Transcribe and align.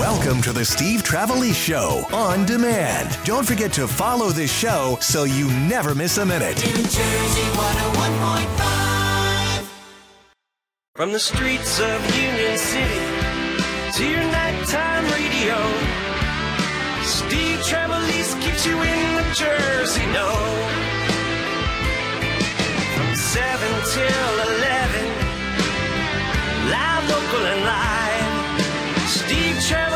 Welcome 0.00 0.40
to 0.42 0.52
the 0.54 0.64
Steve 0.64 1.02
Trevelise 1.02 1.54
Show 1.54 2.06
on 2.10 2.46
demand. 2.46 3.18
Don't 3.26 3.46
forget 3.46 3.70
to 3.74 3.86
follow 3.86 4.30
this 4.30 4.50
show 4.50 4.96
so 5.02 5.24
you 5.24 5.46
never 5.68 5.94
miss 5.94 6.16
a 6.16 6.24
minute. 6.24 6.56
New 6.64 6.72
Jersey 6.72 7.42
101.5. 7.52 9.68
From 10.94 11.12
the 11.12 11.20
streets 11.20 11.78
of 11.80 12.16
Union 12.16 12.56
City 12.56 13.04
to 13.98 14.08
your 14.08 14.24
nighttime 14.32 15.04
radio, 15.12 15.58
Steve 17.04 17.60
Trevelise 17.68 18.32
keeps 18.42 18.64
you 18.64 18.80
in 18.80 19.16
the 19.16 19.24
Jersey 19.34 20.06
know. 20.16 20.32
From 22.96 23.14
7 23.14 23.68
till 23.92 24.40
11, 24.48 25.12
live, 26.70 27.04
local, 27.10 27.44
and 27.44 27.64
live. 27.66 27.98
Steve 29.06 29.56
Trevelise 29.68 29.89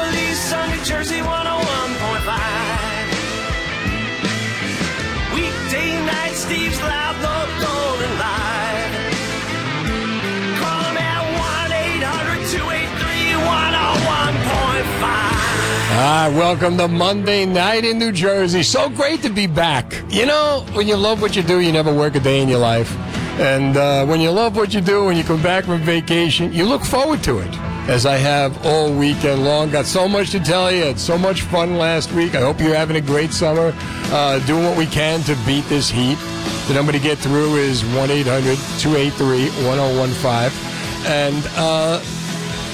Ah, 15.96 16.28
welcome 16.34 16.76
to 16.76 16.88
Monday 16.88 17.46
night 17.46 17.84
in 17.84 18.00
New 18.00 18.10
Jersey. 18.10 18.64
So 18.64 18.90
great 18.90 19.22
to 19.22 19.30
be 19.30 19.46
back. 19.46 20.02
You 20.08 20.26
know, 20.26 20.66
when 20.72 20.88
you 20.88 20.96
love 20.96 21.22
what 21.22 21.36
you 21.36 21.42
do, 21.42 21.60
you 21.60 21.70
never 21.70 21.94
work 21.94 22.16
a 22.16 22.20
day 22.20 22.42
in 22.42 22.48
your 22.48 22.58
life. 22.58 22.92
And 23.38 23.76
uh, 23.76 24.04
when 24.04 24.20
you 24.20 24.32
love 24.32 24.56
what 24.56 24.74
you 24.74 24.80
do, 24.80 25.04
when 25.04 25.16
you 25.16 25.22
come 25.22 25.40
back 25.40 25.66
from 25.66 25.80
vacation, 25.82 26.52
you 26.52 26.64
look 26.64 26.82
forward 26.82 27.22
to 27.22 27.38
it. 27.38 27.54
As 27.88 28.06
I 28.06 28.16
have 28.16 28.66
all 28.66 28.92
weekend 28.92 29.44
long. 29.44 29.70
Got 29.70 29.86
so 29.86 30.08
much 30.08 30.30
to 30.30 30.40
tell 30.40 30.72
you. 30.72 30.82
Had 30.82 30.98
so 30.98 31.16
much 31.16 31.42
fun 31.42 31.78
last 31.78 32.10
week. 32.10 32.34
I 32.34 32.40
hope 32.40 32.58
you're 32.58 32.74
having 32.74 32.96
a 32.96 33.00
great 33.00 33.32
summer. 33.32 33.72
Uh, 34.10 34.44
doing 34.46 34.64
what 34.64 34.76
we 34.76 34.86
can 34.86 35.20
to 35.20 35.36
beat 35.46 35.64
this 35.66 35.88
heat. 35.88 36.18
The 36.66 36.74
number 36.74 36.90
to 36.90 36.98
get 36.98 37.18
through 37.18 37.54
is 37.54 37.84
1 37.84 38.10
800 38.10 38.58
283 38.80 39.48
1015. 39.64 41.06
And 41.06 41.46
uh, 41.54 42.00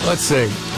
let's 0.06 0.22
see. 0.22 0.69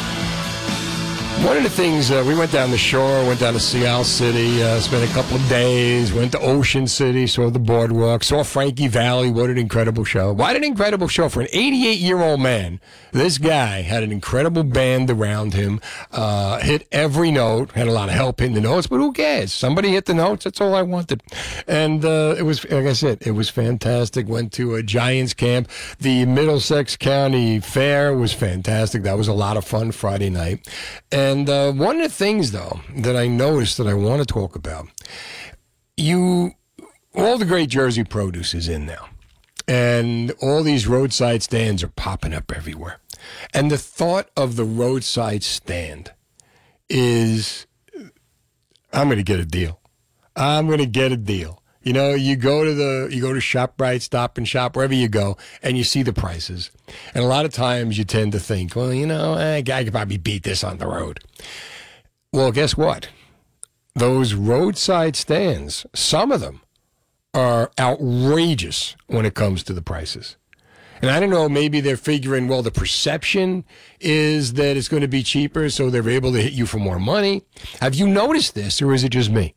One 1.44 1.56
of 1.56 1.64
the 1.64 1.70
things 1.70 2.12
uh, 2.12 2.22
we 2.24 2.36
went 2.36 2.52
down 2.52 2.70
the 2.70 2.78
shore, 2.78 3.26
went 3.26 3.40
down 3.40 3.54
to 3.54 3.60
Sea 3.60 3.84
Isle 3.84 4.04
City, 4.04 4.62
uh, 4.62 4.78
spent 4.78 5.10
a 5.10 5.12
couple 5.12 5.36
of 5.36 5.48
days, 5.48 6.12
went 6.12 6.30
to 6.32 6.38
Ocean 6.38 6.86
City, 6.86 7.26
saw 7.26 7.50
the 7.50 7.58
boardwalk, 7.58 8.22
saw 8.22 8.44
Frankie 8.44 8.86
Valli. 8.86 9.28
What 9.28 9.50
an 9.50 9.58
incredible 9.58 10.04
show! 10.04 10.32
What 10.32 10.54
an 10.54 10.62
incredible 10.62 11.08
show 11.08 11.28
for 11.28 11.40
an 11.40 11.48
88 11.52 11.98
year 11.98 12.22
old 12.22 12.40
man. 12.40 12.80
This 13.10 13.38
guy 13.38 13.82
had 13.82 14.04
an 14.04 14.12
incredible 14.12 14.62
band 14.62 15.10
around 15.10 15.52
him, 15.52 15.80
uh, 16.12 16.60
hit 16.60 16.86
every 16.92 17.32
note, 17.32 17.72
had 17.72 17.88
a 17.88 17.92
lot 17.92 18.08
of 18.08 18.14
help 18.14 18.38
hitting 18.38 18.54
the 18.54 18.60
notes, 18.60 18.86
but 18.86 18.98
who 18.98 19.12
cares? 19.12 19.52
Somebody 19.52 19.90
hit 19.90 20.06
the 20.06 20.14
notes. 20.14 20.44
That's 20.44 20.60
all 20.60 20.76
I 20.76 20.82
wanted, 20.82 21.24
and 21.66 22.04
uh, 22.04 22.36
it 22.38 22.42
was 22.42 22.64
like 22.70 22.86
I 22.86 22.92
said, 22.92 23.18
it 23.20 23.32
was 23.32 23.50
fantastic. 23.50 24.28
Went 24.28 24.52
to 24.52 24.76
a 24.76 24.82
Giants 24.82 25.34
camp. 25.34 25.68
The 25.98 26.24
Middlesex 26.24 26.96
County 26.96 27.58
Fair 27.58 28.14
was 28.14 28.32
fantastic. 28.32 29.02
That 29.02 29.18
was 29.18 29.26
a 29.26 29.34
lot 29.34 29.56
of 29.56 29.64
fun 29.64 29.90
Friday 29.90 30.30
night. 30.30 30.68
And 31.10 31.31
uh, 31.48 31.72
one 31.72 31.96
of 31.96 32.02
the 32.02 32.14
things, 32.14 32.52
though, 32.52 32.80
that 32.96 33.16
I 33.16 33.26
noticed 33.28 33.78
that 33.78 33.86
I 33.86 33.94
want 33.94 34.20
to 34.20 34.26
talk 34.26 34.56
about, 34.56 34.88
you, 35.96 36.52
all 37.14 37.38
the 37.38 37.44
great 37.44 37.68
Jersey 37.68 38.04
produce 38.04 38.54
is 38.54 38.68
in 38.68 38.86
now. 38.86 39.08
And 39.68 40.32
all 40.42 40.62
these 40.62 40.88
roadside 40.88 41.42
stands 41.42 41.82
are 41.82 41.88
popping 41.88 42.34
up 42.34 42.50
everywhere. 42.52 42.98
And 43.54 43.70
the 43.70 43.78
thought 43.78 44.28
of 44.36 44.56
the 44.56 44.64
roadside 44.64 45.44
stand 45.44 46.12
is 46.88 47.66
I'm 48.92 49.08
going 49.08 49.18
to 49.18 49.22
get 49.22 49.40
a 49.40 49.46
deal. 49.46 49.80
I'm 50.36 50.66
going 50.66 50.78
to 50.78 50.86
get 50.86 51.12
a 51.12 51.16
deal. 51.16 51.61
You 51.82 51.92
know, 51.92 52.14
you 52.14 52.36
go 52.36 52.64
to 52.64 52.74
the 52.74 53.08
you 53.10 53.20
go 53.20 53.32
to 53.32 53.40
ShopRite, 53.40 54.02
Stop 54.02 54.38
and 54.38 54.46
Shop, 54.46 54.76
wherever 54.76 54.94
you 54.94 55.08
go, 55.08 55.36
and 55.62 55.76
you 55.76 55.84
see 55.84 56.02
the 56.02 56.12
prices. 56.12 56.70
And 57.14 57.24
a 57.24 57.26
lot 57.28 57.44
of 57.44 57.52
times 57.52 57.98
you 57.98 58.04
tend 58.04 58.32
to 58.32 58.40
think, 58.40 58.76
well, 58.76 58.92
you 58.92 59.06
know, 59.06 59.34
eh, 59.34 59.56
I 59.58 59.84
could 59.84 59.92
probably 59.92 60.18
beat 60.18 60.44
this 60.44 60.62
on 60.62 60.78
the 60.78 60.86
road. 60.86 61.20
Well, 62.32 62.52
guess 62.52 62.76
what? 62.76 63.08
Those 63.94 64.34
roadside 64.34 65.16
stands, 65.16 65.84
some 65.94 66.32
of 66.32 66.40
them 66.40 66.62
are 67.34 67.70
outrageous 67.78 68.96
when 69.06 69.26
it 69.26 69.34
comes 69.34 69.62
to 69.64 69.72
the 69.72 69.82
prices. 69.82 70.36
And 71.02 71.10
I 71.10 71.18
don't 71.18 71.30
know, 71.30 71.48
maybe 71.48 71.80
they're 71.80 71.96
figuring, 71.96 72.46
well, 72.46 72.62
the 72.62 72.70
perception 72.70 73.64
is 73.98 74.52
that 74.52 74.76
it's 74.76 74.88
going 74.88 75.00
to 75.00 75.08
be 75.08 75.24
cheaper, 75.24 75.68
so 75.68 75.90
they're 75.90 76.08
able 76.08 76.32
to 76.32 76.40
hit 76.40 76.52
you 76.52 76.64
for 76.64 76.78
more 76.78 77.00
money. 77.00 77.42
Have 77.80 77.96
you 77.96 78.06
noticed 78.06 78.54
this, 78.54 78.80
or 78.80 78.94
is 78.94 79.02
it 79.02 79.08
just 79.08 79.28
me? 79.28 79.54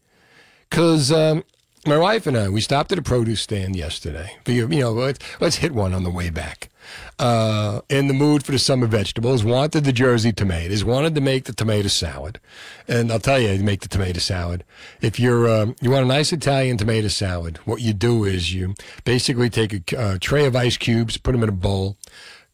Because 0.70 1.12
um, 1.12 1.44
my 1.86 1.98
wife 1.98 2.26
and 2.26 2.36
I, 2.36 2.50
we 2.50 2.62
stopped 2.62 2.92
at 2.92 2.98
a 2.98 3.02
produce 3.02 3.42
stand 3.42 3.76
yesterday. 3.76 4.38
You 4.48 4.68
you 4.68 4.80
know, 4.80 4.92
let's, 4.92 5.20
let's 5.40 5.58
hit 5.58 5.72
one 5.72 5.94
on 5.94 6.04
the 6.04 6.10
way 6.10 6.30
back. 6.30 6.70
Uh, 7.18 7.82
in 7.90 8.08
the 8.08 8.14
mood 8.14 8.44
for 8.44 8.52
the 8.52 8.60
summer 8.60 8.88
vegetables, 8.88 9.44
wanted 9.44 9.84
the 9.84 9.94
Jersey 9.94 10.32
tomatoes, 10.32 10.84
wanted 10.84 11.16
to 11.16 11.22
make 11.22 11.46
the 11.46 11.54
tomato 11.54 11.88
salad. 11.88 12.40
And 12.88 13.12
I'll 13.12 13.20
tell 13.20 13.40
you, 13.40 13.58
to 13.58 13.64
make 13.64 13.82
the 13.82 13.88
tomato 13.88 14.20
salad. 14.20 14.64
If 15.02 15.20
you're, 15.20 15.50
um, 15.50 15.76
you 15.82 15.92
want 15.92 16.06
a 16.06 16.08
nice 16.08 16.34
Italian 16.34 16.78
tomato 16.78 17.08
salad, 17.08 17.58
what 17.66 17.82
you 17.82 17.94
do 17.94 18.24
is 18.24 18.54
you 18.54 18.76
basically 19.04 19.50
take 19.50 19.94
a 19.94 20.00
uh, 20.00 20.18
tray 20.20 20.46
of 20.46 20.56
ice 20.56 20.78
cubes, 20.78 21.18
put 21.18 21.32
them 21.34 21.44
in 21.44 21.50
a 21.50 21.54
bowl, 21.54 21.98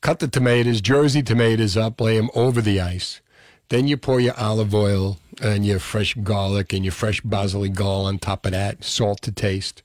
cut 0.02 0.20
the 0.20 0.28
tomatoes, 0.28 0.82
Jersey 0.82 1.24
tomatoes 1.24 1.78
up, 1.78 2.00
lay 2.00 2.18
them 2.18 2.30
over 2.36 2.62
the 2.62 2.80
ice. 2.80 3.22
Then 3.70 3.88
you 3.88 3.96
pour 3.96 4.20
your 4.20 4.38
olive 4.38 4.76
oil 4.76 5.18
and 5.42 5.66
your 5.66 5.80
fresh 5.80 6.14
garlic 6.16 6.74
and 6.74 6.84
your 6.84 6.92
fresh 6.92 7.22
basil 7.22 7.68
gall 7.70 8.06
on 8.06 8.20
top 8.20 8.46
of 8.46 8.52
that, 8.52 8.84
salt 8.84 9.22
to 9.24 9.32
taste. 9.32 9.84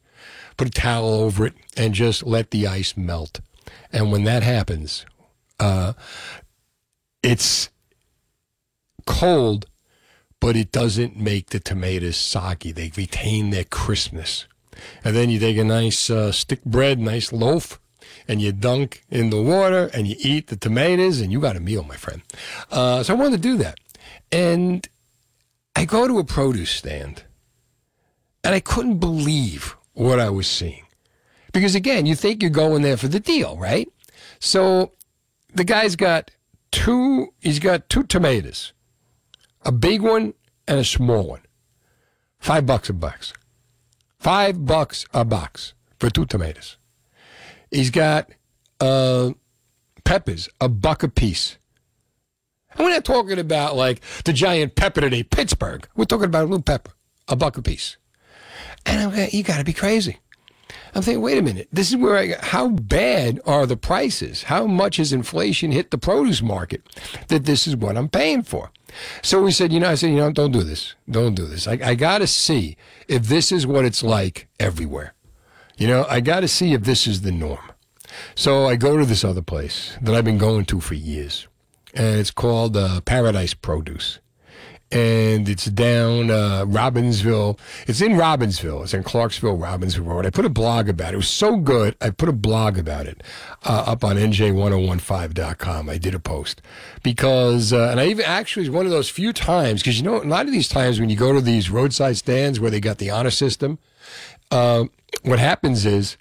Put 0.57 0.69
a 0.69 0.71
towel 0.71 1.15
over 1.15 1.47
it 1.47 1.55
and 1.77 1.95
just 1.95 2.25
let 2.25 2.51
the 2.51 2.67
ice 2.67 2.97
melt. 2.97 3.41
And 3.93 4.11
when 4.11 4.25
that 4.25 4.43
happens, 4.43 5.05
uh, 5.61 5.93
it's 7.23 7.71
cold, 9.07 9.67
but 10.41 10.57
it 10.57 10.73
doesn't 10.73 11.17
make 11.17 11.51
the 11.51 11.61
tomatoes 11.61 12.17
soggy. 12.17 12.73
They 12.73 12.93
retain 12.97 13.51
their 13.51 13.65
crispness. 13.65 14.47
And 15.05 15.17
then 15.17 15.31
you 15.31 15.39
take 15.39 15.57
a 15.57 15.65
nice 15.65 16.11
uh, 16.11 16.33
stick 16.33 16.65
bread, 16.65 16.99
nice 16.99 17.33
loaf, 17.33 17.81
and 18.29 18.41
you 18.43 18.53
dunk 18.53 19.05
in 19.11 19.31
the 19.31 19.41
water 19.41 19.91
and 19.95 20.07
you 20.07 20.17
eat 20.19 20.49
the 20.49 20.57
tomatoes, 20.57 21.21
and 21.21 21.33
you 21.33 21.41
got 21.41 21.57
a 21.57 21.61
meal, 21.61 21.85
my 21.85 21.97
friend. 21.97 22.23
Uh, 22.71 23.03
so 23.03 23.15
I 23.15 23.17
wanted 23.17 23.43
to 23.43 23.49
do 23.49 23.57
that. 23.59 23.79
And 24.31 24.87
I 25.77 25.85
go 25.85 26.09
to 26.09 26.19
a 26.19 26.25
produce 26.25 26.71
stand, 26.71 27.25
and 28.43 28.55
I 28.55 28.61
couldn't 28.61 28.97
believe 28.97 29.77
what 29.93 30.19
I 30.19 30.31
was 30.31 30.47
seeing. 30.47 30.87
Because 31.53 31.75
again, 31.75 32.07
you 32.07 32.15
think 32.15 32.41
you're 32.41 32.51
going 32.51 32.81
there 32.81 32.97
for 32.97 33.09
the 33.09 33.21
deal, 33.21 33.59
right? 33.59 33.87
So 34.39 34.93
the 35.55 35.65
guy's 35.65 35.95
got 35.95 36.31
two, 36.73 37.35
he's 37.41 37.59
got 37.59 37.91
two 37.91 38.05
tomatoes, 38.05 38.73
a 39.67 39.71
big 39.71 40.01
one 40.01 40.33
and 40.67 40.79
a 40.79 40.85
small 40.85 41.27
one. 41.29 41.43
Five 42.39 42.65
bucks 42.65 42.89
a 42.89 42.95
box. 42.95 43.35
Five 44.19 44.65
bucks 44.65 45.05
a 45.13 45.27
box 45.27 45.75
for 46.01 46.09
two 46.09 46.25
tomatoes. 46.25 46.79
He's 47.71 47.91
got 47.91 48.31
uh, 48.81 49.33
peppers, 50.05 50.49
a 50.59 50.71
buck 50.71 51.03
a 51.03 51.09
piece. 51.09 51.59
And 52.77 52.85
we're 52.85 52.91
not 52.91 53.05
talking 53.05 53.39
about 53.39 53.77
like 53.77 54.01
the 54.25 54.33
giant 54.33 54.75
pepper 54.75 55.01
today, 55.01 55.23
Pittsburgh. 55.23 55.89
We're 55.97 56.05
talking 56.05 56.27
about 56.27 56.43
a 56.43 56.49
little 56.49 56.63
pepper, 56.63 56.93
a 57.29 57.37
buck 57.37 57.57
a 57.57 57.63
piece. 57.63 57.97
And 58.85 59.15
I'm 59.15 59.29
you 59.33 59.43
got 59.43 59.59
to 59.59 59.65
be 59.65 59.73
crazy. 59.73 60.19
I'm 60.95 61.03
thinking, 61.03 61.23
wait 61.23 61.37
a 61.37 61.43
minute. 61.43 61.69
This 61.71 61.91
is 61.91 61.97
where 61.97 62.17
I, 62.17 62.35
how 62.41 62.69
bad 62.69 63.41
are 63.45 63.67
the 63.67 63.77
prices? 63.77 64.45
How 64.45 64.67
much 64.67 64.97
has 64.97 65.13
inflation 65.13 65.71
hit 65.71 65.91
the 65.91 65.99
produce 65.99 66.41
market 66.41 66.83
that 67.29 67.45
this 67.45 67.67
is 67.67 67.77
what 67.77 67.99
I'm 67.99 68.09
paying 68.09 68.43
for? 68.43 68.71
So 69.23 69.43
we 69.43 69.53
said, 69.53 69.73
you 69.73 69.81
know, 69.81 69.91
I 69.91 69.95
said, 69.95 70.11
you 70.11 70.17
know, 70.17 70.33
don't 70.33 70.53
do 70.53 70.63
this. 70.63 70.95
Don't 71.11 71.35
do 71.35 71.45
this. 71.45 71.69
I, 71.69 71.79
I 71.85 71.95
got 71.95 72.19
to 72.19 72.27
see 72.27 72.77
if 73.09 73.25
this 73.25 73.53
is 73.53 73.67
what 73.67 73.85
it's 73.85 74.03
like 74.03 74.49
everywhere. 74.59 75.13
You 75.77 75.87
know, 75.87 76.07
I 76.09 76.21
got 76.21 76.41
to 76.41 76.49
see 76.49 76.73
if 76.73 76.83
this 76.85 77.07
is 77.07 77.21
the 77.21 77.33
norm. 77.33 77.73
So 78.35 78.67
I 78.67 78.77
go 78.77 78.97
to 78.97 79.05
this 79.05 79.25
other 79.25 79.43
place 79.43 79.99
that 80.01 80.15
I've 80.15 80.25
been 80.25 80.39
going 80.39 80.65
to 80.67 80.81
for 80.81 80.95
years, 80.95 81.47
and 81.97 82.21
it's 82.21 82.31
called 82.31 82.77
uh, 82.77 83.01
Paradise 83.01 83.55
Produce. 83.55 84.21
And 84.93 85.49
it's 85.49 85.65
down 85.65 86.31
uh, 86.31 86.65
Robbinsville. 86.65 87.59
It's 87.89 88.01
in 88.01 88.13
Robbinsville. 88.13 88.85
It's 88.85 88.95
in 88.95 89.03
Clarksville, 89.03 89.59
Robbinsville 89.59 90.07
Road. 90.07 90.27
I 90.27 90.31
put 90.31 90.45
a 90.45 90.51
blog 90.51 90.89
about 90.89 91.09
it. 91.09 91.15
It 91.15 91.17
was 91.17 91.29
so 91.29 91.57
good. 91.57 91.97
I 92.01 92.11
put 92.11 92.29
a 92.29 92.33
blog 92.33 92.79
about 92.79 93.07
it 93.07 93.21
uh, 93.65 93.85
up 93.89 94.05
on 94.05 94.15
nj1015.com. 94.15 95.89
I 95.89 95.99
did 95.99 96.15
a 96.15 96.21
post 96.21 96.63
because, 97.03 97.73
uh, 97.73 97.89
and 97.91 97.99
I 97.99 98.07
even 98.07 98.27
actually 98.27 98.69
was 98.69 98.71
one 98.71 98.87
of 98.87 98.93
those 98.93 99.09
few 99.09 99.33
times 99.33 99.83
because 99.83 99.99
you 99.99 100.05
know, 100.05 100.23
a 100.23 100.25
lot 100.25 100.47
of 100.47 100.53
these 100.53 100.69
times 100.69 101.01
when 101.01 101.11
you 101.11 101.17
go 101.17 101.33
to 101.33 101.41
these 101.41 101.69
roadside 101.69 102.17
stands 102.17 102.61
where 102.61 102.71
they 102.71 102.79
got 102.79 102.99
the 102.99 103.11
honor 103.11 103.31
system, 103.31 103.81
uh, 104.53 104.85
what 105.25 105.41
happens 105.41 105.85
is 105.85 106.17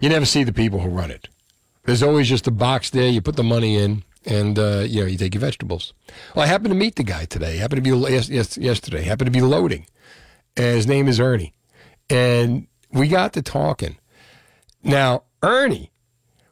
you 0.00 0.08
never 0.08 0.26
see 0.26 0.42
the 0.42 0.52
people 0.52 0.80
who 0.80 0.88
run 0.88 1.12
it. 1.12 1.28
There's 1.84 2.02
always 2.02 2.28
just 2.28 2.48
a 2.48 2.50
box 2.50 2.90
there. 2.90 3.08
You 3.08 3.20
put 3.20 3.36
the 3.36 3.44
money 3.44 3.76
in, 3.76 4.02
and 4.28 4.58
uh, 4.58 4.84
you 4.86 5.00
know 5.00 5.06
you 5.06 5.16
take 5.16 5.34
your 5.34 5.40
vegetables. 5.40 5.94
Well, 6.36 6.44
I 6.44 6.48
happened 6.48 6.70
to 6.70 6.78
meet 6.78 6.96
the 6.96 7.02
guy 7.02 7.24
today. 7.24 7.56
Happened 7.56 7.82
to 7.82 7.90
be 7.90 8.12
yes, 8.12 8.28
yes, 8.28 8.56
yesterday. 8.58 9.02
Happened 9.02 9.26
to 9.26 9.32
be 9.32 9.40
loading, 9.40 9.86
and 10.56 10.76
his 10.76 10.86
name 10.86 11.08
is 11.08 11.18
Ernie, 11.18 11.54
and 12.08 12.66
we 12.92 13.08
got 13.08 13.32
to 13.32 13.42
talking. 13.42 13.96
Now 14.84 15.24
Ernie 15.42 15.90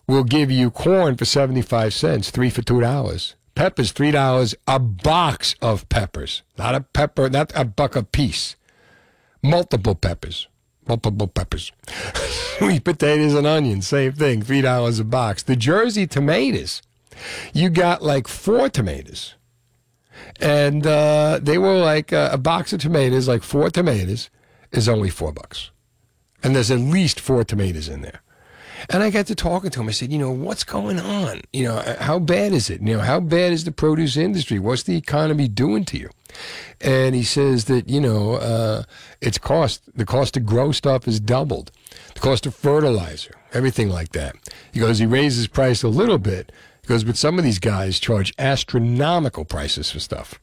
will 0.09 0.25
give 0.25 0.51
you 0.51 0.71
corn 0.71 1.17
for 1.17 1.27
seventy 1.27 1.63
five 1.63 1.93
cents, 1.95 2.31
three 2.31 2.51
for 2.51 2.63
two 2.63 2.81
dollars. 2.81 3.37
Peppers 3.55 3.93
three 3.93 4.11
dollars 4.11 4.55
a 4.67 4.79
box 4.79 5.55
of 5.61 5.89
peppers, 5.89 6.43
not 6.59 6.75
a 6.75 6.81
pepper, 6.81 7.29
not 7.29 7.53
a 7.55 7.65
buck 7.65 7.95
a 7.95 8.03
piece. 8.03 8.57
Multiple 9.43 9.95
peppers, 9.95 10.49
multiple 10.89 11.29
peppers. 11.29 11.73
Sweet 12.59 12.85
potatoes 12.85 13.35
and 13.35 13.47
onions, 13.47 13.87
same 13.87 14.13
thing, 14.13 14.43
three 14.43 14.63
dollars 14.63 14.99
a 14.99 15.05
box. 15.05 15.43
The 15.43 15.57
Jersey 15.57 16.07
tomatoes 16.07 16.83
you 17.53 17.71
got 17.71 18.03
like 18.03 18.29
four 18.29 18.69
tomatoes. 18.69 19.35
And 20.41 20.87
uh, 20.87 21.41
they 21.43 21.59
were 21.59 21.79
like 21.79 22.13
uh, 22.13 22.31
a 22.33 22.39
box 22.39 22.73
of 22.73 22.81
tomatoes, 22.81 23.29
like 23.29 23.43
four 23.43 23.71
tomatoes, 23.71 24.31
is 24.73 24.89
only 24.89 25.11
four 25.11 25.33
bucks. 25.33 25.71
And 26.43 26.55
there's 26.55 26.71
at 26.71 26.79
least 26.79 27.21
four 27.21 27.45
tomatoes 27.45 27.89
in 27.89 28.03
there. 28.03 28.21
And 28.91 29.03
I 29.03 29.11
got 29.11 29.27
to 29.27 29.35
talking 29.35 29.71
to 29.71 29.81
him. 29.81 29.89
I 29.89 29.93
said, 29.93 30.13
you 30.13 30.19
know, 30.19 30.31
what's 30.31 30.63
going 30.63 31.01
on? 31.01 31.41
You 31.53 31.65
know, 31.65 31.77
uh, 31.77 32.03
how 32.03 32.19
bad 32.19 32.53
is 32.53 32.71
it? 32.71 32.81
You 32.81 32.97
know, 32.97 33.01
how 33.01 33.21
bad 33.21 33.53
is 33.53 33.65
the 33.65 33.73
produce 33.73 34.17
industry? 34.17 34.59
What's 34.59 34.83
the 34.85 34.97
economy 34.97 35.49
doing 35.49 35.85
to 35.87 35.99
you? 35.99 36.11
And 36.81 37.15
he 37.15 37.23
says 37.23 37.65
that, 37.65 37.89
you 37.89 38.01
know, 38.01 38.35
uh, 38.35 38.83
it's 39.21 39.39
cost, 39.39 39.83
the 39.97 40.05
cost 40.05 40.35
to 40.35 40.41
grow 40.41 40.73
stuff 40.73 41.09
is 41.09 41.19
doubled. 41.21 41.73
The 42.15 42.21
cost 42.21 42.47
of 42.47 42.55
fertilizer, 42.55 43.35
everything 43.53 43.89
like 43.89 44.13
that. 44.13 44.37
He 44.73 44.81
goes, 44.81 44.99
he 44.99 45.07
raises 45.07 45.49
price 45.49 45.83
a 45.83 45.89
little 45.89 46.19
bit, 46.19 46.53
because 46.87 47.03
but 47.03 47.17
some 47.17 47.37
of 47.37 47.45
these 47.45 47.59
guys 47.59 47.99
charge 47.99 48.33
astronomical 48.39 49.45
prices 49.45 49.91
for 49.91 49.99
stuff. 49.99 50.39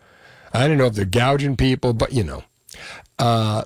I 0.53 0.67
don't 0.67 0.77
know 0.77 0.87
if 0.87 0.93
they're 0.93 1.05
gouging 1.05 1.55
people, 1.55 1.93
but 1.93 2.11
you 2.11 2.25
know. 2.25 2.43
Uh, 3.17 3.63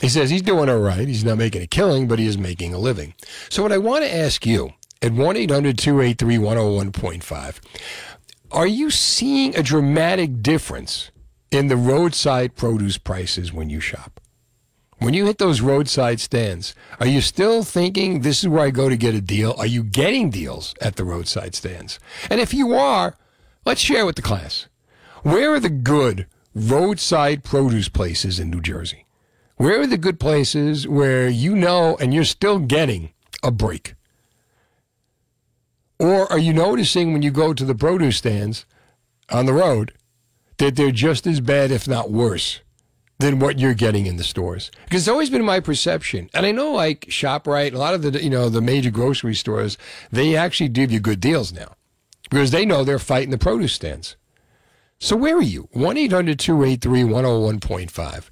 he 0.00 0.08
says 0.08 0.30
he's 0.30 0.42
doing 0.42 0.68
all 0.68 0.80
right. 0.80 1.06
He's 1.06 1.22
not 1.24 1.38
making 1.38 1.62
a 1.62 1.68
killing, 1.68 2.08
but 2.08 2.18
he 2.18 2.26
is 2.26 2.36
making 2.36 2.74
a 2.74 2.78
living. 2.78 3.14
So 3.48 3.62
what 3.62 3.70
I 3.70 3.78
want 3.78 4.04
to 4.04 4.12
ask 4.14 4.44
you 4.44 4.72
at 5.00 5.12
1-800-283-101.5, 5.12 7.60
are 8.50 8.66
you 8.66 8.90
seeing 8.90 9.56
a 9.56 9.62
dramatic 9.62 10.42
difference 10.42 11.12
in 11.50 11.68
the 11.68 11.76
roadside 11.76 12.56
produce 12.56 12.98
prices 12.98 13.50
when 13.52 13.70
you 13.70 13.78
shop? 13.80 14.17
When 14.98 15.14
you 15.14 15.26
hit 15.26 15.38
those 15.38 15.60
roadside 15.60 16.18
stands, 16.18 16.74
are 16.98 17.06
you 17.06 17.20
still 17.20 17.62
thinking 17.62 18.20
this 18.20 18.42
is 18.42 18.48
where 18.48 18.64
I 18.64 18.70
go 18.70 18.88
to 18.88 18.96
get 18.96 19.14
a 19.14 19.20
deal? 19.20 19.54
Are 19.56 19.66
you 19.66 19.84
getting 19.84 20.28
deals 20.28 20.74
at 20.80 20.96
the 20.96 21.04
roadside 21.04 21.54
stands? 21.54 22.00
And 22.28 22.40
if 22.40 22.52
you 22.52 22.74
are, 22.74 23.16
let's 23.64 23.80
share 23.80 24.04
with 24.04 24.16
the 24.16 24.22
class. 24.22 24.66
Where 25.22 25.54
are 25.54 25.60
the 25.60 25.70
good 25.70 26.26
roadside 26.52 27.44
produce 27.44 27.88
places 27.88 28.40
in 28.40 28.50
New 28.50 28.60
Jersey? 28.60 29.06
Where 29.56 29.80
are 29.80 29.86
the 29.86 29.98
good 29.98 30.18
places 30.18 30.88
where 30.88 31.28
you 31.28 31.54
know 31.54 31.96
and 32.00 32.12
you're 32.12 32.24
still 32.24 32.58
getting 32.58 33.12
a 33.40 33.52
break? 33.52 33.94
Or 36.00 36.30
are 36.30 36.38
you 36.38 36.52
noticing 36.52 37.12
when 37.12 37.22
you 37.22 37.30
go 37.30 37.54
to 37.54 37.64
the 37.64 37.74
produce 37.74 38.16
stands 38.16 38.66
on 39.30 39.46
the 39.46 39.52
road 39.52 39.92
that 40.56 40.74
they're 40.74 40.90
just 40.90 41.24
as 41.24 41.40
bad, 41.40 41.70
if 41.70 41.86
not 41.86 42.10
worse? 42.10 42.60
Than 43.18 43.40
what 43.40 43.58
you're 43.58 43.74
getting 43.74 44.06
in 44.06 44.16
the 44.16 44.24
stores. 44.24 44.70
Because 44.84 45.02
it's 45.02 45.08
always 45.08 45.28
been 45.30 45.44
my 45.44 45.60
perception. 45.60 46.30
And 46.34 46.46
I 46.46 46.52
know 46.52 46.72
like 46.72 47.00
ShopRite, 47.06 47.74
a 47.74 47.78
lot 47.78 47.94
of 47.94 48.02
the, 48.02 48.22
you 48.22 48.30
know, 48.30 48.48
the 48.48 48.60
major 48.60 48.90
grocery 48.90 49.34
stores, 49.34 49.76
they 50.12 50.36
actually 50.36 50.68
give 50.68 50.92
you 50.92 51.00
good 51.00 51.20
deals 51.20 51.52
now 51.52 51.74
because 52.30 52.52
they 52.52 52.64
know 52.64 52.84
they're 52.84 52.98
fighting 52.98 53.30
the 53.30 53.38
produce 53.38 53.72
stands. 53.72 54.16
So 55.00 55.16
where 55.16 55.36
are 55.36 55.42
you? 55.42 55.68
1-800-283-101.5. 55.74 58.30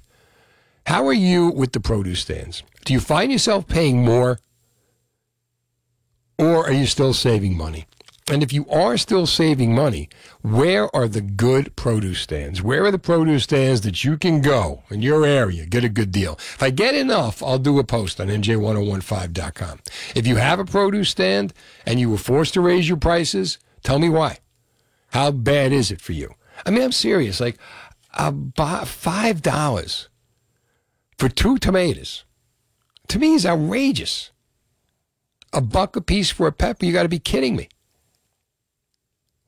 How 0.85 1.07
are 1.07 1.13
you 1.13 1.49
with 1.49 1.73
the 1.73 1.81
produce 1.81 2.21
stands? 2.21 2.63
Do 2.85 2.93
you 2.93 3.01
find 3.01 3.31
yourself 3.31 3.67
paying 3.67 4.05
more 4.05 4.39
or 6.37 6.65
are 6.65 6.73
you 6.73 6.85
still 6.85 7.13
saving 7.13 7.57
money? 7.57 7.87
And 8.29 8.43
if 8.43 8.51
you 8.51 8.67
are 8.69 8.97
still 8.97 9.25
saving 9.25 9.73
money, 9.73 10.09
where 10.41 10.93
are 10.93 11.07
the 11.07 11.21
good 11.21 11.73
produce 11.77 12.19
stands? 12.19 12.61
Where 12.61 12.83
are 12.83 12.91
the 12.91 12.99
produce 12.99 13.43
stands 13.43 13.81
that 13.81 14.03
you 14.03 14.17
can 14.17 14.41
go 14.41 14.83
in 14.89 15.01
your 15.01 15.25
area, 15.25 15.65
get 15.65 15.85
a 15.85 15.89
good 15.89 16.11
deal? 16.11 16.33
If 16.33 16.61
I 16.61 16.69
get 16.69 16.93
enough, 16.93 17.41
I'll 17.41 17.57
do 17.57 17.79
a 17.79 17.85
post 17.85 18.19
on 18.19 18.27
NJ1015.com. 18.27 19.79
If 20.13 20.27
you 20.27 20.35
have 20.35 20.59
a 20.59 20.65
produce 20.65 21.09
stand 21.09 21.53
and 21.85 22.01
you 22.01 22.09
were 22.09 22.17
forced 22.17 22.53
to 22.55 22.61
raise 22.61 22.89
your 22.89 22.97
prices, 22.97 23.59
tell 23.81 23.97
me 23.97 24.09
why. 24.09 24.39
How 25.11 25.31
bad 25.31 25.71
is 25.71 25.89
it 25.89 26.01
for 26.01 26.11
you? 26.11 26.33
I 26.65 26.71
mean, 26.71 26.83
I'm 26.83 26.91
serious. 26.91 27.39
Like, 27.39 27.57
$5 28.13 30.07
for 31.17 31.29
two 31.29 31.57
tomatoes 31.59 32.25
to 33.07 33.19
me 33.19 33.35
is 33.35 33.45
outrageous. 33.45 34.31
A 35.53 35.61
buck 35.61 35.95
a 35.95 36.01
piece 36.01 36.29
for 36.29 36.45
a 36.47 36.51
pepper, 36.51 36.85
you 36.85 36.91
got 36.91 37.03
to 37.03 37.09
be 37.09 37.19
kidding 37.19 37.55
me. 37.55 37.69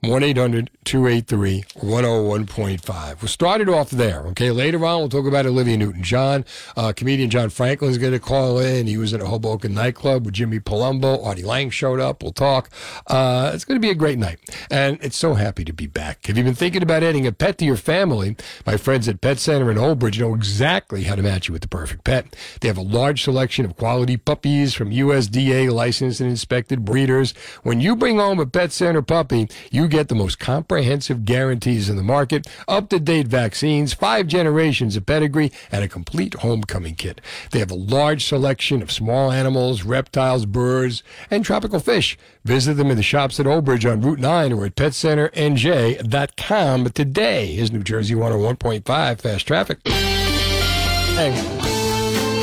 1 0.01 0.24
800 0.24 0.69
283 0.86 1.63
101.5. 1.75 3.22
We 3.22 3.28
started 3.28 3.68
off 3.68 3.90
there, 3.90 4.22
okay? 4.28 4.50
Later 4.50 4.86
on, 4.86 5.00
we'll 5.00 5.10
talk 5.10 5.28
about 5.28 5.46
Olivia 5.46 5.75
Newton 5.75 6.04
John. 6.04 6.46
Uh, 6.78 6.94
comedian 6.96 7.30
John 7.30 7.50
Franklin 7.50 7.92
is 7.92 7.98
going 7.98 8.13
to 8.13 8.19
call 8.19 8.60
in. 8.60 8.88
He 8.88 8.98
was 8.98 9.12
in 9.12 9.19
a 9.19 9.25
Hoboken 9.25 9.74
nightclub 9.74 10.25
with 10.25 10.36
Jimmy 10.36 10.62
Palumbo. 10.62 11.24
Artie 11.25 11.44
Lange 11.44 11.69
showed 11.69 12.00
up. 12.00 12.24
We'll 12.24 12.31
talk. 12.31 12.69
Uh, 13.07 13.51
it's 13.54 13.66
going 13.66 13.75
to 13.75 13.86
be 13.86 13.92
a 13.92 13.96
great 13.96 14.18
night. 14.18 14.40
And 14.72 14.98
it's 15.01 15.18
so 15.18 15.34
happy 15.34 15.66
to 15.66 15.74
be 15.74 15.86
back. 15.86 16.28
Have 16.28 16.38
you 16.38 16.46
been 16.46 16.56
thinking 16.56 16.81
about 16.81 17.04
adding 17.04 17.28
a 17.28 17.34
pet 17.34 17.57
to 17.57 17.66
your 17.66 17.75
family? 17.75 18.38
My 18.66 18.78
friends 18.78 19.10
at 19.10 19.19
Pet 19.19 19.38
Center 19.38 19.69
in 19.69 19.78
Old 19.78 20.00
Bridge 20.00 20.18
know 20.18 20.34
exactly 20.34 21.04
how 21.04 21.16
to 21.16 21.22
match 21.22 21.50
you 21.50 21.51
with 21.51 21.62
the 21.62 21.68
perfect 21.68 22.06
pet. 22.06 22.38
They 22.62 22.69
have 22.69 22.78
a 22.78 22.81
large 22.81 23.22
selection 23.22 23.66
of 23.66 23.75
quality 23.75 24.16
puppies 24.16 24.74
from 24.74 24.92
USDA 24.92 25.69
licensed 25.69 26.22
and 26.22 26.30
inspected 26.30 26.86
breeders. 26.86 27.34
When 27.63 27.81
you 27.81 27.98
bring 27.98 28.18
home 28.18 28.40
a 28.40 28.46
Pet 28.46 28.72
Center 28.72 29.01
puppy, 29.01 29.50
you 29.72 29.88
get 29.89 30.07
the 30.07 30.15
most 30.15 30.39
comprehensive 30.39 31.25
guarantees 31.25 31.89
in 31.89 31.97
the 31.97 32.03
market, 32.03 32.47
up 32.68 32.89
to 32.89 33.00
date 33.00 33.27
vaccines, 33.27 33.94
five 33.94 34.27
generations 34.27 34.95
of 34.95 35.06
pedigree, 35.06 35.51
and 35.71 35.83
a 35.83 35.88
complete 35.88 36.33
homecoming 36.36 36.95
kit. 36.95 37.19
They 37.51 37.59
have 37.59 37.71
a 37.71 37.75
large 37.75 38.25
selection 38.25 38.81
of 38.81 38.91
small 38.91 39.31
animals, 39.31 39.83
reptiles, 39.83 40.45
birds, 40.45 41.03
and 41.30 41.44
tropical 41.44 41.80
fish. 41.80 42.18
Visit 42.45 42.75
them 42.75 42.91
in 42.91 42.97
the 42.97 43.03
shops 43.03 43.39
at 43.39 43.47
Old 43.47 43.65
Bridge 43.65 43.86
on 43.86 44.01
Route 44.01 44.19
9 44.19 44.53
or 44.53 44.65
at 44.65 44.75
PetCenterNJ.com. 44.75 46.89
Today 46.91 47.57
is 47.57 47.71
New 47.71 47.83
Jersey 47.83 48.15
101.5 48.15 49.19
Fast 49.19 49.47
Traffic. 49.47 49.83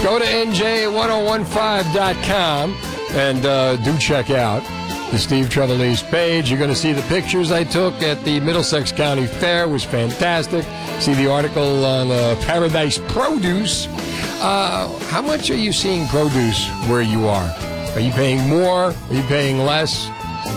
Go 0.03 0.19
to 0.19 0.25
NJ1015.com 0.25 2.76
and 3.12 3.47
uh, 3.47 3.76
do 3.76 3.97
check 3.99 4.31
out 4.31 4.62
the 5.11 5.19
Steve 5.19 5.49
Trevelise 5.49 6.03
page. 6.11 6.51
You're 6.51 6.59
going 6.59 6.71
to 6.71 6.77
see 6.77 6.93
the 6.93 7.03
pictures 7.03 7.53
I 7.53 7.65
took 7.65 7.95
at 8.03 8.23
the 8.25 8.41
Middlesex 8.41 8.93
County 8.93 9.27
Fair. 9.27 9.65
It 9.65 9.71
was 9.71 9.85
fantastic. 9.85 10.65
See 11.01 11.15
the 11.15 11.31
article 11.31 11.85
on 11.85 12.11
uh, 12.11 12.37
Paradise 12.43 12.99
Produce. 13.09 13.87
Uh, 14.41 14.89
how 15.09 15.23
much 15.23 15.51
are 15.51 15.57
you 15.57 15.73
seeing 15.73 16.07
produce 16.09 16.69
where 16.89 17.03
you 17.03 17.27
are? 17.27 17.49
Are 17.95 18.01
you 18.01 18.11
paying 18.13 18.49
more? 18.49 18.93
Are 18.93 19.15
you 19.15 19.23
paying 19.23 19.59
less? 19.59 20.09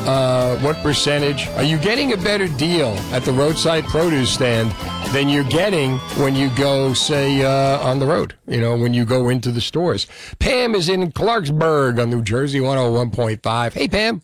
Uh, 0.08 0.58
what 0.60 0.78
percentage? 0.78 1.48
Are 1.50 1.64
you 1.64 1.78
getting 1.78 2.14
a 2.14 2.18
better 2.18 2.48
deal 2.48 2.90
at 3.12 3.24
the 3.24 3.32
roadside 3.32 3.86
produce 3.86 4.32
stand 4.32 4.72
than 5.14 5.30
you're 5.30 5.44
getting 5.44 5.98
when 6.18 6.36
you 6.36 6.50
go, 6.56 6.94
say, 6.94 7.44
uh, 7.44 7.80
on 7.80 8.00
the 8.00 8.06
road? 8.06 8.36
You 8.48 8.62
know, 8.62 8.78
when 8.78 8.94
you 8.94 9.06
go 9.06 9.30
into 9.30 9.52
the 9.52 9.62
stores. 9.62 10.08
Pam 10.40 10.76
is 10.76 10.90
in 10.90 11.12
Clarksburg 11.12 12.02
on 12.02 12.10
New 12.10 12.22
Jersey 12.22 12.60
101.5. 12.60 13.74
Hey, 13.74 13.88
Pam. 13.88 14.22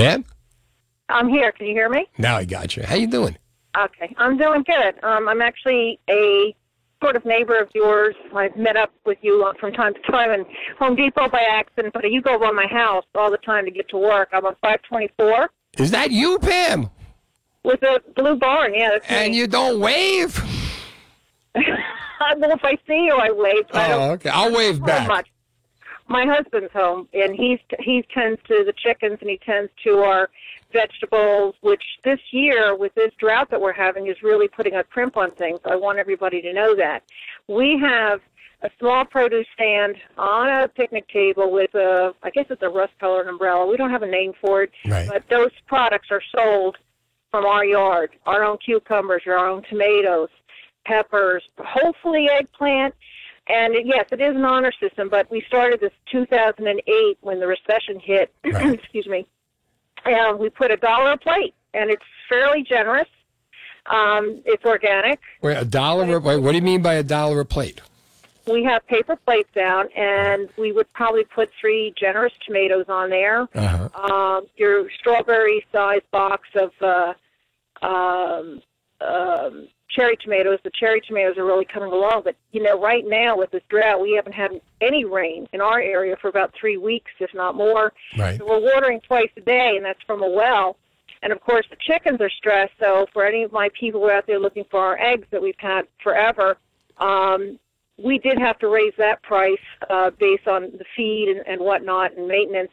Pam? 0.00 0.24
I'm 1.10 1.28
here. 1.28 1.52
Can 1.52 1.66
you 1.66 1.74
hear 1.74 1.90
me? 1.90 2.06
Now 2.16 2.36
I 2.36 2.44
got 2.46 2.74
you. 2.74 2.82
How 2.84 2.94
you 2.94 3.06
doing? 3.06 3.36
Okay, 3.78 4.14
I'm 4.16 4.38
doing 4.38 4.62
good. 4.62 4.94
Um, 5.04 5.28
I'm 5.28 5.42
actually 5.42 5.98
a 6.08 6.54
sort 7.02 7.16
of 7.16 7.24
neighbor 7.26 7.58
of 7.58 7.68
yours. 7.74 8.14
I've 8.34 8.56
met 8.56 8.76
up 8.78 8.92
with 9.04 9.18
you 9.20 9.52
from 9.60 9.72
time 9.74 9.92
to 9.92 10.00
time 10.10 10.30
in 10.30 10.46
Home 10.78 10.96
Depot 10.96 11.28
by 11.28 11.42
accident, 11.52 11.92
but 11.92 12.10
you 12.10 12.22
go 12.22 12.38
by 12.38 12.50
my 12.50 12.66
house 12.66 13.04
all 13.14 13.30
the 13.30 13.36
time 13.38 13.66
to 13.66 13.70
get 13.70 13.88
to 13.90 13.98
work. 13.98 14.30
I'm 14.32 14.46
on 14.46 14.54
524 14.62 15.50
Is 15.78 15.90
that 15.90 16.10
you, 16.10 16.38
Pam? 16.38 16.88
with 17.62 17.82
a 17.82 18.00
blue 18.16 18.36
barn. 18.36 18.72
Yeah, 18.74 18.90
that's 18.92 19.06
And 19.10 19.32
me. 19.32 19.38
you 19.38 19.46
don't 19.46 19.80
wave? 19.80 20.42
I 21.54 21.60
well, 22.38 22.50
if 22.52 22.64
I 22.64 22.78
see 22.88 23.04
you, 23.04 23.14
I 23.16 23.30
wave. 23.32 23.64
Oh, 23.74 24.10
okay. 24.12 24.30
I'll 24.30 24.50
wave 24.54 24.82
back. 24.82 25.06
much. 25.08 25.28
My 26.10 26.26
husband's 26.26 26.72
home, 26.72 27.08
and 27.14 27.34
he's 27.36 27.60
he 27.78 28.02
tends 28.12 28.40
to 28.48 28.64
the 28.64 28.72
chickens, 28.76 29.18
and 29.20 29.30
he 29.30 29.38
tends 29.38 29.70
to 29.84 29.98
our 29.98 30.28
vegetables. 30.72 31.54
Which 31.60 31.84
this 32.02 32.18
year, 32.32 32.74
with 32.74 32.92
this 32.94 33.12
drought 33.18 33.48
that 33.50 33.60
we're 33.60 33.72
having, 33.72 34.08
is 34.08 34.20
really 34.20 34.48
putting 34.48 34.74
a 34.74 34.82
crimp 34.82 35.16
on 35.16 35.30
things. 35.30 35.60
I 35.64 35.76
want 35.76 36.00
everybody 36.00 36.42
to 36.42 36.52
know 36.52 36.74
that 36.74 37.04
we 37.46 37.78
have 37.78 38.20
a 38.62 38.70
small 38.80 39.04
produce 39.04 39.46
stand 39.54 39.96
on 40.18 40.48
a 40.48 40.66
picnic 40.68 41.08
table 41.08 41.50
with 41.50 41.74
a, 41.76 42.12
I 42.24 42.30
guess 42.30 42.46
it's 42.50 42.60
a 42.60 42.68
rust-colored 42.68 43.26
umbrella. 43.28 43.66
We 43.66 43.76
don't 43.78 43.90
have 43.90 44.02
a 44.02 44.06
name 44.10 44.32
for 44.38 44.64
it, 44.64 44.72
Right. 44.86 45.08
but 45.08 45.26
those 45.30 45.52
products 45.66 46.08
are 46.10 46.20
sold 46.36 46.76
from 47.30 47.46
our 47.46 47.64
yard. 47.64 48.10
Our 48.26 48.44
own 48.44 48.58
cucumbers, 48.58 49.22
our 49.26 49.38
own 49.38 49.62
tomatoes, 49.70 50.28
peppers, 50.84 51.42
hopefully 51.58 52.28
eggplant. 52.28 52.94
And 53.50 53.74
it- 53.74 53.86
yes, 53.86 54.06
it 54.12 54.20
is 54.20 54.36
an 54.36 54.44
honor 54.44 54.72
system, 54.80 55.08
but 55.08 55.30
we 55.30 55.40
started 55.42 55.80
this 55.80 55.92
2008 56.10 57.18
when 57.20 57.40
the 57.40 57.46
recession 57.46 57.98
hit. 57.98 58.32
Right. 58.44 58.74
excuse 58.74 59.06
me. 59.06 59.26
And 60.04 60.38
we 60.38 60.48
put 60.50 60.70
a 60.70 60.76
dollar 60.76 61.12
a 61.12 61.16
plate, 61.18 61.54
and 61.74 61.90
it's 61.90 62.04
fairly 62.28 62.62
generous. 62.62 63.08
Um, 63.86 64.40
it's 64.44 64.64
organic. 64.64 65.20
Wait, 65.42 65.56
a 65.56 65.64
dollar? 65.64 66.16
a- 66.16 66.20
Wait, 66.20 66.36
what 66.38 66.52
do 66.52 66.56
you 66.56 66.62
mean 66.62 66.80
by 66.82 66.94
a 66.94 67.02
dollar 67.02 67.40
a 67.40 67.44
plate? 67.44 67.80
We 68.46 68.64
have 68.64 68.86
paper 68.86 69.16
plates 69.16 69.50
down, 69.54 69.88
and 69.96 70.48
we 70.56 70.72
would 70.72 70.90
probably 70.92 71.24
put 71.24 71.50
three 71.60 71.92
generous 71.96 72.32
tomatoes 72.46 72.86
on 72.88 73.10
there. 73.10 73.42
Uh-huh. 73.54 73.88
Um, 74.12 74.46
your 74.56 74.90
strawberry-sized 74.90 76.10
box 76.10 76.48
of 76.54 76.72
uh, 76.80 77.12
um, 77.86 78.62
um, 79.00 79.68
cherry 79.94 80.16
tomatoes. 80.16 80.58
The 80.64 80.70
cherry 80.70 81.00
tomatoes 81.00 81.36
are 81.36 81.44
really 81.44 81.64
coming 81.64 81.92
along, 81.92 82.22
but 82.24 82.36
you 82.52 82.62
know, 82.62 82.80
right 82.80 83.04
now 83.06 83.36
with 83.36 83.50
this 83.50 83.62
drought, 83.68 84.00
we 84.00 84.12
haven't 84.14 84.32
had 84.32 84.60
any 84.80 85.04
rain 85.04 85.48
in 85.52 85.60
our 85.60 85.80
area 85.80 86.16
for 86.20 86.28
about 86.28 86.54
three 86.58 86.76
weeks, 86.76 87.10
if 87.20 87.32
not 87.34 87.54
more. 87.54 87.92
Right. 88.16 88.38
So 88.38 88.46
we're 88.46 88.60
watering 88.60 89.00
twice 89.00 89.30
a 89.36 89.40
day, 89.40 89.74
and 89.76 89.84
that's 89.84 90.02
from 90.06 90.22
a 90.22 90.30
well. 90.30 90.76
And 91.22 91.32
of 91.32 91.40
course, 91.40 91.66
the 91.68 91.76
chickens 91.76 92.20
are 92.20 92.30
stressed. 92.30 92.72
So 92.80 93.06
for 93.12 93.24
any 93.26 93.42
of 93.42 93.52
my 93.52 93.68
people 93.78 94.00
who 94.00 94.06
are 94.06 94.12
out 94.14 94.26
there 94.26 94.40
looking 94.40 94.64
for 94.70 94.80
our 94.80 94.98
eggs 94.98 95.26
that 95.30 95.42
we've 95.42 95.54
had 95.58 95.82
forever, 96.02 96.56
um, 96.98 97.58
we 98.02 98.18
did 98.18 98.38
have 98.38 98.58
to 98.60 98.68
raise 98.68 98.94
that 98.96 99.22
price 99.22 99.58
uh, 99.90 100.10
based 100.18 100.48
on 100.48 100.72
the 100.78 100.84
feed 100.96 101.28
and, 101.28 101.46
and 101.46 101.60
whatnot 101.60 102.16
and 102.16 102.26
maintenance. 102.26 102.70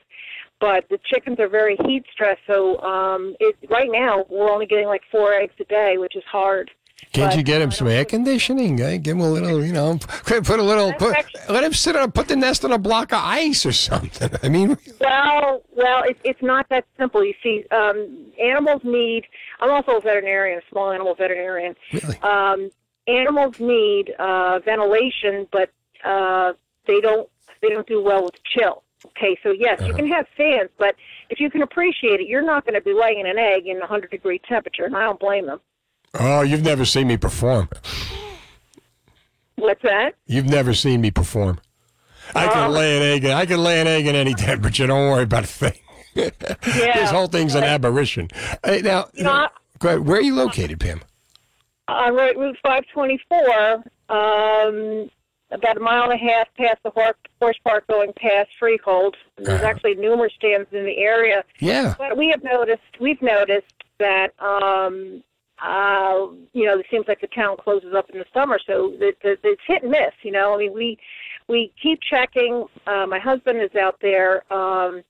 But 0.60 0.86
the 0.90 1.00
chickens 1.06 1.40
are 1.40 1.50
very 1.50 1.78
heat 1.86 2.04
stressed, 2.12 2.42
so 2.48 2.80
um, 2.82 3.36
it, 3.40 3.56
right 3.70 3.90
now 3.92 4.26
we're 4.28 4.50
only 4.50 4.66
getting 4.66 4.88
like 4.88 5.04
four 5.12 5.34
eggs 5.34 5.54
a 5.60 5.66
day, 5.66 5.98
which 6.00 6.16
is 6.16 6.24
hard. 6.24 6.72
Can't 7.14 7.32
But 7.32 7.38
you 7.38 7.44
get 7.44 7.62
him 7.62 7.72
some 7.72 7.88
air 7.88 8.06
conditioning? 8.06 8.80
Eh? 8.82 8.98
Give 8.98 9.16
him 9.16 9.22
a 9.24 9.30
little, 9.30 9.64
you 9.64 9.72
know, 9.72 9.98
put 10.26 10.60
a 10.60 10.64
little, 10.64 10.94
put, 10.94 11.16
let 11.50 11.64
him 11.64 11.74
sit 11.74 11.96
on, 11.96 12.12
put 12.12 12.28
the 12.28 12.36
nest 12.36 12.66
on 12.66 12.72
a 12.72 12.78
block 12.78 13.14
of 13.14 13.20
ice 13.24 13.66
or 13.66 13.72
something. 13.72 14.30
I 14.44 14.50
mean, 14.50 14.78
Well, 15.00 15.62
well, 15.76 16.04
it, 16.04 16.18
it's 16.24 16.42
not 16.42 16.68
that 16.70 16.86
simple. 16.98 17.24
You 17.24 17.34
see, 17.42 17.66
um, 17.72 18.26
animals 18.42 18.82
need. 18.84 19.26
I'm 19.60 19.70
also 19.70 19.98
a 19.98 20.02
veterinarian, 20.02 20.60
a 20.60 20.70
small 20.70 20.92
animal 20.92 21.16
veterinarian. 21.16 21.76
really. 21.94 22.18
Um, 22.22 22.70
animals 23.08 23.60
need 23.60 24.12
uh, 24.20 24.60
ventilation, 24.60 25.48
but 25.52 25.72
uh, 26.04 26.54
they 26.86 27.00
don't. 27.00 27.30
They 27.62 27.70
don't 27.70 27.88
do 27.88 28.04
well 28.04 28.26
with 28.26 28.36
chill. 28.44 28.84
Okay, 29.06 29.38
so 29.42 29.52
yes, 29.52 29.82
you 29.86 29.94
can 29.94 30.08
have 30.08 30.28
fans, 30.36 30.70
but 30.78 30.96
if 31.30 31.40
you 31.40 31.50
can 31.50 31.62
appreciate 31.62 32.20
it, 32.20 32.28
you're 32.28 32.46
not 32.46 32.66
going 32.66 32.74
to 32.74 32.82
be 32.82 32.94
laying 32.94 33.26
an 33.26 33.38
egg 33.38 33.68
in 33.68 33.80
100 33.80 34.12
degree 34.12 34.40
temperature, 34.40 34.86
and 34.86 34.96
I 34.96 35.04
don't 35.04 35.20
blame 35.20 35.46
them. 35.46 35.60
Oh, 36.14 36.42
you've 36.42 36.64
never 36.64 36.86
seen 36.86 37.08
me 37.08 37.18
perform. 37.18 37.70
What's 39.56 39.82
that? 39.84 40.16
You've 40.26 40.46
never 40.50 40.74
seen 40.74 41.02
me 41.02 41.12
perform. 41.12 41.60
I 42.36 42.48
can 42.48 42.70
Oh. 42.70 42.74
lay 42.74 42.98
an 42.98 43.04
egg. 43.04 43.24
In, 43.26 43.32
I 43.32 43.46
can 43.46 43.64
lay 43.64 43.80
an 43.82 43.88
egg 43.88 44.06
in 44.06 44.16
any 44.16 44.34
temperature. 44.36 44.88
Don't 44.88 45.10
worry 45.12 45.24
about 45.24 45.44
a 45.44 45.48
thing. 45.48 45.74
this 46.14 47.12
whole 47.12 47.28
thing's 47.28 47.56
an 47.56 47.64
aberration. 47.64 48.28
Hey, 48.64 48.82
now, 48.82 49.08
You 49.14 49.24
know, 49.24 49.48
ahead. 49.84 50.00
where 50.08 50.18
are 50.18 50.22
you 50.22 50.36
located, 50.36 50.80
Pam? 50.80 51.02
on 51.90 52.14
Route 52.16 52.36
Route 52.36 52.58
524, 52.64 53.76
um, 54.10 55.10
about 55.52 55.78
a 55.78 55.80
mile 55.80 56.04
and 56.04 56.14
a 56.14 56.18
half 56.18 56.48
past 56.58 56.80
the 56.84 56.90
horse, 57.40 57.56
park 57.64 57.88
going 57.88 58.12
past 58.14 58.50
Freehold. 58.60 59.16
There's 59.38 59.62
Uh-huh. 59.62 59.66
actually 59.70 59.96
numerous 59.96 60.34
stands 60.34 60.68
in 60.74 60.84
the 60.86 60.98
area. 60.98 61.46
Yeah. 61.60 61.96
But 61.98 62.18
we 62.18 62.28
have 62.30 62.44
noticed, 62.44 62.82
we've 63.00 63.22
noticed 63.22 63.72
that, 64.00 64.34
um, 64.40 65.24
uh, 65.62 66.28
you 66.54 66.66
know, 66.66 66.80
it 66.80 66.86
seems 66.92 67.08
like 67.08 67.22
the 67.22 67.28
town 67.28 67.58
closes 67.58 67.94
up 67.96 68.10
in 68.12 68.20
the 68.20 68.26
summer, 68.34 68.60
so 68.66 68.94
it, 69.00 69.18
it, 69.24 69.40
it's 69.44 69.62
hit 69.68 69.82
and 69.82 69.92
miss. 69.92 70.14
You 70.22 70.32
know, 70.32 70.54
I 70.54 70.58
mean, 70.58 70.74
we 70.74 70.98
we 71.48 71.72
keep 71.82 72.00
checking. 72.02 72.66
Uh, 72.86 73.06
my 73.08 73.20
husband 73.20 73.62
is 73.62 73.76
out 73.76 73.98
there. 74.02 74.52
Um, 74.54 75.04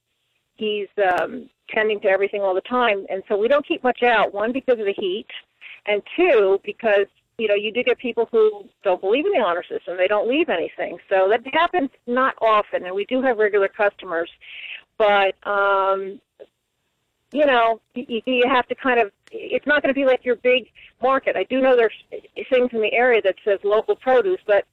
he's 0.56 0.88
um, 1.20 1.50
tending 1.70 2.00
to 2.02 2.08
everything 2.08 2.42
all 2.42 2.56
the 2.56 2.62
time, 2.62 3.06
and 3.10 3.24
so 3.28 3.38
we 3.38 3.48
don't 3.48 3.68
keep 3.68 3.84
much 3.84 4.04
out. 4.04 4.34
One 4.34 4.54
because 4.54 4.80
of 4.80 4.86
the 4.86 4.94
heat, 4.98 5.28
and 5.86 6.02
two 6.16 6.60
because 6.64 7.08
you 7.38 7.48
know 7.48 7.56
you 7.56 7.74
do 7.74 7.84
get 7.84 7.98
people 7.98 8.30
who 8.32 8.66
don't 8.84 9.02
believe 9.02 9.26
in 9.26 9.34
the 9.34 9.40
honor 9.40 9.64
system. 9.70 9.98
They 9.98 10.08
don't 10.08 10.30
leave 10.30 10.50
anything, 10.50 10.98
so 11.10 11.28
that 11.30 11.42
happens 11.54 11.90
not 12.06 12.36
often, 12.42 12.86
and 12.86 12.96
we 12.96 13.06
do 13.06 13.22
have 13.22 13.38
regular 13.38 13.68
customers, 13.68 14.30
but. 14.98 15.36
um 15.46 16.22
you 17.34 17.46
know, 17.46 17.82
you, 17.94 18.22
you 18.26 18.46
have 18.48 18.68
to 18.68 18.76
kind 18.76 19.00
of. 19.00 19.12
It's 19.32 19.66
not 19.66 19.82
going 19.82 19.94
to 19.94 20.00
be 20.00 20.06
like 20.06 20.24
your 20.24 20.38
big 20.38 20.70
market. 21.02 21.36
I 21.36 21.44
do 21.44 21.62
know 21.62 21.76
there's 21.76 21.94
things 22.50 22.70
in 22.72 22.82
the 22.82 22.94
area 22.94 23.22
that 23.24 23.36
says 23.44 23.60
local 23.64 23.96
produce, 23.96 24.40
but 24.46 24.66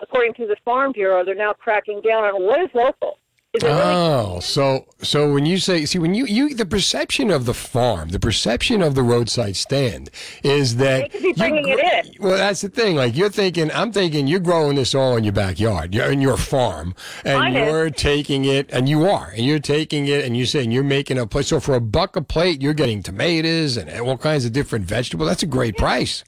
according 0.00 0.34
to 0.34 0.46
the 0.46 0.56
Farm 0.64 0.92
Bureau, 0.92 1.24
they're 1.24 1.34
now 1.34 1.52
cracking 1.52 2.00
down 2.00 2.24
on 2.24 2.42
what 2.42 2.60
is 2.60 2.70
local. 2.74 3.18
It 3.52 3.64
really 3.64 3.74
Oh, 3.74 4.38
so 4.38 4.86
so 5.02 5.32
when 5.32 5.44
you 5.44 5.58
say, 5.58 5.84
see, 5.84 5.98
when 5.98 6.14
you 6.14 6.24
you 6.24 6.54
the 6.54 6.64
perception 6.66 7.32
of 7.32 7.46
the 7.46 7.54
farm, 7.54 8.10
the 8.10 8.20
perception 8.20 8.80
of 8.80 8.94
the 8.94 9.02
roadside 9.02 9.56
stand 9.56 10.08
is 10.44 10.76
that 10.76 11.02
They 11.02 11.08
could 11.08 11.22
be 11.22 11.28
you 11.28 11.34
bringing 11.34 11.68
it 11.68 12.06
in. 12.06 12.12
Well, 12.22 12.36
that's 12.36 12.60
the 12.60 12.68
thing. 12.68 12.94
Like 12.94 13.16
you're 13.16 13.28
thinking, 13.28 13.72
I'm 13.72 13.90
thinking 13.90 14.28
you're 14.28 14.38
growing 14.38 14.76
this 14.76 14.94
all 14.94 15.16
in 15.16 15.24
your 15.24 15.32
backyard, 15.32 15.96
you're 15.96 16.12
in 16.12 16.20
your 16.20 16.36
farm, 16.36 16.94
and 17.24 17.52
you're 17.52 17.90
taking 17.90 18.44
it, 18.44 18.70
and 18.70 18.88
you 18.88 19.06
are, 19.06 19.32
and 19.36 19.44
you're 19.44 19.58
taking 19.58 20.06
it, 20.06 20.24
and 20.24 20.36
you're 20.36 20.46
saying 20.46 20.70
you're 20.70 20.84
making 20.84 21.18
a 21.18 21.26
plate. 21.26 21.46
So 21.46 21.58
for 21.58 21.74
a 21.74 21.80
buck 21.80 22.14
a 22.14 22.22
plate, 22.22 22.62
you're 22.62 22.72
getting 22.72 23.02
tomatoes 23.02 23.76
and 23.76 23.90
all 24.00 24.16
kinds 24.16 24.44
of 24.44 24.52
different 24.52 24.84
vegetables. 24.84 25.28
That's 25.28 25.42
a 25.42 25.46
great 25.46 25.76
price. 25.76 26.22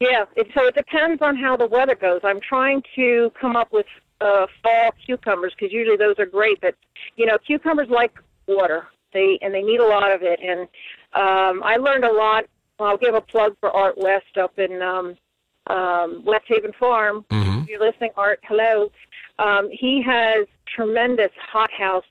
Yeah, 0.00 0.24
it, 0.34 0.48
so 0.54 0.66
it 0.66 0.74
depends 0.74 1.20
on 1.22 1.36
how 1.36 1.56
the 1.56 1.66
weather 1.66 1.94
goes. 1.94 2.20
I'm 2.24 2.40
trying 2.40 2.82
to 2.96 3.30
come 3.38 3.54
up 3.54 3.70
with 3.70 3.86
uh, 4.20 4.46
fall 4.62 4.94
cucumbers 5.04 5.52
because 5.58 5.72
usually 5.72 5.96
those 5.96 6.18
are 6.18 6.26
great. 6.26 6.60
But 6.60 6.74
you 7.16 7.26
know, 7.26 7.38
cucumbers 7.38 7.88
like 7.88 8.12
water. 8.46 8.86
They 9.12 9.38
and 9.42 9.52
they 9.52 9.62
need 9.62 9.80
a 9.80 9.86
lot 9.86 10.12
of 10.12 10.22
it. 10.22 10.40
And 10.40 10.60
um, 11.14 11.62
I 11.64 11.76
learned 11.76 12.04
a 12.04 12.12
lot. 12.12 12.44
I'll 12.78 12.96
give 12.96 13.14
a 13.14 13.20
plug 13.20 13.56
for 13.60 13.70
Art 13.70 13.98
West 13.98 14.38
up 14.40 14.58
in 14.58 14.80
um, 14.80 15.16
um, 15.66 16.24
West 16.24 16.44
Haven 16.46 16.72
Farm. 16.78 17.24
Mhm. 17.30 17.62
If 17.62 17.68
you're 17.68 17.80
listening, 17.80 18.10
Art, 18.16 18.40
hello. 18.44 18.90
Um, 19.38 19.68
he 19.70 20.02
has 20.02 20.46
tremendous 20.66 21.32
hothouse 21.52 22.04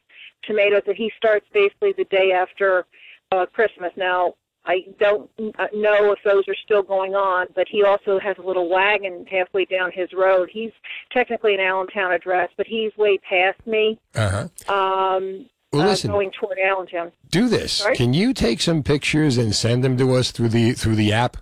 tomatoes 0.44 0.82
that 0.86 0.96
he 0.96 1.12
starts 1.18 1.46
basically 1.54 1.94
the 1.94 2.06
day 2.06 2.32
after 2.32 2.86
uh, 3.32 3.46
Christmas. 3.46 3.92
Now, 3.96 4.34
I 4.70 4.86
don't 5.00 5.28
uh, 5.58 5.66
know 5.74 6.12
if 6.12 6.20
those 6.24 6.48
are 6.48 6.56
still 6.64 6.84
going 6.84 7.16
on, 7.16 7.48
but 7.56 7.68
he 7.68 7.84
also 7.84 8.20
has 8.20 8.38
a 8.38 8.42
little 8.44 8.70
wagon 8.70 9.26
halfway 9.26 9.66
down 9.66 9.92
his 9.92 10.14
road. 10.14 10.48
He's 10.54 10.70
technically 11.12 11.56
an 11.56 11.60
Allentown 11.60 12.12
address, 12.12 12.52
but 12.56 12.68
he's 12.68 12.96
way 12.96 13.18
past 13.18 13.66
me, 13.66 13.98
Uh 14.14 14.48
huh. 14.68 14.72
um, 14.72 15.50
Well, 15.74 15.82
uh, 15.82 15.88
listen, 15.88 16.12
going 16.12 16.30
toward 16.40 16.60
Allentown. 16.60 17.12
do 17.32 17.50
this. 17.50 17.74
Sorry? 17.74 17.96
Can 17.96 18.14
you 18.14 18.32
take 18.32 18.62
some 18.62 18.84
pictures 18.84 19.40
and 19.40 19.56
send 19.56 19.84
them 19.84 19.98
to 19.98 20.14
us 20.14 20.30
through 20.32 20.50
the 20.50 20.74
through 20.74 20.98
the 20.98 21.12
app? 21.14 21.38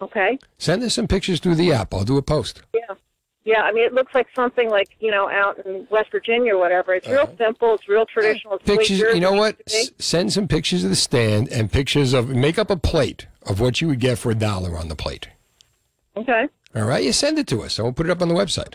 Okay. 0.00 0.36
Send 0.58 0.82
us 0.82 0.94
some 0.94 1.06
pictures 1.06 1.38
through 1.38 1.54
the 1.54 1.72
app. 1.72 1.94
I'll 1.94 2.02
do 2.04 2.16
a 2.18 2.22
post. 2.22 2.62
Yeah. 2.74 2.96
Yeah, 3.44 3.62
I 3.62 3.72
mean, 3.72 3.84
it 3.84 3.92
looks 3.92 4.14
like 4.14 4.28
something 4.36 4.70
like, 4.70 4.90
you 5.00 5.10
know, 5.10 5.28
out 5.28 5.58
in 5.66 5.86
West 5.90 6.10
Virginia 6.12 6.54
or 6.54 6.58
whatever. 6.58 6.94
It's 6.94 7.08
real 7.08 7.34
simple. 7.36 7.74
It's 7.74 7.88
real 7.88 8.06
traditional. 8.06 8.54
It's 8.54 8.68
Uh-huh. 8.68 8.78
Pictures. 8.78 9.14
You 9.14 9.20
know 9.20 9.32
what? 9.32 9.56
S- 9.66 9.90
send 9.98 10.32
some 10.32 10.46
pictures 10.46 10.84
of 10.84 10.90
the 10.90 10.96
stand 10.96 11.48
and 11.50 11.70
pictures 11.70 12.12
of 12.12 12.28
make 12.28 12.56
up 12.58 12.70
a 12.70 12.76
plate 12.76 13.26
of 13.44 13.58
what 13.60 13.80
you 13.80 13.88
would 13.88 13.98
get 13.98 14.18
for 14.18 14.30
a 14.30 14.34
dollar 14.36 14.76
on 14.78 14.86
the 14.88 14.94
plate. 14.94 15.28
Okay. 16.16 16.48
All 16.74 16.84
right, 16.84 17.02
you 17.02 17.12
send 17.12 17.38
it 17.38 17.46
to 17.48 17.62
us, 17.62 17.78
and 17.78 17.84
we'll 17.86 17.92
put 17.92 18.06
it 18.06 18.10
up 18.10 18.22
on 18.22 18.28
the 18.28 18.34
website. 18.34 18.74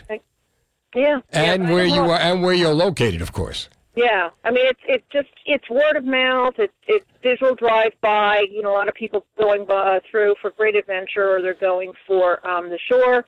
Yeah. 0.94 1.20
And 1.32 1.64
yeah, 1.64 1.72
where 1.72 1.84
you 1.86 2.00
are, 2.02 2.18
and 2.18 2.42
where 2.42 2.54
you're 2.54 2.74
located, 2.74 3.22
of 3.22 3.32
course. 3.32 3.68
Yeah, 3.96 4.30
I 4.44 4.52
mean 4.52 4.64
it's 4.66 4.80
it's 4.86 5.04
just 5.12 5.28
it's 5.44 5.68
word 5.68 5.96
of 5.96 6.04
mouth. 6.04 6.54
It's 6.58 6.72
it's 6.86 7.04
visual 7.22 7.56
drive 7.56 7.92
by. 8.00 8.46
You 8.48 8.62
know, 8.62 8.70
a 8.70 8.76
lot 8.76 8.86
of 8.88 8.94
people 8.94 9.26
going 9.36 9.64
by, 9.64 10.00
through 10.08 10.36
for 10.40 10.50
great 10.52 10.76
adventure, 10.76 11.36
or 11.36 11.42
they're 11.42 11.54
going 11.54 11.92
for 12.06 12.46
um, 12.48 12.70
the 12.70 12.78
shore. 12.78 13.24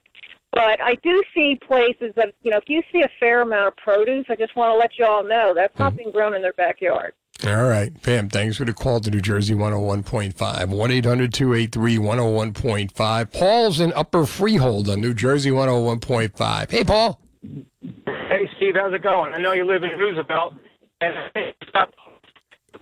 But 0.53 0.81
I 0.81 0.97
do 0.97 1.23
see 1.35 1.59
places 1.67 2.13
that 2.17 2.35
you 2.43 2.51
know, 2.51 2.57
if 2.57 2.69
you 2.69 2.83
see 2.93 3.03
a 3.03 3.11
fair 3.21 3.43
amount 3.43 3.69
of 3.69 3.77
produce, 3.77 4.27
I 4.29 4.35
just 4.35 4.57
want 4.57 4.73
to 4.73 4.77
let 4.77 4.99
you 4.99 5.05
all 5.05 5.23
know 5.23 5.53
that's 5.55 5.79
not 5.79 5.97
being 5.97 6.11
grown 6.11 6.35
in 6.35 6.43
their 6.43 6.53
backyard. 6.55 7.13
All 7.47 7.65
right, 7.65 7.91
Pam. 8.03 8.29
Thanks 8.29 8.59
for 8.59 8.67
the 8.67 8.75
call 8.75 9.01
to 9.01 9.11
New 9.11 9.21
Jersey 9.21 9.55
101.5. 9.55 10.69
1 10.69 10.91
800 10.91 11.33
283 11.33 11.97
101.5. 11.97 13.33
Paul's 13.33 13.81
in 13.81 13.93
Upper 13.95 14.27
Freehold 14.27 14.91
on 14.91 15.01
New 15.01 15.15
Jersey 15.15 15.51
101.5. 15.51 16.71
Hey, 16.71 16.85
Paul. 16.85 17.19
Hey, 17.43 18.51
Steve, 18.57 18.75
how's 18.75 18.93
it 18.93 19.03
going? 19.03 19.33
I 19.33 19.39
know 19.39 19.53
you 19.53 19.65
live 19.65 19.83
in 19.85 19.99
Roosevelt. 19.99 20.55
And 21.01 21.15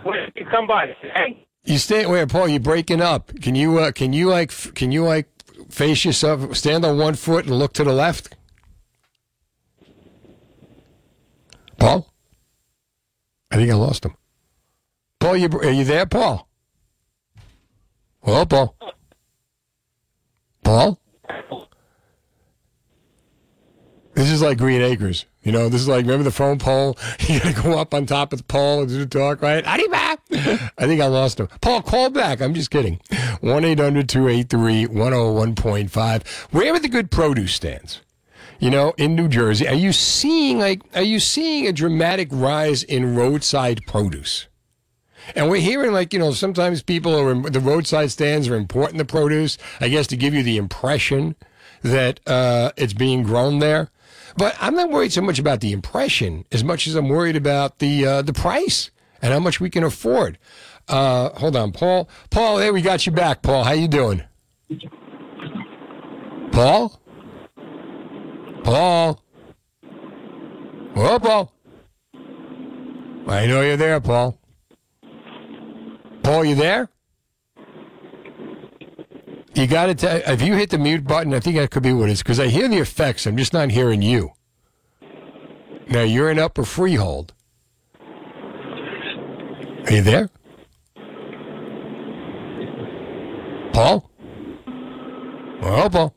when 0.02 0.18
did 0.18 0.32
you 0.34 0.46
come 0.50 0.66
by 0.66 0.86
today? 0.86 1.46
You 1.64 1.78
stay 1.78 2.06
where, 2.06 2.26
Paul? 2.26 2.48
You're 2.48 2.60
breaking 2.60 3.00
up? 3.00 3.30
Can 3.40 3.54
you 3.54 3.78
uh, 3.78 3.92
can 3.92 4.12
you 4.12 4.28
like 4.28 4.50
can 4.74 4.90
you 4.90 5.04
like 5.04 5.28
face 5.68 6.04
yourself, 6.04 6.56
stand 6.56 6.84
on 6.84 6.98
one 6.98 7.14
foot 7.14 7.46
and 7.46 7.58
look 7.58 7.72
to 7.74 7.84
the 7.84 7.92
left? 7.92 8.34
Paul? 11.78 12.12
I 13.50 13.56
think 13.56 13.70
I 13.70 13.74
lost 13.74 14.04
him. 14.04 14.14
Paul, 15.20 15.36
you, 15.36 15.48
are 15.48 15.70
you 15.70 15.84
there, 15.84 16.06
Paul? 16.06 16.48
Well, 18.22 18.46
Paul. 18.46 18.76
Paul? 20.62 21.00
This 24.14 24.30
is 24.30 24.42
like 24.42 24.58
Green 24.58 24.82
Acres. 24.82 25.26
You 25.48 25.52
know, 25.52 25.70
this 25.70 25.80
is 25.80 25.88
like, 25.88 26.02
remember 26.02 26.24
the 26.24 26.30
phone 26.30 26.58
pole? 26.58 26.98
You 27.26 27.40
gotta 27.40 27.62
go 27.62 27.78
up 27.78 27.94
on 27.94 28.04
top 28.04 28.34
of 28.34 28.38
the 28.38 28.44
pole 28.44 28.80
and 28.80 28.88
do 28.90 28.98
the 28.98 29.06
talk, 29.06 29.40
right? 29.40 29.66
I 30.30 30.86
think 30.86 31.00
I 31.00 31.06
lost 31.06 31.40
him. 31.40 31.48
Paul, 31.62 31.80
call 31.80 32.10
back. 32.10 32.42
I'm 32.42 32.52
just 32.52 32.70
kidding. 32.70 33.00
1 33.40 33.64
800 33.64 34.10
283 34.10 34.88
101.5. 34.88 36.26
Where 36.52 36.74
are 36.74 36.78
the 36.78 36.88
good 36.90 37.10
produce 37.10 37.54
stands? 37.54 38.02
You 38.60 38.68
know, 38.68 38.92
in 38.98 39.14
New 39.14 39.26
Jersey, 39.26 39.66
are 39.66 39.74
you 39.74 39.94
seeing 39.94 40.58
like, 40.58 40.82
are 40.94 41.00
you 41.00 41.18
seeing 41.18 41.66
a 41.66 41.72
dramatic 41.72 42.28
rise 42.30 42.82
in 42.82 43.16
roadside 43.16 43.80
produce? 43.86 44.48
And 45.34 45.48
we're 45.48 45.62
hearing 45.62 45.92
like, 45.92 46.12
you 46.12 46.18
know, 46.18 46.32
sometimes 46.32 46.82
people 46.82 47.18
are, 47.18 47.34
the 47.48 47.60
roadside 47.60 48.10
stands 48.10 48.48
are 48.48 48.54
important 48.54 48.98
to 48.98 49.06
produce, 49.06 49.56
I 49.80 49.88
guess 49.88 50.06
to 50.08 50.16
give 50.18 50.34
you 50.34 50.42
the 50.42 50.58
impression 50.58 51.36
that 51.80 52.20
uh, 52.26 52.72
it's 52.76 52.92
being 52.92 53.22
grown 53.22 53.60
there. 53.60 53.90
But 54.38 54.56
I'm 54.60 54.76
not 54.76 54.90
worried 54.90 55.12
so 55.12 55.20
much 55.20 55.40
about 55.40 55.60
the 55.60 55.72
impression 55.72 56.44
as 56.52 56.62
much 56.62 56.86
as 56.86 56.94
I'm 56.94 57.08
worried 57.08 57.34
about 57.34 57.80
the 57.80 58.06
uh, 58.06 58.22
the 58.22 58.32
price 58.32 58.92
and 59.20 59.32
how 59.32 59.40
much 59.40 59.58
we 59.58 59.68
can 59.68 59.82
afford. 59.82 60.38
Uh, 60.86 61.30
hold 61.30 61.56
on, 61.56 61.72
Paul. 61.72 62.08
Paul, 62.30 62.58
there 62.58 62.72
we 62.72 62.80
got 62.80 63.04
you 63.04 63.10
back. 63.10 63.42
Paul, 63.42 63.64
how 63.64 63.72
you 63.72 63.88
doing? 63.88 64.22
Paul. 66.52 67.00
Paul. 68.62 69.22
Well, 70.94 71.20
Paul. 71.20 71.52
I 73.26 73.46
know 73.46 73.60
you're 73.60 73.76
there, 73.76 74.00
Paul. 74.00 74.38
Paul, 76.22 76.44
you 76.44 76.54
there? 76.54 76.88
You 79.58 79.66
got 79.66 79.86
to 79.86 79.94
tell. 79.96 80.20
If 80.24 80.40
you 80.40 80.54
hit 80.54 80.70
the 80.70 80.78
mute 80.78 81.04
button, 81.04 81.34
I 81.34 81.40
think 81.40 81.56
that 81.56 81.72
could 81.72 81.82
be 81.82 81.92
what 81.92 82.08
it 82.08 82.12
is 82.12 82.22
because 82.22 82.38
I 82.38 82.46
hear 82.46 82.68
the 82.68 82.78
effects. 82.78 83.26
I'm 83.26 83.36
just 83.36 83.52
not 83.52 83.72
hearing 83.72 84.02
you. 84.02 84.30
Now 85.88 86.02
you're 86.02 86.30
in 86.30 86.38
upper 86.38 86.62
freehold. 86.62 87.34
Are 89.86 89.92
you 89.92 90.02
there, 90.02 90.30
Paul? 93.72 94.08
Well, 95.60 95.90
Paul. 95.90 96.14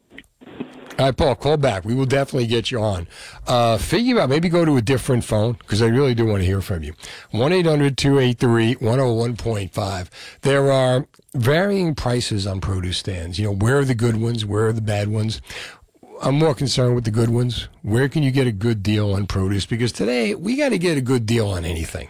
All 1.00 1.06
right, 1.06 1.18
Paul, 1.18 1.36
call 1.36 1.58
back. 1.58 1.86
We 1.86 1.96
will 1.96 2.06
definitely 2.06 2.48
get 2.48 2.70
you 2.70 2.80
on. 2.80 3.08
Uh, 3.48 3.78
figure 3.78 4.20
out, 4.20 4.30
maybe 4.30 4.50
go 4.50 4.66
to 4.66 4.78
a 4.78 4.82
different 4.82 5.24
phone 5.24 5.54
because 5.54 5.82
I 5.82 5.88
really 5.88 6.14
do 6.14 6.26
want 6.26 6.42
to 6.42 6.46
hear 6.46 6.62
from 6.62 6.84
you. 6.84 6.94
1 7.32 7.54
800 7.54 7.98
283 7.98 8.76
101.5. 8.76 10.10
There 10.42 10.72
are 10.72 11.08
varying 11.34 11.96
prices 11.96 12.46
on 12.46 12.62
produce 12.62 12.98
stands. 12.98 13.40
You 13.40 13.46
know, 13.46 13.54
where 13.56 13.80
are 13.80 13.86
the 13.86 13.96
good 13.96 14.22
ones? 14.22 14.46
Where 14.46 14.68
are 14.68 14.74
the 14.74 14.82
bad 14.82 15.08
ones? 15.08 15.42
I'm 16.22 16.36
more 16.36 16.54
concerned 16.54 16.94
with 16.94 17.06
the 17.06 17.12
good 17.12 17.30
ones. 17.30 17.68
Where 17.82 18.08
can 18.08 18.22
you 18.22 18.30
get 18.30 18.46
a 18.46 18.52
good 18.52 18.84
deal 18.84 19.14
on 19.14 19.26
produce? 19.26 19.66
Because 19.66 19.92
today 19.92 20.36
we 20.36 20.56
got 20.56 20.70
to 20.70 20.78
get 20.78 20.98
a 20.98 21.02
good 21.02 21.26
deal 21.26 21.48
on 21.48 21.66
anything. 21.66 22.10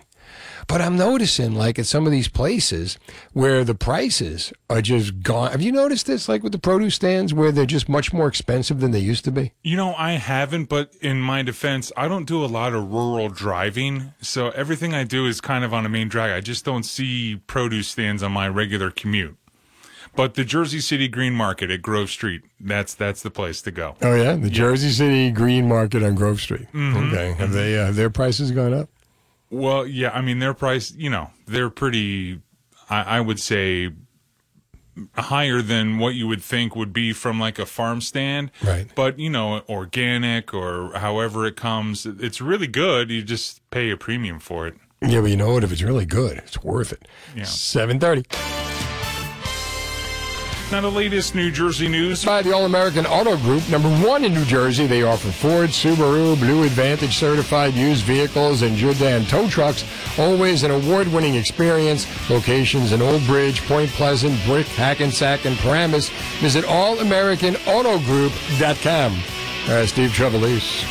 But 0.72 0.82
I'm 0.82 0.96
noticing, 0.96 1.54
like 1.54 1.78
at 1.80 1.86
some 1.86 2.06
of 2.06 2.13
these 2.13 2.30
places 2.30 2.98
where 3.34 3.66
the 3.66 3.75
prices 3.75 4.54
are 4.70 4.82
just 4.82 5.22
gone. 5.22 5.51
Have 5.51 5.62
you 5.62 5.74
noticed 5.74 6.06
this, 6.06 6.30
like 6.30 6.44
with 6.44 6.54
the 6.54 6.60
produce 6.60 6.96
stands, 6.96 7.34
where 7.34 7.51
they're 7.51 7.66
just 7.66 7.90
much 7.90 8.13
more 8.13 8.25
expensive 8.25 8.80
than 8.80 8.92
they 8.92 9.00
used 9.00 9.25
to 9.25 9.34
be? 9.34 9.51
You 9.63 9.75
know, 9.75 9.94
I 9.96 10.13
haven't, 10.13 10.70
but 10.70 10.96
in 11.01 11.20
my 11.20 11.42
defense, 11.42 11.92
I 11.98 12.08
don't 12.08 12.24
do 12.24 12.46
a 12.46 12.48
lot 12.48 12.74
of 12.74 12.90
rural 12.90 13.28
driving. 13.28 14.13
So 14.22 14.51
everything 14.51 14.94
I 14.94 15.04
do 15.04 15.28
is 15.28 15.42
kind 15.42 15.66
of 15.66 15.74
on 15.74 15.86
a 15.86 15.90
main 15.90 16.08
drag. 16.08 16.32
I 16.32 16.40
just 16.40 16.63
don't 16.63 16.84
see 16.84 17.36
produce 17.48 17.90
stands 17.90 18.24
on 18.24 18.32
my 18.32 18.48
regular 18.48 18.92
commute. 18.92 19.36
But 20.16 20.36
the 20.36 20.46
Jersey 20.46 20.80
City 20.80 21.10
Green 21.10 21.34
Market 21.34 21.70
at 21.70 21.82
Grove 21.82 22.10
Street, 22.10 22.44
that's 22.62 22.94
that's 22.94 23.22
the 23.24 23.32
place 23.32 23.62
to 23.63 23.72
go. 23.72 23.96
Oh 24.01 24.16
yeah, 24.16 24.36
the 24.36 24.50
Jersey 24.50 24.91
City 24.91 25.32
Green 25.32 25.67
Market 25.67 26.02
on 26.02 26.15
Grove 26.15 26.39
Street. 26.39 26.67
Okay, 26.74 27.34
have 27.34 27.52
they 27.52 27.78
uh, 27.78 27.88
have 27.88 27.95
their 27.98 28.10
prices 28.10 28.52
gone 28.52 28.74
up? 28.74 28.88
Well, 29.52 29.86
yeah, 29.86 30.10
I 30.10 30.22
mean 30.22 30.40
their 30.40 30.56
price, 30.56 30.92
you 30.96 31.10
know, 31.12 31.30
they're 31.46 31.70
pretty 31.70 32.42
I, 32.90 33.18
I 33.18 33.20
would 33.22 33.40
say 33.40 33.92
higher 35.16 35.62
than 35.62 36.00
what 36.00 36.16
you 36.16 36.28
would 36.28 36.42
think 36.42 36.76
would 36.76 36.94
be 36.94 37.14
from 37.14 37.40
like 37.40 37.58
a 37.60 37.66
farm 37.66 38.02
stand. 38.02 38.52
Right. 38.64 38.88
But, 38.94 39.20
you 39.20 39.30
know, 39.30 39.62
organic 39.70 40.54
or 40.54 40.92
however 40.94 41.46
it 41.46 41.56
comes, 41.56 42.06
it's 42.06 42.42
really 42.42 42.68
good. 42.68 43.10
You 43.10 43.22
just 43.22 43.68
pay 43.72 43.90
a 43.90 43.98
premium 43.98 44.40
for 44.40 44.68
it. 44.68 44.76
Yeah, 45.02 45.22
but 45.22 45.32
you 45.32 45.38
know 45.38 45.54
what? 45.54 45.64
If 45.64 45.72
it's 45.72 45.82
really 45.82 46.06
good, 46.06 46.38
it's 46.38 46.62
worth 46.62 46.92
it. 46.92 47.08
Yeah. 47.36 47.44
Seven 47.44 48.00
thirty. 48.00 48.24
Now, 50.71 50.79
the 50.79 50.89
latest 50.89 51.36
New 51.36 51.51
Jersey 51.51 51.89
news. 51.89 52.23
By 52.23 52.41
the 52.41 52.53
All 52.53 52.63
American 52.63 53.05
Auto 53.05 53.36
Group, 53.36 53.67
number 53.67 53.89
one 54.07 54.23
in 54.23 54.34
New 54.34 54.45
Jersey, 54.45 54.88
they 54.88 55.03
offer 55.03 55.29
Ford, 55.29 55.71
Subaru, 55.71 56.39
Blue 56.39 56.63
Advantage 56.63 57.17
certified 57.17 57.73
used 57.73 58.05
vehicles, 58.05 58.62
and 58.62 58.77
Jerr-Dan 58.77 59.25
tow 59.25 59.49
trucks. 59.49 59.84
Always 60.17 60.63
an 60.63 60.71
award 60.71 61.10
winning 61.10 61.36
experience. 61.36 62.07
Locations 62.29 62.93
in 62.93 63.01
Old 63.01 63.25
Bridge, 63.25 63.67
Point 63.67 63.89
Pleasant, 63.89 64.41
Brick, 64.45 64.67
Hackensack, 64.67 65.43
and 65.43 65.57
Paramus. 65.57 66.07
Visit 66.39 66.63
allamericanautogroup.com. 66.63 69.12
All 69.12 69.19
right, 69.67 69.69
uh, 69.69 69.86
Steve 69.86 70.12
Trevelise. 70.12 70.86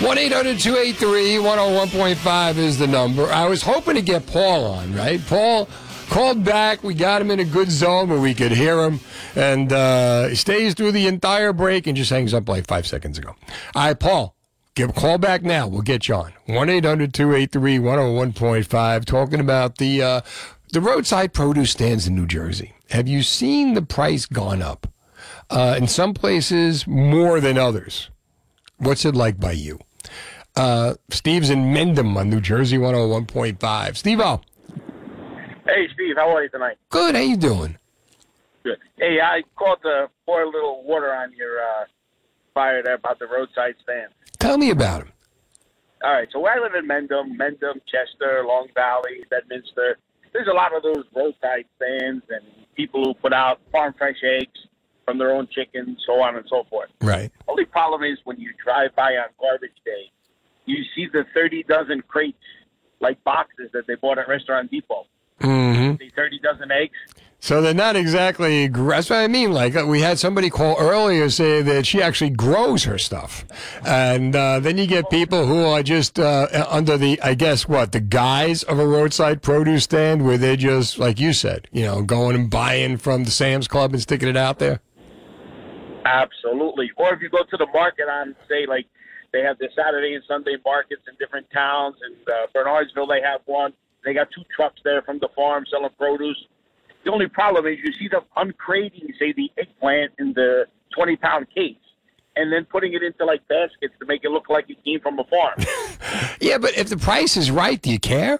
1 0.00 0.18
800 0.18 0.60
283 0.60 1.38
101.5 1.38 2.56
is 2.56 2.78
the 2.78 2.86
number. 2.86 3.32
I 3.32 3.48
was 3.48 3.62
hoping 3.62 3.94
to 3.94 4.02
get 4.02 4.26
Paul 4.26 4.64
on, 4.64 4.94
right? 4.94 5.20
Paul 5.26 5.68
called 6.08 6.44
back. 6.44 6.82
We 6.82 6.94
got 6.94 7.20
him 7.20 7.30
in 7.30 7.40
a 7.40 7.44
good 7.44 7.70
zone 7.70 8.08
where 8.08 8.20
we 8.20 8.34
could 8.34 8.52
hear 8.52 8.82
him. 8.82 9.00
And 9.34 9.72
uh, 9.72 10.28
he 10.28 10.34
stays 10.34 10.74
through 10.74 10.92
the 10.92 11.06
entire 11.06 11.52
break 11.52 11.86
and 11.86 11.96
just 11.96 12.10
hangs 12.10 12.34
up 12.34 12.48
like 12.48 12.66
five 12.66 12.86
seconds 12.86 13.18
ago. 13.18 13.34
All 13.74 13.86
right, 13.86 13.98
Paul, 13.98 14.34
give 14.74 14.90
a 14.90 14.92
call 14.92 15.18
back 15.18 15.42
now. 15.42 15.66
We'll 15.66 15.82
get 15.82 16.08
you 16.08 16.14
on. 16.14 16.32
1 16.46 16.68
800 16.68 17.12
283 17.12 17.78
101.5, 17.78 19.04
talking 19.04 19.40
about 19.40 19.78
the, 19.78 20.02
uh, 20.02 20.20
the 20.72 20.80
roadside 20.80 21.32
produce 21.32 21.72
stands 21.72 22.06
in 22.06 22.14
New 22.14 22.26
Jersey. 22.26 22.74
Have 22.90 23.08
you 23.08 23.22
seen 23.22 23.74
the 23.74 23.82
price 23.82 24.26
gone 24.26 24.62
up? 24.62 24.86
Uh, 25.50 25.74
in 25.76 25.86
some 25.86 26.14
places, 26.14 26.86
more 26.86 27.38
than 27.40 27.58
others. 27.58 28.10
What's 28.78 29.04
it 29.04 29.14
like 29.14 29.38
by 29.38 29.52
you? 29.52 29.78
Uh, 30.56 30.94
Steve's 31.10 31.50
in 31.50 31.74
Mendham 31.74 32.16
on 32.16 32.30
New 32.30 32.40
Jersey 32.40 32.78
101.5. 32.78 33.96
Steve 33.96 34.20
O. 34.20 34.40
Hey, 35.64 35.88
Steve, 35.94 36.16
how 36.16 36.34
are 36.34 36.42
you 36.42 36.50
tonight? 36.50 36.76
Good. 36.90 37.14
How 37.14 37.22
you 37.22 37.36
doing? 37.36 37.78
Good. 38.64 38.78
Hey, 38.98 39.18
I 39.22 39.42
called 39.56 39.78
the 39.82 40.08
pour 40.26 40.42
a 40.42 40.46
little 40.46 40.82
water 40.84 41.12
on 41.12 41.32
your 41.32 41.60
uh, 41.60 41.84
fire 42.52 42.82
there 42.82 42.94
about 42.94 43.18
the 43.18 43.26
roadside 43.26 43.74
stand. 43.82 44.12
Tell 44.38 44.58
me 44.58 44.70
about 44.70 45.02
him. 45.02 45.12
All 46.02 46.12
right, 46.12 46.28
so 46.30 46.38
where 46.38 46.52
I 46.52 46.62
live 46.62 46.74
in 46.74 46.86
Mendham, 46.86 47.38
Mendham, 47.38 47.80
Chester, 47.86 48.44
Long 48.46 48.68
Valley, 48.74 49.24
Bedminster. 49.30 49.96
There's 50.34 50.48
a 50.48 50.54
lot 50.54 50.76
of 50.76 50.82
those 50.82 51.04
roadside 51.16 51.64
stands 51.76 52.24
and 52.28 52.44
people 52.74 53.02
who 53.04 53.14
put 53.14 53.32
out 53.32 53.60
farm 53.72 53.94
fresh 53.96 54.16
eggs 54.22 54.66
from 55.06 55.16
their 55.16 55.30
own 55.30 55.48
chickens, 55.50 55.98
so 56.06 56.20
on 56.20 56.36
and 56.36 56.44
so 56.50 56.64
forth. 56.68 56.90
Right. 57.00 57.30
Only 57.48 57.64
problem 57.64 58.02
is 58.02 58.18
when 58.24 58.38
you 58.38 58.52
drive 58.62 58.94
by 58.96 59.12
on 59.12 59.28
garbage 59.40 59.76
day, 59.84 60.10
you 60.66 60.84
see 60.94 61.06
the 61.10 61.24
30 61.32 61.62
dozen 61.64 62.02
crates, 62.02 62.36
like 63.00 63.22
boxes 63.24 63.70
that 63.72 63.86
they 63.86 63.94
bought 63.94 64.18
at 64.18 64.28
Restaurant 64.28 64.70
Depot. 64.70 65.06
Mm-hmm. 65.44 65.96
The 65.96 66.10
30 66.10 66.38
dozen 66.40 66.70
eggs. 66.70 66.96
So 67.44 67.60
they're 67.60 67.74
not 67.74 67.94
exactly. 67.94 68.68
That's 68.68 69.10
what 69.10 69.18
I 69.18 69.28
mean. 69.28 69.52
Like 69.52 69.76
uh, 69.76 69.84
we 69.86 70.00
had 70.00 70.18
somebody 70.18 70.48
call 70.48 70.76
earlier 70.78 71.28
say 71.28 71.60
that 71.60 71.84
she 71.86 72.00
actually 72.00 72.30
grows 72.30 72.84
her 72.84 72.96
stuff, 72.96 73.44
and 73.84 74.34
uh, 74.34 74.60
then 74.60 74.78
you 74.78 74.86
get 74.86 75.10
people 75.10 75.46
who 75.46 75.62
are 75.62 75.82
just 75.82 76.18
uh, 76.18 76.66
under 76.70 76.96
the, 76.96 77.20
I 77.20 77.34
guess, 77.34 77.68
what 77.68 77.92
the 77.92 78.00
guise 78.00 78.62
of 78.62 78.78
a 78.78 78.86
roadside 78.86 79.42
produce 79.42 79.84
stand, 79.84 80.24
where 80.24 80.38
they're 80.38 80.56
just 80.56 80.98
like 80.98 81.20
you 81.20 81.34
said, 81.34 81.68
you 81.70 81.82
know, 81.82 82.00
going 82.00 82.34
and 82.34 82.48
buying 82.48 82.96
from 82.96 83.24
the 83.24 83.30
Sam's 83.30 83.68
Club 83.68 83.92
and 83.92 84.00
sticking 84.00 84.28
it 84.28 84.38
out 84.38 84.58
there. 84.58 84.80
Absolutely. 86.06 86.90
Or 86.96 87.12
if 87.12 87.20
you 87.20 87.28
go 87.28 87.44
to 87.44 87.56
the 87.58 87.66
market 87.74 88.08
on, 88.08 88.34
say, 88.48 88.64
like 88.66 88.86
they 89.34 89.42
have 89.42 89.58
the 89.58 89.68
Saturday 89.76 90.14
and 90.14 90.24
Sunday 90.26 90.56
markets 90.64 91.02
in 91.08 91.14
different 91.18 91.46
towns. 91.52 91.96
In 92.08 92.14
uh, 92.32 92.46
Bernardsville, 92.54 93.08
they 93.08 93.20
have 93.20 93.40
one. 93.46 93.74
They 94.04 94.14
got 94.14 94.28
two 94.34 94.42
trucks 94.54 94.80
there 94.84 95.02
from 95.02 95.18
the 95.18 95.28
farm 95.34 95.64
selling 95.70 95.90
produce. 95.98 96.36
The 97.04 97.12
only 97.12 97.28
problem 97.28 97.66
is 97.66 97.78
you 97.82 97.92
see 97.98 98.08
them 98.08 98.22
uncrating, 98.36 99.12
say, 99.18 99.32
the 99.32 99.50
eggplant 99.58 100.12
in 100.18 100.32
the 100.32 100.66
20 100.94 101.16
pound 101.16 101.46
case 101.54 101.76
and 102.36 102.52
then 102.52 102.64
putting 102.64 102.94
it 102.94 103.02
into 103.02 103.24
like 103.24 103.46
baskets 103.48 103.94
to 104.00 104.06
make 104.06 104.24
it 104.24 104.30
look 104.30 104.48
like 104.48 104.68
it 104.68 104.82
came 104.84 105.00
from 105.00 105.18
a 105.18 105.24
farm. 105.24 105.58
Yeah, 106.40 106.58
but 106.58 106.76
if 106.76 106.88
the 106.90 106.96
price 106.96 107.36
is 107.36 107.50
right, 107.50 107.80
do 107.80 107.90
you 107.90 107.98
care? 107.98 108.38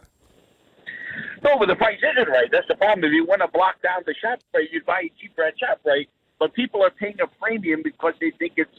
no, 1.43 1.59
but 1.59 1.67
the 1.67 1.75
price 1.77 1.99
isn't 1.99 2.29
right. 2.29 2.49
That's 2.51 2.67
the 2.69 2.75
problem. 2.75 3.05
If 3.05 3.13
you 3.13 3.25
want 3.25 3.41
to 3.43 3.49
block 3.49 3.81
down 3.83 4.03
the 4.07 4.15
shop 4.15 4.41
rate, 4.55 4.69
you'd 4.73 4.85
buy 4.85 5.03
it 5.05 5.13
cheaper 5.21 5.43
at 5.43 5.55
ShopRite. 5.59 6.09
But 6.39 6.53
people 6.55 6.83
are 6.83 6.91
paying 6.91 7.17
a 7.23 7.27
premium 7.27 7.83
because 7.83 8.15
they 8.21 8.31
think 8.39 8.55
it's 8.57 8.71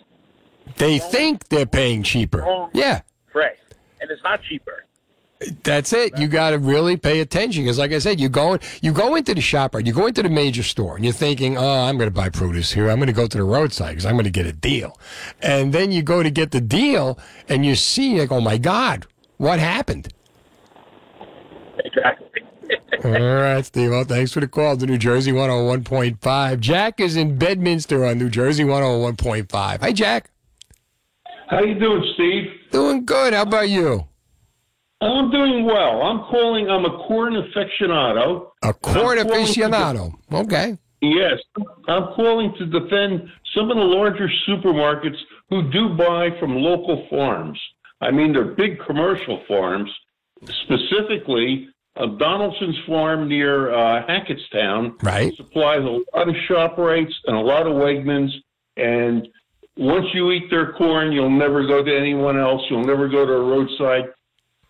They 0.78 1.00
think 1.00 1.48
they're 1.50 1.65
paying 1.65 2.04
cheaper. 2.04 2.69
Yeah. 2.74 3.02
Right. 3.34 3.58
and 4.02 4.12
it's 4.12 4.21
not 4.24 4.41
cheaper. 4.43 4.86
That's 5.63 5.91
it. 5.91 6.17
You 6.17 6.28
got 6.28 6.52
to 6.52 6.60
really 6.60 6.95
pay 6.95 7.19
attention 7.19 7.63
because, 7.63 7.78
like 7.78 7.91
I 7.91 8.00
said, 8.00 8.19
you 8.21 8.30
go 8.30 8.58
you 8.82 8.93
go 8.93 9.15
into 9.15 9.34
the 9.34 9.41
shop, 9.41 9.76
right? 9.76 9.86
You 9.86 9.91
go 9.91 10.08
into 10.08 10.24
the 10.24 10.30
major 10.30 10.63
store, 10.63 10.95
and 10.95 11.04
you're 11.04 11.13
thinking, 11.13 11.58
"Oh, 11.58 11.84
I'm 11.84 11.98
going 11.98 12.10
to 12.10 12.13
buy 12.13 12.30
produce 12.30 12.71
here. 12.71 12.89
I'm 12.89 12.98
going 12.98 13.08
to 13.08 13.13
go 13.13 13.28
to 13.28 13.38
the 13.38 13.43
roadside 13.43 13.89
because 13.89 14.06
I'm 14.06 14.13
going 14.13 14.24
to 14.26 14.32
get 14.32 14.45
a 14.45 14.54
deal." 14.54 14.98
And 15.41 15.74
then 15.74 15.91
you 15.91 16.04
go 16.04 16.24
to 16.24 16.30
get 16.32 16.52
the 16.52 16.62
deal, 16.62 17.19
and 17.50 17.65
you 17.65 17.76
see, 17.76 18.19
like, 18.19 18.32
"Oh 18.32 18.39
my 18.39 18.58
God, 18.58 19.08
what 19.38 19.60
happened?" 19.60 20.13
Exactly. 21.84 22.26
All 23.04 23.12
right, 23.12 23.63
Steve. 23.63 23.91
Well, 23.91 24.06
thanks 24.06 24.32
for 24.32 24.39
the 24.39 24.48
call 24.48 24.78
to 24.78 24.86
New 24.86 24.98
Jersey 24.98 25.34
101.5. 25.34 26.60
Jack 26.60 27.00
is 27.02 27.17
in 27.17 27.38
Bedminster 27.38 28.06
on 28.06 28.17
New 28.17 28.30
Jersey 28.30 28.63
101.5. 28.63 29.82
Hi, 29.82 29.91
Jack. 29.91 30.32
How 31.50 31.62
you 31.62 31.78
doing, 31.78 32.04
Steve? 32.15 32.45
Doing 32.71 33.06
good. 33.06 33.34
How 33.34 33.43
about 33.43 33.69
you? 33.69 34.08
I'm 35.02 35.30
doing 35.30 35.66
well. 35.66 36.02
I'm 36.04 36.20
calling. 36.32 36.70
I'm 36.70 36.86
a 36.86 36.98
corn 37.08 37.34
aficionado. 37.34 38.48
A 38.64 38.74
corn 38.74 39.20
I'm 39.20 39.28
to 39.28 39.34
aficionado. 39.34 40.14
Okay. 40.32 40.78
Yes, 41.02 41.40
I'm 41.88 42.14
calling 42.16 42.54
to 42.58 42.66
defend 42.66 43.30
some 43.56 43.70
of 43.70 43.78
the 43.78 43.84
larger 43.84 44.30
supermarkets 44.48 45.18
who 45.50 45.70
do 45.70 45.90
buy 45.90 46.30
from 46.40 46.56
local 46.56 47.06
farms. 47.10 47.60
I 48.02 48.12
mean, 48.12 48.34
they're 48.34 48.56
big 48.56 48.80
commercial 48.86 49.44
farms. 49.48 49.90
Specifically, 50.64 51.68
uh, 51.98 52.08
Donaldson's 52.18 52.78
farm 52.88 53.28
near 53.28 53.74
uh, 53.74 54.06
Hackettstown 54.08 55.02
Right. 55.04 55.34
supplies 55.36 55.80
a 55.80 56.18
lot 56.18 56.28
of 56.30 56.36
ShopRites 56.50 57.14
and 57.26 57.36
a 57.36 57.40
lot 57.40 57.68
of 57.68 57.74
Wegmans. 57.74 58.32
And 58.78 59.28
once 59.78 60.06
you 60.14 60.32
eat 60.32 60.50
their 60.50 60.74
corn, 60.74 61.12
you'll 61.12 61.30
never 61.30 61.66
go 61.68 61.84
to 61.84 61.96
anyone 61.96 62.38
else. 62.40 62.62
You'll 62.70 62.84
never 62.86 63.08
go 63.08 63.26
to 63.26 63.32
a 63.34 63.44
roadside 63.44 64.06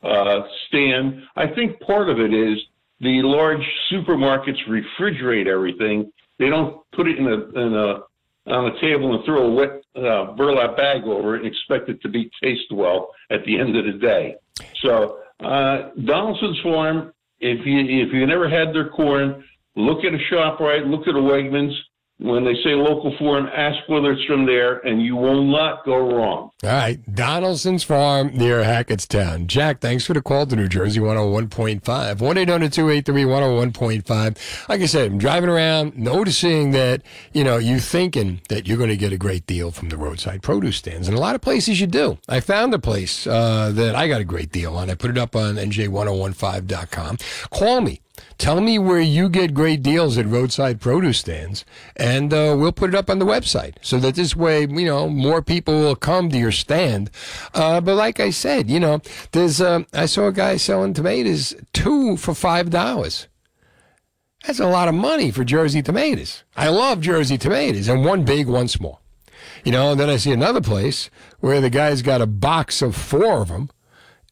uh, 0.06 0.48
stand. 0.68 1.24
I 1.36 1.48
think 1.48 1.80
part 1.82 2.10
of 2.10 2.20
it 2.20 2.34
is 2.34 2.60
the 3.00 3.22
large 3.24 3.66
supermarkets 3.92 4.60
refrigerate 4.68 5.48
everything. 5.48 6.12
They 6.40 6.50
don't 6.50 6.82
put 6.94 7.08
it 7.08 7.18
in 7.18 7.28
a, 7.28 7.60
in 7.60 7.74
a 7.74 8.04
on 8.48 8.68
a 8.68 8.80
table 8.80 9.16
and 9.16 9.26
throw 9.26 9.48
a 9.48 9.52
wet 9.52 9.82
uh, 9.96 10.34
burlap 10.36 10.78
bag 10.78 11.04
over 11.06 11.36
it 11.36 11.44
and 11.44 11.48
expect 11.48 11.90
it 11.90 12.00
to 12.02 12.10
be 12.10 12.30
taste 12.44 12.72
well 12.72 13.10
at 13.32 13.44
the 13.46 13.58
end 13.58 13.76
of 13.76 13.86
the 13.86 13.94
day. 13.94 14.36
So 14.84 15.20
uh, 15.44 15.90
Donaldson's 16.04 16.60
Farm, 16.62 17.12
if 17.40 17.66
you 17.66 17.80
if 17.80 18.14
you 18.14 18.26
never 18.28 18.48
had 18.48 18.74
their 18.74 18.90
corn, 18.90 19.44
look 19.76 20.04
at 20.04 20.14
a 20.14 20.20
Shoprite, 20.32 20.90
look 20.90 21.08
at 21.08 21.16
a 21.16 21.20
Wegmans. 21.20 21.74
When 22.18 22.46
they 22.46 22.54
say 22.64 22.70
local 22.76 23.14
farm, 23.20 23.48
ask 23.54 23.78
whether 23.90 24.14
it's 24.14 24.24
from 24.24 24.46
there, 24.46 24.80
and 24.80 25.02
you 25.02 25.18
will 25.18 25.44
not 25.44 25.84
go 25.84 25.98
wrong. 25.98 26.50
All 26.64 26.70
right. 26.70 26.98
Donaldson's 27.14 27.84
Farm 27.84 28.32
near 28.34 28.64
Hackettstown. 28.64 29.48
Jack, 29.48 29.82
thanks 29.82 30.06
for 30.06 30.14
the 30.14 30.22
call 30.22 30.46
to 30.46 30.56
New 30.56 30.70
Jersey 30.70 31.02
101.5. 31.02 32.22
1 32.22 32.38
800 32.38 32.72
283 32.72 33.24
101.5. 33.24 34.70
Like 34.70 34.82
I 34.82 34.86
said, 34.86 35.12
I'm 35.12 35.18
driving 35.18 35.50
around 35.50 35.98
noticing 35.98 36.72
that, 36.72 37.02
you 37.34 37.44
know, 37.44 37.58
you 37.58 37.82
thinking 37.82 38.40
that 38.48 38.66
you're 38.66 38.78
going 38.78 38.90
to 38.90 38.98
get 38.98 39.12
a 39.12 39.18
great 39.18 39.46
deal 39.46 39.72
from 39.72 39.90
the 39.90 39.98
roadside 39.98 40.42
produce 40.42 40.78
stands. 40.78 41.10
And 41.10 41.18
a 41.18 41.20
lot 41.20 41.36
of 41.36 41.42
places 41.42 41.82
you 41.82 41.88
do. 41.88 42.18
I 42.30 42.40
found 42.40 42.74
a 42.74 42.80
place 42.80 43.28
uh, 43.28 43.72
that 43.74 43.94
I 43.94 44.08
got 44.08 44.22
a 44.22 44.26
great 44.26 44.54
deal 44.54 44.78
on. 44.78 44.90
I 44.90 44.96
put 44.96 45.12
it 45.12 45.18
up 45.18 45.36
on 45.36 45.56
NJ1015.com. 45.56 47.18
Call 47.52 47.82
me. 47.82 48.00
Tell 48.38 48.60
me 48.60 48.78
where 48.78 49.00
you 49.00 49.30
get 49.30 49.54
great 49.54 49.82
deals 49.82 50.18
at 50.18 50.26
roadside 50.26 50.82
produce 50.82 51.20
stands, 51.20 51.66
and 51.96 52.34
uh, 52.34 52.56
we'll 52.58 52.72
put 52.72 52.90
it 52.90 52.96
up 52.96 53.10
on 53.10 53.20
the 53.20 53.26
website 53.26 53.76
so 53.82 53.98
that 54.00 54.16
this 54.16 54.36
way, 54.36 54.62
you 54.62 54.86
know, 54.86 55.08
more 55.10 55.42
people 55.42 55.74
will 55.74 55.96
come 55.96 56.30
to 56.30 56.38
your 56.38 56.52
stand. 56.52 57.10
Uh, 57.54 57.80
but 57.82 57.96
like 57.96 58.20
I 58.20 58.30
said, 58.30 58.70
you 58.70 58.80
know, 58.80 59.02
there's 59.32 59.62
uh, 59.62 59.84
I 59.94 60.06
saw 60.06 60.28
a 60.28 60.34
guy 60.34 60.58
selling 60.58 60.94
tomatoes 60.94 61.56
two 61.74 62.18
for 62.18 62.34
five 62.34 62.70
dollars. 62.70 63.28
That's 64.46 64.60
a 64.60 64.68
lot 64.68 64.88
of 64.88 64.94
money 64.96 65.32
for 65.32 65.44
Jersey 65.44 65.82
tomatoes. 65.82 66.44
I 66.56 66.70
love 66.70 67.02
Jersey 67.02 67.38
tomatoes, 67.38 67.88
and 67.88 68.06
one 68.06 68.26
big, 68.26 68.48
one 68.48 68.68
small. 68.68 69.02
You 69.64 69.72
know, 69.72 69.92
and 69.92 70.00
then 70.00 70.10
I 70.10 70.18
see 70.18 70.32
another 70.32 70.62
place 70.62 71.10
where 71.40 71.62
the 71.62 71.72
guy's 71.72 72.02
got 72.04 72.22
a 72.22 72.28
box 72.28 72.82
of 72.82 72.96
four 72.96 73.42
of 73.42 73.48
them, 73.48 73.70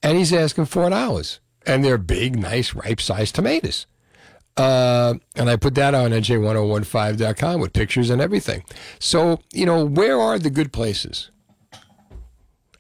and 0.04 0.18
he's 0.18 0.34
asking 0.34 0.66
four 0.66 0.90
dollars, 0.90 1.40
and 1.66 1.84
they're 1.84 1.98
big, 1.98 2.38
nice, 2.38 2.74
ripe-sized 2.74 3.36
tomatoes. 3.36 3.86
Uh, 4.56 5.16
and 5.36 5.50
I 5.50 5.56
put 5.56 5.76
that 5.76 5.96
on 5.96 6.12
NJ1015.com 6.12 7.60
with 7.60 7.74
pictures 7.74 8.10
and 8.10 8.22
everything. 8.22 8.64
So, 9.00 9.40
you 9.52 9.66
know, 9.66 9.84
where 9.84 10.20
are 10.20 10.38
the 10.38 10.52
good 10.52 10.72
places? 10.72 11.32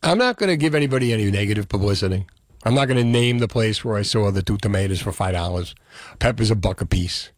I'm 0.04 0.18
not 0.18 0.38
going 0.38 0.50
to 0.50 0.58
give 0.58 0.76
anybody 0.76 1.14
any 1.14 1.32
negative 1.32 1.70
publicity. 1.70 2.28
I'm 2.66 2.76
not 2.76 2.88
going 2.88 2.98
to 2.98 3.04
name 3.04 3.40
the 3.40 3.48
place 3.48 3.84
where 3.84 3.98
I 3.98 4.04
saw 4.04 4.30
the 4.32 4.44
two 4.44 4.58
tomatoes 4.58 5.02
for 5.02 5.12
$5. 5.12 5.74
Peppers 6.20 6.52
a 6.52 6.56
buck 6.56 6.82
a 6.82 6.86
piece. 6.86 7.32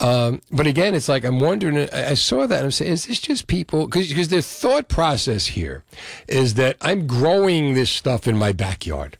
Um, 0.00 0.40
but 0.50 0.66
again, 0.66 0.94
it's 0.94 1.08
like 1.08 1.24
I'm 1.24 1.38
wondering. 1.38 1.88
I 1.90 2.14
saw 2.14 2.46
that. 2.48 2.64
I'm 2.64 2.72
saying, 2.72 2.92
is 2.92 3.06
this 3.06 3.20
just 3.20 3.46
people? 3.46 3.86
Because 3.86 4.28
their 4.28 4.40
thought 4.40 4.88
process 4.88 5.46
here 5.46 5.84
is 6.26 6.54
that 6.54 6.76
I'm 6.80 7.06
growing 7.06 7.74
this 7.74 7.90
stuff 7.90 8.26
in 8.26 8.36
my 8.36 8.52
backyard. 8.52 9.18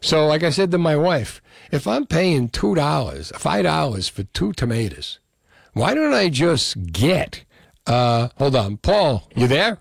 So, 0.00 0.26
like 0.26 0.42
I 0.42 0.50
said 0.50 0.70
to 0.70 0.78
my 0.78 0.96
wife, 0.96 1.40
if 1.70 1.86
I'm 1.86 2.06
paying 2.06 2.48
two 2.48 2.74
dollars, 2.74 3.32
five 3.36 3.64
dollars 3.64 4.08
for 4.08 4.22
two 4.24 4.52
tomatoes, 4.52 5.18
why 5.72 5.94
don't 5.94 6.14
I 6.14 6.28
just 6.28 6.92
get? 6.92 7.44
Uh, 7.86 8.28
hold 8.36 8.54
on, 8.56 8.76
Paul, 8.78 9.28
you 9.34 9.46
there? 9.48 9.78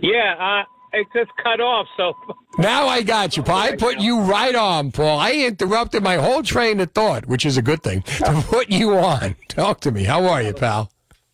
Yeah, 0.00 0.34
uh, 0.38 0.64
it 0.92 1.06
just 1.14 1.30
cut 1.42 1.60
off. 1.60 1.86
So 1.96 2.12
Now 2.58 2.86
I 2.86 3.02
got 3.02 3.36
you, 3.36 3.42
Paul. 3.42 3.58
I 3.58 3.76
put 3.76 3.98
you 3.98 4.20
right 4.20 4.54
on, 4.54 4.92
Paul. 4.92 5.18
I 5.18 5.32
interrupted 5.32 6.02
my 6.02 6.16
whole 6.16 6.42
train 6.42 6.78
of 6.80 6.92
thought, 6.92 7.26
which 7.26 7.44
is 7.44 7.56
a 7.56 7.62
good 7.62 7.82
thing, 7.82 8.02
to 8.02 8.44
put 8.46 8.70
you 8.70 8.96
on. 8.96 9.34
Talk 9.48 9.80
to 9.80 9.90
me. 9.90 10.04
How 10.04 10.24
are 10.26 10.42
you, 10.42 10.52
pal? 10.52 10.90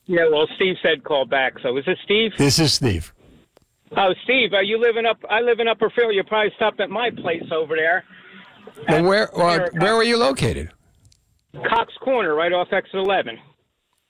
yeah, 0.07 0.29
well, 0.31 0.47
Steve 0.57 0.77
said 0.83 1.05
call 1.05 1.25
back. 1.27 1.55
So 1.63 1.77
is 1.77 1.85
it 1.87 1.99
Steve? 2.05 2.33
This 2.39 2.59
is 2.59 2.73
Steve. 2.73 3.13
Oh, 3.97 4.15
Steve, 4.25 4.53
are 4.53 4.63
you 4.63 4.79
living 4.79 5.05
up? 5.07 5.19
I 5.29 5.41
live 5.41 5.59
in 5.59 5.67
Upper 5.69 5.91
Philly. 5.91 6.15
You 6.15 6.25
probably 6.25 6.53
stopped 6.57 6.81
at 6.81 6.91
my 6.91 7.11
place 7.11 7.43
over 7.53 7.75
there, 7.77 8.05
Well, 8.89 9.05
where 9.05 9.39
uh, 9.39 9.69
where 9.79 9.95
are 9.95 10.05
you 10.05 10.17
located? 10.17 10.71
Cox 11.69 11.93
Corner, 12.01 12.35
right 12.35 12.53
off 12.53 12.69
exit 12.73 12.95
11. 12.95 13.39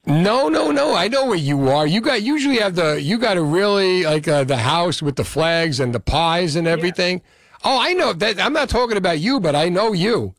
No, 0.07 0.49
no, 0.49 0.71
no. 0.71 0.95
I 0.95 1.09
know 1.09 1.27
where 1.27 1.37
you 1.37 1.69
are. 1.69 1.87
You 1.87 2.01
got 2.01 2.23
usually 2.23 2.59
have 2.59 2.75
the 2.75 3.01
you 3.01 3.19
got 3.19 3.37
a 3.37 3.43
really 3.43 4.05
like 4.05 4.29
uh, 4.29 4.45
the 4.45 4.57
house 4.59 5.03
with 5.03 5.16
the 5.16 5.25
flags 5.25 5.81
and 5.81 5.95
the 5.95 6.01
pies 6.01 6.57
and 6.57 6.66
everything. 6.66 7.23
Oh, 7.64 7.79
I 7.81 7.93
know 7.93 8.12
that. 8.14 8.40
I'm 8.40 8.53
not 8.53 8.69
talking 8.69 8.97
about 8.97 9.19
you, 9.19 9.40
but 9.40 9.55
I 9.55 9.69
know 9.69 9.93
you. 9.93 10.35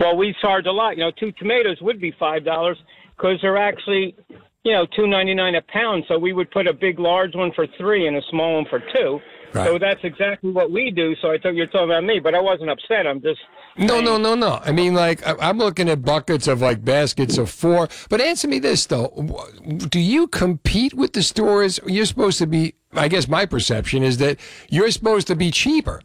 Well, 0.00 0.16
we 0.16 0.34
charge 0.40 0.66
a 0.66 0.72
lot. 0.72 0.96
You 0.96 1.04
know, 1.04 1.10
two 1.18 1.32
tomatoes 1.32 1.78
would 1.80 2.00
be 2.00 2.12
five 2.18 2.44
dollars 2.44 2.78
because 3.16 3.38
they're 3.42 3.58
actually, 3.58 4.16
you 4.64 4.72
know, 4.72 4.86
two 4.96 5.06
ninety 5.06 5.34
nine 5.34 5.54
a 5.54 5.62
pound. 5.62 6.04
So 6.08 6.18
we 6.18 6.32
would 6.32 6.50
put 6.50 6.66
a 6.66 6.72
big, 6.72 6.98
large 6.98 7.34
one 7.34 7.52
for 7.52 7.66
three 7.78 8.06
and 8.06 8.16
a 8.16 8.22
small 8.30 8.54
one 8.54 8.66
for 8.68 8.80
two. 8.94 9.20
Right. 9.52 9.68
So 9.68 9.78
that's 9.78 10.00
exactly 10.02 10.50
what 10.50 10.72
we 10.72 10.90
do. 10.90 11.14
So 11.22 11.30
I 11.30 11.38
thought 11.38 11.54
you 11.54 11.60
were 11.60 11.66
talking 11.68 11.90
about 11.90 12.02
me, 12.02 12.18
but 12.18 12.34
I 12.34 12.40
wasn't 12.40 12.70
upset. 12.70 13.06
I'm 13.06 13.22
just 13.22 13.38
No, 13.76 14.00
no, 14.00 14.16
no, 14.16 14.34
no. 14.34 14.60
I 14.64 14.72
mean, 14.72 14.94
like 14.94 15.22
I'm 15.24 15.58
looking 15.58 15.88
at 15.88 16.02
buckets 16.02 16.48
of 16.48 16.60
like 16.60 16.84
baskets 16.84 17.38
of 17.38 17.50
four. 17.50 17.88
But 18.08 18.20
answer 18.20 18.48
me 18.48 18.58
this 18.58 18.86
though: 18.86 19.46
Do 19.64 20.00
you 20.00 20.26
compete 20.26 20.94
with 20.94 21.12
the 21.12 21.22
stores? 21.22 21.78
You're 21.86 22.06
supposed 22.06 22.38
to 22.38 22.46
be. 22.46 22.74
I 22.94 23.08
guess 23.08 23.28
my 23.28 23.46
perception 23.46 24.02
is 24.02 24.18
that 24.18 24.38
you're 24.68 24.90
supposed 24.90 25.26
to 25.28 25.36
be 25.36 25.50
cheaper. 25.50 26.00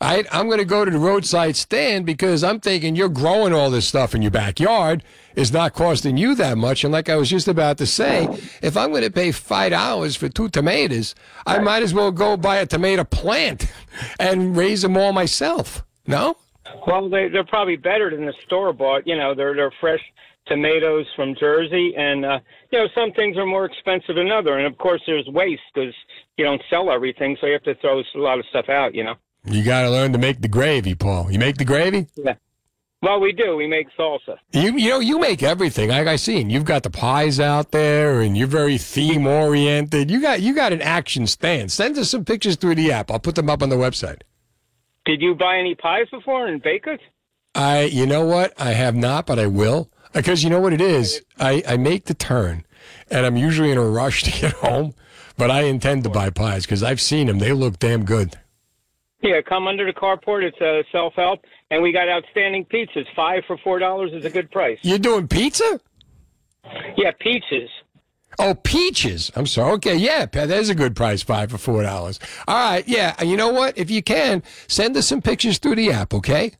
I, 0.00 0.24
I'm 0.30 0.46
going 0.46 0.58
to 0.58 0.64
go 0.64 0.84
to 0.84 0.90
the 0.90 0.98
roadside 0.98 1.56
stand 1.56 2.06
because 2.06 2.44
I'm 2.44 2.60
thinking 2.60 2.96
you're 2.96 3.08
growing 3.08 3.52
all 3.52 3.70
this 3.70 3.86
stuff 3.86 4.14
in 4.14 4.22
your 4.22 4.30
backyard. 4.30 5.02
It's 5.36 5.52
not 5.52 5.74
costing 5.74 6.16
you 6.16 6.34
that 6.36 6.58
much. 6.58 6.84
And 6.84 6.92
like 6.92 7.08
I 7.08 7.16
was 7.16 7.30
just 7.30 7.48
about 7.48 7.78
to 7.78 7.86
say, 7.86 8.28
if 8.62 8.76
I'm 8.76 8.90
going 8.90 9.02
to 9.02 9.10
pay 9.10 9.32
five 9.32 9.72
dollars 9.72 10.16
for 10.16 10.28
two 10.28 10.48
tomatoes, 10.48 11.14
I 11.46 11.58
might 11.58 11.82
as 11.82 11.94
well 11.94 12.12
go 12.12 12.36
buy 12.36 12.56
a 12.56 12.66
tomato 12.66 13.04
plant 13.04 13.66
and 14.20 14.56
raise 14.56 14.82
them 14.82 14.96
all 14.96 15.12
myself. 15.12 15.84
No. 16.06 16.36
Well, 16.86 17.08
they, 17.08 17.28
they're 17.28 17.44
probably 17.44 17.76
better 17.76 18.10
than 18.10 18.26
the 18.26 18.34
store 18.44 18.72
bought. 18.72 19.06
You 19.06 19.16
know, 19.16 19.34
they're 19.34 19.54
they're 19.54 19.72
fresh 19.80 20.00
tomatoes 20.46 21.06
from 21.16 21.34
Jersey, 21.34 21.94
and 21.96 22.24
uh, 22.24 22.38
you 22.70 22.78
know 22.78 22.88
some 22.94 23.12
things 23.12 23.36
are 23.36 23.46
more 23.46 23.64
expensive 23.64 24.16
than 24.16 24.30
other. 24.30 24.58
And 24.58 24.66
of 24.66 24.78
course, 24.78 25.02
there's 25.06 25.26
waste 25.28 25.62
because 25.74 25.94
you 26.36 26.44
don't 26.44 26.62
sell 26.70 26.90
everything, 26.90 27.36
so 27.40 27.46
you 27.46 27.52
have 27.54 27.62
to 27.64 27.74
throw 27.76 28.00
a 28.00 28.04
lot 28.18 28.38
of 28.38 28.44
stuff 28.46 28.68
out. 28.68 28.94
You 28.94 29.04
know. 29.04 29.14
You 29.44 29.62
got 29.62 29.82
to 29.82 29.90
learn 29.90 30.12
to 30.12 30.18
make 30.18 30.40
the 30.40 30.48
gravy, 30.48 30.94
Paul. 30.94 31.30
You 31.30 31.38
make 31.38 31.58
the 31.58 31.64
gravy? 31.66 32.06
Yeah. 32.16 32.36
Well, 33.04 33.20
we 33.20 33.32
do. 33.32 33.54
We 33.56 33.66
make 33.66 33.88
salsa. 33.98 34.38
You 34.52 34.78
you 34.78 34.88
know 34.88 34.98
you 34.98 35.18
make 35.18 35.42
everything. 35.42 35.90
Like 35.90 36.06
I 36.06 36.16
seen, 36.16 36.48
you've 36.48 36.64
got 36.64 36.84
the 36.84 36.90
pies 36.90 37.38
out 37.38 37.70
there, 37.70 38.22
and 38.22 38.34
you're 38.34 38.46
very 38.46 38.78
theme 38.78 39.26
oriented. 39.26 40.10
You 40.10 40.22
got 40.22 40.40
you 40.40 40.54
got 40.54 40.72
an 40.72 40.80
action 40.80 41.26
stand. 41.26 41.70
Send 41.70 41.98
us 41.98 42.10
some 42.10 42.24
pictures 42.24 42.56
through 42.56 42.76
the 42.76 42.90
app. 42.92 43.10
I'll 43.10 43.18
put 43.18 43.34
them 43.34 43.50
up 43.50 43.62
on 43.62 43.68
the 43.68 43.76
website. 43.76 44.22
Did 45.04 45.20
you 45.20 45.34
buy 45.34 45.58
any 45.58 45.74
pies 45.74 46.06
before 46.10 46.46
and 46.46 46.62
bake 46.62 46.86
it? 46.86 47.00
I 47.54 47.82
you 47.82 48.06
know 48.06 48.24
what 48.24 48.54
I 48.58 48.70
have 48.70 48.96
not, 48.96 49.26
but 49.26 49.38
I 49.38 49.48
will 49.48 49.90
uh, 50.06 50.20
because 50.20 50.42
you 50.42 50.48
know 50.48 50.60
what 50.60 50.72
it 50.72 50.80
is. 50.80 51.20
I 51.38 51.62
I 51.68 51.76
make 51.76 52.06
the 52.06 52.14
turn, 52.14 52.64
and 53.10 53.26
I'm 53.26 53.36
usually 53.36 53.70
in 53.70 53.76
a 53.76 53.86
rush 53.86 54.22
to 54.22 54.30
get 54.30 54.52
home. 54.64 54.94
But 55.36 55.50
I 55.50 55.62
intend 55.62 56.04
to 56.04 56.10
buy 56.10 56.30
pies 56.30 56.64
because 56.64 56.82
I've 56.82 57.00
seen 57.00 57.26
them. 57.26 57.38
They 57.38 57.52
look 57.52 57.78
damn 57.78 58.04
good. 58.04 58.38
Yeah, 59.20 59.40
come 59.40 59.66
under 59.66 59.86
the 59.86 59.92
carport. 59.92 60.42
It's 60.44 60.56
uh, 60.60 60.80
a 60.80 60.84
self 60.92 61.14
help, 61.14 61.40
and 61.70 61.82
we 61.82 61.92
got 61.92 62.08
outstanding 62.08 62.66
pizzas. 62.66 63.06
Five 63.16 63.42
for 63.46 63.56
four 63.58 63.78
dollars 63.78 64.12
is 64.12 64.24
a 64.24 64.30
good 64.30 64.50
price. 64.50 64.78
You're 64.82 64.98
doing 64.98 65.28
pizza? 65.28 65.80
Yeah, 66.96 67.10
pizzas. 67.24 67.68
Oh, 68.38 68.54
peaches. 68.54 69.30
I'm 69.36 69.46
sorry. 69.46 69.72
Okay, 69.74 69.96
yeah, 69.96 70.26
that 70.26 70.50
is 70.50 70.68
a 70.68 70.74
good 70.74 70.96
price, 70.96 71.22
five 71.22 71.50
for 71.50 71.58
four 71.58 71.82
dollars. 71.82 72.18
All 72.46 72.70
right, 72.70 72.86
yeah. 72.86 73.22
You 73.22 73.36
know 73.36 73.52
what? 73.52 73.78
If 73.78 73.90
you 73.90 74.02
can, 74.02 74.42
send 74.66 74.96
us 74.96 75.06
some 75.06 75.22
pictures 75.22 75.58
through 75.58 75.76
the 75.76 75.90
app, 75.90 76.12
okay? 76.14 76.52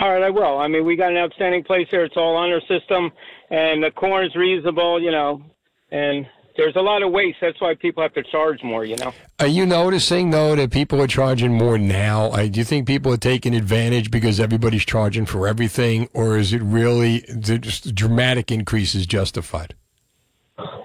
All 0.00 0.12
right, 0.12 0.22
I 0.22 0.30
will. 0.30 0.58
I 0.58 0.68
mean, 0.68 0.84
we 0.84 0.96
got 0.96 1.10
an 1.10 1.16
outstanding 1.16 1.64
place 1.64 1.88
here. 1.90 2.04
It's 2.04 2.16
all 2.16 2.36
on 2.36 2.50
our 2.50 2.60
system, 2.62 3.10
and 3.50 3.82
the 3.82 3.90
corn's 3.90 4.34
reasonable, 4.34 5.02
you 5.02 5.10
know, 5.10 5.42
and 5.90 6.26
there's 6.58 6.74
a 6.74 6.82
lot 6.82 7.04
of 7.04 7.12
waste. 7.12 7.38
That's 7.40 7.60
why 7.60 7.74
people 7.76 8.02
have 8.02 8.12
to 8.14 8.22
charge 8.24 8.62
more, 8.64 8.84
you 8.84 8.96
know. 8.96 9.14
Are 9.38 9.46
you 9.46 9.64
noticing 9.64 10.30
though 10.30 10.56
that 10.56 10.72
people 10.72 11.00
are 11.00 11.06
charging 11.06 11.54
more 11.54 11.78
now? 11.78 12.30
Uh, 12.32 12.48
do 12.48 12.58
you 12.58 12.64
think 12.64 12.86
people 12.86 13.14
are 13.14 13.18
taking 13.18 13.54
advantage 13.54 14.10
because 14.10 14.40
everybody's 14.40 14.84
charging 14.84 15.24
for 15.24 15.46
everything, 15.46 16.08
or 16.12 16.36
is 16.36 16.52
it 16.52 16.60
really 16.60 17.20
the 17.28 17.58
just 17.58 17.94
dramatic 17.94 18.50
increases 18.50 19.06
justified? 19.06 19.74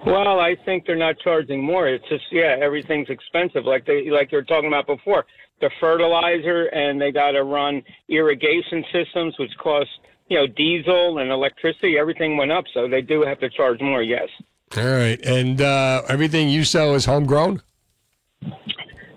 Well, 0.06 0.38
I 0.38 0.56
think 0.64 0.86
they're 0.86 0.94
not 0.94 1.18
charging 1.18 1.62
more. 1.62 1.88
It's 1.88 2.08
just 2.08 2.24
yeah, 2.30 2.56
everything's 2.60 3.10
expensive. 3.10 3.64
Like 3.64 3.84
they 3.84 4.08
like 4.10 4.30
you 4.30 4.38
were 4.38 4.44
talking 4.44 4.68
about 4.68 4.86
before, 4.86 5.26
the 5.60 5.70
fertilizer, 5.80 6.66
and 6.66 7.00
they 7.00 7.10
got 7.10 7.32
to 7.32 7.42
run 7.42 7.82
irrigation 8.08 8.84
systems, 8.92 9.34
which 9.40 9.50
cost 9.58 9.90
you 10.28 10.38
know 10.38 10.46
diesel 10.46 11.18
and 11.18 11.32
electricity. 11.32 11.98
Everything 11.98 12.36
went 12.36 12.52
up, 12.52 12.64
so 12.72 12.86
they 12.86 13.02
do 13.02 13.22
have 13.22 13.40
to 13.40 13.50
charge 13.50 13.80
more. 13.80 14.04
Yes. 14.04 14.28
All 14.76 14.84
right, 14.84 15.20
and 15.24 15.60
uh, 15.60 16.02
everything 16.08 16.48
you 16.48 16.64
sell 16.64 16.94
is 16.94 17.04
homegrown. 17.04 17.62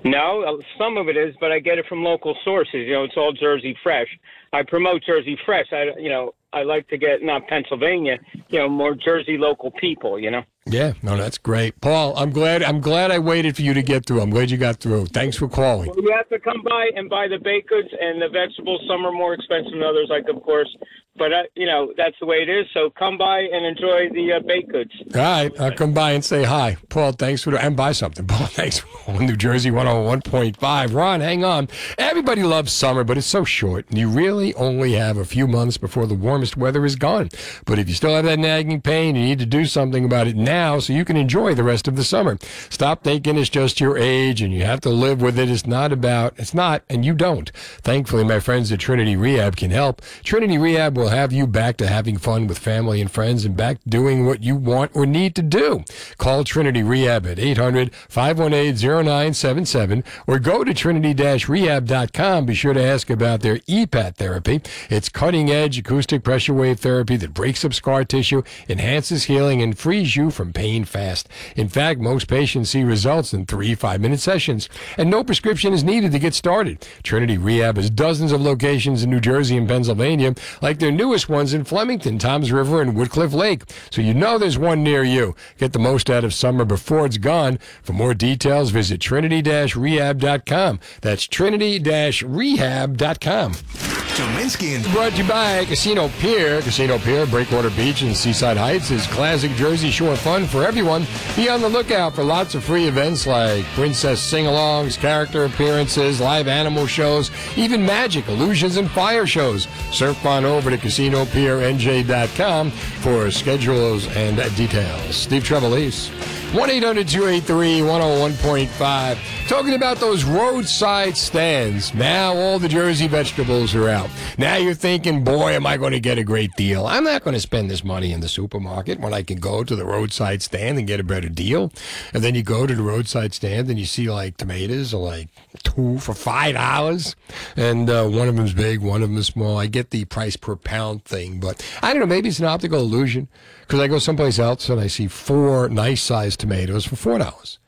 No, 0.03 0.43
uh, 0.43 0.63
some 0.77 0.97
of 0.97 1.09
it 1.09 1.17
is, 1.17 1.35
but 1.39 1.51
I 1.51 1.59
get 1.59 1.77
it 1.77 1.85
from 1.87 2.03
local 2.03 2.35
sources. 2.45 2.87
You 2.87 2.93
know, 2.93 3.03
it's 3.03 3.17
all 3.17 3.33
Jersey 3.33 3.75
fresh. 3.83 4.07
I 4.53 4.63
promote 4.63 5.03
Jersey 5.05 5.37
fresh. 5.45 5.65
I, 5.71 5.91
you 5.97 6.09
know, 6.09 6.33
I 6.53 6.63
like 6.63 6.87
to 6.89 6.97
get 6.97 7.21
not 7.21 7.47
Pennsylvania, 7.47 8.17
you 8.49 8.59
know, 8.59 8.69
more 8.69 8.95
Jersey 8.95 9.37
local 9.37 9.71
people. 9.71 10.17
You 10.19 10.31
know. 10.31 10.43
Yeah, 10.65 10.93
no, 11.01 11.17
that's 11.17 11.37
great, 11.37 11.79
Paul. 11.81 12.15
I'm 12.17 12.31
glad. 12.31 12.63
I'm 12.63 12.79
glad 12.79 13.11
I 13.11 13.19
waited 13.19 13.55
for 13.55 13.63
you 13.63 13.73
to 13.73 13.81
get 13.81 14.05
through. 14.05 14.21
I'm 14.21 14.29
glad 14.29 14.49
you 14.49 14.57
got 14.57 14.77
through. 14.77 15.07
Thanks 15.07 15.35
for 15.35 15.49
calling. 15.49 15.87
Well, 15.89 16.01
you 16.01 16.13
have 16.15 16.29
to 16.29 16.39
come 16.39 16.61
by 16.63 16.89
and 16.95 17.09
buy 17.09 17.27
the 17.27 17.39
baked 17.39 17.69
goods 17.69 17.89
and 17.99 18.21
the 18.21 18.29
vegetables. 18.29 18.81
Some 18.87 19.05
are 19.05 19.11
more 19.11 19.33
expensive 19.33 19.71
than 19.73 19.83
others, 19.83 20.07
like 20.09 20.27
of 20.29 20.41
course. 20.43 20.73
But 21.17 21.33
uh, 21.33 21.43
you 21.55 21.65
know 21.65 21.93
that's 21.97 22.15
the 22.19 22.25
way 22.25 22.37
it 22.37 22.49
is. 22.49 22.67
So 22.73 22.89
come 22.91 23.17
by 23.17 23.39
and 23.39 23.65
enjoy 23.65 24.09
the 24.09 24.33
uh, 24.33 24.39
baked 24.39 24.71
goods. 24.71 24.91
All 25.15 25.21
right, 25.21 25.59
I'll 25.59 25.71
come 25.73 25.93
by 25.93 26.11
and 26.11 26.23
say 26.23 26.43
hi, 26.43 26.77
Paul. 26.89 27.13
Thanks 27.13 27.43
for 27.43 27.51
the, 27.51 27.63
and 27.63 27.75
buy 27.75 27.91
something, 27.91 28.25
Paul. 28.27 28.47
Thanks 28.47 28.83
New 29.07 29.35
Jersey 29.35 29.71
101.5. 29.71 30.93
Ron, 30.93 31.21
hang 31.21 31.43
on. 31.43 31.69
Everybody 31.97 32.43
loves 32.43 32.73
summer, 32.73 33.03
but 33.03 33.17
it's 33.17 33.27
so 33.27 33.43
short. 33.43 33.87
And 33.89 33.97
you 33.97 34.09
really 34.09 34.53
only 34.55 34.93
have 34.93 35.17
a 35.17 35.25
few 35.25 35.47
months 35.47 35.77
before 35.77 36.05
the 36.05 36.13
warmest 36.13 36.57
weather 36.57 36.85
is 36.85 36.95
gone. 36.95 37.29
But 37.65 37.79
if 37.79 37.87
you 37.87 37.95
still 37.95 38.15
have 38.15 38.25
that 38.25 38.39
nagging 38.39 38.81
pain, 38.81 39.15
you 39.15 39.23
need 39.23 39.39
to 39.39 39.45
do 39.45 39.65
something 39.65 40.03
about 40.05 40.27
it 40.27 40.35
now 40.35 40.79
so 40.79 40.93
you 40.93 41.05
can 41.05 41.15
enjoy 41.17 41.55
the 41.55 41.63
rest 41.63 41.87
of 41.87 41.95
the 41.95 42.03
summer. 42.03 42.37
Stop 42.69 43.03
thinking 43.03 43.37
it's 43.37 43.49
just 43.49 43.79
your 43.79 43.97
age 43.97 44.41
and 44.41 44.53
you 44.53 44.65
have 44.65 44.81
to 44.81 44.89
live 44.89 45.21
with 45.21 45.39
it. 45.39 45.49
It's 45.49 45.65
not 45.65 45.91
about. 45.91 46.33
It's 46.37 46.53
not, 46.53 46.83
and 46.89 47.05
you 47.05 47.13
don't. 47.13 47.49
Thankfully, 47.81 48.23
my 48.23 48.39
friends 48.39 48.71
at 48.71 48.79
Trinity 48.79 49.15
Rehab 49.15 49.55
can 49.55 49.71
help. 49.71 50.01
Trinity 50.23 50.57
Rehab 50.57 50.97
will 50.97 51.06
have 51.09 51.31
you 51.31 51.47
back 51.47 51.77
to 51.77 51.87
having 51.87 52.17
fun 52.17 52.47
with 52.47 52.57
family 52.57 53.01
and 53.01 53.11
friends 53.11 53.45
and 53.45 53.55
back 53.55 53.77
doing 53.87 54.25
what 54.25 54.43
you 54.43 54.55
want 54.55 54.91
or 54.93 55.05
need 55.05 55.35
to 55.35 55.41
do. 55.41 55.83
Call 56.17 56.43
Trinity 56.43 56.83
Rehab 56.83 57.25
at 57.25 57.39
800 57.39 57.93
518 58.09 58.75
0977 58.77 60.03
or 60.25 60.39
go 60.39 60.63
to 60.63 60.73
trinity 60.73 61.13
rehab.com. 61.13 62.45
Be 62.45 62.53
sure 62.53 62.73
to 62.73 62.83
ask 62.83 63.09
about 63.09 63.41
their 63.41 63.57
EPAT 63.59 64.15
therapy. 64.15 64.61
It's 64.89 65.09
cutting 65.09 65.49
edge 65.49 65.77
acoustic 65.77 66.23
pressure 66.23 66.53
wave 66.53 66.79
therapy 66.79 67.17
that 67.17 67.33
breaks 67.33 67.63
up 67.65 67.73
scar 67.73 68.03
tissue, 68.03 68.43
enhances 68.69 69.25
healing, 69.25 69.61
and 69.61 69.77
frees 69.77 70.15
you 70.15 70.31
from 70.31 70.53
pain 70.53 70.85
fast. 70.85 71.29
In 71.55 71.69
fact, 71.69 71.99
most 71.99 72.27
patients 72.27 72.69
see 72.69 72.83
results 72.83 73.33
in 73.33 73.45
three 73.45 73.75
five 73.75 74.01
minute 74.01 74.19
sessions, 74.19 74.69
and 74.97 75.09
no 75.09 75.23
prescription 75.23 75.73
is 75.73 75.83
needed 75.83 76.11
to 76.11 76.19
get 76.19 76.33
started. 76.33 76.85
Trinity 77.03 77.37
Rehab 77.37 77.77
has 77.77 77.89
dozens 77.89 78.31
of 78.31 78.41
locations 78.41 79.03
in 79.03 79.09
New 79.09 79.19
Jersey 79.19 79.57
and 79.57 79.67
Pennsylvania, 79.67 80.35
like 80.61 80.79
their 80.79 80.91
newest 80.97 81.29
ones 81.29 81.53
in 81.53 81.63
Flemington, 81.63 82.19
Toms 82.19 82.51
River, 82.51 82.81
and 82.81 82.95
Woodcliff 82.95 83.33
Lake. 83.33 83.63
So 83.91 84.01
you 84.01 84.13
know 84.13 84.37
there's 84.37 84.57
one 84.57 84.83
near 84.83 85.03
you. 85.03 85.35
Get 85.57 85.73
the 85.73 85.79
most 85.79 86.09
out 86.09 86.23
of 86.23 86.33
summer 86.33 86.63
before 86.65 87.05
it's 87.05 87.17
gone. 87.17 87.59
For 87.83 87.93
more 87.93 88.13
details, 88.13 88.71
visit 88.71 88.99
trinity-rehab.com. 88.99 90.79
That's 91.01 91.27
trinity-rehab.com. 91.27 93.96
Dominsky 94.15 94.75
and 94.75 94.83
Brought 94.93 95.11
to 95.13 95.17
you 95.23 95.27
by 95.27 95.65
Casino 95.65 96.09
Pier. 96.19 96.61
Casino 96.61 96.97
Pier, 96.99 97.25
Breakwater 97.25 97.69
Beach, 97.71 98.01
and 98.01 98.15
Seaside 98.15 98.57
Heights 98.57 98.89
is 98.91 99.05
classic 99.07 99.51
Jersey 99.51 99.91
Shore 99.91 100.15
fun 100.15 100.45
for 100.45 100.63
everyone. 100.63 101.05
Be 101.35 101.49
on 101.49 101.61
the 101.61 101.69
lookout 101.69 102.15
for 102.15 102.23
lots 102.23 102.55
of 102.55 102.63
free 102.63 102.85
events 102.85 103.27
like 103.27 103.65
princess 103.75 104.21
sing-alongs, 104.21 104.97
character 104.97 105.45
appearances, 105.45 106.19
live 106.19 106.47
animal 106.47 106.87
shows, 106.87 107.29
even 107.55 107.85
magic, 107.85 108.27
illusions, 108.27 108.77
and 108.77 108.89
fire 108.91 109.27
shows. 109.27 109.67
Surf 109.91 110.25
on 110.25 110.45
over 110.45 110.69
to 110.69 110.77
CasinoPierNJ.com 110.77 112.71
for 112.71 113.29
schedules 113.29 114.07
and 114.15 114.37
details. 114.55 115.15
Steve 115.15 115.43
Trevelise. 115.43 116.09
1-800-283-101.5. 116.51 119.47
Talking 119.49 119.73
about 119.73 119.97
those 119.97 120.23
roadside 120.23 121.17
stands. 121.17 121.93
Now 121.93 122.33
all 122.35 122.57
the 122.57 122.69
Jersey 122.69 123.07
vegetables 123.07 123.75
are 123.75 123.89
out. 123.89 124.09
Now 124.37 124.55
you're 124.55 124.73
thinking, 124.73 125.25
boy, 125.25 125.51
am 125.51 125.65
I 125.65 125.75
going 125.75 125.91
to 125.91 125.99
get 125.99 126.17
a 126.17 126.23
great 126.23 126.51
deal. 126.55 126.87
I'm 126.87 127.03
not 127.03 127.23
going 127.23 127.33
to 127.33 127.39
spend 127.39 127.69
this 127.69 127.83
money 127.83 128.13
in 128.13 128.21
the 128.21 128.29
supermarket 128.29 128.99
when 128.99 129.13
I 129.13 129.23
can 129.23 129.39
go 129.39 129.65
to 129.65 129.75
the 129.75 129.85
roadside 129.85 130.41
stand 130.41 130.77
and 130.77 130.87
get 130.87 131.01
a 131.01 131.03
better 131.03 131.27
deal. 131.27 131.73
And 132.13 132.23
then 132.23 132.33
you 132.33 132.43
go 132.43 132.65
to 132.65 132.73
the 132.73 132.83
roadside 132.83 133.33
stand 133.33 133.69
and 133.69 133.77
you 133.77 133.85
see 133.85 134.09
like 134.09 134.37
tomatoes 134.37 134.93
are 134.93 134.97
like 134.97 135.27
two 135.63 135.99
for 135.99 136.13
five 136.13 136.55
dollars. 136.55 137.15
And 137.55 137.89
uh, 137.89 138.07
one 138.07 138.29
of 138.29 138.37
them's 138.37 138.53
big, 138.53 138.79
one 138.79 139.03
of 139.03 139.09
them 139.09 139.17
is 139.17 139.27
small. 139.27 139.57
I 139.57 139.67
get 139.67 139.89
the 139.89 140.05
price 140.05 140.37
per 140.37 140.55
pound 140.55 141.03
thing, 141.03 141.39
but 141.39 141.63
I 141.81 141.91
don't 141.91 141.99
know, 141.99 142.05
maybe 142.05 142.29
it's 142.29 142.39
an 142.39 142.45
optical 142.45 142.79
illusion 142.79 143.27
because 143.67 143.81
I 143.81 143.87
go 143.87 143.99
someplace 143.99 144.39
else 144.39 144.69
and 144.69 144.79
I 144.79 144.87
see 144.87 145.07
four 145.07 145.67
nice 145.67 146.01
sized 146.01 146.39
tomatoes 146.39 146.85
for 146.85 146.95
four 146.95 147.17
dollars. 147.17 147.59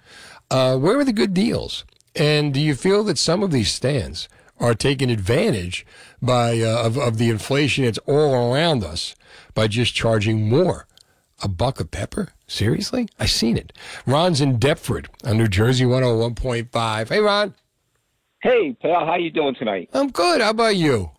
Uh, 0.49 0.77
where 0.77 0.97
are 0.97 1.03
the 1.03 1.11
good 1.11 1.33
deals? 1.33 1.83
And 2.15 2.53
do 2.53 2.61
you 2.61 2.73
feel 2.73 3.03
that 3.03 3.17
some 3.17 3.43
of 3.43 3.51
these 3.51 3.71
stands 3.71 4.29
are 4.59 4.73
taking 4.73 5.11
advantage 5.11 5.85
by 6.21 6.61
uh, 6.61 6.85
of, 6.85 6.97
of 6.97 7.17
the 7.17 7.29
inflation 7.29 7.83
that's 7.83 7.99
all 7.99 8.53
around 8.53 8.83
us 8.83 9.13
by 9.53 9.67
just 9.67 9.93
charging 9.93 10.49
more? 10.49 10.87
A 11.43 11.47
buck 11.47 11.79
of 11.79 11.91
pepper? 11.91 12.29
Seriously? 12.47 13.07
I've 13.19 13.29
seen 13.29 13.57
it. 13.57 13.73
Ron's 14.05 14.41
in 14.41 14.57
Deptford 14.57 15.07
on 15.23 15.37
New 15.37 15.47
Jersey 15.47 15.85
101.5. 15.85 17.09
Hey, 17.09 17.19
Ron. 17.19 17.53
Hey, 18.41 18.73
pal, 18.81 19.05
how 19.05 19.15
you 19.15 19.31
doing 19.31 19.55
tonight? 19.55 19.89
I'm 19.93 20.09
good. 20.11 20.41
How 20.41 20.49
about 20.51 20.75
you? 20.77 21.11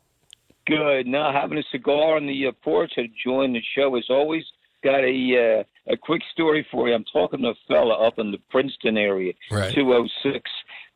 Good. 0.66 1.06
Now 1.06 1.32
having 1.32 1.58
a 1.58 1.62
cigar 1.70 2.16
on 2.16 2.26
the 2.26 2.46
uh, 2.46 2.52
porch 2.62 2.92
to 2.94 3.06
join 3.24 3.52
the 3.52 3.62
show 3.74 3.96
as 3.96 4.06
always. 4.08 4.44
Got 4.82 5.04
a 5.04 5.60
uh, 5.60 5.92
a 5.92 5.96
quick 5.96 6.22
story 6.32 6.66
for 6.70 6.88
you. 6.88 6.94
I'm 6.94 7.04
talking 7.12 7.42
to 7.42 7.48
a 7.48 7.54
fella 7.68 7.94
up 8.06 8.18
in 8.18 8.30
the 8.30 8.38
Princeton 8.50 8.96
area, 8.96 9.32
Right. 9.50 9.74
206, 9.74 10.50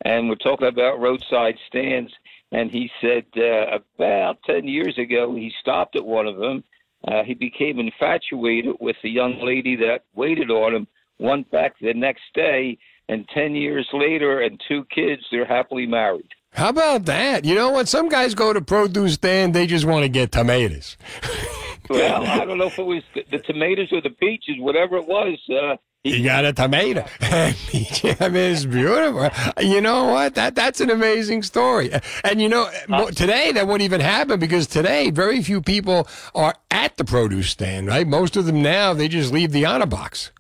and 0.05 0.29
we're 0.29 0.37
talking 0.37 0.68
about 0.68 1.01
roadside 1.01 1.57
stands. 1.68 2.12
And 2.53 2.70
he 2.70 2.88
said 3.01 3.25
uh, 3.37 3.79
about 3.99 4.38
10 4.47 4.68
years 4.68 4.97
ago, 4.97 5.35
he 5.35 5.53
stopped 5.61 5.97
at 5.97 6.05
one 6.05 6.27
of 6.27 6.37
them. 6.37 6.62
Uh, 7.07 7.25
he 7.25 7.35
became 7.35 7.81
infatuated 7.81 8.77
with 8.81 8.97
the 9.03 9.11
young 9.11 9.40
lady 9.42 9.77
that 9.77 10.05
waited 10.14 10.51
on 10.51 10.75
him. 10.75 10.87
Went 11.18 11.51
back 11.51 11.75
the 11.81 11.92
next 11.94 12.23
day, 12.35 12.79
and 13.09 13.29
10 13.35 13.55
years 13.55 13.88
later, 13.92 14.40
and 14.40 14.61
two 14.68 14.85
kids, 14.94 15.23
they're 15.31 15.44
happily 15.44 15.87
married. 15.87 16.29
How 16.53 16.68
about 16.68 17.05
that? 17.07 17.44
You 17.44 17.55
know 17.57 17.70
what? 17.70 17.88
Some 17.88 18.09
guys 18.09 18.35
go 18.35 18.53
to 18.53 18.61
produce 18.61 19.14
stand, 19.14 19.55
they 19.55 19.66
just 19.66 19.85
want 19.85 20.05
to 20.05 20.09
get 20.09 20.31
tomatoes. 20.33 20.97
Well, 21.88 22.25
I 22.27 22.44
don't 22.44 22.59
know 22.59 22.66
if 22.66 22.79
it 22.79 22.85
was 22.87 23.03
the, 23.14 23.25
the 23.31 23.38
tomatoes 23.38 23.88
or 23.92 24.01
the 24.01 24.11
peaches, 24.11 24.57
whatever 24.59 24.97
it 24.97 25.07
was. 25.07 25.38
Uh, 25.51 25.77
You 26.03 26.23
got 26.25 26.44
a 26.44 26.53
tomato. 26.53 27.05
I 27.20 27.55
mean, 27.73 28.53
it's 28.53 28.64
beautiful. 28.66 29.31
You 29.62 29.81
know 29.81 30.05
what? 30.05 30.35
That 30.35 30.55
that's 30.55 30.81
an 30.81 30.90
amazing 30.90 31.42
story. 31.42 31.90
And 32.25 32.40
you 32.42 32.49
know, 32.49 32.68
today 33.14 33.53
that 33.53 33.66
wouldn't 33.66 33.83
even 33.83 34.01
happen 34.01 34.38
because 34.38 34.66
today 34.66 35.11
very 35.11 35.42
few 35.42 35.61
people 35.62 36.07
are 36.35 36.55
at 36.70 36.97
the 36.97 37.05
produce 37.05 37.51
stand. 37.51 37.87
Right? 37.87 38.07
Most 38.07 38.37
of 38.37 38.44
them 38.47 38.62
now 38.62 38.92
they 38.94 39.09
just 39.09 39.33
leave 39.33 39.53
the 39.53 39.64
honor 39.64 39.87
box. 39.87 40.31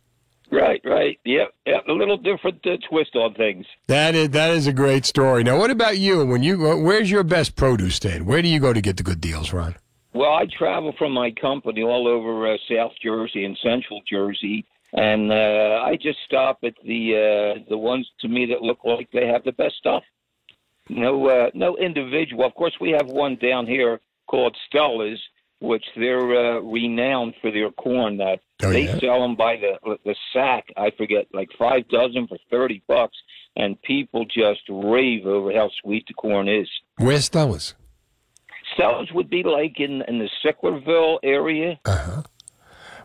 right, 0.50 0.80
right. 0.84 1.18
Yep, 1.24 1.48
yep. 1.66 1.88
A 1.88 1.92
little 1.92 2.16
different 2.18 2.64
uh, 2.66 2.76
twist 2.88 3.16
on 3.16 3.34
things. 3.34 3.66
That 3.88 4.14
is 4.14 4.30
that 4.30 4.50
is 4.50 4.66
a 4.66 4.72
great 4.72 5.04
story. 5.06 5.42
Now, 5.44 5.58
what 5.58 5.70
about 5.70 5.98
you? 5.98 6.24
When 6.26 6.42
you 6.42 6.56
go, 6.58 6.78
where's 6.78 7.10
your 7.10 7.24
best 7.24 7.56
produce 7.56 7.96
stand? 7.96 8.26
Where 8.26 8.42
do 8.42 8.48
you 8.48 8.60
go 8.60 8.72
to 8.72 8.80
get 8.80 8.96
the 8.98 9.02
good 9.02 9.20
deals, 9.20 9.52
Ron? 9.52 9.76
Well, 10.14 10.32
I 10.32 10.46
travel 10.46 10.94
from 10.96 11.12
my 11.12 11.32
company 11.32 11.82
all 11.82 12.06
over 12.06 12.52
uh, 12.52 12.56
South 12.70 12.92
Jersey 13.02 13.44
and 13.44 13.58
Central 13.62 14.00
Jersey, 14.08 14.64
and 14.92 15.32
uh, 15.32 15.82
I 15.84 15.96
just 16.00 16.18
stop 16.24 16.58
at 16.62 16.74
the 16.84 17.56
uh, 17.58 17.64
the 17.68 17.76
ones 17.76 18.08
to 18.20 18.28
me 18.28 18.46
that 18.46 18.62
look 18.62 18.78
like 18.84 19.10
they 19.12 19.26
have 19.26 19.42
the 19.44 19.52
best 19.52 19.74
stuff. 19.76 20.04
no 20.88 21.26
uh, 21.28 21.50
no 21.54 21.76
individual. 21.76 22.44
Of 22.44 22.54
course, 22.54 22.74
we 22.80 22.90
have 22.90 23.08
one 23.08 23.36
down 23.36 23.66
here 23.66 24.00
called 24.28 24.56
Stella's, 24.68 25.20
which 25.60 25.84
they're 25.96 26.56
uh, 26.56 26.60
renowned 26.60 27.34
for 27.40 27.50
their 27.50 27.70
corn. 27.72 28.18
That 28.18 28.38
Oh, 28.62 28.70
they 28.70 28.84
yeah? 28.84 28.98
sell 29.00 29.20
them 29.20 29.34
by 29.34 29.56
the 29.56 29.96
the 30.04 30.14
sack. 30.32 30.66
I 30.76 30.90
forget, 30.96 31.26
like 31.34 31.48
five 31.58 31.88
dozen 31.88 32.28
for 32.28 32.38
thirty 32.50 32.82
bucks, 32.86 33.16
and 33.56 33.80
people 33.82 34.24
just 34.26 34.62
rave 34.68 35.26
over 35.26 35.52
how 35.52 35.70
sweet 35.82 36.06
the 36.06 36.14
corn 36.14 36.48
is. 36.48 36.68
Where's 36.98 37.24
Stella's? 37.24 37.74
Stella's 38.74 39.10
would 39.12 39.30
be 39.30 39.42
like 39.42 39.80
in 39.80 40.02
in 40.08 40.18
the 40.18 40.28
Sicklerville 40.44 41.18
area. 41.22 41.78
Uh-huh. 41.84 42.22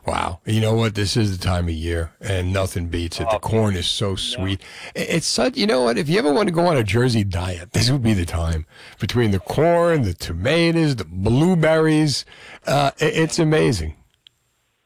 Wow. 0.06 0.40
You 0.46 0.62
know 0.62 0.74
what? 0.74 0.96
This 0.96 1.16
is 1.16 1.38
the 1.38 1.44
time 1.44 1.66
of 1.66 1.74
year, 1.74 2.12
and 2.20 2.52
nothing 2.52 2.88
beats 2.88 3.20
it. 3.20 3.28
The 3.30 3.38
corn 3.38 3.76
is 3.76 3.86
so 3.86 4.16
sweet. 4.16 4.62
It's 4.96 5.28
such, 5.28 5.56
you 5.58 5.68
know 5.68 5.84
what? 5.84 5.98
If 5.98 6.10
you 6.10 6.18
ever 6.18 6.34
want 6.34 6.48
to 6.48 6.54
go 6.54 6.66
on 6.66 6.78
a 6.78 6.84
Jersey 6.84 7.24
diet, 7.24 7.74
this 7.74 7.92
would 7.92 8.02
be 8.02 8.14
the 8.14 8.26
time. 8.26 8.66
Between 9.00 9.32
the 9.32 9.40
corn, 9.40 10.04
the 10.04 10.14
tomatoes, 10.14 10.96
the 10.96 11.06
blueberries, 11.06 12.26
uh, 12.66 12.92
it's 12.98 13.38
amazing. 13.38 13.96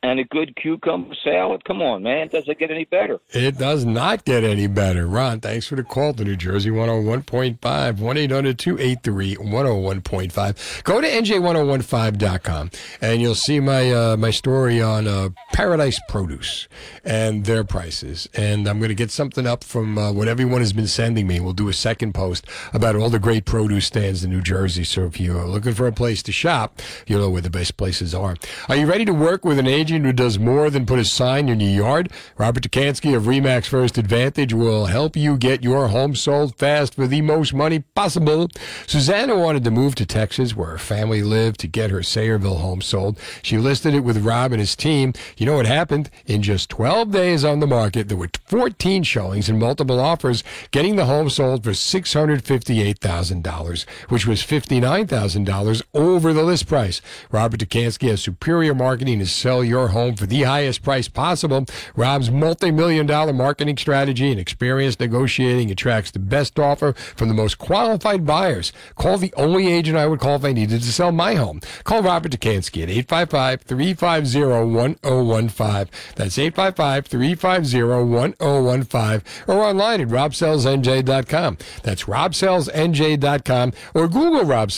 And 0.03 0.19
a 0.19 0.25
good 0.25 0.53
cucumber 0.57 1.15
salad. 1.23 1.63
Come 1.63 1.81
on, 1.81 2.03
man. 2.03 2.27
Does 2.27 2.49
it 2.49 2.59
get 2.59 2.69
any 2.69 2.83
better? 2.83 3.21
It 3.29 3.57
does 3.57 3.85
not 3.85 4.25
get 4.25 4.43
any 4.43 4.67
better. 4.67 5.07
Ron, 5.07 5.39
thanks 5.39 5.65
for 5.65 5.77
the 5.77 5.83
call 5.83 6.13
to 6.15 6.25
New 6.25 6.35
Jersey 6.35 6.71
101.5, 6.71 7.99
1 7.99 8.17
800 8.17 8.59
283 8.59 9.35
101.5. 9.37 10.83
Go 10.83 10.99
to 10.99 11.07
NJ1015.com 11.07 12.71
and 12.99 13.21
you'll 13.21 13.33
see 13.33 13.61
my 13.61 13.91
uh, 13.93 14.17
my 14.17 14.29
story 14.29 14.81
on 14.81 15.07
uh, 15.07 15.29
Paradise 15.53 16.01
Produce 16.09 16.67
and 17.05 17.45
their 17.45 17.63
prices. 17.63 18.27
And 18.33 18.67
I'm 18.67 18.79
going 18.79 18.89
to 18.89 18.95
get 18.95 19.09
something 19.09 19.47
up 19.47 19.63
from 19.63 19.97
uh, 19.97 20.11
what 20.11 20.27
everyone 20.27 20.59
has 20.59 20.73
been 20.73 20.87
sending 20.87 21.27
me. 21.27 21.39
We'll 21.39 21.53
do 21.53 21.69
a 21.69 21.73
second 21.73 22.13
post 22.13 22.45
about 22.73 22.97
all 22.97 23.09
the 23.09 23.19
great 23.19 23.45
produce 23.45 23.85
stands 23.85 24.25
in 24.25 24.31
New 24.31 24.41
Jersey. 24.41 24.83
So 24.83 25.05
if 25.05 25.17
you're 25.17 25.45
looking 25.45 25.73
for 25.73 25.87
a 25.87 25.93
place 25.93 26.21
to 26.23 26.33
shop, 26.33 26.81
you'll 27.07 27.21
know 27.21 27.29
where 27.29 27.41
the 27.41 27.49
best 27.49 27.77
places 27.77 28.13
are. 28.13 28.35
Are 28.67 28.75
you 28.75 28.85
ready 28.85 29.05
to 29.05 29.13
work 29.13 29.45
with 29.45 29.59
an 29.59 29.67
agent 29.67 29.92
who 30.01 30.13
does 30.13 30.39
more 30.39 30.69
than 30.69 30.85
put 30.85 30.97
a 30.97 31.05
sign 31.05 31.49
in 31.49 31.59
your 31.59 31.69
yard? 31.69 32.09
Robert 32.37 32.63
Dekanski 32.63 33.15
of 33.15 33.23
Remax 33.23 33.67
First 33.67 33.97
Advantage 33.97 34.53
will 34.53 34.85
help 34.87 35.15
you 35.15 35.37
get 35.37 35.63
your 35.63 35.89
home 35.89 36.15
sold 36.15 36.57
fast 36.57 36.95
for 36.95 37.05
the 37.05 37.21
most 37.21 37.53
money 37.53 37.79
possible. 37.79 38.49
Susanna 38.87 39.37
wanted 39.37 39.65
to 39.65 39.71
move 39.71 39.93
to 39.95 40.05
Texas 40.05 40.55
where 40.55 40.69
her 40.69 40.77
family 40.77 41.21
lived 41.21 41.59
to 41.59 41.67
get 41.67 41.91
her 41.91 41.99
Sayreville 41.99 42.61
home 42.61 42.81
sold. 42.81 43.19
She 43.41 43.57
listed 43.57 43.93
it 43.93 44.05
with 44.05 44.25
Rob 44.25 44.51
and 44.51 44.59
his 44.59 44.75
team. 44.75 45.13
You 45.37 45.45
know 45.45 45.55
what 45.57 45.67
happened? 45.67 46.09
In 46.25 46.41
just 46.41 46.69
12 46.69 47.11
days 47.11 47.45
on 47.45 47.59
the 47.59 47.67
market, 47.67 48.07
there 48.07 48.17
were 48.17 48.31
14 48.45 49.03
showings 49.03 49.49
and 49.49 49.59
multiple 49.59 49.99
offers, 49.99 50.43
getting 50.71 50.95
the 50.95 51.05
home 51.05 51.29
sold 51.29 51.63
for 51.63 51.71
$658,000, 51.71 53.85
which 54.09 54.25
was 54.25 54.41
$59,000 54.41 55.83
over 55.93 56.33
the 56.33 56.43
list 56.43 56.67
price. 56.67 57.01
Robert 57.31 57.59
Dekanski 57.59 58.07
has 58.09 58.23
superior 58.23 58.73
marketing 58.73 59.19
to 59.19 59.25
sell 59.25 59.61
your 59.63 59.82
home 59.89 60.15
for 60.15 60.25
the 60.25 60.43
highest 60.43 60.83
price 60.83 61.07
possible. 61.07 61.65
Rob's 61.95 62.31
multi-million 62.31 63.05
dollar 63.05 63.33
marketing 63.33 63.77
strategy 63.77 64.31
and 64.31 64.39
experience 64.39 64.99
negotiating 64.99 65.69
attracts 65.71 66.11
the 66.11 66.19
best 66.19 66.59
offer 66.59 66.93
from 66.93 67.27
the 67.27 67.33
most 67.33 67.57
qualified 67.57 68.25
buyers. 68.25 68.71
Call 68.95 69.17
the 69.17 69.33
only 69.35 69.67
agent 69.67 69.97
I 69.97 70.07
would 70.07 70.19
call 70.19 70.35
if 70.35 70.45
I 70.45 70.53
needed 70.53 70.81
to 70.81 70.91
sell 70.91 71.11
my 71.11 71.35
home. 71.35 71.59
Call 71.83 72.01
Robert 72.03 72.31
Dekanski 72.31 72.83
at 72.83 72.89
855-350-1015. 73.07 75.87
That's 76.15 76.37
855-350-1015 76.37 79.23
or 79.47 79.63
online 79.63 80.01
at 80.01 80.07
robsellsnj.com. 80.07 81.57
That's 81.83 82.03
robsellsnj.com 82.03 83.73
or 83.93 84.07
Google 84.07 84.45
Rob 84.45 84.71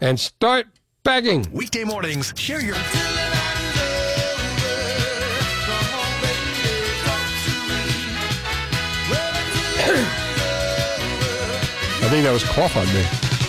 and 0.00 0.20
start 0.20 0.66
begging. 1.02 1.46
Weekday 1.52 1.84
mornings, 1.84 2.32
share 2.36 2.60
your. 2.60 2.76
I 12.02 12.08
think 12.08 12.24
that 12.24 12.32
was 12.32 12.44
cough 12.44 12.76
on 12.76 12.86
me. 12.86 13.02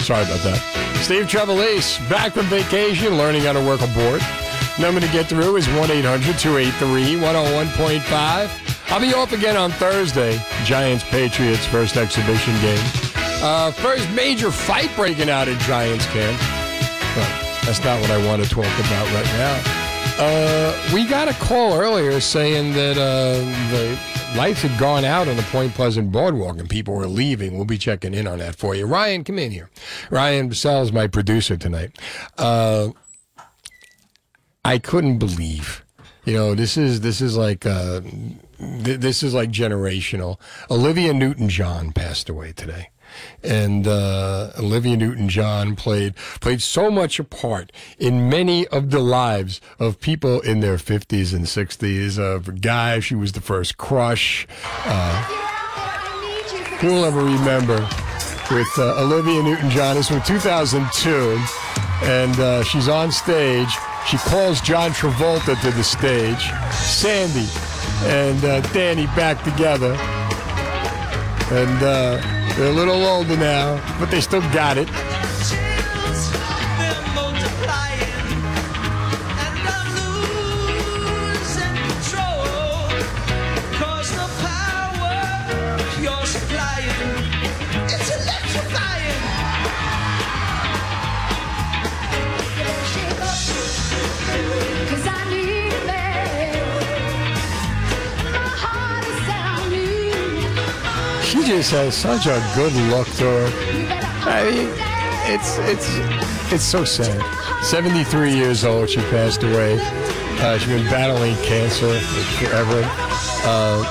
Sorry 0.04 0.24
about 0.24 0.40
that. 0.44 0.60
Steve 1.02 1.26
Trevelise, 1.26 1.98
back 2.10 2.34
from 2.34 2.46
vacation, 2.46 3.18
learning 3.18 3.44
how 3.44 3.54
to 3.54 3.66
work 3.66 3.82
a 3.82 3.88
board. 3.88 4.22
Number 4.80 5.00
to 5.00 5.08
get 5.08 5.28
through 5.28 5.58
is 5.58 5.68
1 5.70 5.92
800 5.92 6.38
283 6.38 7.16
101.5. 7.20 8.92
I'll 8.92 9.00
be 9.00 9.14
off 9.14 9.32
again 9.32 9.56
on 9.56 9.72
Thursday. 9.72 10.40
Giants 10.64 11.04
Patriots 11.04 11.66
first 11.66 11.98
exhibition 11.98 12.54
game. 12.62 12.84
Uh, 13.44 13.72
first 13.72 14.10
major 14.12 14.52
fight 14.52 14.92
breaking 14.96 15.30
out 15.30 15.48
at 15.48 15.60
Giants 15.62 16.06
camp. 16.08 16.38
But 17.16 17.66
that's 17.66 17.84
not 17.84 18.02
what 18.02 18.12
I 18.12 18.26
want 18.26 18.44
to 18.44 18.50
talk 18.50 18.66
about 18.66 19.06
right 19.14 19.26
now. 19.38 19.81
Uh, 20.24 20.92
we 20.94 21.04
got 21.04 21.28
a 21.28 21.34
call 21.34 21.74
earlier 21.74 22.20
saying 22.20 22.74
that 22.74 22.96
uh, 22.96 23.34
the 23.72 24.38
lights 24.38 24.62
had 24.62 24.80
gone 24.80 25.04
out 25.04 25.28
on 25.28 25.36
the 25.36 25.42
Point 25.42 25.74
Pleasant 25.74 26.12
Boardwalk 26.12 26.60
and 26.60 26.70
people 26.70 26.94
were 26.94 27.08
leaving. 27.08 27.56
We'll 27.56 27.66
be 27.66 27.80
checking 27.80 28.14
in 28.14 28.28
on 28.28 28.38
that 28.38 28.56
for 28.56 28.76
you. 28.76 28.86
Ryan, 28.86 29.24
come 29.24 29.40
in 29.40 29.50
here. 29.50 29.72
Ryan 30.12 30.52
Bassell 30.52 30.84
is 30.84 30.94
my 30.94 31.08
producer 31.08 31.58
tonight. 31.58 31.98
Uh, 32.38 32.90
I 34.64 34.78
couldn't 34.78 35.18
believe. 35.18 35.84
You 36.24 36.36
know, 36.36 36.54
this 36.54 36.78
is 36.78 37.02
this 37.02 37.20
is 37.20 37.36
like 37.36 37.66
uh, 37.66 38.02
th- 38.60 39.00
this 39.00 39.24
is 39.24 39.34
like 39.34 39.50
generational. 39.50 40.40
Olivia 40.70 41.16
Newton-John 41.16 41.94
passed 41.94 42.30
away 42.30 42.52
today, 42.52 42.91
and 43.44 43.88
uh, 43.88 44.52
Olivia 44.58 44.98
Newton-John 44.98 45.76
played 45.76 46.16
played 46.40 46.62
so 46.62 46.90
much 46.92 47.20
a 47.20 47.24
part 47.24 47.72
in 47.98 48.30
many 48.30 48.68
of 48.68 48.92
the 48.92 49.00
lives 49.00 49.62
of 49.80 50.00
people 50.00 50.42
in 50.42 50.60
their 50.60 50.78
fifties 50.78 51.34
and 51.34 51.48
sixties. 51.48 52.18
Of 52.18 52.62
guys, 52.62 53.06
she 53.06 53.16
was 53.16 53.32
the 53.34 53.42
first 53.42 53.78
crush. 53.78 54.48
Uh, 54.86 55.24
who'll 56.80 57.06
ever 57.06 57.24
remember? 57.24 57.88
With 58.50 58.68
uh, 58.78 59.02
Olivia 59.02 59.42
Newton-John, 59.44 59.96
it's 59.96 60.10
from 60.10 60.22
2002, 60.24 61.40
and 62.04 62.38
uh, 62.38 62.64
she's 62.66 62.90
on 62.90 63.10
stage. 63.10 63.70
She 64.08 64.18
calls 64.18 64.60
John 64.60 64.92
Travolta 64.92 65.60
to 65.62 65.72
the 65.72 65.84
stage. 65.84 66.52
Sandy 66.74 67.48
and 68.04 68.44
uh, 68.44 68.62
Danny 68.74 69.06
back 69.08 69.44
together. 69.44 69.96
And 71.52 71.84
uh, 71.84 72.56
they're 72.56 72.70
a 72.70 72.74
little 72.74 73.04
older 73.06 73.36
now, 73.36 73.82
but 74.00 74.10
they 74.10 74.22
still 74.22 74.42
got 74.54 74.78
it. 74.78 74.88
Just 101.58 101.72
has 101.72 101.94
such 101.94 102.28
a 102.28 102.42
good 102.56 102.72
look 102.90 103.08
to 103.08 103.26
her. 103.26 103.48
I 104.24 104.50
mean, 104.50 104.70
it's 105.28 105.58
it's 105.60 106.54
it's 106.54 106.64
so 106.64 106.86
sad. 106.86 107.22
73 107.62 108.34
years 108.34 108.64
old, 108.64 108.90
she 108.90 109.02
passed 109.12 109.44
away. 109.44 109.78
Uh, 110.40 110.58
she's 110.58 110.70
been 110.70 110.86
battling 110.86 111.36
cancer 111.44 112.00
forever. 112.40 112.82
Uh, 113.44 113.84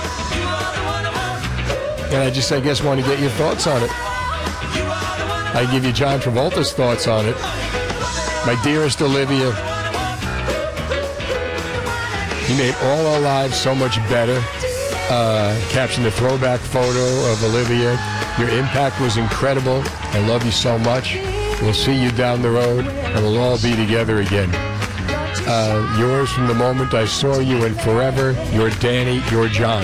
and 2.11 2.23
I 2.23 2.31
just, 2.31 2.51
I 2.51 2.61
guess, 2.61 2.83
want 2.83 2.99
to 2.99 3.07
get 3.07 3.21
your 3.21 3.31
thoughts 3.31 3.67
on 3.67 3.83
it. 3.83 3.91
I 5.55 5.69
give 5.71 5.85
you 5.85 5.93
John 5.93 6.19
Travolta's 6.19 6.73
thoughts 6.73 7.07
on 7.07 7.27
it. 7.27 7.37
My 8.47 8.59
dearest 8.65 9.03
Olivia, 9.03 9.49
you 12.49 12.57
made 12.57 12.75
all 12.85 13.07
our 13.07 13.21
lives 13.21 13.55
so 13.61 13.75
much 13.75 13.97
better. 14.09 14.43
Uh, 15.13 15.61
captioned 15.71 16.07
the 16.07 16.11
throwback 16.13 16.61
photo 16.61 17.33
of 17.33 17.43
Olivia. 17.43 17.99
Your 18.39 18.49
impact 18.51 19.01
was 19.01 19.17
incredible. 19.17 19.83
I 19.85 20.25
love 20.29 20.45
you 20.45 20.53
so 20.53 20.79
much. 20.79 21.17
We'll 21.61 21.75
see 21.75 22.01
you 22.01 22.13
down 22.13 22.43
the 22.43 22.51
road, 22.51 22.87
and 22.87 23.25
we'll 23.25 23.39
all 23.39 23.61
be 23.61 23.75
together 23.75 24.21
again. 24.21 24.49
Uh, 25.49 25.97
yours 25.99 26.31
from 26.31 26.47
the 26.47 26.55
moment 26.55 26.95
I 26.95 27.07
saw 27.07 27.41
you 27.41 27.65
and 27.65 27.79
forever. 27.81 28.37
Your 28.53 28.71
Danny, 28.71 29.21
your 29.33 29.49
John. 29.49 29.83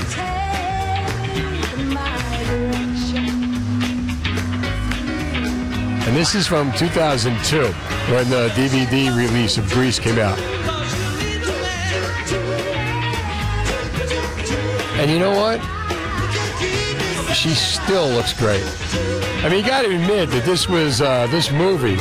And 6.07 6.17
this 6.17 6.37
is 6.37 6.47
from 6.47 6.71
2002, 6.75 7.63
when 8.13 8.31
the 8.31 8.49
DVD 8.55 9.15
release 9.17 9.59
of 9.59 9.69
Grease 9.71 9.99
came 9.99 10.21
out. 10.21 10.56
And 15.07 15.15
you 15.15 15.21
know 15.21 15.37
what? 15.37 15.61
she 17.33 17.51
still 17.51 18.09
looks 18.09 18.33
great. 18.33 18.65
I 19.45 19.49
mean, 19.49 19.63
you 19.63 19.71
got 19.71 19.83
to 19.83 19.95
admit 19.95 20.31
that 20.31 20.43
this 20.45 20.69
was 20.69 21.01
uh, 21.01 21.29
this 21.29 21.53
movie 21.53 21.95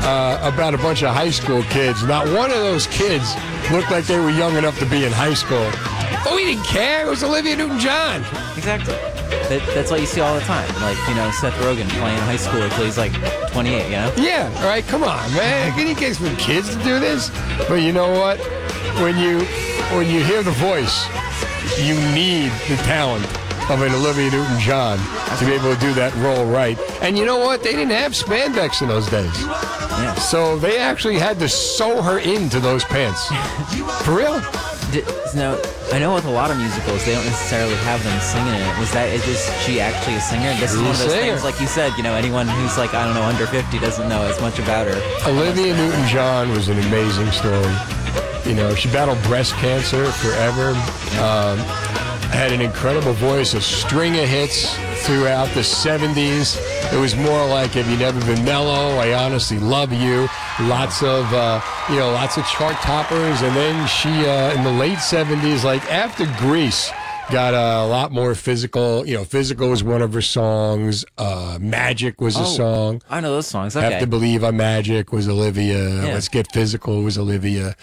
uh, 0.00 0.40
about 0.40 0.72
a 0.72 0.78
bunch 0.78 1.02
of 1.02 1.14
high 1.14 1.28
school 1.28 1.62
kids. 1.64 2.02
Not 2.04 2.24
one 2.28 2.50
of 2.50 2.56
those 2.56 2.86
kids 2.86 3.34
looked 3.70 3.90
like 3.90 4.06
they 4.06 4.18
were 4.18 4.30
young 4.30 4.56
enough 4.56 4.78
to 4.78 4.86
be 4.86 5.04
in 5.04 5.12
high 5.12 5.34
school. 5.34 5.70
But 6.24 6.34
we 6.34 6.46
didn't 6.46 6.64
care. 6.64 7.04
It 7.06 7.10
was 7.10 7.22
Olivia 7.22 7.56
Newton-John. 7.56 8.22
Exactly. 8.56 8.94
That, 9.52 9.60
that's 9.74 9.90
what 9.90 10.00
you 10.00 10.06
see 10.06 10.22
all 10.22 10.34
the 10.34 10.40
time. 10.40 10.66
Like, 10.80 10.96
you 11.10 11.14
know, 11.14 11.30
Seth 11.32 11.52
Rogen 11.60 11.90
playing 12.00 12.18
high 12.20 12.36
schooler 12.36 12.74
till 12.74 12.86
he's 12.86 12.96
like 12.96 13.12
28, 13.52 13.84
you 13.84 13.90
know? 13.90 14.14
Yeah, 14.16 14.50
all 14.62 14.64
right, 14.64 14.86
come 14.86 15.04
on, 15.04 15.30
man. 15.34 15.74
Can 15.74 15.88
you 15.88 15.94
get 15.94 16.16
some 16.16 16.34
kids 16.36 16.74
to 16.74 16.82
do 16.82 16.98
this? 17.00 17.28
But 17.68 17.82
you 17.82 17.92
know 17.92 18.12
what? 18.12 18.40
When 18.96 19.18
you 19.18 19.40
when 19.94 20.08
you 20.08 20.24
hear 20.24 20.42
the 20.42 20.52
voice, 20.52 21.06
you 21.78 21.94
need 22.14 22.50
the 22.68 22.76
talent 22.84 23.24
of 23.70 23.82
an 23.82 23.92
Olivia 23.92 24.30
Newton-John 24.30 24.98
to 25.38 25.44
be 25.44 25.52
able 25.52 25.74
to 25.74 25.80
do 25.80 25.92
that 25.94 26.14
role 26.16 26.46
right. 26.46 26.78
And 27.02 27.18
you 27.18 27.26
know 27.26 27.38
what? 27.38 27.64
They 27.64 27.72
didn't 27.72 27.90
have 27.90 28.12
spandex 28.12 28.80
in 28.80 28.88
those 28.88 29.08
days. 29.10 29.32
Yeah. 29.42 30.14
So 30.14 30.56
they 30.56 30.78
actually 30.78 31.18
had 31.18 31.38
to 31.40 31.48
sew 31.48 32.00
her 32.00 32.20
into 32.20 32.60
those 32.60 32.84
pants. 32.84 33.26
For 34.04 34.14
real? 34.14 34.40
Now, 35.34 35.58
I 35.92 35.98
know 35.98 36.14
with 36.14 36.26
a 36.26 36.30
lot 36.30 36.52
of 36.52 36.58
musicals, 36.58 37.04
they 37.04 37.12
don't 37.12 37.24
necessarily 37.24 37.74
have 37.82 38.02
them 38.04 38.20
singing 38.20 38.54
in 38.54 38.62
it. 38.62 38.78
Was 38.78 38.92
that, 38.92 39.10
is 39.12 39.24
this, 39.26 39.42
she 39.66 39.80
actually 39.80 40.14
a 40.14 40.20
singer? 40.20 40.54
This 40.60 40.72
is 40.72 40.78
one 40.80 40.92
of 40.92 40.98
those 40.98 41.10
singer. 41.10 41.32
things, 41.32 41.44
like 41.44 41.60
you 41.60 41.66
said, 41.66 41.92
you 41.96 42.04
know, 42.04 42.14
anyone 42.14 42.46
who's 42.46 42.78
like, 42.78 42.94
I 42.94 43.04
don't 43.04 43.14
know, 43.14 43.22
under 43.22 43.46
50 43.46 43.78
doesn't 43.80 44.08
know 44.08 44.22
as 44.22 44.40
much 44.40 44.60
about 44.60 44.86
her. 44.86 44.96
Olivia 45.28 45.74
Newton-John 45.74 46.50
was 46.50 46.68
an 46.68 46.78
amazing 46.78 47.32
story. 47.32 47.74
You 48.46 48.54
know, 48.54 48.74
she 48.76 48.88
battled 48.90 49.20
breast 49.24 49.54
cancer 49.54 50.06
forever. 50.12 50.70
Um, 51.20 51.58
had 52.30 52.52
an 52.52 52.60
incredible 52.60 53.12
voice, 53.12 53.54
a 53.54 53.60
string 53.60 54.14
of 54.18 54.28
hits 54.28 54.72
throughout 55.04 55.48
the 55.54 55.60
70s. 55.62 56.56
It 56.92 57.00
was 57.00 57.16
more 57.16 57.44
like 57.46 57.72
"Have 57.72 57.90
You 57.90 57.96
Never 57.96 58.20
Been 58.24 58.44
Mellow?" 58.44 58.98
"I 58.98 59.14
Honestly 59.14 59.58
Love 59.58 59.92
You." 59.92 60.28
Lots 60.60 61.02
of, 61.02 61.32
uh, 61.32 61.60
you 61.88 61.96
know, 61.96 62.10
lots 62.10 62.36
of 62.36 62.46
chart 62.46 62.76
toppers. 62.82 63.42
And 63.42 63.54
then 63.56 63.86
she, 63.88 64.10
uh, 64.26 64.54
in 64.54 64.62
the 64.62 64.72
late 64.72 64.98
70s, 64.98 65.64
like 65.64 65.82
after 65.90 66.26
Grease, 66.38 66.90
got 67.30 67.54
a 67.54 67.86
lot 67.86 68.12
more 68.12 68.34
physical. 68.34 69.06
You 69.06 69.16
know, 69.18 69.24
"Physical" 69.24 69.68
was 69.70 69.82
one 69.82 70.02
of 70.02 70.12
her 70.12 70.22
songs. 70.22 71.04
Uh, 71.18 71.58
"Magic" 71.60 72.20
was 72.20 72.36
a 72.36 72.40
Oh, 72.40 72.44
song. 72.44 73.02
I 73.10 73.20
know 73.20 73.32
those 73.32 73.46
songs. 73.46 73.74
Have 73.74 74.00
to 74.00 74.06
believe 74.06 74.42
I'm 74.44 74.56
magic 74.56 75.12
was 75.12 75.28
Olivia. 75.28 75.88
Yeah. 76.04 76.14
Let's 76.14 76.28
get 76.28 76.52
physical 76.52 77.02
was 77.02 77.18
Olivia. 77.18 77.74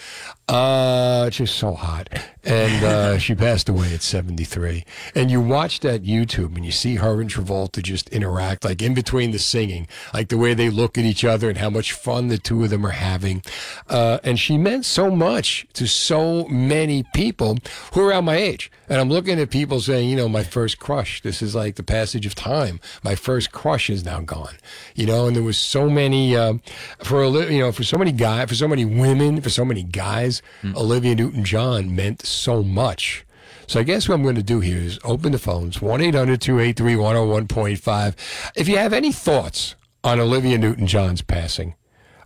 Uh, 0.47 1.29
just 1.29 1.55
so 1.55 1.73
hot. 1.73 2.09
And 2.43 2.83
uh, 2.83 3.17
she 3.19 3.35
passed 3.35 3.69
away 3.69 3.93
at 3.93 4.01
73. 4.01 4.83
And 5.15 5.31
you 5.31 5.39
watch 5.39 5.79
that 5.79 6.03
YouTube 6.03 6.55
and 6.55 6.65
you 6.65 6.71
see 6.71 6.95
her 6.95 7.21
and 7.21 7.29
Travolta 7.29 7.81
just 7.81 8.09
interact, 8.09 8.65
like 8.65 8.81
in 8.81 8.93
between 8.93 9.31
the 9.31 9.39
singing, 9.39 9.87
like 10.13 10.27
the 10.27 10.37
way 10.37 10.53
they 10.53 10.69
look 10.69 10.97
at 10.97 11.05
each 11.05 11.23
other 11.23 11.49
and 11.49 11.57
how 11.57 11.69
much 11.69 11.93
fun 11.93 12.27
the 12.27 12.37
two 12.37 12.63
of 12.63 12.69
them 12.69 12.85
are 12.85 12.91
having. 12.91 13.43
Uh, 13.89 14.19
and 14.23 14.39
she 14.39 14.57
meant 14.57 14.85
so 14.85 15.09
much 15.09 15.65
to 15.73 15.87
so 15.87 16.45
many 16.47 17.03
people 17.13 17.57
who 17.93 18.01
are 18.01 18.09
around 18.09 18.25
my 18.25 18.35
age. 18.35 18.69
And 18.89 18.99
I'm 18.99 19.09
looking 19.09 19.39
at 19.39 19.49
people 19.49 19.79
saying, 19.79 20.09
you 20.09 20.15
know, 20.15 20.27
my 20.27 20.43
first 20.43 20.77
crush. 20.77 21.21
This 21.21 21.41
is 21.41 21.55
like 21.55 21.75
the 21.75 21.83
passage 21.83 22.25
of 22.25 22.35
time. 22.35 22.79
My 23.03 23.15
first 23.15 23.51
crush 23.51 23.89
is 23.89 24.03
now 24.03 24.19
gone. 24.19 24.55
You 24.93 25.05
know, 25.05 25.25
and 25.27 25.35
there 25.35 25.43
was 25.43 25.57
so 25.57 25.89
many 25.89 26.35
um, 26.35 26.61
for 27.01 27.23
you 27.25 27.59
know 27.59 27.71
for 27.71 27.83
so 27.83 27.97
many 27.97 28.11
guys, 28.11 28.49
for 28.49 28.55
so 28.55 28.67
many 28.67 28.83
women, 28.83 29.41
for 29.41 29.49
so 29.49 29.63
many 29.63 29.83
guys. 29.83 30.41
Olivia 30.75 31.15
Newton-John 31.15 31.95
meant 31.95 32.25
so 32.34 32.63
much. 32.63 33.25
So 33.67 33.79
I 33.79 33.84
guess 33.84 34.07
what 34.07 34.15
I'm 34.15 34.23
going 34.23 34.36
to 34.36 34.43
do 34.43 34.59
here 34.59 34.77
is 34.77 34.99
open 35.03 35.31
the 35.31 35.38
phones 35.38 35.81
1 35.81 36.01
800 36.01 36.41
283 36.41 36.95
101.5. 36.95 38.51
If 38.55 38.67
you 38.67 38.77
have 38.77 38.93
any 38.93 39.11
thoughts 39.11 39.75
on 40.03 40.19
Olivia 40.19 40.57
Newton-John's 40.57 41.21
passing, 41.21 41.75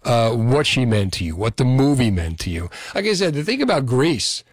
uh, 0.04 0.32
what 0.32 0.66
she 0.66 0.86
meant 0.86 1.14
to 1.14 1.24
you, 1.24 1.36
what 1.36 1.58
the 1.58 1.66
movie 1.66 2.12
meant 2.12 2.40
to 2.40 2.50
you. 2.50 2.70
Like 2.96 3.06
I 3.06 3.14
said, 3.14 3.34
the 3.34 3.44
thing 3.44 3.62
about 3.62 3.86
Grease, 3.86 4.44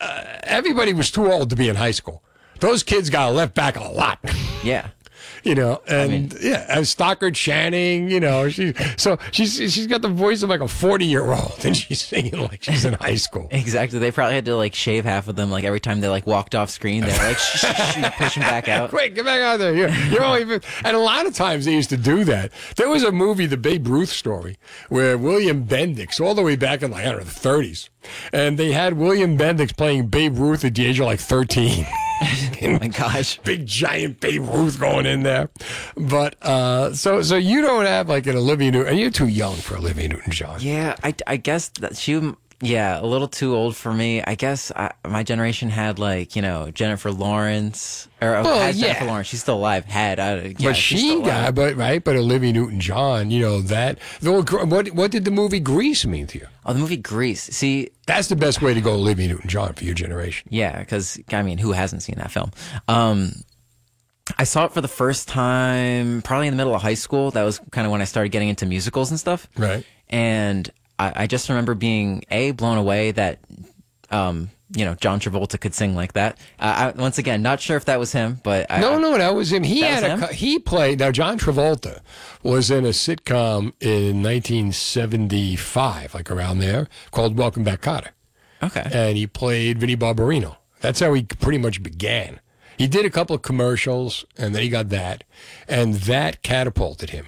uh, 0.00 0.24
everybody 0.42 0.92
was 0.92 1.10
too 1.10 1.30
old 1.30 1.50
to 1.50 1.56
be 1.56 1.68
in 1.68 1.76
high 1.76 1.92
school. 1.92 2.22
Those 2.60 2.82
kids 2.82 3.10
got 3.10 3.32
left 3.32 3.54
back 3.54 3.76
a 3.76 3.84
lot. 3.84 4.18
Yeah. 4.62 4.88
You 5.54 5.54
know, 5.54 5.82
and 5.86 6.32
yeah, 6.40 6.64
and 6.70 6.88
Stockard 6.88 7.34
Channing, 7.34 8.10
you 8.10 8.18
know, 8.18 8.48
she 8.48 8.72
so 8.96 9.18
she's 9.30 9.56
she's 9.56 9.86
got 9.86 10.00
the 10.00 10.08
voice 10.08 10.42
of 10.42 10.48
like 10.48 10.62
a 10.62 10.68
forty 10.68 11.04
year 11.04 11.32
old, 11.32 11.62
and 11.64 11.76
she's 11.76 12.00
singing 12.00 12.38
like 12.38 12.62
she's 12.62 12.86
in 12.86 12.94
high 12.94 13.16
school. 13.16 13.48
Exactly. 13.52 13.98
They 13.98 14.10
probably 14.10 14.36
had 14.36 14.46
to 14.46 14.56
like 14.56 14.74
shave 14.74 15.04
half 15.04 15.28
of 15.28 15.36
them 15.36 15.50
like 15.50 15.64
every 15.64 15.80
time 15.80 16.00
they 16.00 16.08
like 16.08 16.26
walked 16.26 16.54
off 16.54 16.70
screen. 16.70 17.02
They're 17.02 17.28
like 17.28 17.36
shh, 17.36 17.58
shh, 17.58 17.66
shh, 17.66 18.16
push 18.16 18.34
them 18.34 18.42
back 18.42 18.68
out. 18.68 18.88
Quick, 18.94 19.14
get 19.14 19.26
back 19.26 19.40
out 19.42 19.58
there. 19.58 19.74
You're, 19.74 19.90
you're 19.90 20.24
only, 20.24 20.60
and 20.84 20.96
a 20.96 20.98
lot 20.98 21.26
of 21.26 21.34
times 21.34 21.66
they 21.66 21.74
used 21.74 21.90
to 21.90 21.96
do 21.98 22.24
that. 22.24 22.50
There 22.76 22.88
was 22.88 23.02
a 23.02 23.12
movie, 23.12 23.46
The 23.46 23.56
Babe 23.58 23.86
Ruth 23.86 24.10
Story, 24.10 24.56
where 24.88 25.18
William 25.18 25.66
Bendix, 25.66 26.20
all 26.20 26.34
the 26.34 26.42
way 26.42 26.56
back 26.56 26.82
in 26.82 26.90
like, 26.90 27.04
I 27.04 27.10
don't 27.10 27.18
know, 27.18 27.24
the 27.24 27.30
30s, 27.48 27.90
and 28.32 28.58
they 28.58 28.72
had 28.72 28.94
William 28.94 29.36
Bendix 29.36 29.76
playing 29.76 30.06
Babe 30.06 30.38
Ruth 30.38 30.64
at 30.64 30.74
the 30.74 30.86
age 30.86 31.00
of 31.00 31.06
like 31.06 31.20
13. 31.20 31.86
Oh 32.64 32.78
my 32.78 32.88
gosh. 32.88 33.38
Big 33.44 33.66
giant 33.66 34.20
Babe 34.20 34.42
Ruth 34.42 34.80
going 34.80 35.04
in 35.06 35.22
there. 35.22 35.50
But, 35.96 36.36
uh, 36.42 36.94
so, 36.94 37.20
so 37.20 37.36
you 37.36 37.60
don't 37.60 37.84
have 37.84 38.08
like 38.08 38.26
an 38.26 38.36
Olivia 38.36 38.70
Newton, 38.70 38.88
and 38.92 38.98
you're 38.98 39.10
too 39.10 39.26
young 39.28 39.54
for 39.56 39.76
Olivia 39.76 40.08
Newton 40.08 40.32
John. 40.32 40.60
Yeah, 40.60 40.96
I, 41.02 41.14
I 41.26 41.36
guess 41.36 41.68
that 41.80 41.96
she, 41.96 42.32
yeah, 42.64 43.00
a 43.00 43.06
little 43.06 43.28
too 43.28 43.54
old 43.54 43.76
for 43.76 43.92
me. 43.92 44.22
I 44.22 44.34
guess 44.34 44.72
I, 44.74 44.92
my 45.06 45.22
generation 45.22 45.68
had 45.70 45.98
like, 45.98 46.34
you 46.36 46.42
know, 46.42 46.70
Jennifer 46.70 47.10
Lawrence, 47.12 48.08
or 48.20 48.34
uh, 48.36 48.42
Well, 48.44 48.60
had 48.60 48.74
yeah. 48.74 48.86
Jennifer 48.88 49.04
Lawrence. 49.06 49.28
She's 49.28 49.40
still 49.40 49.56
alive. 49.56 49.84
Had, 49.84 50.18
I, 50.18 50.54
yeah, 50.58 50.70
but 50.70 50.76
she 50.76 51.20
got, 51.22 51.54
but 51.54 51.76
right, 51.76 52.02
but 52.02 52.16
Olivia 52.16 52.52
Newton 52.52 52.80
John, 52.80 53.30
you 53.30 53.40
know 53.40 53.60
that. 53.62 53.98
What 54.22 54.88
what 54.94 55.10
did 55.10 55.24
the 55.24 55.30
movie 55.30 55.60
Grease 55.60 56.04
mean 56.06 56.26
to 56.28 56.38
you? 56.38 56.46
Oh, 56.66 56.72
the 56.72 56.78
movie 56.78 56.96
Grease. 56.96 57.42
See, 57.42 57.90
That's 58.06 58.28
the 58.28 58.36
best 58.36 58.62
way 58.62 58.74
to 58.74 58.80
go, 58.80 58.94
Olivia 58.94 59.28
Newton 59.28 59.48
John, 59.48 59.72
for 59.74 59.84
your 59.84 59.94
generation. 59.94 60.48
Yeah, 60.50 60.78
because 60.78 61.20
I 61.30 61.42
mean, 61.42 61.58
who 61.58 61.72
hasn't 61.72 62.02
seen 62.02 62.16
that 62.16 62.30
film? 62.30 62.50
Um, 62.88 63.32
I 64.38 64.44
saw 64.44 64.64
it 64.64 64.72
for 64.72 64.80
the 64.80 64.88
first 64.88 65.28
time 65.28 66.22
probably 66.22 66.46
in 66.48 66.54
the 66.54 66.56
middle 66.56 66.74
of 66.74 66.80
high 66.80 66.94
school. 66.94 67.30
That 67.32 67.42
was 67.42 67.60
kind 67.70 67.86
of 67.86 67.90
when 67.90 68.00
I 68.00 68.04
started 68.04 68.30
getting 68.30 68.48
into 68.48 68.64
musicals 68.66 69.10
and 69.10 69.20
stuff. 69.20 69.46
Right. 69.56 69.84
And 70.08 70.70
I, 70.98 71.12
I 71.22 71.26
just 71.26 71.48
remember 71.48 71.74
being 71.74 72.24
a 72.30 72.52
blown 72.52 72.78
away 72.78 73.10
that, 73.12 73.40
um, 74.10 74.50
you 74.74 74.84
know, 74.84 74.94
John 74.94 75.20
Travolta 75.20 75.60
could 75.60 75.74
sing 75.74 75.94
like 75.94 76.14
that. 76.14 76.38
Uh, 76.58 76.92
I, 76.96 77.00
once 77.00 77.18
again, 77.18 77.42
not 77.42 77.60
sure 77.60 77.76
if 77.76 77.84
that 77.84 77.98
was 77.98 78.12
him, 78.12 78.40
but 78.42 78.66
I, 78.70 78.80
No, 78.80 78.98
no, 78.98 79.16
that 79.16 79.34
was 79.34 79.52
him. 79.52 79.62
He 79.62 79.80
had 79.80 80.02
a 80.02 80.16
him? 80.16 80.34
he 80.34 80.58
played. 80.58 80.98
Now 80.98 81.10
John 81.10 81.38
Travolta 81.38 82.00
was 82.42 82.70
in 82.70 82.84
a 82.84 82.90
sitcom 82.90 83.72
in 83.80 84.22
1975, 84.22 86.14
like 86.14 86.30
around 86.30 86.58
there, 86.58 86.88
called 87.10 87.36
Welcome 87.36 87.64
Back, 87.64 87.82
Kotter, 87.82 88.10
okay, 88.62 88.88
and 88.92 89.16
he 89.16 89.26
played 89.26 89.78
Vinnie 89.78 89.96
Barbarino. 89.96 90.56
That's 90.80 91.00
how 91.00 91.12
he 91.14 91.22
pretty 91.22 91.58
much 91.58 91.82
began. 91.82 92.40
He 92.76 92.86
did 92.88 93.04
a 93.06 93.10
couple 93.10 93.36
of 93.36 93.42
commercials, 93.42 94.24
and 94.36 94.54
then 94.54 94.62
he 94.62 94.68
got 94.68 94.88
that, 94.88 95.24
and 95.68 95.94
that 95.94 96.42
catapulted 96.42 97.10
him 97.10 97.26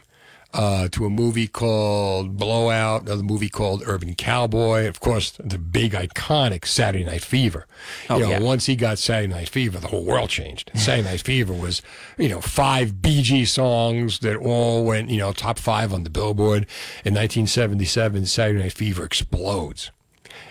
uh, 0.57 0.89
to 0.89 1.05
a 1.05 1.11
movie 1.11 1.47
called 1.47 2.39
Blowout, 2.39 3.03
another 3.03 3.23
movie 3.23 3.51
called 3.51 3.83
Urban 3.87 4.15
Cowboy, 4.15 4.89
of 4.89 5.01
course, 5.01 5.33
the 5.33 5.59
big 5.59 5.93
iconic 5.93 6.67
Saturday 6.67 7.05
Night 7.05 7.23
Fever. 7.23 7.67
Oh, 8.09 8.17
you 8.17 8.23
know, 8.23 8.31
yeah. 8.31 8.41
once 8.41 8.65
he 8.65 8.75
got 8.75 8.99
Saturday 8.99 9.33
Night 9.33 9.51
Fever, 9.51 9.79
the 9.79 9.89
whole 9.89 10.05
world 10.05 10.31
changed. 10.31 10.71
Saturday 10.75 11.09
Night 11.09 11.21
Fever 11.21 11.53
was, 11.53 11.83
you 12.17 12.31
know, 12.31 12.41
five 12.41 13.03
Bee 13.03 13.23
Gees 13.23 13.53
songs 13.53 14.21
that 14.21 14.37
all 14.37 14.85
went, 14.85 15.11
you 15.11 15.19
know, 15.19 15.33
top 15.33 15.59
five 15.59 15.93
on 15.93 16.05
the 16.05 16.11
Billboard. 16.11 16.63
In 17.05 17.13
1977, 17.15 18.25
Saturday 18.25 18.61
Night 18.61 18.73
Fever 18.73 19.05
explodes. 19.05 19.91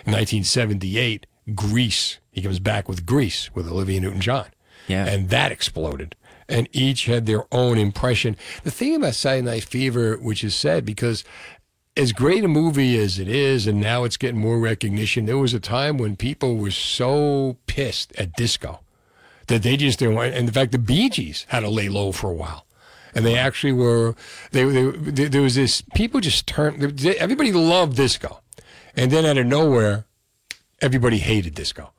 In 0.04 0.12
1978, 0.12 1.26
Grease. 1.54 2.18
He 2.30 2.42
comes 2.42 2.60
back 2.60 2.88
with 2.88 3.06
Grease 3.06 3.50
with 3.54 3.66
Olivia 3.66 4.00
Newton-John. 4.00 4.46
Yeah. 4.86 5.06
And 5.06 5.30
that 5.30 5.50
exploded. 5.50 6.14
And 6.48 6.68
each 6.72 7.06
had 7.06 7.26
their 7.26 7.44
own 7.50 7.76
impression. 7.76 8.36
The 8.62 8.70
thing 8.70 8.94
about 8.94 9.14
Saturday 9.14 9.44
Night 9.44 9.64
Fever, 9.64 10.16
which 10.16 10.44
is 10.44 10.54
sad 10.54 10.84
because 10.84 11.24
as 11.96 12.12
great 12.12 12.44
a 12.44 12.48
movie 12.48 12.98
as 12.98 13.18
it 13.18 13.28
is, 13.28 13.66
and 13.66 13.80
now 13.80 14.04
it's 14.04 14.16
getting 14.16 14.40
more 14.40 14.58
recognition, 14.58 15.26
there 15.26 15.38
was 15.38 15.54
a 15.54 15.60
time 15.60 15.98
when 15.98 16.14
people 16.14 16.56
were 16.56 16.70
so 16.70 17.56
pissed 17.66 18.14
at 18.16 18.34
disco 18.34 18.80
that 19.46 19.62
they 19.62 19.76
just 19.76 19.98
didn't 19.98 20.14
want. 20.14 20.34
And 20.34 20.48
in 20.48 20.54
fact, 20.54 20.72
the 20.72 20.78
Bee 20.78 21.08
Gees 21.08 21.46
had 21.48 21.60
to 21.60 21.70
lay 21.70 21.88
low 21.88 22.12
for 22.12 22.30
a 22.30 22.34
while. 22.34 22.66
And 23.14 23.24
they 23.24 23.36
actually 23.36 23.72
were, 23.72 24.14
they, 24.52 24.64
they, 24.64 24.90
they, 24.90 25.24
there 25.28 25.40
was 25.40 25.54
this, 25.54 25.82
people 25.94 26.20
just 26.20 26.46
turned, 26.46 27.04
everybody 27.06 27.50
loved 27.50 27.96
disco. 27.96 28.40
And 28.94 29.10
then 29.10 29.24
out 29.24 29.38
of 29.38 29.46
nowhere, 29.46 30.04
everybody 30.82 31.18
hated 31.18 31.54
disco. 31.54 31.92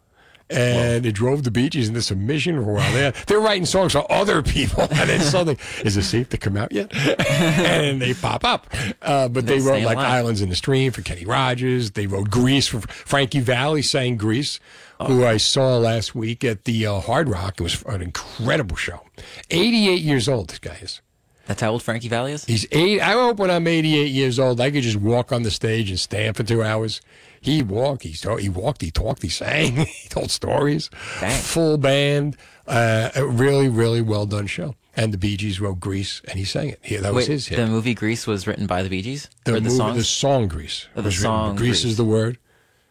And 0.49 1.05
it 1.05 1.11
drove 1.11 1.43
the 1.43 1.51
Bee 1.51 1.69
Gees 1.69 1.89
into 1.89 2.01
submission 2.01 2.63
for 2.63 2.71
a 2.71 2.73
while. 2.75 2.93
They're, 2.93 3.11
they're 3.27 3.39
writing 3.39 3.65
songs 3.65 3.91
for 3.91 4.09
other 4.09 4.41
people, 4.41 4.83
and 4.91 5.09
then 5.09 5.19
suddenly, 5.19 5.59
is 5.83 5.97
it 5.97 6.03
safe 6.03 6.29
to 6.29 6.37
come 6.37 6.55
out 6.55 6.71
yet? 6.71 6.89
and 7.29 8.01
they 8.01 8.13
pop 8.13 8.45
up. 8.45 8.67
Uh, 9.01 9.27
but 9.27 9.45
they, 9.45 9.59
They 9.59 9.65
wrote 9.65 9.83
like 9.83 9.97
alive. 9.97 10.09
Islands 10.11 10.41
in 10.41 10.49
the 10.49 10.55
Stream 10.55 10.91
for 10.93 11.01
Kenny 11.01 11.25
Rogers. 11.25 11.91
They 11.91 12.07
wrote 12.07 12.29
Grease 12.29 12.67
for 12.67 12.79
Frankie 12.79 13.41
Valli 13.41 13.81
sang 13.81 14.15
Grease, 14.15 14.59
who 15.05 15.25
I 15.25 15.35
saw 15.37 15.77
last 15.77 16.15
week 16.15 16.43
at 16.45 16.63
the 16.63 16.85
uh, 16.87 16.99
Hard 17.01 17.27
Rock. 17.27 17.59
It 17.59 17.63
was 17.63 17.83
an 17.83 18.01
incredible 18.01 18.77
show. 18.77 19.01
88 19.49 20.01
years 20.01 20.29
old, 20.29 20.49
this 20.49 20.59
guy 20.59 20.77
is. 20.81 21.01
That's 21.47 21.61
how 21.61 21.71
old 21.71 21.81
Frankie 21.81 22.09
Valli 22.09 22.33
is? 22.33 22.43
He's 22.45 22.65
eight. 22.73 22.99
I 22.99 23.13
hope 23.13 23.37
when 23.37 23.49
I'm 23.49 23.67
88 23.67 24.07
years 24.11 24.37
old, 24.37 24.59
I 24.59 24.69
could 24.69 24.83
just 24.83 24.97
walk 24.97 25.31
on 25.31 25.43
the 25.43 25.51
stage 25.51 25.89
and 25.89 25.99
stand 25.99 26.35
for 26.35 26.43
two 26.43 26.61
hours. 26.61 27.01
He 27.47 27.63
walked, 27.63 28.03
he, 28.03 28.13
talked, 28.13 28.41
he 28.41 28.49
walked, 28.49 28.81
he 28.81 28.91
talked, 28.91 29.21
he 29.21 29.29
sang, 29.29 29.75
he 29.85 30.09
told 30.09 30.31
stories. 30.31 30.89
Dang. 31.21 31.31
Full 31.41 31.77
band. 31.77 32.35
Uh, 32.67 33.09
a 33.15 33.25
really, 33.25 33.69
really 33.69 34.01
well 34.01 34.25
done 34.25 34.47
show. 34.47 34.75
And 34.97 35.13
the 35.13 35.17
Bee 35.17 35.37
Gees 35.37 35.61
wrote 35.61 35.79
Grease, 35.79 36.21
and 36.27 36.37
he 36.37 36.43
sang 36.43 36.67
it. 36.67 36.81
Yeah, 36.83 36.99
that 36.99 37.13
was 37.13 37.27
his 37.27 37.47
hit. 37.47 37.55
the 37.55 37.67
movie 37.67 37.93
Grease 37.93 38.27
was 38.27 38.47
written 38.47 38.67
by 38.67 38.83
the 38.83 38.89
Bee 38.89 39.01
Gees? 39.01 39.29
The, 39.45 39.51
or 39.51 39.55
the 39.55 39.69
movie- 39.69 39.77
song? 39.77 39.95
the 39.95 40.03
song 40.03 40.47
Grease. 40.49 40.87
Oh, 40.93 41.01
the 41.01 41.11
song 41.11 41.55
Grease. 41.55 41.85
is 41.85 41.95
the 41.95 42.03
word. 42.03 42.37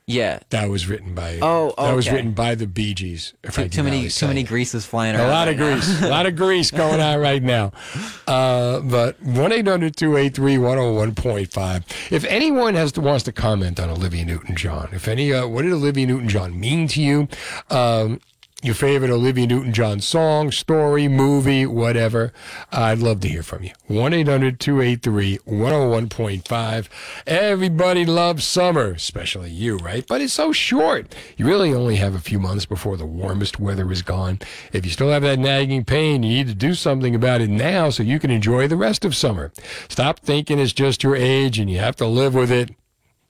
Yeah. 0.06 0.38
That 0.50 0.70
was 0.70 0.86
written 0.88 1.14
by. 1.14 1.40
Oh, 1.42 1.70
okay. 1.70 1.86
That 1.86 1.94
was 1.94 2.10
written 2.10 2.32
by 2.32 2.54
the 2.54 2.66
Bee 2.66 2.94
Gees. 2.94 3.34
Too, 3.50 3.68
too 3.68 3.82
many 3.82 4.08
too 4.08 4.28
many 4.28 4.44
greases 4.44 4.86
flying 4.86 5.16
around. 5.16 5.28
A 5.28 5.30
lot 5.30 5.48
of 5.48 5.58
right 5.58 5.68
now. 5.68 5.74
grease. 5.74 6.02
a 6.02 6.08
lot 6.08 6.26
of 6.26 6.36
grease 6.42 6.70
going 6.70 7.00
on 7.00 7.18
right 7.18 7.42
now. 7.42 7.72
Uh, 8.26 8.80
but 8.80 9.20
1 9.22 9.52
800 9.52 9.96
283 9.96 10.56
101.5. 10.56 12.12
If 12.12 12.24
anyone 12.24 12.74
has 12.74 12.92
to, 12.92 13.00
wants 13.00 13.24
to 13.24 13.32
comment 13.32 13.80
on 13.80 13.90
Olivia 13.90 14.24
Newton 14.24 14.54
John, 14.54 14.90
if 14.92 15.08
any, 15.08 15.32
uh, 15.32 15.46
what 15.48 15.62
did 15.62 15.72
Olivia 15.72 16.06
Newton 16.06 16.28
John 16.28 16.58
mean 16.58 16.86
to 16.88 17.02
you? 17.02 17.28
Um, 17.70 18.20
your 18.62 18.74
favorite 18.74 19.10
Olivia 19.10 19.46
Newton 19.46 19.72
John 19.72 20.00
song, 20.00 20.50
story, 20.50 21.08
movie, 21.08 21.66
whatever. 21.66 22.32
I'd 22.72 23.00
love 23.00 23.20
to 23.20 23.28
hear 23.28 23.42
from 23.42 23.64
you. 23.64 23.72
1 23.86 24.14
800 24.14 24.58
283 24.58 25.38
101.5. 25.46 26.88
Everybody 27.26 28.06
loves 28.06 28.44
summer, 28.44 28.92
especially 28.92 29.50
you, 29.50 29.76
right? 29.76 30.06
But 30.08 30.22
it's 30.22 30.32
so 30.32 30.52
short. 30.52 31.14
You 31.36 31.46
really 31.46 31.74
only 31.74 31.96
have 31.96 32.14
a 32.14 32.20
few 32.20 32.40
months 32.40 32.64
before 32.64 32.96
the 32.96 33.04
warmest 33.04 33.60
weather 33.60 33.92
is 33.92 34.00
gone. 34.00 34.40
If 34.72 34.86
you 34.86 34.90
still 34.90 35.10
have 35.10 35.22
that 35.22 35.38
nagging 35.38 35.84
pain, 35.84 36.22
you 36.22 36.30
need 36.30 36.48
to 36.48 36.54
do 36.54 36.72
something 36.72 37.14
about 37.14 37.42
it 37.42 37.50
now 37.50 37.90
so 37.90 38.02
you 38.02 38.18
can 38.18 38.30
enjoy 38.30 38.68
the 38.68 38.76
rest 38.76 39.04
of 39.04 39.14
summer. 39.14 39.52
Stop 39.88 40.20
thinking 40.20 40.58
it's 40.58 40.72
just 40.72 41.02
your 41.02 41.14
age 41.14 41.58
and 41.58 41.70
you 41.70 41.78
have 41.78 41.96
to 41.96 42.06
live 42.06 42.34
with 42.34 42.50
it. 42.50 42.70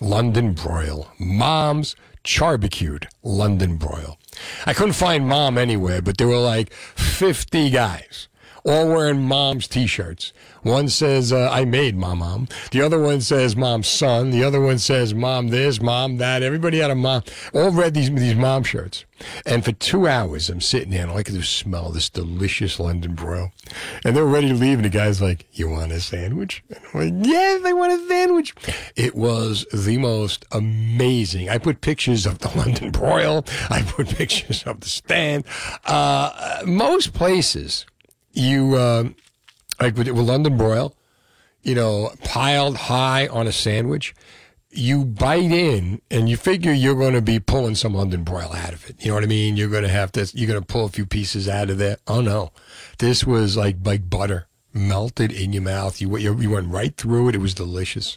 London 0.00 0.54
Broil. 0.54 1.12
Mom's 1.18 1.94
Charbicued 2.24 3.08
London 3.22 3.76
Broil. 3.76 4.18
I 4.64 4.72
couldn't 4.72 4.94
find 4.94 5.28
Mom 5.28 5.58
anywhere, 5.58 6.00
but 6.00 6.16
there 6.16 6.28
were 6.28 6.38
like 6.38 6.72
50 6.72 7.68
guys 7.68 8.26
all 8.64 8.88
wearing 8.88 9.22
mom's 9.22 9.66
t-shirts. 9.66 10.32
One 10.62 10.88
says, 10.88 11.32
uh, 11.32 11.50
I 11.50 11.64
made 11.64 11.96
my 11.96 12.14
mom. 12.14 12.46
The 12.70 12.82
other 12.82 13.00
one 13.00 13.20
says, 13.20 13.56
mom's 13.56 13.88
son. 13.88 14.30
The 14.30 14.44
other 14.44 14.60
one 14.60 14.78
says, 14.78 15.12
mom 15.12 15.48
this, 15.48 15.80
mom 15.80 16.18
that. 16.18 16.42
Everybody 16.42 16.78
had 16.78 16.90
a 16.90 16.94
mom. 16.94 17.22
All 17.52 17.70
read 17.70 17.94
these, 17.94 18.10
these 18.14 18.36
mom 18.36 18.62
shirts. 18.62 19.04
And 19.44 19.64
for 19.64 19.72
two 19.72 20.06
hours, 20.06 20.48
I'm 20.48 20.60
sitting 20.60 20.90
there 20.90 21.02
and 21.02 21.10
all 21.10 21.18
I 21.18 21.22
could 21.22 21.34
do 21.34 21.42
smell 21.42 21.90
this 21.90 22.08
delicious 22.08 22.78
London 22.78 23.14
bro. 23.14 23.50
And 24.04 24.16
they're 24.16 24.24
ready 24.24 24.48
to 24.48 24.54
leave. 24.54 24.78
And 24.78 24.84
the 24.84 24.88
guy's 24.90 25.20
like, 25.20 25.46
you 25.52 25.68
want 25.68 25.92
a 25.92 26.00
sandwich? 26.00 26.62
And 26.70 26.80
I'm 26.92 27.18
like, 27.18 27.26
yes, 27.26 27.62
I 27.64 27.72
want 27.72 27.92
a 27.92 28.08
sandwich. 28.08 28.54
It 28.96 29.14
was 29.14 29.66
the 29.72 29.98
most 29.98 30.44
amazing. 30.52 31.48
I 31.48 31.58
put 31.58 31.80
pictures 31.80 32.26
of 32.26 32.38
the 32.38 32.48
London 32.56 32.90
broil. 32.90 33.44
I 33.70 33.82
put 33.82 34.08
pictures 34.08 34.62
of 34.64 34.80
the 34.80 34.88
stand. 34.88 35.44
Uh, 35.84 36.62
most 36.66 37.12
places, 37.14 37.86
you 38.32 38.74
uh, 38.76 39.04
like 39.80 39.96
with, 39.96 40.08
with 40.08 40.26
London 40.26 40.56
broil, 40.56 40.94
you 41.62 41.74
know, 41.74 42.12
piled 42.24 42.76
high 42.76 43.26
on 43.28 43.46
a 43.46 43.52
sandwich. 43.52 44.14
You 44.74 45.04
bite 45.04 45.52
in, 45.52 46.00
and 46.10 46.30
you 46.30 46.38
figure 46.38 46.72
you're 46.72 46.94
going 46.94 47.12
to 47.12 47.20
be 47.20 47.38
pulling 47.38 47.74
some 47.74 47.92
London 47.92 48.24
broil 48.24 48.54
out 48.54 48.72
of 48.72 48.88
it. 48.88 48.96
You 49.04 49.08
know 49.08 49.16
what 49.16 49.24
I 49.24 49.26
mean? 49.26 49.54
You're 49.56 49.68
going 49.68 49.82
to 49.82 49.88
have 49.90 50.12
to. 50.12 50.30
You're 50.32 50.48
going 50.48 50.60
to 50.60 50.66
pull 50.66 50.86
a 50.86 50.88
few 50.88 51.04
pieces 51.04 51.46
out 51.46 51.68
of 51.68 51.76
there. 51.76 51.98
Oh 52.06 52.22
no, 52.22 52.52
this 52.98 53.24
was 53.24 53.56
like 53.56 53.76
like 53.84 54.08
butter 54.08 54.46
melted 54.72 55.30
in 55.30 55.52
your 55.52 55.62
mouth. 55.62 56.00
You 56.00 56.16
you, 56.16 56.40
you 56.40 56.50
went 56.50 56.68
right 56.68 56.96
through 56.96 57.28
it. 57.28 57.34
It 57.34 57.38
was 57.38 57.52
delicious, 57.52 58.16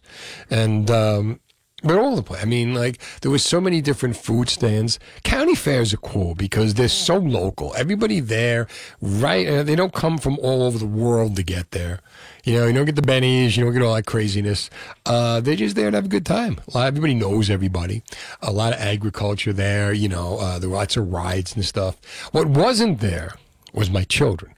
and 0.50 0.90
um, 0.90 1.42
but 1.84 1.98
all 1.98 2.16
the 2.16 2.24
place. 2.24 2.42
I 2.42 2.46
mean, 2.46 2.74
like 2.74 3.00
there 3.22 3.32
was 3.32 3.44
so 3.44 3.60
many 3.60 3.82
different 3.82 4.16
food 4.16 4.50
stands. 4.50 4.98
County 5.24 5.56
fairs 5.56 5.94
are 5.94 5.98
cool 5.98 6.34
because 6.34 6.74
they're 6.74 6.88
so 6.88 7.18
local. 7.18 7.74
Everybody 7.78 8.20
there, 8.20 8.68
right? 9.02 9.48
Uh, 9.48 9.64
they 9.64 9.76
don't 9.76 9.94
come 9.94 10.18
from 10.18 10.40
all 10.40 10.64
over 10.64 10.78
the 10.78 10.86
world 10.86 11.36
to 11.36 11.44
get 11.44 11.72
there. 11.72 12.00
You 12.44 12.54
know, 12.54 12.68
you 12.68 12.74
don't 12.74 12.86
get 12.86 12.96
the 12.96 13.02
bennies, 13.02 13.58
you 13.58 13.64
don't 13.64 13.74
get 13.74 13.82
all 13.82 13.96
that 13.96 14.06
craziness. 14.06 14.70
Uh, 15.06 15.42
they're 15.42 15.56
just 15.56 15.76
there 15.76 15.92
to 15.92 15.98
have 15.98 16.06
a 16.06 16.10
good 16.10 16.26
time. 16.26 16.60
A 16.74 16.78
lot, 16.78 16.88
everybody 16.88 17.14
knows 17.14 17.50
everybody. 17.50 18.04
A 18.42 18.52
lot 18.52 18.74
of 18.74 18.80
agriculture 18.80 19.52
there. 19.52 19.94
You 19.94 20.10
know, 20.10 20.38
uh, 20.38 20.60
there 20.60 20.70
were 20.70 20.78
lots 20.78 20.96
of 20.96 21.12
rides 21.12 21.56
and 21.56 21.66
stuff. 21.66 21.98
What 22.32 22.48
wasn't 22.48 23.00
there 23.00 23.36
was 23.74 23.90
my 23.90 24.04
children, 24.06 24.54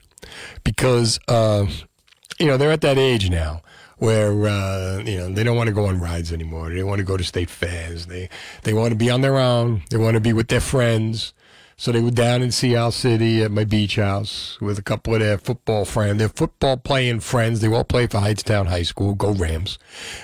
because 0.63 1.20
uh, 1.28 1.65
you 2.39 2.45
know 2.45 2.57
they're 2.57 2.72
at 2.72 2.82
that 2.82 2.97
age 2.97 3.30
now 3.30 3.61
where 3.98 4.48
uh, 4.48 5.00
you 5.00 5.18
know 5.18 5.30
they 5.34 5.43
don't 5.43 5.58
want 5.58 5.68
to 5.68 5.74
go 5.74 5.86
on 5.86 6.00
rides 6.00 6.32
anymore. 6.32 6.70
They 6.74 6.84
want 6.84 7.00
to 7.00 7.06
go 7.06 7.18
to 7.18 7.24
state 7.24 7.50
fairs. 7.50 8.06
They 8.08 8.30
they 8.64 8.74
want 8.74 8.91
to 8.91 8.95
be 8.95 9.10
on 9.10 9.22
their 9.22 9.38
own. 9.38 9.84
They 9.89 9.98
want 9.98 10.16
to 10.16 10.22
be 10.22 10.34
with 10.34 10.48
their 10.48 10.62
friends. 10.62 11.34
So 11.80 11.91
they 11.91 12.01
were 12.01 12.09
down 12.09 12.41
in 12.41 12.51
Sea 12.51 12.89
City 12.89 13.43
at 13.43 13.51
my 13.51 13.63
beach 13.63 13.97
house 13.97 14.59
with 14.59 14.80
a 14.80 14.82
couple 14.82 15.13
of 15.13 15.19
their 15.19 15.38
football 15.38 15.86
friends, 15.86 16.17
their 16.17 16.28
football 16.28 16.75
playing 16.75 17.19
friends. 17.19 17.59
They 17.59 17.67
all 17.71 17.84
play 17.84 18.07
for 18.07 18.17
Hightstown 18.17 18.65
High 18.65 18.82
School, 18.82 19.13
go 19.13 19.32
Rams. 19.32 19.78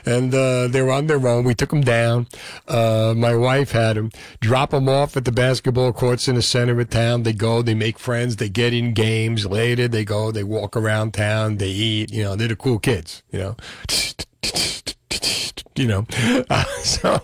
And 0.04 0.34
uh, 0.34 0.68
they 0.68 0.82
were 0.82 0.92
on 0.92 1.06
their 1.06 1.28
own. 1.28 1.44
We 1.44 1.54
took 1.54 1.70
them 1.70 1.82
down. 1.82 2.28
Uh, 2.68 3.14
my 3.16 3.36
wife 3.36 3.72
had 3.72 3.98
them 3.98 4.10
drop 4.42 4.72
them 4.72 4.90
off 4.90 5.16
at 5.16 5.26
the 5.26 5.32
basketball 5.32 5.94
courts 5.94 6.28
in 6.28 6.34
the 6.34 6.42
center 6.42 6.80
of 6.80 6.90
town. 6.90 7.22
They 7.22 7.34
go, 7.34 7.62
they 7.62 7.76
make 7.76 8.00
friends, 8.00 8.38
they 8.38 8.50
get 8.50 8.74
in 8.74 8.96
games. 8.96 9.46
Later, 9.46 9.88
they 9.88 10.06
go, 10.06 10.32
they 10.32 10.44
walk 10.44 10.76
around 10.76 11.14
town, 11.14 11.58
they 11.58 11.70
eat. 11.70 12.12
You 12.12 12.24
know, 12.24 12.36
they're 12.36 12.48
the 12.48 12.56
cool 12.56 12.80
kids. 12.80 13.22
You 13.32 13.40
know, 13.40 13.56
you 15.76 15.88
know. 15.88 16.08
Uh, 16.50 16.64
so, 16.82 17.22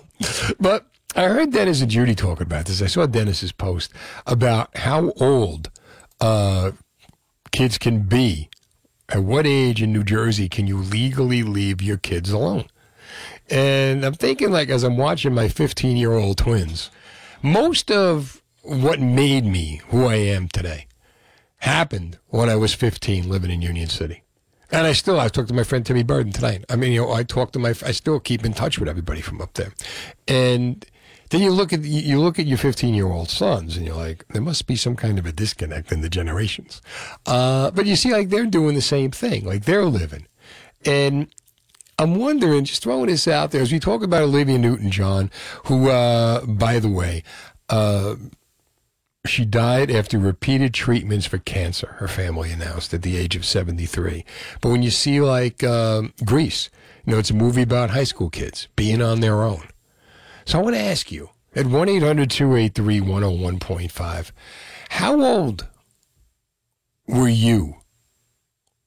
but 0.59 0.86
I 1.20 1.28
heard 1.28 1.51
Dennis 1.51 1.82
and 1.82 1.91
Judy 1.91 2.15
talking 2.15 2.43
about 2.43 2.63
this. 2.63 2.82
I 2.82 2.86
saw 2.86 3.05
Dennis's 3.05 3.51
post 3.51 3.91
about 4.26 4.78
how 4.78 5.11
old 5.17 5.70
uh, 6.22 6.72
kids 7.51 7.78
can 7.78 8.03
be 8.03 8.47
At 9.09 9.24
what 9.24 9.45
age 9.45 9.82
in 9.82 9.91
New 9.91 10.05
Jersey 10.05 10.47
can 10.47 10.65
you 10.65 10.78
legally 10.78 11.43
leave 11.43 11.82
your 11.82 11.97
kids 11.97 12.32
alone? 12.32 12.67
And 13.49 14.05
I'm 14.05 14.13
thinking, 14.13 14.49
like, 14.49 14.70
as 14.70 14.84
I'm 14.84 14.95
watching 14.95 15.34
my 15.34 15.49
15 15.49 15.97
year 15.97 16.13
old 16.13 16.38
twins, 16.38 16.89
most 17.43 17.91
of 17.91 18.41
what 18.61 19.01
made 19.01 19.43
me 19.43 19.82
who 19.89 20.05
I 20.05 20.15
am 20.15 20.47
today 20.47 20.88
happened 21.57 22.17
when 22.30 22.47
I 22.47 22.55
was 22.55 22.74
15 22.74 23.28
living 23.28 23.51
in 23.51 23.61
Union 23.61 23.89
City. 23.89 24.24
And 24.72 24.88
I 24.88 24.93
still, 24.93 25.20
I 25.20 25.28
talked 25.28 25.49
to 25.49 25.53
my 25.53 25.63
friend 25.63 25.86
Timmy 25.86 26.03
Burden 26.03 26.32
tonight. 26.32 26.63
I 26.70 26.78
mean, 26.78 26.93
you 26.93 27.01
know, 27.01 27.11
I 27.11 27.24
talk 27.24 27.51
to 27.53 27.59
my, 27.59 27.72
I 27.72 27.91
still 27.91 28.22
keep 28.22 28.45
in 28.45 28.53
touch 28.53 28.80
with 28.80 28.88
everybody 28.88 29.20
from 29.20 29.41
up 29.41 29.55
there. 29.55 29.74
And 30.26 30.86
then 31.30 31.41
you 31.41 31.51
look 31.51 31.71
at, 31.73 31.84
you 31.84 32.19
look 32.19 32.39
at 32.39 32.47
your 32.47 32.57
15 32.57 32.93
year 32.93 33.07
old 33.07 33.30
sons 33.30 33.77
and 33.77 33.86
you're 33.86 33.95
like, 33.95 34.27
there 34.30 34.41
must 34.41 34.67
be 34.67 34.75
some 34.75 34.95
kind 34.95 35.19
of 35.19 35.25
a 35.25 35.32
disconnect 35.32 35.91
in 35.91 36.01
the 36.01 36.09
generations. 36.09 36.82
Uh, 37.25 37.71
but 37.71 37.86
you 37.86 37.95
see, 37.95 38.11
like, 38.11 38.30
they're 38.30 38.45
doing 38.45 38.75
the 38.75 38.82
same 38.82 39.11
thing. 39.11 39.45
Like, 39.45 39.65
they're 39.65 39.86
living. 39.86 40.25
And 40.86 41.27
I'm 41.99 42.15
wondering, 42.15 42.63
just 42.63 42.82
throwing 42.82 43.07
this 43.07 43.27
out 43.27 43.51
there, 43.51 43.61
as 43.61 43.71
we 43.71 43.80
talk 43.80 44.03
about 44.03 44.23
Olivia 44.23 44.57
Newton 44.57 44.89
John, 44.89 45.30
who, 45.65 45.89
uh, 45.89 46.45
by 46.45 46.80
the 46.80 46.89
way, 46.89 47.23
uh, 47.67 48.15
she 49.25 49.45
died 49.45 49.91
after 49.91 50.17
repeated 50.17 50.73
treatments 50.73 51.25
for 51.25 51.38
cancer, 51.39 51.95
her 51.99 52.07
family 52.07 52.51
announced 52.51 52.93
at 52.93 53.01
the 53.01 53.17
age 53.17 53.36
of 53.36 53.45
73. 53.45 54.25
But 54.61 54.69
when 54.69 54.82
you 54.82 54.91
see, 54.91 55.21
like, 55.21 55.63
um, 55.63 56.13
Grease, 56.25 56.69
you 57.05 57.13
know, 57.13 57.19
it's 57.19 57.30
a 57.30 57.36
movie 57.36 57.61
about 57.61 57.91
high 57.91 58.03
school 58.05 58.30
kids 58.30 58.67
being 58.75 59.01
on 59.01 59.19
their 59.19 59.43
own. 59.43 59.67
So 60.50 60.58
I 60.58 60.64
want 60.64 60.76
to 60.76 60.82
ask 60.82 61.12
you 61.12 61.30
at 61.56 61.68
1 61.68 61.89
800 61.89 62.32
283 62.32 63.02
101.5, 63.02 64.32
how 64.89 65.22
old 65.22 65.68
were 67.06 67.30
you 67.30 67.76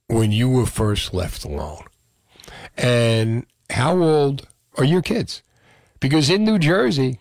when 0.09 0.33
you 0.33 0.51
were 0.51 0.67
first 0.67 1.15
left 1.15 1.45
alone? 1.45 1.85
And 2.77 3.47
how 3.71 3.97
old 3.97 4.49
are 4.77 4.83
your 4.83 5.03
kids? 5.03 5.45
Because 6.01 6.29
in 6.29 6.43
New 6.43 6.59
Jersey, 6.59 7.21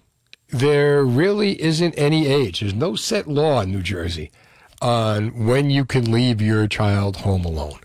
there 0.50 1.04
really 1.04 1.62
isn't 1.62 1.94
any 1.96 2.26
age. 2.26 2.62
There's 2.62 2.74
no 2.74 2.96
set 2.96 3.28
law 3.28 3.62
in 3.62 3.72
New 3.72 3.84
Jersey 3.84 4.32
on 4.82 5.46
when 5.46 5.70
you 5.70 5.86
can 5.86 6.12
leave 6.12 6.42
your 6.42 6.68
child 6.68 7.18
home 7.18 7.46
alone. 7.46 7.82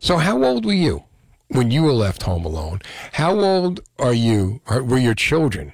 So, 0.00 0.16
how 0.16 0.42
old 0.42 0.66
were 0.66 0.72
you 0.72 1.04
when 1.52 1.70
you 1.70 1.82
were 1.82 1.92
left 1.92 2.22
home 2.22 2.44
alone? 2.44 2.80
How 3.12 3.38
old 3.38 3.80
are 3.98 4.14
you, 4.14 4.60
were 4.68 4.98
your 4.98 5.14
children? 5.14 5.72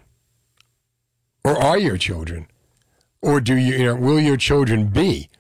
Or 1.45 1.57
are 1.57 1.79
your 1.79 1.97
children? 1.97 2.49
Or 3.23 3.41
do 3.41 3.57
you, 3.57 3.77
you 3.77 3.85
know, 3.85 3.95
will 3.95 4.21
your 4.21 4.37
children 4.37 4.89
be 4.89 5.31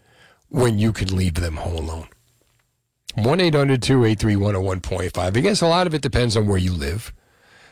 when 0.49 0.79
you 0.79 0.93
can 0.93 1.15
leave 1.15 1.35
them 1.35 1.57
home 1.57 1.77
alone? 1.77 2.09
1 3.15 3.41
800 3.41 3.83
283 3.83 4.35
101.5. 4.35 5.37
I 5.37 5.41
guess 5.41 5.61
a 5.61 5.67
lot 5.67 5.87
of 5.87 5.95
it 5.95 6.03
depends 6.03 6.37
on 6.37 6.47
where 6.47 6.59
you 6.59 6.73
live. 6.73 7.13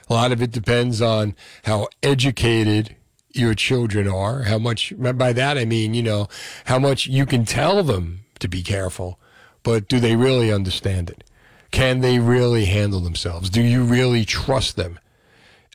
A 0.08 0.14
lot 0.14 0.32
of 0.32 0.42
it 0.42 0.50
depends 0.50 1.00
on 1.00 1.34
how 1.64 1.88
educated 2.02 2.96
your 3.32 3.54
children 3.54 4.08
are. 4.08 4.42
How 4.42 4.58
much, 4.58 4.92
by 4.96 5.32
that 5.32 5.58
I 5.58 5.64
mean, 5.64 5.94
you 5.94 6.02
know, 6.02 6.28
how 6.64 6.78
much 6.78 7.06
you 7.06 7.26
can 7.26 7.44
tell 7.44 7.82
them 7.82 8.20
to 8.38 8.48
be 8.48 8.62
careful, 8.62 9.20
but 9.62 9.88
do 9.88 10.00
they 10.00 10.16
really 10.16 10.52
understand 10.52 11.10
it? 11.10 11.24
Can 11.70 12.00
they 12.00 12.18
really 12.18 12.66
handle 12.66 13.00
themselves? 13.00 13.50
Do 13.50 13.62
you 13.62 13.84
really 13.84 14.24
trust 14.24 14.76
them 14.76 14.98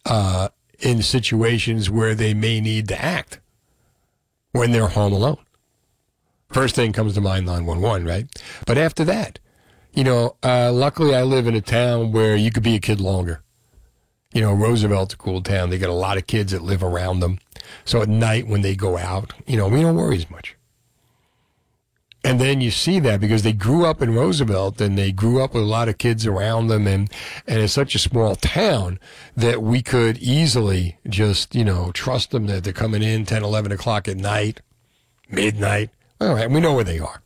uh, 0.06 0.50
in 0.80 1.02
situations 1.02 1.90
where 1.90 2.16
they 2.16 2.34
may 2.34 2.62
need 2.62 2.88
to 2.90 3.02
act 3.02 3.40
when 4.52 4.72
they're 4.72 4.88
home 4.88 5.14
alone? 5.14 5.38
First 6.50 6.76
thing 6.76 6.92
comes 6.92 7.14
to 7.14 7.22
mind 7.22 7.46
911, 7.46 8.06
right? 8.06 8.28
But 8.66 8.78
after 8.78 9.06
that, 9.06 9.40
you 9.94 10.04
know, 10.04 10.36
uh, 10.44 10.72
luckily 10.72 11.16
I 11.16 11.24
live 11.24 11.48
in 11.48 11.56
a 11.56 11.62
town 11.62 12.12
where 12.12 12.36
you 12.36 12.52
could 12.52 12.64
be 12.64 12.76
a 12.76 12.80
kid 12.80 13.00
longer. 13.00 13.42
You 14.34 14.42
know, 14.42 14.54
Roosevelt's 14.54 15.14
a 15.14 15.18
cool 15.18 15.42
town. 15.42 15.70
They 15.70 15.78
got 15.78 15.90
a 15.90 15.94
lot 15.94 16.18
of 16.18 16.28
kids 16.28 16.54
that 16.54 16.62
live 16.62 16.84
around 16.84 17.20
them. 17.20 17.40
So 17.84 18.02
at 18.02 18.10
night 18.10 18.48
when 18.48 18.62
they 18.62 18.76
go 18.76 18.98
out, 18.98 19.34
you 19.46 19.58
know, 19.58 19.68
we 19.68 19.82
don't 19.82 19.96
worry 19.96 20.18
as 20.18 20.30
much. 20.30 20.56
And 22.24 22.40
then 22.40 22.62
you 22.62 22.70
see 22.70 23.00
that 23.00 23.20
because 23.20 23.42
they 23.42 23.54
grew 23.54 23.86
up 23.86 24.02
in 24.02 24.14
Roosevelt 24.14 24.80
and 24.80 24.96
they 24.96 25.12
grew 25.12 25.42
up 25.42 25.56
with 25.56 25.64
a 25.64 25.66
lot 25.68 25.90
of 25.90 25.98
kids 25.98 26.28
around 26.28 26.68
them 26.68 26.86
and, 26.86 27.12
and 27.48 27.60
it's 27.60 27.74
such 27.74 27.96
a 27.96 28.00
small 28.00 28.36
town 28.36 29.00
that 29.36 29.64
we 29.64 29.82
could 29.82 30.20
easily 30.20 31.00
just, 31.10 31.56
you 31.56 31.66
know, 31.66 31.92
trust 31.94 32.30
them 32.30 32.46
that 32.46 32.64
they're 32.64 32.74
coming 32.74 33.02
in 33.02 33.26
10, 33.26 33.44
11 33.44 33.72
o'clock 33.72 34.08
at 34.08 34.18
night, 34.18 34.62
midnight. 35.30 35.90
All 36.20 36.36
right. 36.36 36.50
We 36.50 36.60
know 36.60 36.76
where 36.76 36.84
they 36.84 37.00
are. 37.00 37.24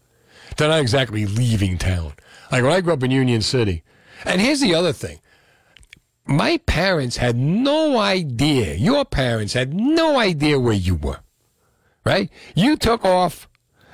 They're 0.55 0.69
not 0.69 0.79
exactly 0.79 1.25
leaving 1.25 1.77
town. 1.77 2.13
Like 2.51 2.63
when 2.63 2.71
I 2.71 2.79
grew 2.79 2.93
up 2.93 3.03
in 3.03 3.11
Union 3.11 3.41
City. 3.41 3.83
And 4.23 4.39
here's 4.39 4.61
the 4.61 4.75
other 4.75 4.93
thing. 4.93 5.19
My 6.25 6.57
parents 6.65 7.17
had 7.17 7.35
no 7.35 7.99
idea, 7.99 8.73
your 8.75 9.05
parents 9.05 9.53
had 9.53 9.73
no 9.73 10.17
idea 10.17 10.59
where 10.59 10.73
you 10.73 10.95
were, 10.95 11.19
right? 12.03 12.31
You 12.55 12.77
took 12.77 13.05
off, 13.05 13.47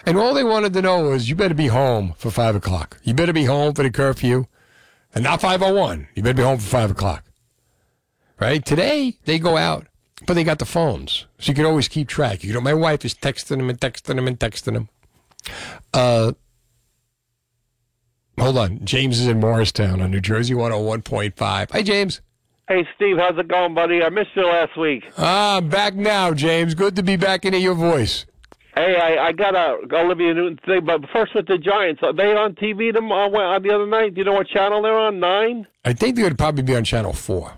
and 0.05 0.17
all 0.17 0.33
they 0.33 0.43
wanted 0.43 0.73
to 0.73 0.81
know 0.81 1.09
was 1.09 1.29
you 1.29 1.35
better 1.35 1.53
be 1.53 1.67
home 1.67 2.13
for 2.17 2.31
five 2.31 2.55
o'clock. 2.55 2.99
You 3.03 3.13
better 3.13 3.33
be 3.33 3.45
home 3.45 3.73
for 3.73 3.83
the 3.83 3.91
curfew, 3.91 4.45
and 5.13 5.23
not 5.23 5.41
501. 5.41 6.07
You 6.15 6.23
better 6.23 6.35
be 6.35 6.43
home 6.43 6.59
for 6.59 6.69
five 6.69 6.91
o'clock, 6.91 7.23
right? 8.39 8.63
Today, 8.65 9.17
they 9.25 9.39
go 9.39 9.57
out, 9.57 9.87
but 10.27 10.33
they 10.33 10.43
got 10.43 10.59
the 10.59 10.65
phones, 10.65 11.25
so 11.39 11.51
you 11.51 11.55
can 11.55 11.65
always 11.65 11.87
keep 11.87 12.07
track. 12.07 12.43
You 12.43 12.53
know, 12.53 12.61
my 12.61 12.73
wife 12.73 13.05
is 13.05 13.13
texting 13.15 13.57
them 13.57 13.69
and 13.69 13.79
texting 13.79 14.15
them 14.15 14.27
and 14.27 14.39
texting 14.39 14.73
them. 14.73 14.89
Uh, 15.93 16.33
Hold 18.39 18.57
on. 18.57 18.83
James 18.85 19.19
is 19.19 19.27
in 19.27 19.39
Morristown 19.39 20.01
on 20.01 20.09
New 20.09 20.19
Jersey 20.21 20.55
101.5. 20.55 21.71
Hi, 21.71 21.81
James. 21.83 22.21
Hey, 22.67 22.87
Steve, 22.95 23.17
how's 23.17 23.37
it 23.37 23.47
going, 23.47 23.75
buddy? 23.75 24.01
I 24.01 24.09
missed 24.09 24.31
you 24.35 24.45
last 24.47 24.75
week. 24.77 25.03
Ah, 25.17 25.57
I'm 25.57 25.69
back 25.69 25.93
now, 25.93 26.33
James. 26.33 26.73
Good 26.73 26.95
to 26.95 27.03
be 27.03 27.17
back 27.17 27.45
into 27.45 27.59
your 27.59 27.75
voice. 27.75 28.25
Hey, 28.75 28.95
I, 28.95 29.27
I 29.27 29.31
got 29.33 29.53
a 29.53 29.77
Olivia 29.93 30.33
Newton 30.33 30.59
thing, 30.65 30.85
but 30.85 31.01
first 31.11 31.35
with 31.35 31.47
the 31.47 31.57
Giants. 31.57 32.01
Are 32.03 32.13
they 32.13 32.33
on 32.33 32.55
TV 32.55 32.93
them, 32.93 33.11
uh, 33.11 33.27
the 33.29 33.69
other 33.73 33.85
night? 33.85 34.13
Do 34.13 34.21
you 34.21 34.25
know 34.25 34.33
what 34.33 34.47
channel 34.47 34.81
they're 34.81 34.97
on? 34.97 35.19
Nine? 35.19 35.67
I 35.83 35.93
think 35.93 36.15
they 36.15 36.23
would 36.23 36.37
probably 36.37 36.63
be 36.63 36.75
on 36.75 36.83
Channel 36.85 37.13
4. 37.13 37.57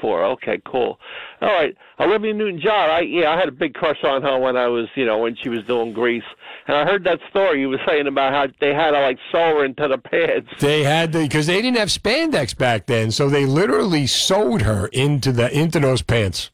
Four. 0.00 0.24
Okay, 0.24 0.62
cool. 0.64 0.98
All 1.42 1.48
right, 1.48 1.76
Olivia 1.98 2.32
Newton-John. 2.32 2.90
I 2.90 3.00
yeah, 3.00 3.32
I 3.32 3.38
had 3.38 3.48
a 3.48 3.52
big 3.52 3.74
crush 3.74 4.02
on 4.02 4.22
her 4.22 4.38
when 4.38 4.56
I 4.56 4.66
was, 4.66 4.88
you 4.94 5.04
know, 5.04 5.18
when 5.18 5.36
she 5.36 5.50
was 5.50 5.62
doing 5.64 5.92
Grease, 5.92 6.22
and 6.66 6.74
I 6.74 6.86
heard 6.86 7.04
that 7.04 7.18
story 7.28 7.60
you 7.60 7.68
were 7.68 7.80
saying 7.86 8.06
about 8.06 8.32
how 8.32 8.46
they 8.60 8.72
had 8.72 8.92
to 8.92 9.00
like 9.00 9.18
sew 9.30 9.58
her 9.58 9.64
into 9.66 9.88
the 9.88 9.98
pants. 9.98 10.48
They 10.58 10.84
had 10.84 11.12
to 11.12 11.18
because 11.18 11.48
they 11.48 11.60
didn't 11.60 11.76
have 11.76 11.88
spandex 11.88 12.56
back 12.56 12.86
then, 12.86 13.10
so 13.10 13.28
they 13.28 13.44
literally 13.44 14.06
sewed 14.06 14.62
her 14.62 14.86
into 14.86 15.32
the 15.32 15.50
into 15.54 15.80
those 15.80 16.00
pants. 16.00 16.50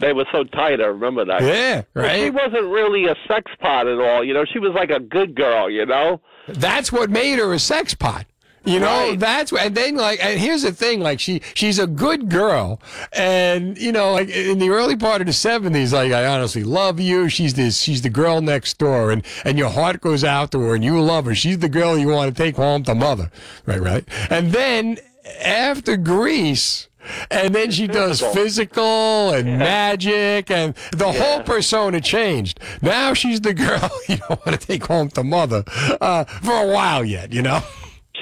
They 0.00 0.12
were 0.12 0.26
so 0.32 0.44
tight. 0.44 0.80
I 0.80 0.86
remember 0.86 1.24
that. 1.24 1.42
Yeah, 1.42 1.82
right. 1.94 2.20
She 2.20 2.30
wasn't 2.30 2.66
really 2.66 3.06
a 3.06 3.16
sex 3.26 3.50
pot 3.60 3.86
at 3.86 3.98
all. 3.98 4.24
You 4.24 4.34
know, 4.34 4.44
she 4.44 4.58
was 4.58 4.72
like 4.74 4.90
a 4.90 5.00
good 5.00 5.34
girl. 5.34 5.70
You 5.70 5.86
know. 5.86 6.20
That's 6.46 6.92
what 6.92 7.10
made 7.10 7.38
her 7.38 7.52
a 7.52 7.58
sex 7.58 7.94
pot. 7.94 8.26
You 8.64 8.80
know, 8.80 9.14
that's 9.16 9.50
what, 9.50 9.62
and 9.62 9.74
then 9.74 9.96
like, 9.96 10.22
and 10.22 10.38
here's 10.38 10.60
the 10.60 10.72
thing, 10.72 11.00
like 11.00 11.20
she, 11.20 11.40
she's 11.54 11.78
a 11.78 11.86
good 11.86 12.28
girl. 12.28 12.82
And, 13.14 13.78
you 13.78 13.92
know, 13.92 14.12
like 14.12 14.28
in 14.28 14.58
the 14.58 14.68
early 14.68 14.94
part 14.94 15.22
of 15.22 15.26
the 15.26 15.32
seventies, 15.32 15.94
like, 15.94 16.12
I 16.12 16.26
honestly 16.26 16.64
love 16.64 17.00
you. 17.00 17.30
She's 17.30 17.54
this, 17.54 17.80
she's 17.80 18.02
the 18.02 18.10
girl 18.10 18.42
next 18.42 18.76
door 18.76 19.10
and, 19.10 19.24
and 19.44 19.56
your 19.56 19.70
heart 19.70 20.02
goes 20.02 20.22
out 20.22 20.50
to 20.52 20.60
her 20.60 20.74
and 20.74 20.84
you 20.84 21.00
love 21.00 21.24
her. 21.24 21.34
She's 21.34 21.60
the 21.60 21.70
girl 21.70 21.96
you 21.96 22.08
want 22.08 22.34
to 22.34 22.42
take 22.42 22.56
home 22.56 22.82
to 22.82 22.94
mother. 22.94 23.30
Right, 23.64 23.80
right. 23.80 24.04
And 24.28 24.52
then 24.52 24.98
after 25.40 25.96
Grease, 25.96 26.87
and 27.30 27.54
then 27.54 27.70
she 27.70 27.86
does 27.86 28.20
physical 28.20 29.32
and 29.32 29.58
magic, 29.58 30.50
and 30.50 30.74
the 30.92 31.10
whole 31.12 31.42
persona 31.42 32.00
changed. 32.00 32.60
Now 32.82 33.14
she's 33.14 33.40
the 33.40 33.54
girl 33.54 33.90
you 34.08 34.16
don't 34.16 34.44
want 34.46 34.60
to 34.60 34.66
take 34.66 34.84
home 34.84 35.08
to 35.10 35.22
mother 35.24 35.64
uh, 36.00 36.24
for 36.24 36.52
a 36.54 36.66
while 36.66 37.04
yet, 37.04 37.32
you 37.32 37.42
know? 37.42 37.60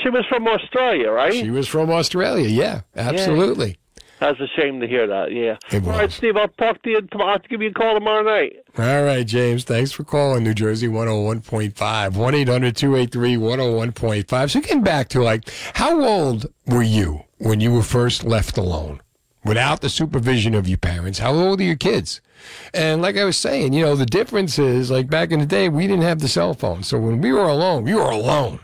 She 0.03 0.11
was 0.11 0.25
from 0.27 0.47
Australia, 0.47 1.11
right? 1.11 1.33
She 1.33 1.51
was 1.51 1.67
from 1.69 1.91
Australia, 1.91 2.49
yeah, 2.49 2.83
absolutely. 2.95 3.79
That's 4.19 4.41
a 4.41 4.47
shame 4.47 4.81
to 4.81 4.89
hear 4.89 5.07
that. 5.07 5.33
Yeah. 5.33 5.59
It 5.71 5.85
All 5.85 5.91
right, 5.91 6.11
Steve. 6.11 6.37
I'll 6.37 6.49
talk 6.49 6.83
to 6.83 6.91
you 6.91 7.03
tomorrow. 7.03 7.33
I'll 7.33 7.39
give 7.39 7.61
you 7.61 7.69
a 7.69 7.73
call 7.73 7.95
tomorrow 7.95 8.23
night. 8.23 8.57
All 8.79 9.03
right, 9.05 9.27
James. 9.27 9.65
Thanks 9.65 9.93
for 9.93 10.05
calling 10.05 10.43
New 10.43 10.55
Jersey 10.55 10.89
101.5. 10.89 12.17
1 12.17 12.35
800 12.35 12.77
283 12.77 13.37
101.5. 13.37 14.51
So, 14.51 14.61
getting 14.61 14.83
back 14.83 15.09
to 15.09 15.23
like, 15.23 15.51
how 15.75 16.03
old 16.03 16.47
were 16.67 16.83
you 16.83 17.25
when 17.39 17.61
you 17.61 17.73
were 17.73 17.83
first 17.83 18.25
left 18.25 18.57
alone 18.57 19.03
without 19.45 19.83
the 19.83 19.91
supervision 19.91 20.55
of 20.55 20.67
your 20.67 20.79
parents? 20.79 21.19
How 21.19 21.35
old 21.35 21.61
are 21.61 21.65
your 21.65 21.77
kids? 21.77 22.23
And 22.73 23.03
like 23.03 23.17
I 23.17 23.25
was 23.25 23.37
saying, 23.37 23.73
you 23.73 23.83
know, 23.83 23.97
the 23.97 24.07
difference 24.07 24.59
is 24.59 24.91
like 24.91 25.11
back 25.11 25.31
in 25.31 25.41
the 25.41 25.47
day, 25.47 25.69
we 25.69 25.87
didn't 25.87 26.05
have 26.05 26.21
the 26.21 26.29
cell 26.29 26.55
phone. 26.55 26.83
So, 26.83 26.99
when 26.99 27.21
we 27.21 27.33
were 27.33 27.49
alone, 27.49 27.85
we 27.85 27.95
were 27.95 28.03
alone. 28.03 28.61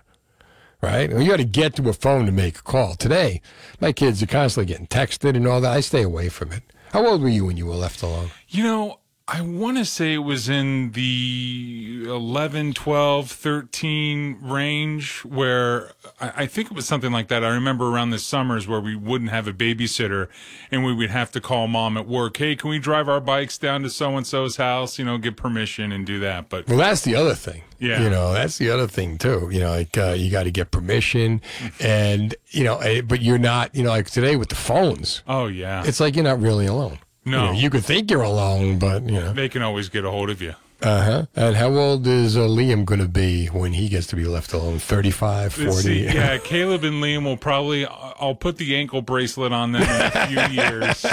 Right? 0.83 1.11
You 1.11 1.29
got 1.29 1.37
to 1.37 1.45
get 1.45 1.77
to 1.77 1.89
a 1.89 1.93
phone 1.93 2.27
to 2.27 2.33
make 2.33 2.59
a 2.59 2.63
call. 2.63 2.95
Today, 2.97 3.41
my 3.81 3.93
kids 3.93 4.21
are 4.21 4.27
constantly 4.27 4.67
getting 4.73 4.89
texted 4.89 5.37
and 5.37 5.47
all 5.47 5.61
that. 5.61 5.73
I 5.73 5.81
stay 5.81 6.03
away 6.03 6.29
from 6.29 6.51
it. 6.51 6.65
How 6.91 7.07
old 7.07 7.23
were 7.23 7.29
you 7.29 7.47
when 7.47 7.57
you 7.57 7.67
were 7.67 7.75
left 7.75 8.03
alone? 8.03 8.31
You 8.49 8.65
know, 8.65 8.99
I 9.35 9.41
want 9.41 9.79
to 9.79 9.87
say 9.87 10.13
it 10.13 10.19
was 10.19 10.51
in 10.51 10.93
the 10.93 12.05
11, 12.05 12.75
12, 12.75 13.31
13 13.31 14.39
range 14.43 15.21
where 15.25 15.93
I, 16.21 16.33
I 16.37 16.47
think 16.47 16.71
it 16.71 16.75
was 16.75 16.85
something 16.87 17.11
like 17.13 17.29
that. 17.29 17.43
I 17.43 17.49
remember 17.49 17.89
around 17.89 18.11
the 18.11 18.19
summers 18.19 18.69
where 18.69 18.79
we 18.79 18.95
wouldn't 18.95 19.31
have 19.31 19.49
a 19.49 19.55
babysitter 19.55 20.29
and 20.71 20.85
we 20.85 20.93
would 20.93 21.09
have 21.09 21.31
to 21.31 21.41
call 21.41 21.67
mom 21.67 21.97
at 21.97 22.07
work. 22.07 22.37
Hey, 22.37 22.55
can 22.57 22.69
we 22.69 22.79
drive 22.79 23.09
our 23.09 23.23
bikes 23.23 23.57
down 23.57 23.81
to 23.85 23.89
so 23.89 24.19
and 24.19 24.27
so's 24.27 24.57
house? 24.57 24.99
You 24.99 25.07
know, 25.07 25.17
get 25.17 25.39
permission 25.39 25.93
and 25.93 26.05
do 26.05 26.21
that. 26.21 26.51
But 26.51 26.69
Well, 26.69 26.77
that's 26.77 27.01
the 27.01 27.17
other 27.17 27.35
thing. 27.35 27.63
Yeah. 27.79 28.03
You 28.03 28.11
know, 28.11 28.35
that's 28.35 28.59
the 28.59 28.69
other 28.69 28.87
thing 28.87 29.17
too. 29.17 29.49
You 29.51 29.61
know, 29.61 29.71
like 29.71 29.97
uh, 29.97 30.15
you 30.15 30.31
got 30.31 30.43
to 30.43 30.51
get 30.51 30.71
permission, 30.71 31.41
and 31.81 32.35
you 32.51 32.65
know, 32.65 32.77
eh, 32.79 33.01
but 33.01 33.23
you're 33.23 33.39
not. 33.39 33.75
You 33.75 33.83
know, 33.83 33.91
like 33.91 34.11
today 34.11 34.37
with 34.37 34.51
the 34.51 34.57
phones, 34.57 35.23
oh 35.27 35.47
yeah, 35.47 35.85
it's 35.85 35.99
like 36.01 36.15
you're 36.15 36.23
not 36.23 36.41
really 36.41 36.67
alone. 36.67 36.99
No. 37.25 37.39
you, 37.41 37.47
know, 37.47 37.53
you 37.53 37.71
could 37.71 37.85
think 37.85 38.11
you're 38.11 38.23
alone, 38.23 38.79
but 38.79 39.05
you 39.05 39.21
know. 39.21 39.33
they 39.33 39.49
can 39.49 39.63
always 39.63 39.89
get 39.89 40.05
a 40.05 40.11
hold 40.11 40.31
of 40.31 40.43
you. 40.43 40.55
Uh 40.83 41.05
huh. 41.05 41.27
And 41.37 41.55
how 41.55 41.69
old 41.75 42.05
is 42.09 42.37
uh, 42.37 42.41
Liam 42.41 42.85
going 42.85 43.01
to 43.01 43.07
be 43.07 43.47
when 43.47 43.73
he 43.73 43.89
gets 43.89 44.09
to 44.09 44.17
be 44.17 44.25
left 44.25 44.53
alone? 44.53 44.81
35, 44.81 45.55
40? 45.55 45.71
See, 45.73 46.05
yeah, 46.05 46.39
Caleb 46.45 46.83
and 46.83 47.03
Liam 47.03 47.25
will 47.25 47.37
probably. 47.37 47.87
I'll 47.87 48.35
put 48.35 48.57
the 48.57 48.75
ankle 48.75 49.01
bracelet 49.01 49.53
on 49.53 49.71
them 49.73 49.83
in 49.83 49.89
a 49.89 50.27
few 50.27 50.41
years. 50.63 51.07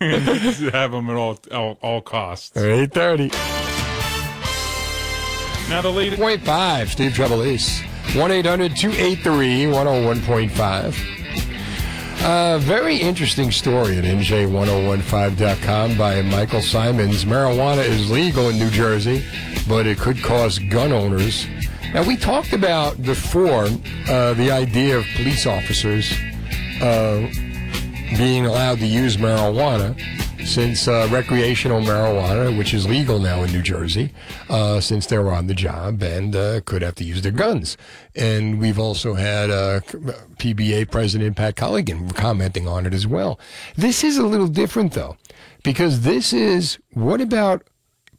And 0.00 0.22
have 0.72 0.92
them 0.92 1.10
at 1.10 1.16
all 1.16 1.38
all, 1.52 1.78
all 1.82 2.00
costs. 2.00 2.56
830. 2.56 3.28
Now 5.68 5.82
the 5.82 5.90
latest. 5.90 6.18
Point 6.20 6.40
five, 6.42 6.90
Steve 6.90 7.12
Trevelise. 7.12 7.82
1 8.16 8.30
800 8.30 8.74
283 8.74 9.64
101.5. 9.64 11.17
Uh, 12.20 12.58
very 12.58 12.96
interesting 12.96 13.50
story 13.50 13.96
at 13.96 14.04
NJ1015.com 14.04 15.96
by 15.96 16.20
Michael 16.22 16.60
Symons. 16.60 17.24
Marijuana 17.24 17.84
is 17.84 18.10
legal 18.10 18.48
in 18.48 18.58
New 18.58 18.70
Jersey, 18.70 19.24
but 19.68 19.86
it 19.86 19.98
could 19.98 20.22
cause 20.22 20.58
gun 20.58 20.92
owners. 20.92 21.46
Now, 21.94 22.02
we 22.02 22.16
talked 22.16 22.52
about 22.52 23.00
before 23.02 23.68
uh, 24.08 24.34
the 24.34 24.50
idea 24.50 24.98
of 24.98 25.06
police 25.14 25.46
officers 25.46 26.12
uh, 26.82 27.30
being 28.16 28.46
allowed 28.46 28.78
to 28.80 28.86
use 28.86 29.16
marijuana 29.16 29.96
since 30.44 30.88
uh, 30.88 31.08
recreational 31.10 31.80
marijuana, 31.80 32.56
which 32.56 32.72
is 32.72 32.88
legal 32.88 33.18
now 33.18 33.42
in 33.42 33.52
New 33.52 33.62
Jersey, 33.62 34.12
uh, 34.48 34.80
since 34.80 35.06
they're 35.06 35.30
on 35.30 35.46
the 35.46 35.54
job 35.54 36.02
and 36.02 36.34
uh, 36.34 36.60
could 36.64 36.82
have 36.82 36.94
to 36.96 37.04
use 37.04 37.22
their 37.22 37.32
guns. 37.32 37.76
And 38.14 38.58
we've 38.58 38.78
also 38.78 39.14
had 39.14 39.50
uh, 39.50 39.80
PBA 40.38 40.90
President 40.90 41.36
Pat 41.36 41.56
Colligan 41.56 42.14
commenting 42.14 42.66
on 42.66 42.86
it 42.86 42.94
as 42.94 43.06
well. 43.06 43.38
This 43.76 44.04
is 44.04 44.16
a 44.16 44.26
little 44.26 44.48
different, 44.48 44.92
though, 44.92 45.16
because 45.62 46.02
this 46.02 46.32
is 46.32 46.78
what 46.92 47.20
about 47.20 47.64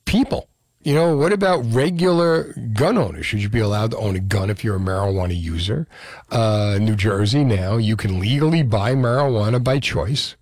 people? 0.06 0.48
You 0.82 0.96
know, 0.96 1.18
what 1.18 1.34
about 1.34 1.66
regular 1.74 2.54
gun 2.74 2.98
owners? 2.98 3.26
Should 3.26 3.42
you 3.42 3.50
be 3.50 3.60
allowed 3.60 3.92
to 3.92 3.98
own 3.98 4.16
a 4.16 4.20
gun 4.20 4.50
if 4.50 4.64
you're 4.64 4.78
a 4.78 4.80
marijuana 4.80 5.40
user? 5.40 5.88
Uh, 6.32 6.78
New 6.80 6.96
Jersey 6.96 7.44
now, 7.44 7.76
you 7.76 7.98
can 7.98 8.20
legally 8.20 8.64
buy 8.64 8.94
marijuana 8.94 9.62
by 9.62 9.80
choice. 9.80 10.36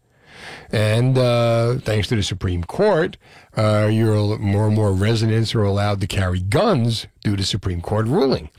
And 0.72 1.18
uh, 1.18 1.76
thanks 1.76 2.08
to 2.10 2.16
the 2.16 2.24
Supreme 2.24 2.64
Court, 2.64 3.18
uh, 3.56 3.90
you're, 3.92 4.38
more 4.38 4.68
and 4.68 4.76
more 4.76 4.92
residents 4.92 5.56
are 5.56 5.64
allowed 5.64 6.02
to 6.02 6.08
carry 6.08 6.40
guns 6.40 7.08
due 7.24 7.36
to 7.36 7.44
Supreme 7.44 7.82
Court 7.82 8.08
ruling. 8.08 8.50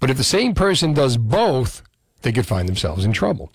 But 0.00 0.10
if 0.10 0.16
the 0.16 0.24
same 0.24 0.54
person 0.54 0.92
does 0.92 1.16
both, 1.16 1.82
they 2.22 2.32
could 2.32 2.46
find 2.46 2.68
themselves 2.68 3.04
in 3.04 3.12
trouble. 3.12 3.52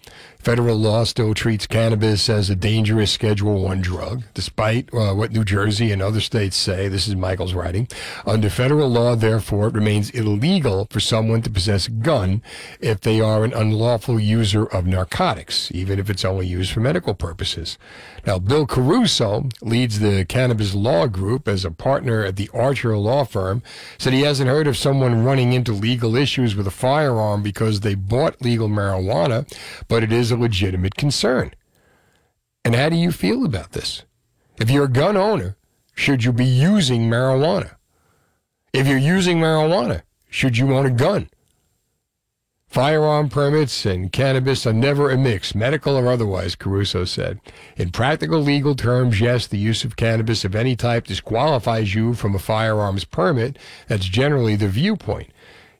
Federal 0.48 0.78
law 0.78 1.04
still 1.04 1.34
treats 1.34 1.68
cannabis 1.68 2.30
as 2.30 2.50
a 2.50 2.56
dangerous 2.56 3.12
Schedule 3.12 3.64
One 3.64 3.82
drug, 3.82 4.24
despite 4.34 4.88
uh, 4.94 5.14
what 5.14 5.34
New 5.34 5.44
Jersey 5.44 5.92
and 5.92 6.02
other 6.02 6.22
states 6.22 6.56
say. 6.56 6.88
This 6.88 7.06
is 7.06 7.18
Michael's 7.18 7.54
writing. 7.54 7.90
Under 8.26 8.50
federal 8.50 8.88
law, 8.88 9.16
therefore, 9.16 9.68
it 9.68 9.74
remains 9.74 10.10
illegal 10.12 10.88
for 10.90 11.02
someone 11.02 11.42
to 11.42 11.50
possess 11.50 11.88
a 11.88 11.92
gun 11.92 12.42
if 12.80 13.02
they 13.02 13.20
are 13.20 13.44
an 13.44 13.52
unlawful 13.52 14.22
user 14.22 14.66
of 14.68 14.88
narcotics, 14.88 15.70
even 15.74 16.00
if 16.00 16.10
it's 16.10 16.24
only 16.24 16.48
used 16.48 16.72
for 16.72 16.80
medical 16.80 17.14
purposes. 17.14 17.78
Now, 18.26 18.40
Bill 18.40 18.66
Caruso 18.66 19.50
leads 19.62 20.00
the 20.00 20.24
cannabis 20.24 20.74
law 20.74 21.08
group 21.08 21.50
as 21.50 21.66
a 21.66 21.72
partner 21.72 22.24
at 22.24 22.38
the 22.38 22.50
Archer 22.54 22.96
law 22.96 23.26
firm. 23.26 23.64
Said 23.98 24.14
he 24.14 24.22
hasn't 24.22 24.50
heard 24.50 24.68
of 24.68 24.78
someone 24.78 25.26
running 25.26 25.52
into 25.52 25.74
legal 25.74 26.16
issues 26.16 26.56
with 26.56 26.68
a 26.68 26.72
firearm 26.72 27.44
because 27.44 27.82
they 27.82 27.96
bought 27.96 28.42
legal 28.42 28.70
marijuana, 28.70 29.46
but 29.90 30.04
it 30.04 30.14
is 30.14 30.37
legitimate 30.38 30.96
concern. 30.96 31.54
And 32.64 32.76
how 32.76 32.90
do 32.90 32.96
you 32.96 33.12
feel 33.12 33.46
about 33.46 33.72
this? 33.72 34.04
If 34.60 34.70
you're 34.70 34.86
a 34.86 34.90
gun 34.90 35.18
owner, 35.18 35.56
should 35.96 36.24
you 36.24 36.34
be 36.34 36.46
using 36.46 37.10
marijuana? 37.10 37.76
If 38.74 38.88
you're 38.88 38.98
using 38.98 39.40
marijuana, 39.40 40.04
should 40.30 40.58
you 40.58 40.74
own 40.76 40.86
a 40.86 40.92
gun? 40.92 41.30
Firearm 42.68 43.30
permits 43.30 43.86
and 43.86 44.12
cannabis 44.12 44.68
are 44.68 44.74
never 44.74 45.10
a 45.10 45.18
mix, 45.18 45.56
medical 45.56 45.96
or 45.96 46.12
otherwise, 46.12 46.54
Caruso 46.54 47.06
said. 47.06 47.40
In 47.78 47.92
practical 47.92 48.42
legal 48.42 48.76
terms, 48.76 49.22
yes, 49.22 49.48
the 49.48 49.58
use 49.58 49.86
of 49.86 49.96
cannabis 49.96 50.44
of 50.44 50.54
any 50.54 50.76
type 50.76 51.08
disqualifies 51.08 51.96
you 51.96 52.14
from 52.14 52.36
a 52.36 52.40
firearms 52.40 53.06
permit. 53.06 53.58
That's 53.88 54.06
generally 54.06 54.58
the 54.58 54.68
viewpoint. 54.68 55.30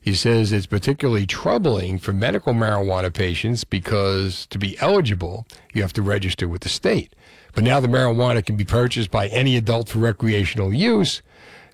He 0.08 0.14
says 0.14 0.52
it's 0.52 0.64
particularly 0.64 1.26
troubling 1.26 1.98
for 1.98 2.14
medical 2.14 2.54
marijuana 2.54 3.12
patients 3.12 3.62
because 3.62 4.46
to 4.46 4.58
be 4.58 4.78
eligible, 4.80 5.46
you 5.74 5.82
have 5.82 5.92
to 5.92 6.00
register 6.00 6.48
with 6.48 6.62
the 6.62 6.70
state. 6.70 7.14
But 7.54 7.62
now 7.62 7.78
the 7.78 7.88
marijuana 7.88 8.42
can 8.42 8.56
be 8.56 8.64
purchased 8.64 9.10
by 9.10 9.28
any 9.28 9.54
adult 9.54 9.90
for 9.90 9.98
recreational 9.98 10.72
use. 10.72 11.20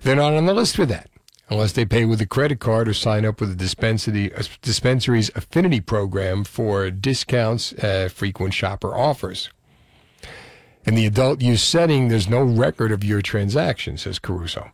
They're 0.01 0.17
not 0.17 0.33
on 0.33 0.47
the 0.47 0.53
list 0.53 0.75
for 0.75 0.85
that 0.85 1.09
unless 1.49 1.71
they 1.71 1.85
pay 1.85 2.03
with 2.03 2.19
a 2.19 2.25
credit 2.25 2.59
card 2.59 2.89
or 2.89 2.93
sign 2.93 3.23
up 3.23 3.39
with 3.39 3.51
a 3.51 3.55
dispensary, 3.55 4.31
a 4.31 4.43
dispensary's 4.61 5.31
affinity 5.33 5.79
program 5.79 6.43
for 6.43 6.91
discounts, 6.91 7.71
uh, 7.75 8.09
frequent 8.11 8.53
shopper 8.53 8.93
offers. 8.93 9.49
In 10.83 10.95
the 10.95 11.05
adult 11.05 11.41
use 11.41 11.63
setting, 11.63 12.09
there's 12.09 12.27
no 12.27 12.43
record 12.43 12.91
of 12.91 13.01
your 13.01 13.21
transaction, 13.21 13.97
says 13.97 14.19
Caruso. 14.19 14.71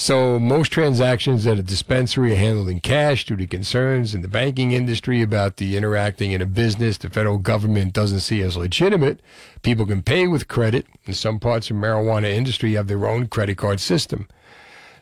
So 0.00 0.38
most 0.38 0.72
transactions 0.72 1.46
at 1.46 1.58
a 1.58 1.62
dispensary 1.62 2.32
are 2.32 2.36
handled 2.36 2.70
in 2.70 2.80
cash 2.80 3.26
due 3.26 3.36
to 3.36 3.46
concerns 3.46 4.14
in 4.14 4.22
the 4.22 4.28
banking 4.28 4.72
industry 4.72 5.20
about 5.20 5.58
the 5.58 5.76
interacting 5.76 6.32
in 6.32 6.40
a 6.40 6.46
business 6.46 6.96
the 6.96 7.10
federal 7.10 7.36
government 7.36 7.92
doesn't 7.92 8.20
see 8.20 8.40
as 8.40 8.56
legitimate. 8.56 9.20
People 9.60 9.84
can 9.84 10.02
pay 10.02 10.26
with 10.26 10.48
credit. 10.48 10.86
and 11.04 11.14
some 11.14 11.38
parts 11.38 11.70
of 11.70 11.76
marijuana 11.76 12.30
industry 12.30 12.72
have 12.72 12.86
their 12.86 13.06
own 13.06 13.26
credit 13.26 13.58
card 13.58 13.78
system. 13.78 14.26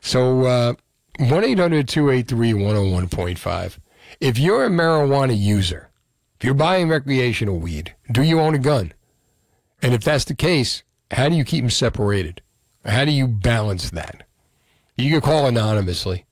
So, 0.01 0.47
uh, 0.47 0.75
1 1.21 1.45
800 1.45 1.87
283 1.87 2.55
101.5. 2.55 3.79
If 4.21 4.37
you're 4.37 4.65
a 4.65 4.69
marijuana 4.69 5.39
user, 5.39 5.91
if 6.41 6.45
you're 6.45 6.55
buying 6.55 6.89
recreational 6.89 7.61
weed, 7.61 7.95
do 8.11 8.25
you 8.25 8.41
own 8.41 8.57
a 8.57 8.59
gun? 8.59 8.93
And 9.81 9.95
if 9.95 10.03
that's 10.03 10.25
the 10.25 10.35
case, 10.35 10.83
how 11.13 11.29
do 11.29 11.37
you 11.37 11.45
keep 11.45 11.63
them 11.63 11.71
separated? 11.71 12.43
How 12.85 13.05
do 13.05 13.13
you 13.13 13.29
balance 13.29 13.91
that? 13.91 14.25
You 14.99 15.11
can 15.13 15.21
call 15.21 15.47
anonymously. 15.47 16.27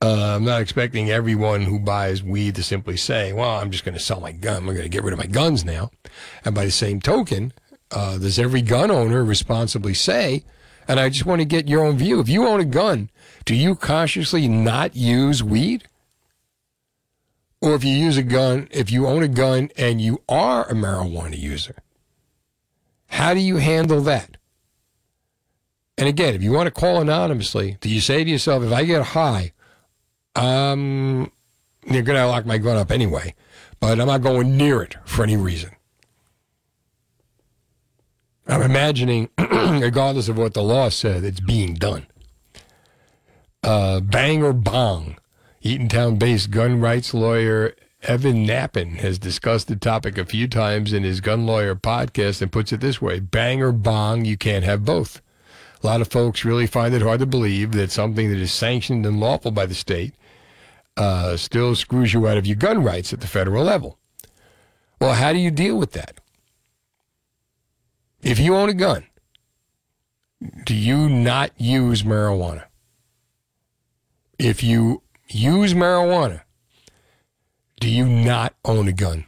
Uh, 0.00 0.36
I'm 0.36 0.44
not 0.44 0.62
expecting 0.62 1.10
everyone 1.10 1.62
who 1.62 1.78
buys 1.78 2.22
weed 2.22 2.54
to 2.54 2.62
simply 2.62 2.96
say, 2.96 3.34
well, 3.34 3.58
I'm 3.58 3.70
just 3.70 3.84
going 3.84 3.94
to 3.94 4.00
sell 4.00 4.20
my 4.20 4.32
gun. 4.32 4.56
I'm 4.56 4.64
going 4.64 4.78
to 4.78 4.88
get 4.88 5.04
rid 5.04 5.12
of 5.12 5.18
my 5.18 5.26
guns 5.26 5.66
now. 5.66 5.90
And 6.46 6.54
by 6.54 6.64
the 6.64 6.70
same 6.70 7.00
token, 7.00 7.52
uh, 7.90 8.16
does 8.16 8.38
every 8.38 8.62
gun 8.62 8.90
owner 8.90 9.22
responsibly 9.22 9.92
say, 9.92 10.44
and 10.88 10.98
I 10.98 11.10
just 11.10 11.26
want 11.26 11.42
to 11.42 11.46
get 11.46 11.68
your 11.68 11.84
own 11.84 11.98
view. 11.98 12.20
If 12.20 12.28
you 12.28 12.46
own 12.46 12.60
a 12.60 12.64
gun, 12.64 13.10
do 13.44 13.54
you 13.54 13.74
consciously 13.74 14.48
not 14.48 14.96
use 14.96 15.42
weed? 15.42 15.88
Or 17.60 17.74
if 17.74 17.84
you 17.84 17.96
use 17.96 18.16
a 18.16 18.22
gun, 18.22 18.68
if 18.70 18.90
you 18.90 19.06
own 19.06 19.22
a 19.22 19.28
gun 19.28 19.70
and 19.76 20.00
you 20.00 20.22
are 20.28 20.68
a 20.68 20.74
marijuana 20.74 21.38
user, 21.38 21.76
how 23.08 23.34
do 23.34 23.40
you 23.40 23.56
handle 23.56 24.00
that? 24.02 24.38
And 25.96 26.08
again, 26.08 26.34
if 26.34 26.42
you 26.42 26.52
want 26.52 26.66
to 26.66 26.70
call 26.72 27.00
anonymously, 27.00 27.76
do 27.80 27.88
you 27.88 28.00
say 28.00 28.24
to 28.24 28.30
yourself, 28.30 28.64
if 28.64 28.72
I 28.72 28.84
get 28.84 29.02
high, 29.02 29.52
um, 30.34 31.30
they're 31.86 32.02
going 32.02 32.18
to 32.18 32.26
lock 32.26 32.46
my 32.46 32.58
gun 32.58 32.76
up 32.76 32.90
anyway, 32.90 33.34
but 33.80 34.00
I'm 34.00 34.06
not 34.06 34.22
going 34.22 34.56
near 34.56 34.82
it 34.82 34.96
for 35.04 35.22
any 35.22 35.36
reason. 35.36 35.70
I'm 38.46 38.62
imagining, 38.62 39.30
regardless 39.38 40.28
of 40.28 40.36
what 40.36 40.54
the 40.54 40.62
law 40.62 40.88
said, 40.88 41.24
it's 41.24 41.40
being 41.40 41.74
done. 41.74 42.06
Uh, 43.62 44.00
bang 44.00 44.42
or 44.42 44.52
bong. 44.52 45.16
Eatontown 45.62 46.18
based 46.18 46.50
gun 46.50 46.80
rights 46.80 47.14
lawyer 47.14 47.74
Evan 48.06 48.46
Nappen 48.46 48.96
has 48.96 49.18
discussed 49.18 49.68
the 49.68 49.76
topic 49.76 50.18
a 50.18 50.26
few 50.26 50.46
times 50.46 50.92
in 50.92 51.04
his 51.04 51.22
Gun 51.22 51.46
Lawyer 51.46 51.74
podcast 51.74 52.42
and 52.42 52.52
puts 52.52 52.70
it 52.70 52.82
this 52.82 53.00
way 53.00 53.18
bang 53.18 53.62
or 53.62 53.72
bong, 53.72 54.26
you 54.26 54.36
can't 54.36 54.64
have 54.64 54.84
both. 54.84 55.22
A 55.84 55.86
lot 55.86 56.00
of 56.00 56.08
folks 56.08 56.46
really 56.46 56.66
find 56.66 56.94
it 56.94 57.02
hard 57.02 57.20
to 57.20 57.26
believe 57.26 57.72
that 57.72 57.90
something 57.90 58.30
that 58.30 58.38
is 58.38 58.50
sanctioned 58.50 59.04
and 59.04 59.20
lawful 59.20 59.50
by 59.50 59.66
the 59.66 59.74
state 59.74 60.14
uh, 60.96 61.36
still 61.36 61.74
screws 61.74 62.14
you 62.14 62.26
out 62.26 62.38
of 62.38 62.46
your 62.46 62.56
gun 62.56 62.82
rights 62.82 63.12
at 63.12 63.20
the 63.20 63.26
federal 63.26 63.62
level. 63.62 63.98
Well, 64.98 65.12
how 65.12 65.34
do 65.34 65.38
you 65.38 65.50
deal 65.50 65.76
with 65.76 65.92
that? 65.92 66.20
If 68.22 68.38
you 68.38 68.56
own 68.56 68.70
a 68.70 68.74
gun 68.74 69.04
do 70.64 70.74
you 70.74 71.08
not 71.08 71.52
use 71.58 72.02
marijuana? 72.02 72.64
If 74.38 74.62
you 74.62 75.02
use 75.28 75.74
marijuana, 75.74 76.42
do 77.80 77.88
you 77.88 78.06
not 78.06 78.54
own 78.64 78.88
a 78.88 78.92
gun? 78.92 79.26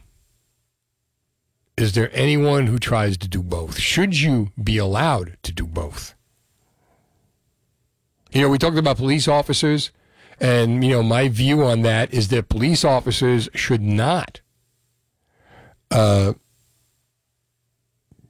Is 1.77 1.93
there 1.93 2.09
anyone 2.13 2.67
who 2.67 2.79
tries 2.79 3.17
to 3.17 3.27
do 3.27 3.41
both? 3.43 3.77
Should 3.79 4.19
you 4.19 4.51
be 4.61 4.77
allowed 4.77 5.37
to 5.43 5.51
do 5.51 5.65
both? 5.65 6.15
You 8.31 8.41
know, 8.41 8.49
we 8.49 8.57
talked 8.57 8.77
about 8.77 8.97
police 8.97 9.27
officers, 9.27 9.91
and, 10.39 10.83
you 10.83 10.91
know, 10.91 11.03
my 11.03 11.29
view 11.29 11.63
on 11.63 11.81
that 11.81 12.13
is 12.13 12.27
that 12.29 12.49
police 12.49 12.83
officers 12.83 13.49
should 13.53 13.81
not 13.81 14.41
uh, 15.89 16.33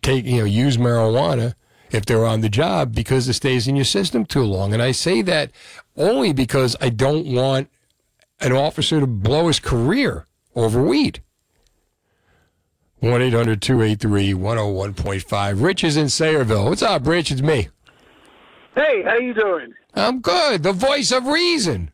take, 0.02 0.26
you 0.26 0.40
know, 0.40 0.46
use 0.46 0.78
marijuana 0.78 1.56
if 1.92 2.06
they're 2.06 2.26
on 2.26 2.42
the 2.42 2.50
job 2.50 2.94
because 2.94 3.28
it 3.28 3.34
stays 3.34 3.68
in 3.68 3.76
your 3.76 3.86
system 3.86 4.26
too 4.26 4.44
long. 4.44 4.74
And 4.74 4.82
I 4.82 4.92
say 4.92 5.22
that 5.24 5.52
only 5.96 6.34
because 6.34 6.76
I 6.80 6.90
don't 6.90 7.26
want 7.26 7.70
an 8.40 8.52
officer 8.52 9.00
to 9.00 9.08
blow 9.08 9.48
his 9.48 9.60
career 9.60 10.26
over 10.56 10.82
weed. 10.82 11.22
1 13.00 13.22
800 13.22 13.62
283 13.62 14.34
101.5. 14.34 15.64
Rich 15.64 15.84
is 15.84 15.98
in 15.98 16.08
Sayreville. 16.08 16.66
What's 16.66 16.82
up, 16.82 17.06
Rich? 17.06 17.32
It's 17.32 17.42
me. 17.42 17.70
Hey, 18.76 19.04
how 19.04 19.18
you 19.18 19.34
doing? 19.34 19.74
I'm 19.98 20.20
good. 20.22 20.64
The 20.64 20.74
voice 20.74 21.12
of 21.12 21.28
reason. 21.28 21.92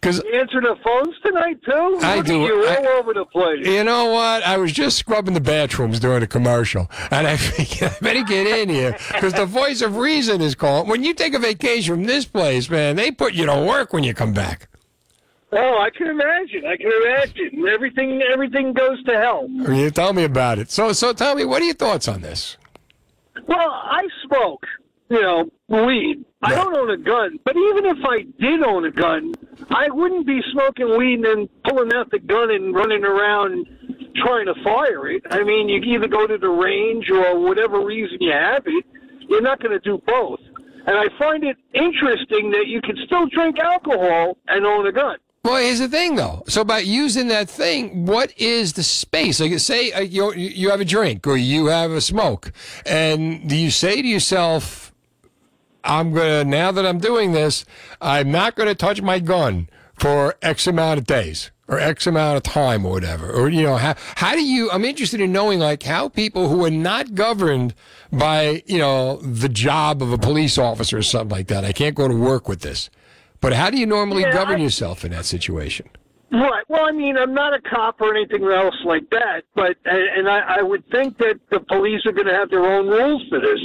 Because 0.00 0.22
you 0.22 0.34
answer 0.38 0.60
the 0.60 0.76
phones 0.84 1.14
tonight 1.24 1.58
too. 1.64 1.98
I 2.02 2.16
Look 2.16 2.26
do. 2.26 2.40
You 2.42 2.66
I- 2.66 2.76
all 2.76 2.86
over 2.98 3.14
the 3.14 3.24
place. 3.24 3.66
You 3.66 3.84
know 3.84 4.06
what? 4.12 4.42
I 4.42 4.58
was 4.58 4.70
just 4.72 4.98
scrubbing 4.98 5.32
the 5.32 5.40
bathrooms 5.40 5.98
during 5.98 6.22
a 6.22 6.26
commercial, 6.26 6.90
and 7.10 7.26
I 7.26 7.36
figured 7.38 7.90
I 7.90 7.98
better 8.04 8.22
get 8.22 8.46
in 8.46 8.68
here 8.68 8.96
because 9.12 9.32
the 9.32 9.46
voice 9.46 9.80
of 9.80 9.96
reason 9.96 10.42
is 10.42 10.54
calling. 10.54 10.88
When 10.90 11.02
you 11.04 11.14
take 11.14 11.32
a 11.32 11.38
vacation 11.38 11.94
from 11.94 12.04
this 12.04 12.26
place, 12.26 12.68
man, 12.68 12.96
they 12.96 13.10
put 13.12 13.32
you 13.32 13.46
to 13.46 13.64
work 13.64 13.94
when 13.94 14.04
you 14.04 14.12
come 14.12 14.34
back. 14.34 14.68
Oh, 15.52 15.78
I 15.78 15.88
can 15.88 16.08
imagine. 16.08 16.66
I 16.66 16.76
can 16.76 16.90
imagine. 17.02 17.66
Everything, 17.68 18.20
everything 18.22 18.72
goes 18.72 19.02
to 19.04 19.12
hell. 19.16 19.48
You 19.48 19.90
tell 19.90 20.12
me 20.12 20.24
about 20.24 20.58
it. 20.58 20.70
So, 20.70 20.92
so 20.92 21.12
tell 21.12 21.34
me, 21.36 21.44
what 21.44 21.62
are 21.62 21.64
your 21.64 21.74
thoughts 21.76 22.08
on 22.08 22.20
this? 22.22 22.56
Well, 23.46 23.70
I 23.70 24.02
smoke, 24.26 24.66
you 25.14 25.22
know, 25.22 25.48
weed. 25.68 26.24
I 26.42 26.54
don't 26.54 26.76
own 26.76 26.90
a 26.90 26.96
gun, 26.96 27.38
but 27.44 27.56
even 27.56 27.86
if 27.86 27.98
I 28.04 28.22
did 28.38 28.62
own 28.64 28.84
a 28.84 28.90
gun, 28.90 29.32
I 29.70 29.88
wouldn't 29.90 30.26
be 30.26 30.42
smoking 30.52 30.98
weed 30.98 31.20
and 31.20 31.24
then 31.24 31.48
pulling 31.64 31.92
out 31.94 32.10
the 32.10 32.18
gun 32.18 32.50
and 32.50 32.74
running 32.74 33.04
around 33.04 33.66
trying 34.16 34.46
to 34.46 34.54
fire 34.62 35.08
it. 35.08 35.22
I 35.30 35.42
mean, 35.42 35.68
you 35.68 35.80
either 35.80 36.08
go 36.08 36.26
to 36.26 36.36
the 36.36 36.48
range 36.48 37.10
or 37.10 37.38
whatever 37.38 37.80
reason 37.80 38.18
you 38.20 38.32
have 38.32 38.64
it. 38.66 38.84
You're 39.28 39.40
not 39.40 39.60
going 39.60 39.72
to 39.72 39.80
do 39.80 40.02
both. 40.06 40.40
And 40.86 40.98
I 40.98 41.06
find 41.18 41.44
it 41.44 41.56
interesting 41.72 42.50
that 42.50 42.66
you 42.66 42.82
can 42.82 42.96
still 43.06 43.26
drink 43.26 43.58
alcohol 43.58 44.36
and 44.48 44.66
own 44.66 44.86
a 44.86 44.92
gun. 44.92 45.16
Well, 45.44 45.62
here's 45.62 45.78
the 45.78 45.88
thing, 45.88 46.16
though. 46.16 46.42
So, 46.48 46.62
about 46.62 46.86
using 46.86 47.28
that 47.28 47.50
thing, 47.50 48.06
what 48.06 48.32
is 48.38 48.72
the 48.72 48.82
space? 48.82 49.40
Like, 49.40 49.58
say 49.58 49.92
uh, 49.92 50.00
you 50.00 50.32
you 50.32 50.70
have 50.70 50.80
a 50.80 50.86
drink 50.86 51.26
or 51.26 51.36
you 51.36 51.66
have 51.66 51.90
a 51.90 52.00
smoke, 52.00 52.50
and 52.86 53.46
do 53.46 53.54
you 53.54 53.70
say 53.70 54.00
to 54.00 54.08
yourself, 54.08 54.93
"I'm 55.84 56.12
gonna 56.12 56.44
now 56.44 56.72
that 56.72 56.84
I'm 56.86 56.98
doing 56.98 57.32
this, 57.32 57.64
I'm 58.00 58.30
not 58.30 58.54
gonna 58.56 58.74
touch 58.74 59.00
my 59.02 59.18
gun 59.18 59.68
for 59.94 60.34
X 60.42 60.66
amount 60.66 60.98
of 60.98 61.06
days 61.06 61.50
or 61.68 61.78
X 61.78 62.06
amount 62.06 62.36
of 62.36 62.42
time 62.42 62.84
or 62.84 62.92
whatever," 62.92 63.30
or 63.30 63.48
you 63.48 63.62
know, 63.62 63.76
how 63.76 63.94
how 64.16 64.34
do 64.34 64.44
you? 64.44 64.70
I'm 64.70 64.84
interested 64.84 65.20
in 65.20 65.32
knowing 65.32 65.58
like 65.60 65.82
how 65.82 66.08
people 66.08 66.48
who 66.48 66.64
are 66.64 66.70
not 66.70 67.14
governed 67.14 67.74
by 68.12 68.62
you 68.66 68.78
know 68.78 69.16
the 69.16 69.48
job 69.48 70.02
of 70.02 70.12
a 70.12 70.18
police 70.18 70.58
officer 70.58 70.98
or 70.98 71.02
something 71.02 71.36
like 71.36 71.46
that. 71.48 71.64
I 71.64 71.72
can't 71.72 71.94
go 71.94 72.08
to 72.08 72.14
work 72.16 72.48
with 72.48 72.60
this. 72.60 72.90
But 73.40 73.52
how 73.52 73.68
do 73.70 73.76
you 73.76 73.84
normally 73.86 74.22
Yeah, 74.22 74.32
govern 74.32 74.60
I- 74.60 74.64
yourself 74.64 75.04
in 75.04 75.12
that 75.12 75.26
situation? 75.26 75.86
Right. 76.32 76.64
Well, 76.68 76.86
I 76.88 76.90
mean, 76.92 77.16
I'm 77.16 77.32
not 77.34 77.54
a 77.54 77.60
cop 77.60 78.00
or 78.00 78.12
anything 78.16 78.42
else 78.44 78.74
like 78.84 79.08
that, 79.10 79.42
but 79.54 79.76
and 79.84 79.98
and 80.16 80.28
I, 80.28 80.56
I 80.58 80.62
would 80.62 80.82
think 80.90 81.18
that 81.18 81.38
the 81.50 81.60
police 81.60 82.04
are 82.06 82.12
going 82.12 82.26
to 82.26 82.32
have 82.34 82.50
their 82.50 82.64
own 82.66 82.88
rules 82.88 83.22
for 83.28 83.38
this, 83.38 83.60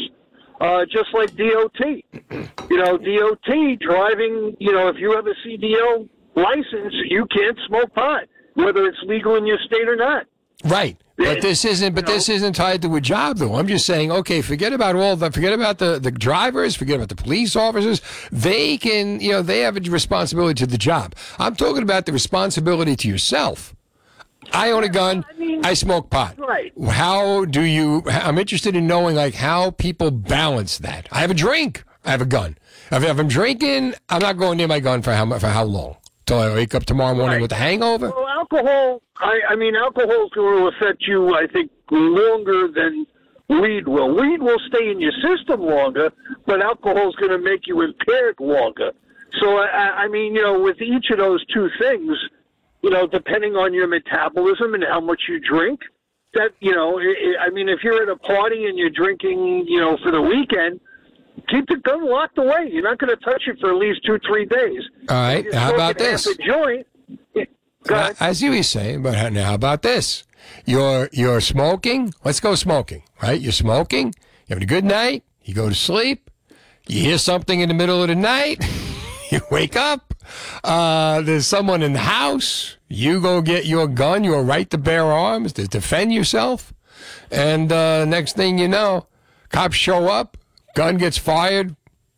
uh, 0.60 0.86
just 0.86 1.14
like 1.14 1.36
DOT. 1.36 1.80
You 2.70 2.78
know, 2.78 2.98
DOT 2.98 3.80
driving. 3.80 4.56
You 4.60 4.72
know, 4.72 4.88
if 4.90 4.98
you 4.98 5.12
have 5.14 5.26
a 5.28 5.34
CDL 5.46 6.08
license, 6.36 6.94
you 7.06 7.26
can't 7.28 7.58
smoke 7.68 7.94
pot, 7.94 8.24
whether 8.54 8.86
it's 8.86 9.00
legal 9.06 9.36
in 9.36 9.46
your 9.46 9.60
state 9.66 9.88
or 9.88 9.96
not. 9.96 10.26
Right. 10.66 10.98
But 11.18 11.42
this 11.42 11.66
isn't. 11.66 11.96
But 11.96 12.06
this 12.06 12.30
isn't 12.30 12.54
tied 12.54 12.82
to 12.84 12.96
a 12.96 13.02
job, 13.02 13.38
though. 13.38 13.56
I'm 13.56 13.68
just 13.68 13.86
saying. 13.86 14.10
Okay, 14.12 14.42
forget 14.42 14.72
about 14.72 14.96
all 14.96 15.18
the. 15.18 15.32
Forget 15.32 15.52
about 15.52 15.78
the 15.78 16.00
the 16.00 16.12
drivers. 16.12 16.76
Forget 16.76 16.96
about 16.96 17.10
the 17.10 17.16
police 17.16 17.58
officers. 17.58 18.02
They 18.32 18.78
can. 18.78 19.20
You 19.20 19.32
know, 19.34 19.42
they 19.42 19.60
have 19.60 19.76
a 19.76 19.82
responsibility 19.82 20.54
to 20.60 20.68
the 20.68 20.78
job. 20.78 21.16
I'm 21.38 21.56
talking 21.56 21.84
about 21.84 22.06
the 22.06 22.14
responsibility 22.14 22.96
to 22.96 23.08
yourself. 23.10 23.76
I 24.54 24.72
own 24.72 24.84
a 24.84 24.90
gun. 24.90 25.26
I 25.64 25.74
smoke 25.74 26.10
pot. 26.10 26.38
Right. 26.40 26.72
How 26.90 27.46
do 27.46 27.62
you? 27.62 28.04
I'm 28.08 28.38
interested 28.38 28.76
in 28.76 28.88
knowing 28.88 29.16
like 29.16 29.36
how 29.36 29.72
people 29.72 30.12
balance 30.12 30.78
that. 30.80 31.08
I 31.12 31.20
have 31.20 31.32
a 31.32 31.36
drink. 31.36 31.84
I 32.06 32.12
have 32.12 32.22
a 32.22 32.26
gun. 32.26 32.58
If, 32.92 33.04
if 33.04 33.20
I'm 33.20 33.28
drinking, 33.28 33.96
I'm 34.10 34.22
not 34.22 34.38
going 34.38 34.58
near 34.58 34.68
my 34.68 34.80
gun 34.80 35.02
for 35.02 35.12
how 35.14 35.38
for 35.38 35.48
how 35.48 35.64
long? 35.64 35.98
Till 36.26 36.40
I 36.40 36.54
wake 36.54 36.76
up 36.76 36.86
tomorrow 36.86 37.16
morning 37.16 37.42
with 37.42 37.52
a 37.52 37.56
hangover. 37.56 38.10
Well, 38.10 38.28
alcohol. 38.28 39.02
I, 39.18 39.40
I 39.50 39.56
mean, 39.56 39.76
alcohol 39.76 40.26
is 40.26 40.32
going 40.34 40.60
to 40.60 40.78
affect 40.78 41.04
you. 41.08 41.36
I 41.36 41.48
think 41.48 41.72
longer 41.92 42.68
than 42.68 43.06
weed 43.50 43.88
will. 43.88 44.16
Weed 44.16 44.42
will 44.42 44.60
stay 44.68 44.90
in 44.92 45.02
your 45.02 45.12
system 45.24 45.62
longer, 45.62 46.12
but 46.46 46.62
alcohol 46.62 47.10
is 47.10 47.16
going 47.16 47.32
to 47.32 47.40
make 47.40 47.68
you 47.68 47.82
impaired 47.82 48.36
longer. 48.40 48.92
So, 49.42 49.58
I, 49.58 50.04
I 50.04 50.08
mean, 50.08 50.36
you 50.36 50.42
know, 50.42 50.60
with 50.60 50.82
each 50.82 51.10
of 51.12 51.18
those 51.18 51.44
two 51.48 51.70
things, 51.80 52.18
you 52.82 52.90
know, 52.90 53.08
depending 53.08 53.56
on 53.56 53.74
your 53.74 53.88
metabolism 53.88 54.74
and 54.74 54.84
how 54.84 55.02
much 55.02 55.22
you 55.28 55.40
drink, 55.40 55.80
that 56.34 56.52
you 56.60 56.74
know, 56.74 57.00
i 57.00 57.48
I 57.48 57.50
mean, 57.50 57.70
if 57.70 57.80
you're 57.84 58.02
at 58.02 58.10
a 58.10 58.16
party 58.18 58.66
and 58.66 58.78
you're 58.78 58.90
drinking, 58.90 59.66
you 59.68 59.80
know, 59.80 59.98
for 60.04 60.12
the 60.12 60.22
weekend. 60.22 60.80
Keep 61.48 61.68
the 61.68 61.78
gun 61.78 62.06
locked 62.06 62.38
away. 62.38 62.70
You're 62.70 62.84
not 62.84 63.00
going 63.00 63.16
to 63.18 63.24
touch 63.24 63.44
it 63.48 63.58
for 63.62 63.70
at 63.70 63.78
least 63.78 64.02
two, 64.06 64.20
three 64.28 64.46
days. 64.46 64.82
All 65.08 65.16
right. 65.16 65.54
How 65.54 65.74
about 65.74 65.98
this? 65.98 66.28
joint. 66.46 66.86
I, 67.90 67.94
uh, 67.94 68.14
I 68.20 68.34
see 68.34 68.50
what 68.50 68.56
you're 68.56 68.64
saying, 68.64 69.04
but 69.04 69.16
how, 69.16 69.30
now 69.30 69.46
how 69.46 69.54
about 69.54 69.82
this? 69.82 70.26
You're 70.66 71.10
you're 71.12 71.42
smoking. 71.42 72.14
Let's 72.24 72.40
go 72.40 72.56
smoking. 72.56 73.04
Right? 73.22 73.40
You're 73.40 73.52
smoking. 73.52 74.08
You 74.08 74.56
having 74.56 74.64
a 74.64 74.68
good 74.68 74.86
night. 74.86 75.24
You 75.44 75.54
go 75.54 75.70
to 75.70 75.76
sleep. 75.76 76.30
You 76.88 77.02
hear 77.02 77.18
something 77.18 77.60
in 77.60 77.70
the 77.70 77.76
middle 77.76 78.02
of 78.02 78.10
the 78.10 78.16
night. 78.16 78.64
you 79.32 79.42
wake 79.52 79.76
up. 79.76 80.14
Uh, 80.64 81.22
there's 81.22 81.48
someone 81.48 81.82
in 81.82 81.94
the 81.94 82.00
house. 82.00 82.78
You 82.88 83.22
go 83.22 83.42
get 83.42 83.66
your 83.66 83.88
gun, 83.88 84.24
your 84.24 84.44
right 84.44 84.70
to 84.70 84.78
bear 84.78 85.04
arms 85.06 85.54
to 85.54 85.68
defend 85.68 86.14
yourself. 86.14 86.74
And 87.32 87.72
uh, 87.72 88.06
next 88.06 88.36
thing 88.36 88.58
you 88.58 88.68
know, 88.68 89.08
cops 89.50 89.76
show 89.76 90.08
up. 90.08 90.38
Gun 90.76 90.98
gets 90.98 91.18
fired. 91.18 91.76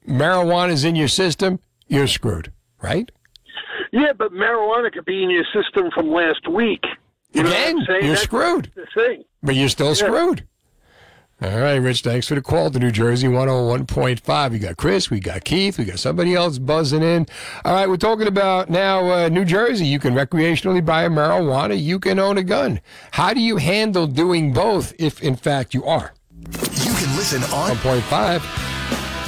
Marijuana's 0.07 0.83
in 0.83 0.95
your 0.95 1.07
system. 1.07 1.59
You're 1.87 2.07
screwed. 2.07 2.51
Right? 2.81 3.11
Yeah, 3.91 4.13
but 4.17 4.31
marijuana 4.31 4.91
could 4.91 5.05
be 5.05 5.23
in 5.23 5.29
your 5.29 5.43
system 5.53 5.91
from 5.91 6.09
last 6.11 6.47
week. 6.47 6.83
You 7.33 7.43
know 7.43 7.49
what 7.49 7.57
Again, 7.59 7.85
you're 8.01 8.09
That's 8.09 8.21
screwed. 8.21 8.71
But 9.43 9.55
you're 9.55 9.69
still 9.69 9.89
Yeah. 9.89 9.93
screwed. 9.93 10.47
All 11.43 11.59
right, 11.59 11.77
Rich, 11.77 12.01
thanks 12.01 12.27
for 12.27 12.35
the 12.35 12.41
call 12.41 12.69
to 12.69 12.77
New 12.77 12.91
Jersey 12.91 13.25
101.5. 13.25 14.51
We 14.51 14.59
got 14.59 14.77
Chris, 14.77 15.09
we 15.09 15.19
got 15.19 15.43
Keith, 15.43 15.79
we 15.79 15.85
got 15.85 15.97
somebody 15.97 16.35
else 16.35 16.59
buzzing 16.59 17.01
in. 17.01 17.25
All 17.65 17.73
right, 17.73 17.89
we're 17.89 17.97
talking 17.97 18.27
about 18.27 18.69
now 18.69 19.11
uh, 19.11 19.27
New 19.27 19.43
Jersey. 19.43 19.87
You 19.87 19.97
can 19.97 20.13
recreationally 20.13 20.85
buy 20.85 21.05
a 21.05 21.09
marijuana, 21.09 21.81
you 21.81 21.97
can 21.97 22.19
own 22.19 22.37
a 22.37 22.43
gun. 22.43 22.79
How 23.09 23.33
do 23.33 23.39
you 23.39 23.57
handle 23.57 24.05
doing 24.05 24.53
both 24.53 24.93
if, 24.99 25.23
in 25.23 25.35
fact, 25.35 25.73
you 25.73 25.83
are? 25.83 26.13
You 26.37 26.93
can 26.93 27.15
listen 27.17 27.41
on 27.45 27.71
1.5. 27.77 28.70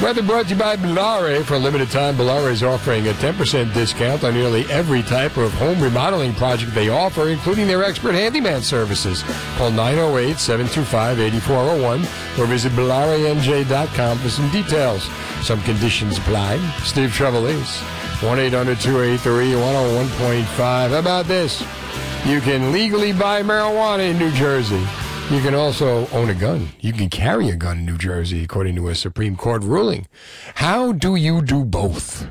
Weather 0.04 0.22
brought 0.22 0.47
to 0.47 0.54
you 0.56 0.60
by 0.60 0.76
Bellare. 0.76 1.45
For 1.45 1.54
a 1.54 1.58
limited 1.58 1.89
time, 1.89 2.18
Bellare 2.18 2.51
is 2.51 2.62
offering 2.62 3.08
a 3.08 3.14
10% 3.14 3.74
discount 3.74 4.26
on 4.26 4.34
nearly 4.34 4.66
every 4.66 5.01
type 5.01 5.38
of 5.38 5.54
home 5.54 5.82
remodeling 5.82 6.34
project 6.34 6.76
they 6.76 6.89
offer, 6.89 7.30
including 7.30 7.68
their 7.68 7.86
expert 7.86 8.14
handyman 8.14 8.62
services. 8.62 9.24
Call 9.56 9.72
908 9.72 10.38
725 10.38 11.22
8401 11.22 12.01
or 12.38 12.47
visit 12.47 12.74
BellareNJ.com 12.74 14.18
for 14.18 14.30
some 14.30 14.51
details. 14.51 15.04
Some 15.41 15.62
conditions 15.62 16.18
apply. 16.18 16.58
Steve 16.80 17.12
Trevelise, 17.12 17.82
1 18.22 18.39
800 18.39 18.82
283 18.82 19.51
101.5. 19.54 20.43
How 20.89 20.99
about 20.99 21.28
this? 21.28 21.62
You 22.26 22.41
can 22.41 22.74
legally 22.74 23.14
buy 23.14 23.41
marijuana 23.41 24.12
in 24.12 24.20
New 24.20 24.32
Jersey. 24.32 24.86
You 25.30 25.41
can 25.41 25.55
also 25.55 26.07
own 26.09 26.30
a 26.30 26.36
gun. 26.36 26.69
You 26.80 26.93
can 26.93 27.09
carry 27.09 27.49
a 27.49 27.55
gun 27.55 27.80
in 27.80 27.86
New 27.86 27.97
Jersey, 27.97 28.43
according 28.43 28.76
to 28.76 28.89
a 28.89 28.95
Supreme 28.95 29.36
Court 29.36 29.63
ruling. 29.63 30.07
How 30.55 30.91
do 30.91 31.15
you 31.15 31.41
do 31.41 31.65
both? 31.65 32.28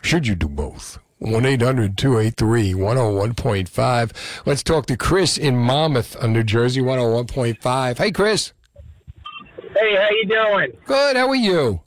Should 0.00 0.26
you 0.26 0.34
do 0.34 0.48
both? 0.48 0.98
1 1.18 1.44
800 1.44 1.98
283 1.98 2.72
101.5. 2.74 4.46
Let's 4.46 4.62
talk 4.62 4.86
to 4.86 4.96
Chris 4.96 5.36
in 5.36 5.56
Monmouth 5.56 6.16
on 6.22 6.32
New 6.32 6.44
Jersey 6.44 6.80
101.5. 6.80 7.98
Hey, 7.98 8.10
Chris. 8.12 8.52
Hey, 9.56 9.96
how 9.96 10.08
you 10.10 10.26
doing? 10.26 10.72
Good. 10.86 11.16
How 11.16 11.28
are 11.28 11.34
you? 11.34 11.80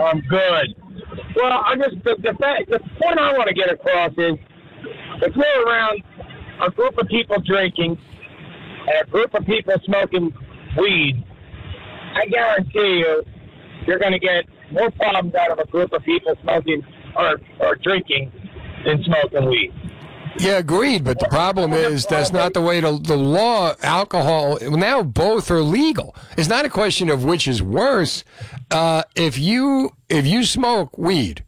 I'm 0.00 0.20
good. 0.20 0.74
Well, 1.34 1.62
I 1.64 1.76
just 1.76 2.04
the 2.04 2.16
the, 2.18 2.34
fact, 2.38 2.70
the 2.70 2.78
point 3.00 3.18
I 3.18 3.32
want 3.36 3.48
to 3.48 3.54
get 3.54 3.70
across 3.70 4.12
is 4.12 4.38
if 5.22 5.34
we're 5.34 5.66
around 5.66 6.02
a 6.62 6.70
group 6.70 6.98
of 6.98 7.08
people 7.08 7.40
drinking 7.40 7.98
and 8.86 9.06
a 9.06 9.10
group 9.10 9.34
of 9.34 9.44
people 9.44 9.74
smoking 9.84 10.32
weed, 10.76 11.24
I 12.14 12.26
guarantee 12.26 12.98
you 12.98 13.24
you're 13.86 13.98
going 13.98 14.12
to 14.12 14.18
get 14.18 14.44
more 14.72 14.90
problems 14.92 15.34
out 15.34 15.50
of 15.50 15.58
a 15.58 15.66
group 15.66 15.92
of 15.92 16.02
people 16.04 16.34
smoking 16.42 16.82
or 17.16 17.40
or 17.60 17.76
drinking 17.76 18.32
than 18.84 19.02
smoking 19.04 19.48
weed. 19.48 19.72
Yeah, 20.38 20.58
agreed. 20.58 21.04
But 21.04 21.20
the 21.20 21.28
problem 21.28 21.72
is 21.72 22.06
that's 22.06 22.32
not 22.32 22.54
the 22.54 22.60
way 22.60 22.80
the, 22.80 22.98
the 22.98 23.16
law. 23.16 23.74
Alcohol 23.82 24.58
now 24.62 25.02
both 25.02 25.50
are 25.50 25.60
legal. 25.60 26.16
It's 26.36 26.48
not 26.48 26.64
a 26.64 26.70
question 26.70 27.08
of 27.08 27.24
which 27.24 27.46
is 27.46 27.62
worse. 27.62 28.24
Uh, 28.70 29.04
if 29.14 29.38
you 29.38 29.90
if 30.08 30.26
you 30.26 30.44
smoke 30.44 30.98
weed, 30.98 31.44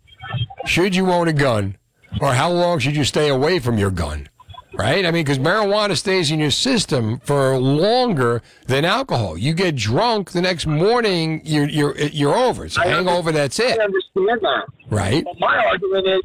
should 0.66 0.94
you 0.94 1.10
own 1.10 1.28
a 1.28 1.32
gun, 1.32 1.76
or 2.20 2.34
how 2.34 2.50
long 2.50 2.78
should 2.78 2.96
you 2.96 3.04
stay 3.04 3.28
away 3.28 3.58
from 3.58 3.76
your 3.78 3.90
gun? 3.90 4.28
Right? 4.76 5.06
I 5.06 5.10
mean, 5.10 5.24
because 5.24 5.38
marijuana 5.38 5.96
stays 5.96 6.30
in 6.30 6.38
your 6.38 6.50
system 6.50 7.18
for 7.20 7.56
longer 7.56 8.42
than 8.66 8.84
alcohol. 8.84 9.38
You 9.38 9.54
get 9.54 9.74
drunk 9.74 10.32
the 10.32 10.42
next 10.42 10.66
morning, 10.66 11.40
you're 11.44 11.68
you're 11.68 11.96
you're 11.96 12.36
over. 12.36 12.66
It's 12.66 12.76
a 12.76 12.82
I 12.82 12.88
hangover. 12.88 13.32
That's 13.32 13.58
it. 13.58 13.78
I 13.80 13.84
understand 13.84 14.40
that. 14.42 14.66
Right? 14.90 15.24
My 15.38 15.64
argument 15.64 16.06
is, 16.06 16.22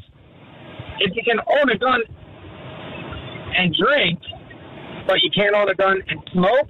if 0.99 1.15
you 1.15 1.23
can 1.23 1.39
own 1.39 1.69
a 1.69 1.77
gun 1.77 2.01
and 3.55 3.73
drink, 3.73 4.19
but 5.07 5.21
you 5.23 5.31
can't 5.33 5.55
own 5.55 5.69
a 5.69 5.75
gun 5.75 6.03
and 6.09 6.19
smoke, 6.33 6.69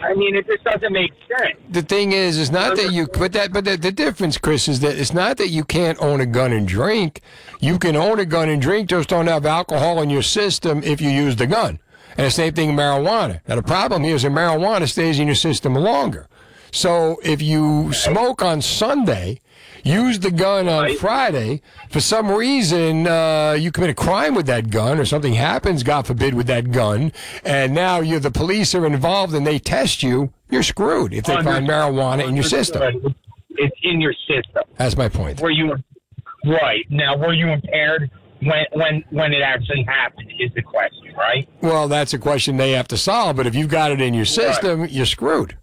I 0.00 0.14
mean, 0.14 0.34
it 0.34 0.46
just 0.46 0.64
doesn't 0.64 0.92
make 0.92 1.12
sense. 1.28 1.58
the 1.68 1.82
thing 1.82 2.12
is, 2.12 2.38
it's 2.38 2.50
not 2.50 2.76
that 2.76 2.92
you, 2.92 3.06
but 3.06 3.32
that, 3.32 3.52
but 3.52 3.64
the, 3.64 3.76
the 3.76 3.92
difference, 3.92 4.38
Chris, 4.38 4.66
is 4.68 4.80
that 4.80 4.98
it's 4.98 5.12
not 5.12 5.36
that 5.36 5.48
you 5.48 5.64
can't 5.64 6.00
own 6.00 6.20
a 6.20 6.26
gun 6.26 6.52
and 6.52 6.66
drink. 6.66 7.20
You 7.60 7.78
can 7.78 7.96
own 7.96 8.18
a 8.18 8.24
gun 8.24 8.48
and 8.48 8.62
drink, 8.62 8.88
just 8.88 9.08
don't 9.10 9.26
have 9.26 9.44
alcohol 9.44 10.00
in 10.00 10.10
your 10.10 10.22
system 10.22 10.82
if 10.82 11.00
you 11.00 11.10
use 11.10 11.36
the 11.36 11.46
gun. 11.46 11.78
And 12.16 12.26
the 12.26 12.30
same 12.30 12.54
thing, 12.54 12.74
with 12.74 12.78
marijuana. 12.78 13.40
Now 13.46 13.56
the 13.56 13.62
problem 13.62 14.02
here 14.02 14.16
is 14.16 14.22
that 14.22 14.32
marijuana 14.32 14.88
stays 14.88 15.18
in 15.18 15.26
your 15.26 15.36
system 15.36 15.74
longer. 15.74 16.28
So 16.72 17.18
if 17.22 17.42
you 17.42 17.92
smoke 17.92 18.42
on 18.42 18.62
Sunday, 18.62 19.40
use 19.84 20.18
the 20.20 20.30
gun 20.30 20.68
on 20.68 20.96
Friday, 20.96 21.62
for 21.90 22.00
some 22.00 22.30
reason 22.30 23.06
uh, 23.06 23.52
you 23.52 23.70
commit 23.72 23.90
a 23.90 23.94
crime 23.94 24.34
with 24.34 24.46
that 24.46 24.70
gun, 24.70 24.98
or 24.98 25.04
something 25.04 25.34
happens, 25.34 25.82
God 25.82 26.06
forbid, 26.06 26.34
with 26.34 26.46
that 26.46 26.70
gun, 26.70 27.12
and 27.44 27.74
now 27.74 28.00
you 28.00 28.18
the 28.18 28.30
police 28.30 28.74
are 28.74 28.86
involved 28.86 29.34
and 29.34 29.46
they 29.46 29.58
test 29.58 30.02
you, 30.02 30.32
you're 30.50 30.62
screwed 30.62 31.12
if 31.12 31.24
they 31.24 31.34
find 31.42 31.66
marijuana 31.66 32.26
in 32.26 32.34
your 32.34 32.44
system. 32.44 33.14
It's 33.50 33.76
in 33.82 34.00
your 34.00 34.14
system. 34.26 34.62
That's 34.76 34.96
my 34.96 35.08
point. 35.08 35.40
Were 35.40 35.50
you 35.50 35.76
right 36.46 36.86
now? 36.90 37.16
Were 37.16 37.34
you 37.34 37.48
impaired 37.48 38.10
when 38.40 38.64
when 38.72 39.04
when 39.10 39.32
it 39.32 39.42
actually 39.42 39.82
happened? 39.82 40.32
Is 40.38 40.50
the 40.54 40.62
question 40.62 41.14
right? 41.16 41.48
Well, 41.60 41.88
that's 41.88 42.14
a 42.14 42.18
question 42.18 42.56
they 42.56 42.72
have 42.72 42.88
to 42.88 42.96
solve. 42.96 43.36
But 43.36 43.46
if 43.46 43.54
you've 43.54 43.68
got 43.68 43.90
it 43.92 44.00
in 44.00 44.14
your 44.14 44.24
system, 44.24 44.86
you're 44.86 45.06
screwed. 45.06 45.56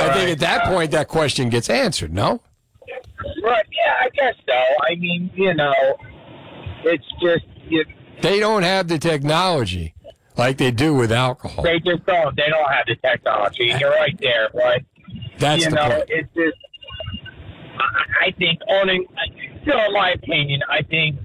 I 0.00 0.12
think 0.12 0.30
at 0.30 0.38
that 0.40 0.64
point 0.64 0.90
that 0.92 1.08
question 1.08 1.48
gets 1.48 1.70
answered. 1.70 2.12
No. 2.12 2.42
Right. 3.42 3.66
Yeah, 3.72 3.94
I 4.02 4.08
guess 4.14 4.34
so. 4.48 4.54
I 4.88 4.94
mean, 4.96 5.30
you 5.34 5.54
know, 5.54 5.74
it's 6.84 7.04
just 7.22 7.44
you, 7.68 7.84
They 8.22 8.40
don't 8.40 8.62
have 8.62 8.88
the 8.88 8.98
technology 8.98 9.94
like 10.36 10.58
they 10.58 10.70
do 10.70 10.94
with 10.94 11.12
alcohol. 11.12 11.62
they 11.64 11.78
just 11.80 12.04
don't. 12.06 12.36
They 12.36 12.48
don't 12.48 12.72
have 12.72 12.86
the 12.86 12.96
technology. 12.96 13.72
You're 13.78 13.90
right 13.90 14.18
there, 14.20 14.48
but 14.52 14.82
That's 15.38 15.64
you 15.64 15.70
the 15.70 15.76
know, 15.76 15.88
point. 15.90 16.04
it's 16.08 16.28
just. 16.34 16.56
I, 18.22 18.30
think 18.38 18.60
owning, 18.68 19.04
still 19.62 19.78
in 19.78 19.92
my 19.92 20.12
opinion, 20.12 20.60
I 20.70 20.82
think 20.82 21.16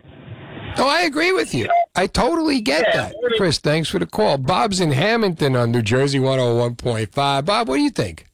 Oh, 0.77 0.87
I 0.87 1.01
agree 1.01 1.31
with 1.31 1.53
you. 1.53 1.67
I 1.95 2.07
totally 2.07 2.61
get 2.61 2.85
that. 2.93 3.13
Chris, 3.37 3.57
thanks 3.59 3.89
for 3.89 3.99
the 3.99 4.05
call. 4.05 4.37
Bob's 4.37 4.79
in 4.79 4.91
Hamilton 4.91 5.55
on 5.55 5.71
New 5.71 5.81
Jersey 5.81 6.19
101.5. 6.19 7.45
Bob, 7.45 7.67
what 7.67 7.75
do 7.75 7.81
you 7.81 7.89
think? 7.89 8.25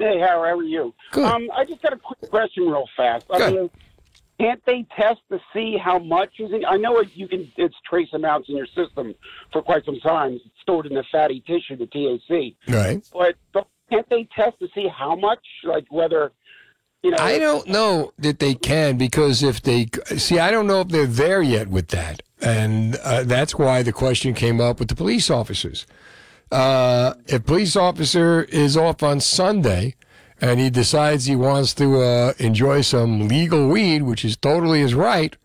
Hey, 0.00 0.18
how 0.18 0.42
are 0.42 0.62
you? 0.62 0.94
Good. 1.12 1.24
Um, 1.24 1.50
I 1.54 1.66
just 1.66 1.82
got 1.82 1.92
a 1.92 1.98
quick 1.98 2.30
question, 2.30 2.66
real 2.66 2.86
fast. 2.96 3.26
I 3.30 3.50
mean, 3.50 3.70
can't 4.40 4.62
they 4.64 4.86
test 4.96 5.20
to 5.30 5.38
see 5.52 5.76
how 5.76 5.98
much 5.98 6.30
is 6.38 6.50
in? 6.52 6.64
I 6.64 6.78
know 6.78 6.98
it, 7.00 7.08
you 7.12 7.28
can. 7.28 7.52
It's 7.58 7.74
trace 7.88 8.08
amounts 8.14 8.48
in 8.48 8.56
your 8.56 8.66
system 8.74 9.14
for 9.52 9.60
quite 9.60 9.84
some 9.84 10.00
time. 10.00 10.32
It's 10.32 10.44
stored 10.62 10.86
in 10.86 10.94
the 10.94 11.04
fatty 11.12 11.44
tissue, 11.46 11.76
the 11.76 11.86
THC. 11.86 12.56
Right. 12.66 13.06
But, 13.12 13.34
but 13.52 13.66
can't 13.90 14.08
they 14.08 14.26
test 14.34 14.58
to 14.60 14.68
see 14.74 14.88
how 14.88 15.16
much? 15.16 15.44
Like 15.64 15.84
whether 15.90 16.32
you 17.02 17.10
know? 17.10 17.18
I 17.20 17.38
don't 17.38 17.68
know 17.68 18.14
that 18.18 18.38
they 18.38 18.54
can 18.54 18.96
because 18.96 19.42
if 19.42 19.60
they 19.60 19.88
see, 20.16 20.38
I 20.38 20.50
don't 20.50 20.66
know 20.66 20.80
if 20.80 20.88
they're 20.88 21.06
there 21.06 21.42
yet 21.42 21.68
with 21.68 21.88
that, 21.88 22.22
and 22.40 22.96
uh, 22.96 23.24
that's 23.24 23.58
why 23.58 23.82
the 23.82 23.92
question 23.92 24.32
came 24.32 24.62
up 24.62 24.78
with 24.78 24.88
the 24.88 24.96
police 24.96 25.28
officers. 25.28 25.86
Uh, 26.50 27.14
if 27.26 27.44
police 27.44 27.76
officer 27.76 28.42
is 28.44 28.76
off 28.76 29.02
on 29.02 29.20
Sunday 29.20 29.94
and 30.40 30.58
he 30.58 30.70
decides 30.70 31.26
he 31.26 31.36
wants 31.36 31.74
to 31.74 32.00
uh, 32.00 32.32
enjoy 32.38 32.80
some 32.80 33.28
legal 33.28 33.68
weed, 33.68 34.02
which 34.02 34.24
is 34.24 34.36
totally 34.36 34.80
his 34.80 34.94
right, 34.94 35.36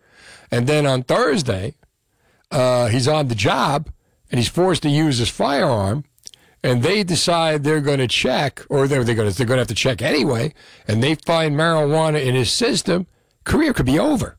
and 0.50 0.68
then 0.68 0.86
on 0.86 1.04
Thursday 1.04 1.76
uh, 2.52 2.88
he's 2.88 3.08
on 3.08 3.28
the 3.28 3.36
job 3.36 3.90
and 4.32 4.40
he's 4.40 4.50
forced 4.50 4.82
to 4.84 4.90
use 4.90 5.20
his 5.20 5.30
firearm, 5.30 6.04
and 6.64 6.82
they 6.82 7.04
decide 7.04 7.64
they're 7.64 7.82
going 7.82 8.00
to 8.00 8.08
check, 8.08 8.64
or 8.70 8.88
they're, 8.88 9.04
they're 9.04 9.14
going 9.14 9.30
to 9.30 9.38
they're 9.38 9.46
going 9.46 9.58
to 9.58 9.62
have 9.62 9.68
to 9.68 9.76
check 9.76 10.02
anyway, 10.02 10.54
and 10.88 11.04
they 11.04 11.14
find 11.14 11.56
marijuana 11.56 12.24
in 12.24 12.34
his 12.34 12.52
system, 12.52 13.06
career 13.44 13.72
could 13.72 13.86
be 13.86 14.00
over. 14.00 14.38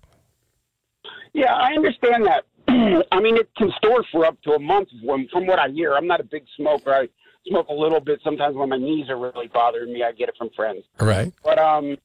Yeah, 1.32 1.54
I 1.54 1.74
understand 1.74 2.26
that. 2.26 2.44
I 3.12 3.20
mean, 3.20 3.36
it 3.36 3.48
can 3.56 3.72
store 3.78 4.04
for 4.10 4.24
up 4.24 4.40
to 4.42 4.52
a 4.52 4.58
month. 4.58 4.88
From, 5.04 5.26
from 5.32 5.46
what 5.46 5.58
I 5.58 5.68
hear, 5.68 5.94
I'm 5.94 6.06
not 6.06 6.20
a 6.20 6.24
big 6.24 6.44
smoker. 6.56 6.92
I 6.92 7.08
smoke 7.48 7.68
a 7.68 7.74
little 7.74 8.00
bit. 8.00 8.20
Sometimes 8.22 8.56
when 8.56 8.68
my 8.68 8.76
knees 8.76 9.08
are 9.08 9.18
really 9.18 9.48
bothering 9.48 9.92
me, 9.92 10.02
I 10.02 10.12
get 10.12 10.28
it 10.28 10.34
from 10.36 10.50
friends. 10.50 10.84
Right. 11.00 11.32
But 11.44 11.58
um, 11.58 11.96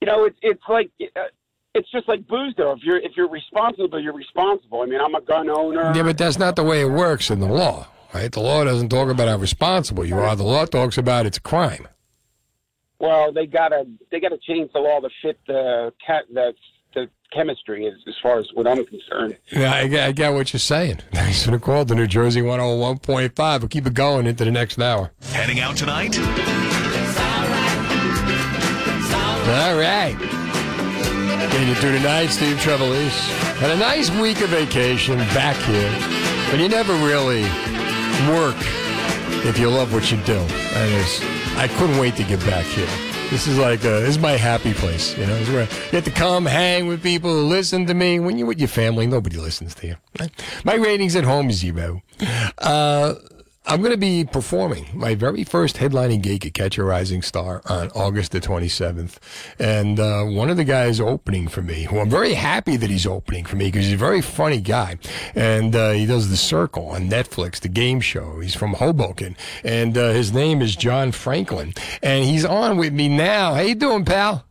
you 0.00 0.06
know, 0.06 0.24
it's 0.24 0.38
it's 0.42 0.62
like 0.68 0.90
uh, 1.00 1.20
it's 1.74 1.90
just 1.90 2.08
like 2.08 2.26
booze, 2.26 2.54
though. 2.56 2.72
If 2.72 2.82
you're 2.82 2.98
if 2.98 3.12
you're 3.16 3.28
responsible, 3.28 4.00
you're 4.00 4.12
responsible. 4.12 4.82
I 4.82 4.86
mean, 4.86 5.00
I'm 5.00 5.14
a 5.14 5.20
gun 5.20 5.48
owner. 5.48 5.92
Yeah, 5.94 6.02
but 6.02 6.18
that's 6.18 6.38
not 6.38 6.56
the 6.56 6.64
way 6.64 6.80
it 6.80 6.90
works 6.90 7.30
in 7.30 7.40
the 7.40 7.46
law, 7.46 7.86
right? 8.14 8.30
The 8.30 8.40
law 8.40 8.64
doesn't 8.64 8.88
talk 8.88 9.08
about 9.08 9.28
how 9.28 9.36
responsible 9.36 10.04
you 10.04 10.18
are. 10.18 10.34
The 10.36 10.44
law 10.44 10.64
talks 10.66 10.98
about 10.98 11.26
it's 11.26 11.38
a 11.38 11.42
crime. 11.42 11.88
Well, 12.98 13.32
they 13.32 13.46
gotta 13.46 13.86
they 14.10 14.20
gotta 14.20 14.38
change 14.38 14.72
the 14.72 14.80
law 14.80 15.00
to 15.00 15.10
fit 15.22 15.38
the 15.46 15.92
cat 16.04 16.24
the 16.32 16.54
the 16.96 17.08
chemistry 17.32 17.86
as, 17.86 17.94
as 18.08 18.14
far 18.22 18.38
as 18.40 18.46
what 18.54 18.66
I'm 18.66 18.84
concerned. 18.86 19.36
Yeah, 19.52 19.72
I, 19.72 19.86
get- 19.86 20.08
I 20.08 20.12
get 20.12 20.32
what 20.32 20.52
you're 20.52 20.58
saying. 20.60 21.00
Thanks 21.12 21.44
for 21.44 21.52
the 21.52 21.58
call 21.60 21.84
to 21.84 21.94
New 21.94 22.06
Jersey 22.08 22.40
101.5. 22.40 23.60
We'll 23.60 23.68
keep 23.68 23.86
it 23.86 23.94
going 23.94 24.26
into 24.26 24.44
the 24.44 24.50
next 24.50 24.78
hour. 24.80 25.12
Heading 25.30 25.60
out 25.60 25.76
tonight? 25.76 26.16
All 29.48 29.78
right. 29.78 30.16
Getting 31.52 31.68
you 31.68 31.74
through 31.76 31.92
tonight, 31.92 32.26
Steve 32.26 32.56
Trevelise. 32.56 33.16
Had 33.58 33.70
a 33.70 33.76
nice 33.76 34.10
week 34.10 34.40
of 34.40 34.48
vacation 34.50 35.18
back 35.32 35.56
here, 35.64 35.90
but 36.50 36.58
you 36.60 36.68
never 36.68 36.92
really 36.94 37.42
work 38.30 38.56
if 39.46 39.58
you 39.58 39.68
love 39.70 39.92
what 39.92 40.10
you 40.10 40.18
do. 40.24 40.36
And 40.38 40.92
it's, 41.00 41.22
I 41.56 41.68
couldn't 41.78 41.98
wait 41.98 42.16
to 42.16 42.24
get 42.24 42.40
back 42.40 42.64
here. 42.66 42.88
This 43.30 43.48
is 43.48 43.58
like 43.58 43.80
uh 43.80 44.00
this 44.00 44.10
is 44.10 44.18
my 44.18 44.32
happy 44.32 44.72
place. 44.72 45.16
You 45.18 45.26
know, 45.26 45.34
it's 45.34 45.50
where 45.50 45.64
you 45.64 45.90
get 45.90 46.04
to 46.04 46.10
come 46.12 46.46
hang 46.46 46.86
with 46.86 47.02
people 47.02 47.32
listen 47.32 47.84
to 47.86 47.94
me. 47.94 48.20
When 48.20 48.38
you're 48.38 48.46
with 48.46 48.58
your 48.60 48.68
family, 48.68 49.06
nobody 49.06 49.36
listens 49.36 49.74
to 49.76 49.88
you. 49.88 49.96
My 50.64 50.74
ratings 50.74 51.16
at 51.16 51.24
home 51.24 51.50
is 51.50 51.56
zero. 51.56 52.02
Uh, 52.58 53.14
I'm 53.68 53.80
going 53.80 53.90
to 53.92 53.98
be 53.98 54.24
performing 54.24 54.86
my 54.94 55.16
very 55.16 55.42
first 55.42 55.78
headlining 55.78 56.22
gig 56.22 56.46
at 56.46 56.54
Catch 56.54 56.78
a 56.78 56.84
Rising 56.84 57.20
Star 57.20 57.62
on 57.66 57.90
August 57.96 58.30
the 58.30 58.40
27th. 58.40 59.16
And 59.58 59.98
uh, 59.98 60.22
one 60.22 60.50
of 60.50 60.56
the 60.56 60.62
guys 60.62 61.00
opening 61.00 61.48
for 61.48 61.62
me, 61.62 61.82
who 61.82 61.98
I'm 61.98 62.08
very 62.08 62.34
happy 62.34 62.76
that 62.76 62.88
he's 62.88 63.06
opening 63.06 63.44
for 63.44 63.56
me 63.56 63.64
because 63.64 63.86
he's 63.86 63.94
a 63.94 63.96
very 63.96 64.22
funny 64.22 64.60
guy. 64.60 64.98
And 65.34 65.74
uh, 65.74 65.90
he 65.90 66.06
does 66.06 66.30
The 66.30 66.36
Circle 66.36 66.90
on 66.90 67.10
Netflix, 67.10 67.58
the 67.58 67.68
game 67.68 68.00
show. 68.00 68.38
He's 68.38 68.54
from 68.54 68.74
Hoboken. 68.74 69.36
And 69.64 69.98
uh, 69.98 70.10
his 70.10 70.32
name 70.32 70.62
is 70.62 70.76
John 70.76 71.10
Franklin. 71.10 71.74
And 72.04 72.24
he's 72.24 72.44
on 72.44 72.76
with 72.76 72.92
me 72.92 73.08
now. 73.08 73.54
How 73.54 73.62
you 73.62 73.74
doing, 73.74 74.04
pal? 74.04 74.44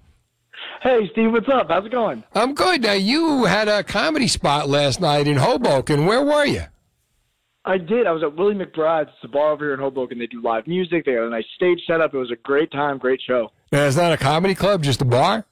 Hey, 0.81 1.09
Steve, 1.13 1.31
what's 1.31 1.47
up? 1.47 1.67
How's 1.69 1.85
it 1.85 1.91
going? 1.93 2.21
I'm 2.33 2.53
good. 2.53 2.81
Now, 2.81 2.93
you 2.93 3.45
had 3.45 3.69
a 3.69 3.81
comedy 3.81 4.27
spot 4.27 4.67
last 4.67 4.99
night 4.99 5.25
in 5.25 5.37
Hoboken. 5.37 6.05
Where 6.05 6.21
were 6.21 6.45
you? 6.45 6.63
I 7.65 7.77
did. 7.79 8.05
I 8.05 8.11
was 8.11 8.21
at 8.21 8.35
Willie 8.35 8.53
McBride's. 8.53 9.09
It's 9.15 9.23
a 9.23 9.27
bar 9.27 9.51
over 9.51 9.65
here 9.65 9.73
in 9.73 9.79
Hoboken. 9.79 10.19
They 10.19 10.27
do 10.27 10.41
live 10.41 10.67
music. 10.67 11.05
They 11.05 11.15
got 11.15 11.25
a 11.25 11.29
nice 11.29 11.45
stage 11.55 11.81
setup. 11.87 12.13
It 12.13 12.17
was 12.17 12.31
a 12.31 12.35
great 12.35 12.71
time, 12.71 12.99
great 12.99 13.19
show. 13.25 13.51
Now, 13.71 13.85
it's 13.85 13.97
not 13.97 14.13
a 14.13 14.17
comedy 14.17 14.53
club, 14.53 14.83
just 14.83 15.01
a 15.01 15.05
bar? 15.05 15.45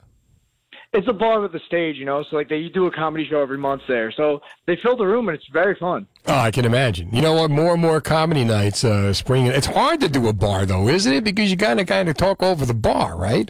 It's 0.93 1.07
a 1.07 1.13
bar 1.13 1.41
with 1.41 1.55
a 1.55 1.59
stage, 1.65 1.95
you 1.95 2.05
know. 2.05 2.23
So 2.29 2.35
like 2.35 2.49
they 2.49 2.69
do 2.69 2.85
a 2.85 2.91
comedy 2.91 3.27
show 3.27 3.41
every 3.41 3.57
month 3.57 3.81
there. 3.87 4.11
So 4.11 4.41
they 4.67 4.77
fill 4.83 4.95
the 4.95 5.07
room 5.07 5.27
and 5.27 5.35
it's 5.35 5.47
very 5.51 5.75
fun. 5.75 6.05
Oh, 6.27 6.35
I 6.35 6.51
can 6.51 6.65
imagine. 6.65 7.09
You 7.11 7.23
know 7.23 7.33
what? 7.33 7.49
More 7.49 7.73
and 7.73 7.81
more 7.81 7.99
comedy 7.99 8.43
nights 8.43 8.83
uh, 8.83 9.11
springing. 9.11 9.51
It's 9.51 9.65
hard 9.65 10.01
to 10.01 10.07
do 10.07 10.27
a 10.27 10.33
bar 10.33 10.67
though, 10.67 10.87
isn't 10.87 11.11
it? 11.11 11.23
Because 11.23 11.49
you 11.49 11.57
of 11.59 11.87
kind 11.87 12.09
of 12.09 12.15
talk 12.15 12.43
over 12.43 12.63
the 12.63 12.75
bar, 12.75 13.17
right? 13.17 13.49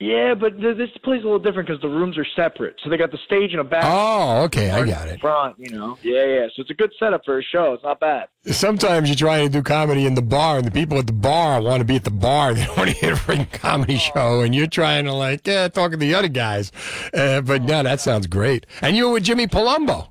Yeah, 0.00 0.32
but 0.32 0.58
th- 0.58 0.78
this 0.78 0.88
place 1.04 1.18
is 1.18 1.24
a 1.24 1.26
little 1.26 1.38
different 1.38 1.68
because 1.68 1.82
the 1.82 1.88
rooms 1.88 2.16
are 2.16 2.26
separate. 2.34 2.76
So 2.82 2.88
they 2.88 2.96
got 2.96 3.10
the 3.10 3.18
stage 3.26 3.50
in 3.50 3.58
the 3.58 3.64
back. 3.64 3.84
Oh, 3.86 4.44
okay, 4.44 4.70
I 4.70 4.86
got 4.86 5.08
it. 5.08 5.20
Front, 5.20 5.56
you 5.58 5.76
know. 5.76 5.98
Yeah, 6.02 6.24
yeah. 6.24 6.46
So 6.56 6.62
it's 6.62 6.70
a 6.70 6.74
good 6.74 6.90
setup 6.98 7.22
for 7.26 7.38
a 7.38 7.42
show. 7.42 7.74
It's 7.74 7.82
not 7.82 8.00
bad. 8.00 8.28
Sometimes 8.46 9.10
you're 9.10 9.16
trying 9.16 9.46
to 9.46 9.52
do 9.52 9.62
comedy 9.62 10.06
in 10.06 10.14
the 10.14 10.22
bar, 10.22 10.56
and 10.56 10.66
the 10.66 10.70
people 10.70 10.98
at 10.98 11.06
the 11.06 11.12
bar 11.12 11.60
want 11.60 11.80
to 11.80 11.84
be 11.84 11.96
at 11.96 12.04
the 12.04 12.10
bar. 12.10 12.54
They 12.60 12.64
don't 12.64 12.78
want 12.78 12.90
to 12.90 12.96
hear 12.96 13.12
a 13.12 13.16
freaking 13.16 13.52
comedy 13.52 13.98
show, 13.98 14.40
and 14.40 14.54
you're 14.54 14.66
trying 14.66 15.04
to 15.04 15.12
like, 15.12 15.46
yeah, 15.46 15.68
talk 15.68 15.90
to 15.90 15.98
the 15.98 16.14
other 16.14 16.28
guys. 16.28 16.72
Uh, 17.12 17.42
but 17.42 17.62
no, 17.62 17.82
that 17.82 18.00
sounds 18.00 18.26
great. 18.26 18.64
And 18.80 18.96
you 18.96 19.06
were 19.06 19.12
with 19.12 19.24
Jimmy 19.24 19.48
Palumbo. 19.48 20.08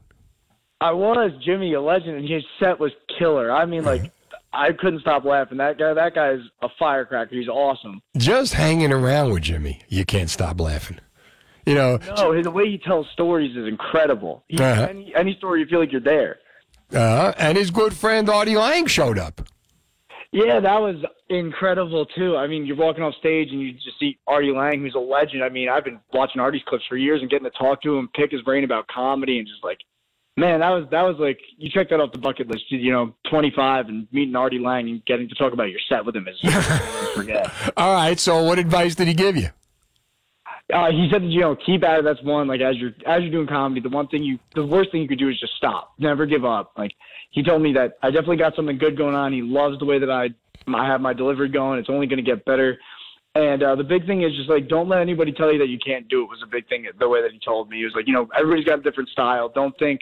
I 0.82 0.92
was 0.92 1.32
Jimmy, 1.44 1.74
a 1.74 1.82
legend, 1.82 2.16
and 2.18 2.30
his 2.30 2.44
set 2.60 2.80
was 2.80 2.92
killer. 3.18 3.52
I 3.52 3.66
mean, 3.66 3.84
like, 3.84 4.12
I 4.52 4.72
couldn't 4.72 5.02
stop 5.02 5.26
laughing. 5.26 5.58
That 5.60 5.78
guy, 5.78 5.94
that 5.94 6.16
guy's 6.16 6.40
a 6.62 6.70
firecracker. 6.80 7.36
He's 7.36 7.48
awesome. 7.48 8.02
Just 8.18 8.54
hanging 8.54 8.92
around 8.92 9.32
with 9.32 9.44
Jimmy, 9.44 9.82
you 9.90 10.06
can't 10.06 10.30
stop 10.30 10.60
laughing. 10.60 11.00
You 11.66 11.76
know, 11.76 12.00
No, 12.18 12.42
the 12.42 12.50
way 12.50 12.68
he 12.70 12.78
tells 12.80 13.08
stories 13.14 13.56
is 13.56 13.68
incredible. 13.68 14.44
He, 14.48 14.58
Uh-huh. 14.58 14.88
any, 14.90 15.14
any 15.16 15.36
story, 15.36 15.60
you 15.60 15.68
feel 15.68 15.80
like 15.80 15.92
you're 15.92 16.02
there. 16.02 16.40
uh, 16.96 17.34
and 17.38 17.56
his 17.58 17.70
good 17.70 17.94
friend 17.94 18.28
Artie 18.30 18.56
Lange 18.58 18.88
showed 18.88 19.20
up. 19.20 19.42
Yeah, 20.32 20.60
that 20.60 20.80
was 20.82 20.96
incredible 21.30 22.06
too. 22.06 22.36
I 22.38 22.48
mean, 22.48 22.66
you're 22.66 22.76
walking 22.76 23.04
off 23.04 23.14
stage 23.16 23.50
and 23.52 23.60
you 23.62 23.74
just 23.74 24.00
see 24.00 24.18
Artie 24.28 24.52
Lange, 24.52 24.80
who's 24.82 24.96
a 24.96 25.00
legend. 25.00 25.44
I 25.44 25.50
mean, 25.50 25.70
I've 25.70 25.84
been 25.84 26.00
watching 26.14 26.40
Artie's 26.42 26.62
clips 26.68 26.86
for 26.90 26.98
years 26.98 27.22
and 27.22 27.30
getting 27.30 27.50
to 27.50 27.58
talk 27.58 27.82
to 27.84 27.98
him, 27.98 28.10
pick 28.16 28.32
his 28.32 28.42
brain 28.42 28.64
about 28.64 28.88
comedy, 28.88 29.38
and 29.40 29.48
just 29.48 29.64
like, 29.64 29.80
man, 30.38 30.60
that 30.62 30.70
was 30.70 30.88
that 30.92 31.04
was 31.04 31.18
like 31.20 31.40
you 31.58 31.70
check 31.70 31.90
that 31.90 32.00
off 32.00 32.12
the 32.12 32.18
bucket 32.18 32.48
list. 32.48 32.64
You 32.70 32.92
know, 32.92 33.16
25 33.30 33.88
and 33.88 34.08
meeting 34.12 34.36
Artie 34.36 34.60
Lange 34.60 34.90
and 34.90 35.06
getting 35.06 35.30
to 35.30 35.36
talk 35.36 35.54
about 35.54 35.70
your 35.70 35.80
set 35.90 36.06
with 36.06 36.16
him 36.16 36.28
is 36.28 36.40
forget. 37.14 37.52
All 37.78 37.94
right. 37.94 38.20
So, 38.20 38.44
what 38.44 38.60
advice 38.60 38.96
did 38.96 39.08
he 39.08 39.14
give 39.14 39.36
you? 39.36 39.50
Uh, 40.72 40.92
he 40.92 41.10
said 41.12 41.24
that 41.24 41.28
you 41.28 41.42
know 41.42 41.56
keep 41.56 41.84
at 41.84 42.00
it. 42.00 42.06
That's 42.06 42.22
one. 42.22 42.48
Like 42.48 42.62
as 42.62 42.78
you're 42.78 42.92
as 43.08 43.22
you're 43.22 43.32
doing 43.32 43.48
comedy, 43.48 43.82
the 43.82 43.90
one 43.90 44.08
thing 44.08 44.24
you 44.24 44.40
the 44.56 44.66
worst 44.66 44.92
thing 44.92 45.02
you 45.02 45.08
could 45.08 45.20
do 45.20 45.30
is 45.30 45.40
just 45.40 45.56
stop. 45.56 45.94
Never 45.98 46.26
give 46.26 46.46
up. 46.46 46.74
Like 46.78 46.92
he 47.32 47.44
told 47.44 47.62
me 47.62 47.74
that 47.74 47.98
I 48.04 48.12
definitely 48.12 48.38
got 48.38 48.56
something 48.56 48.78
good 48.78 48.98
going 48.98 49.16
on. 49.16 49.34
He 49.34 49.42
loves 49.42 49.80
the 49.80 49.86
way 49.86 50.00
that 50.00 50.12
I 50.12 50.30
I 50.68 50.88
have 50.88 51.02
my 51.02 51.14
delivery 51.14 51.50
going. 51.50 51.80
It's 51.80 51.90
only 51.90 52.06
going 52.06 52.24
to 52.24 52.30
get 52.30 52.46
better. 52.46 52.78
And 53.36 53.64
uh, 53.64 53.76
the 53.76 53.84
big 53.84 54.06
thing 54.06 54.24
is 54.24 54.36
just 54.36 54.50
like 54.50 54.68
don't 54.68 54.88
let 54.90 55.02
anybody 55.02 55.32
tell 55.32 55.52
you 55.52 55.58
that 55.60 55.70
you 55.70 55.80
can't 55.84 56.08
do 56.08 56.22
it. 56.24 56.30
Was 56.30 56.44
a 56.44 56.48
big 56.48 56.68
thing. 56.68 56.86
The 57.00 57.10
way 57.10 57.22
that 57.22 57.32
he 57.32 57.40
told 57.40 57.70
me, 57.70 57.78
he 57.78 57.86
was 57.86 57.94
like, 57.96 58.08
you 58.08 58.14
know, 58.14 58.28
everybody's 58.38 58.66
got 58.66 58.80
a 58.80 58.82
different 58.84 59.10
style. 59.10 59.50
Don't 59.50 59.78
think 59.80 60.02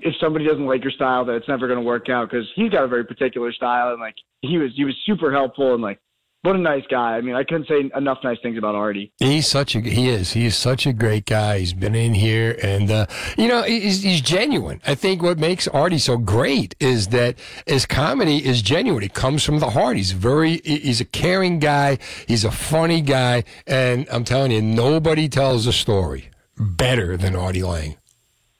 if 0.00 0.14
somebody 0.20 0.46
doesn't 0.46 0.66
like 0.66 0.82
your 0.82 0.92
style 0.92 1.24
that 1.24 1.34
it's 1.34 1.48
never 1.48 1.66
going 1.66 1.78
to 1.78 1.84
work 1.84 2.08
out 2.08 2.30
because 2.30 2.46
he's 2.54 2.70
got 2.70 2.84
a 2.84 2.88
very 2.88 3.04
particular 3.04 3.52
style 3.52 3.92
and 3.92 4.00
like 4.00 4.14
he 4.40 4.58
was 4.58 4.70
he 4.74 4.84
was 4.84 4.94
super 5.04 5.32
helpful 5.32 5.74
and 5.74 5.82
like 5.82 5.98
what 6.42 6.56
a 6.56 6.58
nice 6.58 6.82
guy. 6.90 7.16
I 7.16 7.20
mean, 7.20 7.36
I 7.36 7.44
couldn't 7.44 7.68
say 7.68 7.88
enough 7.96 8.18
nice 8.24 8.38
things 8.42 8.58
about 8.58 8.74
Artie. 8.74 9.12
He's 9.20 9.46
such 9.46 9.76
a 9.76 9.80
he 9.80 10.08
is 10.08 10.32
he 10.32 10.44
is 10.44 10.56
such 10.56 10.86
a 10.86 10.92
great 10.92 11.24
guy. 11.24 11.60
He's 11.60 11.72
been 11.72 11.94
in 11.94 12.14
here, 12.14 12.58
and 12.60 12.90
uh, 12.90 13.06
you 13.38 13.46
know 13.46 13.62
he's, 13.62 14.02
he's 14.02 14.20
genuine. 14.20 14.80
I 14.84 14.96
think 14.96 15.22
what 15.22 15.38
makes 15.38 15.68
Artie 15.68 15.98
so 15.98 16.16
great 16.16 16.74
is 16.80 17.08
that 17.08 17.38
his 17.64 17.86
comedy 17.86 18.44
is 18.44 18.60
genuine. 18.60 19.04
It 19.04 19.14
comes 19.14 19.44
from 19.44 19.60
the 19.60 19.70
heart. 19.70 19.96
He's 19.96 20.10
very 20.10 20.60
he's 20.64 21.00
a 21.00 21.04
caring 21.04 21.60
guy. 21.60 21.98
He's 22.26 22.44
a 22.44 22.50
funny 22.50 23.02
guy, 23.02 23.44
and 23.68 24.08
I'm 24.10 24.24
telling 24.24 24.50
you, 24.50 24.62
nobody 24.62 25.28
tells 25.28 25.68
a 25.68 25.72
story 25.72 26.30
better 26.58 27.16
than 27.16 27.36
Artie 27.36 27.62
Lange. 27.62 27.96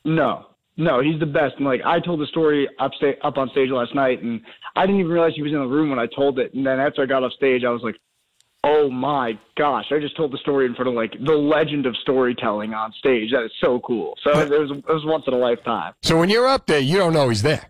No, 0.05 0.47
no, 0.77 1.01
he's 1.01 1.19
the 1.21 1.27
best. 1.27 1.57
And 1.57 1.67
like 1.67 1.81
I 1.85 2.01
told 2.01 2.21
the 2.21 2.27
story 2.27 2.69
up 2.79 2.93
sta- 2.97 3.19
up 3.23 3.37
on 3.39 3.51
stage 3.51 3.71
last 3.71 3.95
night, 3.95 4.23
and 4.23 4.41
I 4.77 4.87
didn't 4.87 5.01
even 5.01 5.13
realize 5.13 5.33
he 5.35 5.43
was 5.43 5.53
in 5.53 5.59
the 5.59 5.67
room 5.67 5.91
when 5.91 5.99
I 5.99 6.07
told 6.07 6.39
it. 6.39 6.55
And 6.55 6.65
then 6.67 6.81
after 6.81 7.03
I 7.03 7.07
got 7.07 7.23
off 7.23 7.33
stage, 7.33 7.63
I 7.65 7.71
was 7.71 7.83
like, 7.83 7.97
"Oh 8.65 8.91
my 8.91 9.39
gosh!" 9.57 9.87
I 9.91 9.99
just 9.99 10.17
told 10.17 10.33
the 10.33 10.39
story 10.39 10.67
in 10.67 10.75
front 10.75 10.89
of 10.89 10.95
like 10.95 11.13
the 11.13 11.35
legend 11.37 11.87
of 11.87 11.97
storytelling 11.99 12.73
on 12.75 12.93
stage. 12.93 13.31
That 13.33 13.45
is 13.45 13.53
so 13.61 13.81
cool. 13.81 14.15
So 14.25 14.39
it 14.41 14.49
was 14.49 14.71
it 14.71 14.87
was 14.93 15.05
once 15.05 15.25
in 15.27 15.35
a 15.35 15.39
lifetime. 15.39 15.93
So 16.03 16.19
when 16.19 16.31
you're 16.31 16.49
up 16.49 16.67
there, 16.67 16.81
you 16.81 16.97
don't 16.97 17.13
know 17.13 17.29
he's 17.29 17.43
there. 17.43 17.69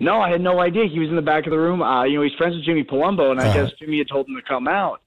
No, 0.00 0.20
I 0.20 0.30
had 0.30 0.40
no 0.42 0.60
idea 0.60 0.86
he 0.92 0.98
was 0.98 1.08
in 1.08 1.16
the 1.16 1.22
back 1.22 1.46
of 1.46 1.52
the 1.52 1.58
room. 1.58 1.80
Uh, 1.80 2.04
you 2.04 2.16
know, 2.18 2.22
he's 2.22 2.34
friends 2.36 2.54
with 2.56 2.64
Jimmy 2.64 2.84
Palumbo, 2.84 3.30
and 3.30 3.40
I 3.40 3.46
Uh-huh. 3.48 3.64
guess 3.64 3.72
Jimmy 3.78 3.98
had 3.98 4.08
told 4.08 4.28
him 4.28 4.34
to 4.36 4.42
come 4.42 4.68
out. 4.68 5.00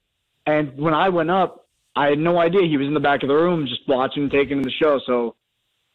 And 0.48 0.76
when 0.78 0.94
I 0.96 1.10
went 1.10 1.30
up, 1.30 1.68
I 1.96 2.08
had 2.08 2.18
no 2.18 2.40
idea 2.40 2.62
he 2.64 2.78
was 2.78 2.88
in 2.88 2.94
the 2.96 3.00
back 3.00 3.22
of 3.22 3.30
the 3.30 3.36
room, 3.36 3.68
just 3.68 3.82
watching, 3.88 4.24
and 4.24 4.32
taking 4.32 4.58
in 4.58 4.64
the 4.64 4.72
show. 4.72 5.00
So 5.06 5.36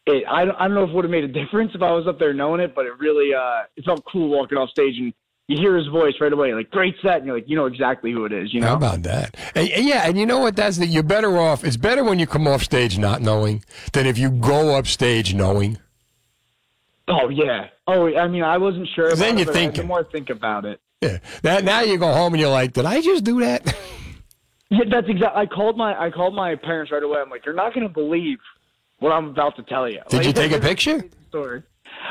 it, 0.06 0.24
I, 0.28 0.44
don't- 0.44 0.56
I 0.56 0.66
don't 0.68 0.74
know 0.74 0.84
if 0.84 0.90
it 0.90 0.94
would 0.94 1.04
have 1.04 1.10
made 1.10 1.24
a 1.24 1.28
difference 1.44 1.72
if 1.74 1.82
I 1.82 1.92
was 1.92 2.06
up 2.06 2.18
there 2.18 2.32
knowing 2.34 2.60
it, 2.60 2.74
but 2.74 2.86
it 2.86 2.98
really, 2.98 3.34
uh, 3.34 3.62
it 3.76 3.84
felt 3.84 4.04
cool 4.10 4.28
walking 4.28 4.58
off 4.58 4.70
stage 4.70 4.96
and 4.98 5.12
you 5.46 5.58
hear 5.58 5.76
his 5.76 5.86
voice 5.88 6.14
right 6.20 6.32
away, 6.32 6.54
like 6.54 6.70
great 6.70 6.94
set, 7.02 7.18
and 7.18 7.26
you're 7.26 7.36
like, 7.36 7.48
you 7.48 7.54
know 7.56 7.66
exactly 7.66 8.10
who 8.12 8.24
it 8.24 8.32
is. 8.32 8.54
You 8.54 8.60
know? 8.62 8.68
How 8.68 8.76
about 8.76 9.02
that? 9.02 9.36
And, 9.54 9.68
and 9.70 9.86
yeah, 9.86 10.06
and 10.08 10.16
you 10.18 10.24
know 10.24 10.38
what? 10.38 10.56
That's 10.56 10.78
that. 10.78 10.86
You're 10.86 11.02
better 11.02 11.36
off. 11.38 11.64
It's 11.64 11.76
better 11.76 12.02
when 12.02 12.18
you 12.18 12.26
come 12.26 12.48
off 12.48 12.62
stage 12.62 12.96
not 12.96 13.20
knowing 13.20 13.62
than 13.92 14.06
if 14.06 14.16
you 14.16 14.30
go 14.30 14.74
up 14.74 14.86
stage 14.86 15.34
knowing. 15.34 15.76
Oh 17.08 17.28
yeah. 17.28 17.66
Oh, 17.86 18.06
I 18.16 18.26
mean, 18.28 18.42
I 18.42 18.56
wasn't 18.56 18.88
sure. 18.94 19.08
About 19.08 19.18
Then 19.18 19.38
I- 19.40 19.44
thinking. 19.44 19.82
The 19.82 19.86
more 19.86 20.00
I 20.00 20.10
think 20.10 20.30
about 20.30 20.64
it. 20.64 20.80
Yeah. 21.02 21.18
That 21.42 21.64
now 21.64 21.82
you 21.82 21.98
go 21.98 22.10
home 22.14 22.32
and 22.32 22.40
you're 22.40 22.48
like, 22.50 22.72
did 22.72 22.86
I 22.86 23.02
just 23.02 23.24
do 23.24 23.40
that? 23.40 23.76
Yeah, 24.70 24.84
that's 24.90 25.06
exactly. 25.08 25.40
I 25.40 25.46
called 25.46 25.76
my 25.76 25.94
I 25.96 26.10
called 26.10 26.34
my 26.34 26.56
parents 26.56 26.90
right 26.90 27.02
away. 27.02 27.20
I'm 27.20 27.28
like, 27.30 27.44
you're 27.44 27.54
not 27.54 27.74
going 27.74 27.86
to 27.86 27.92
believe 27.92 28.38
what 28.98 29.12
I'm 29.12 29.28
about 29.28 29.56
to 29.56 29.62
tell 29.64 29.88
you. 29.88 30.00
Did 30.08 30.16
Like, 30.18 30.26
you 30.26 30.32
take 30.32 30.52
a 30.52 30.60
picture? 30.70 31.04
Story. 31.28 31.62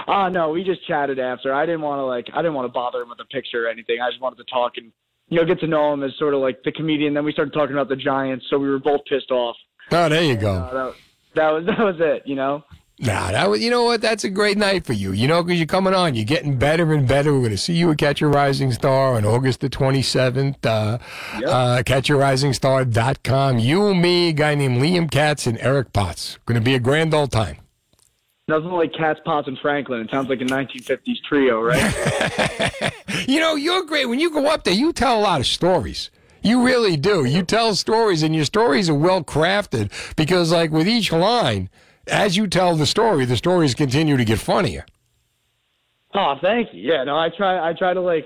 Uh 0.07 0.29
no, 0.29 0.49
we 0.49 0.63
just 0.63 0.85
chatted 0.87 1.19
after. 1.19 1.53
I 1.53 1.65
didn't 1.65 1.81
want 1.81 1.99
to 1.99 2.05
like 2.05 2.27
I 2.33 2.41
didn't 2.41 2.53
want 2.55 2.67
to 2.67 2.73
bother 2.73 3.01
him 3.01 3.09
with 3.09 3.19
a 3.19 3.25
picture 3.25 3.65
or 3.65 3.69
anything. 3.69 3.97
I 4.01 4.09
just 4.09 4.21
wanted 4.21 4.37
to 4.37 4.45
talk 4.45 4.73
and 4.77 4.91
you 5.29 5.39
know 5.39 5.45
get 5.45 5.59
to 5.61 5.67
know 5.67 5.93
him 5.93 6.03
as 6.03 6.11
sort 6.17 6.33
of 6.33 6.39
like 6.41 6.63
the 6.63 6.71
comedian. 6.71 7.13
Then 7.13 7.25
we 7.25 7.31
started 7.31 7.53
talking 7.53 7.73
about 7.75 7.89
the 7.89 7.95
Giants, 7.95 8.45
so 8.49 8.57
we 8.57 8.69
were 8.69 8.79
both 8.79 9.01
pissed 9.05 9.31
off. 9.31 9.55
Oh, 9.91 10.09
there 10.09 10.23
you 10.23 10.35
go. 10.35 10.53
Uh, 10.53 10.73
that, 10.73 10.95
that 11.35 11.51
was 11.51 11.65
that 11.67 11.79
was 11.79 11.95
it. 11.99 12.23
You 12.25 12.35
know. 12.35 12.63
Nah, 12.99 13.31
that 13.31 13.49
was, 13.49 13.61
you 13.61 13.71
know 13.71 13.83
what? 13.83 14.01
That's 14.01 14.23
a 14.23 14.29
great 14.29 14.57
night 14.57 14.85
for 14.85 14.93
you. 14.93 15.11
You 15.11 15.27
know, 15.27 15.43
because 15.43 15.59
you're 15.59 15.65
coming 15.65 15.93
on. 15.93 16.15
You're 16.15 16.25
getting 16.25 16.57
better 16.57 16.93
and 16.93 17.07
better. 17.07 17.33
We're 17.33 17.39
going 17.39 17.51
to 17.51 17.57
see 17.57 17.73
you 17.73 17.91
at 17.91 17.97
Catch 17.97 18.21
a 18.21 18.27
Rising 18.27 18.71
Star 18.71 19.15
on 19.15 19.25
August 19.25 19.61
the 19.61 19.69
27th. 19.69 20.63
Uh, 20.65 20.99
uh, 21.45 21.83
CatchARisingStar.com. 21.83 23.59
You, 23.59 23.95
me, 23.95 24.29
a 24.29 24.33
guy 24.33 24.55
named 24.55 24.81
Liam 24.81 25.09
Katz, 25.09 25.47
and 25.47 25.57
Eric 25.59 25.91
Potts. 25.91 26.37
Going 26.45 26.59
to 26.59 26.63
be 26.63 26.75
a 26.75 26.79
grand 26.79 27.13
old 27.13 27.31
time. 27.31 27.57
Nothing 28.47 28.71
like 28.71 28.93
Cats, 28.93 29.21
Potts, 29.25 29.47
and 29.47 29.57
Franklin. 29.57 30.01
It 30.01 30.11
sounds 30.11 30.29
like 30.29 30.41
a 30.41 30.45
1950s 30.45 31.21
trio, 31.27 31.61
right? 31.61 32.93
You 33.27 33.39
know, 33.39 33.55
you're 33.55 33.85
great. 33.85 34.07
When 34.07 34.19
you 34.19 34.31
go 34.31 34.47
up 34.47 34.63
there, 34.63 34.73
you 34.73 34.91
tell 34.91 35.17
a 35.17 35.21
lot 35.21 35.39
of 35.39 35.47
stories. 35.47 36.09
You 36.41 36.65
really 36.65 36.97
do. 36.97 37.23
You 37.23 37.43
tell 37.43 37.73
stories, 37.75 38.21
and 38.21 38.35
your 38.35 38.43
stories 38.43 38.89
are 38.89 38.95
well 38.95 39.23
crafted 39.23 39.91
because, 40.15 40.51
like, 40.51 40.71
with 40.71 40.87
each 40.87 41.11
line, 41.11 41.69
as 42.07 42.35
you 42.37 42.47
tell 42.47 42.75
the 42.75 42.85
story, 42.85 43.25
the 43.25 43.37
stories 43.37 43.73
continue 43.75 44.17
to 44.17 44.25
get 44.25 44.39
funnier. 44.39 44.85
Oh, 46.13 46.35
thank 46.41 46.73
you. 46.73 46.81
Yeah, 46.91 47.03
no, 47.03 47.17
I 47.17 47.29
try. 47.29 47.67
I 47.69 47.73
try 47.73 47.93
to 47.93 48.01
like 48.01 48.25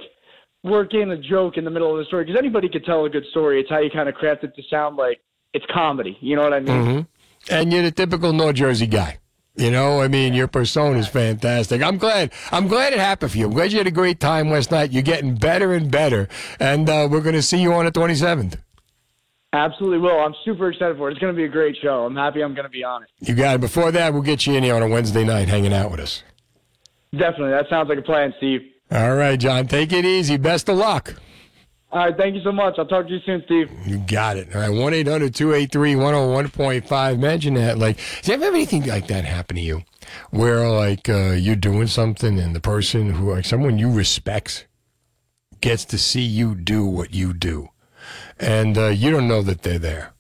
work 0.64 0.94
in 0.94 1.12
a 1.12 1.18
joke 1.18 1.58
in 1.58 1.64
the 1.64 1.72
middle 1.72 1.92
of 1.92 1.98
the 1.98 2.06
story 2.06 2.26
because 2.26 2.38
anybody 2.38 2.68
could 2.70 2.84
tell 2.86 3.06
a 3.06 3.10
good 3.10 3.26
story. 3.32 3.62
It's 3.62 3.70
how 3.70 3.80
you 3.80 3.90
kind 3.90 4.10
of 4.10 4.16
craft 4.16 4.44
it 4.44 4.56
to 4.56 4.64
sound 4.70 4.98
like 4.98 5.20
it's 5.54 5.66
comedy. 5.74 6.18
You 6.20 6.36
know 6.36 6.44
what 6.44 6.54
I 6.54 6.60
mean? 6.60 6.86
hmm 6.86 7.02
And 7.50 7.72
you're 7.72 7.84
the 7.84 7.92
typical 7.92 8.34
North 8.34 8.56
Jersey 8.56 8.88
guy. 8.88 9.20
You 9.56 9.72
know, 9.72 10.02
I 10.02 10.08
mean, 10.08 10.36
your 10.36 10.48
persona 10.48 11.00
is 11.00 11.08
fantastic. 11.08 11.82
I'm 11.82 11.98
glad. 11.98 12.32
I'm 12.52 12.68
glad 12.68 12.94
it 12.94 13.00
happened 13.00 13.32
for 13.32 13.40
you. 13.40 13.48
I'm 13.48 13.54
glad 13.54 13.72
you 13.72 13.80
had 13.80 13.88
a 13.88 13.92
great 13.92 14.20
time 14.20 14.52
last 14.52 14.70
night. 14.70 14.92
You're 14.92 15.02
getting 15.02 15.34
better 15.34 15.74
and 15.74 15.90
better, 15.90 16.28
and 16.60 16.88
uh, 16.88 17.08
we're 17.10 17.22
going 17.22 17.34
to 17.34 17.42
see 17.42 17.60
you 17.60 17.74
on 17.74 17.86
the 17.86 17.92
27th. 17.92 18.60
Absolutely 19.54 20.00
will. 20.00 20.20
I'm 20.20 20.36
super 20.44 20.70
excited 20.70 20.98
for 20.98 21.10
it. 21.10 21.14
It's 21.14 21.22
going 21.22 21.34
to 21.34 21.38
be 21.38 21.46
a 21.46 21.50
great 21.50 21.78
show. 21.82 22.06
I'm 22.06 22.16
happy 22.16 22.42
I'm 22.42 22.54
going 22.54 22.66
to 22.66 22.70
be 22.70 22.84
on 22.84 23.04
it. 23.04 23.10
You 23.20 23.34
got 23.34 23.56
it. 23.56 23.62
Before 23.62 23.92
that, 23.92 24.14
we'll 24.14 24.22
get 24.22 24.46
you 24.46 24.54
in 24.56 24.64
here 24.64 24.76
on 24.76 24.82
a 24.84 24.88
Wednesday 24.88 25.24
night, 25.24 25.48
hanging 25.48 25.74
out 25.74 25.90
with 25.90 26.02
us. 26.02 26.24
Definitely. 27.12 27.52
That 27.52 27.70
sounds 27.70 27.88
like 27.88 27.98
a 27.98 28.02
plan, 28.02 28.34
Steve. 28.38 28.62
All 28.92 29.16
right, 29.16 29.40
John. 29.40 29.68
Take 29.68 29.94
it 29.94 30.06
easy. 30.06 30.38
Best 30.38 30.68
of 30.70 30.78
luck. 30.78 31.16
All 31.92 32.06
right. 32.06 32.18
Thank 32.18 32.36
you 32.36 32.42
so 32.44 32.52
much. 32.52 32.76
I'll 32.78 32.86
talk 32.86 33.08
to 33.08 33.14
you 33.14 33.20
soon, 33.26 33.42
Steve. 33.46 33.72
You 33.86 34.00
got 34.00 34.36
it. 34.36 34.54
All 34.54 34.60
right, 34.62 34.70
1 34.70 34.94
800 34.94 35.34
283 35.34 35.94
101.5. 35.94 37.14
Imagine 37.14 37.54
that. 37.54 37.78
Like, 37.78 37.98
do 38.22 38.32
you 38.32 38.34
ever 38.34 38.46
have 38.46 38.54
anything 38.54 38.86
like 38.86 39.08
that 39.08 39.24
happen 39.24 39.56
to 39.56 39.62
you? 39.62 39.84
Where, 40.32 40.70
like, 40.70 41.08
uh, 41.08 41.32
you're 41.32 41.56
doing 41.56 41.88
something 41.88 42.38
and 42.38 42.54
the 42.54 42.60
person 42.60 43.12
who, 43.12 43.34
like, 43.34 43.46
someone 43.46 43.80
you 43.80 43.90
respect 43.90 44.68
gets 45.62 45.86
to 45.86 45.98
see 45.98 46.22
you 46.22 46.54
do 46.56 46.86
what 46.86 47.14
you 47.14 47.34
do. 47.34 47.70
And 48.40 48.78
uh, 48.78 48.88
you 48.88 49.12
don't 49.12 49.28
know 49.28 49.42
that 49.42 49.64
they're 49.64 49.80
there. 49.80 50.14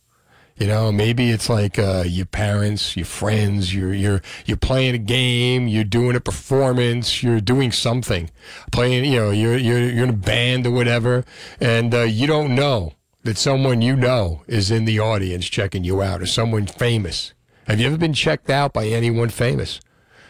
You 0.57 0.65
know, 0.65 0.91
maybe 0.91 1.29
it's 1.29 1.49
like 1.49 1.77
uh, 1.77 2.03
your 2.07 2.25
parents, 2.25 2.97
your 2.97 3.05
friends. 3.05 3.75
You're 3.75 3.93
you're 3.93 4.21
you're 4.47 4.57
playing 4.57 4.95
a 4.95 4.99
game. 4.99 5.67
You're 5.67 5.83
doing 5.83 6.15
a 6.15 6.19
performance. 6.19 7.21
You're 7.21 7.41
doing 7.41 7.71
something, 7.71 8.31
playing. 8.71 9.05
You 9.05 9.19
know, 9.19 9.31
you're 9.31 9.57
you're 9.57 9.79
you're 9.79 10.03
in 10.05 10.09
a 10.09 10.13
band 10.13 10.65
or 10.65 10.71
whatever, 10.71 11.25
and 11.61 11.93
uh, 11.93 12.01
you 12.01 12.25
don't 12.25 12.55
know 12.55 12.93
that 13.23 13.37
someone 13.37 13.81
you 13.81 13.95
know 13.95 14.41
is 14.47 14.71
in 14.71 14.85
the 14.85 14.99
audience 14.99 15.45
checking 15.45 15.83
you 15.83 16.01
out, 16.01 16.23
or 16.23 16.25
someone 16.25 16.65
famous? 16.65 17.33
Have 17.67 17.79
you 17.79 17.85
ever 17.85 17.97
been 17.97 18.13
checked 18.13 18.49
out 18.49 18.73
by 18.73 18.87
anyone 18.87 19.29
famous? 19.29 19.79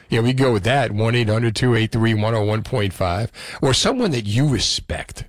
Yeah, 0.09 0.21
we 0.21 0.33
go 0.33 0.51
with 0.51 0.63
that 0.63 0.91
1 0.91 1.15
800 1.15 1.55
283 1.55 2.13
101.5, 2.13 3.29
or 3.61 3.73
someone 3.73 4.11
that 4.11 4.25
you 4.25 4.47
respect. 4.47 5.25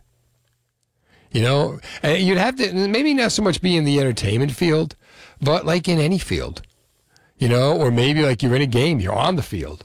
You 1.31 1.43
know, 1.43 1.81
and 2.03 2.23
you'd 2.23 2.39
have 2.39 2.57
to 2.57 2.73
maybe 2.73 3.13
not 3.13 3.33
so 3.33 3.43
much 3.43 3.61
be 3.61 3.77
in 3.77 3.85
the 3.85 4.01
entertainment 4.01 4.53
field, 4.53 4.97
but 5.41 5.67
like 5.67 5.87
in 5.87 5.99
any 5.99 6.19
field, 6.19 6.63
you 7.37 7.49
know, 7.49 7.77
or 7.77 7.91
maybe 7.91 8.23
like 8.23 8.43
you're 8.43 8.57
in 8.57 8.63
a 8.63 8.67
game, 8.67 8.99
you're 8.99 9.13
on 9.13 9.37
the 9.37 9.43
field, 9.43 9.85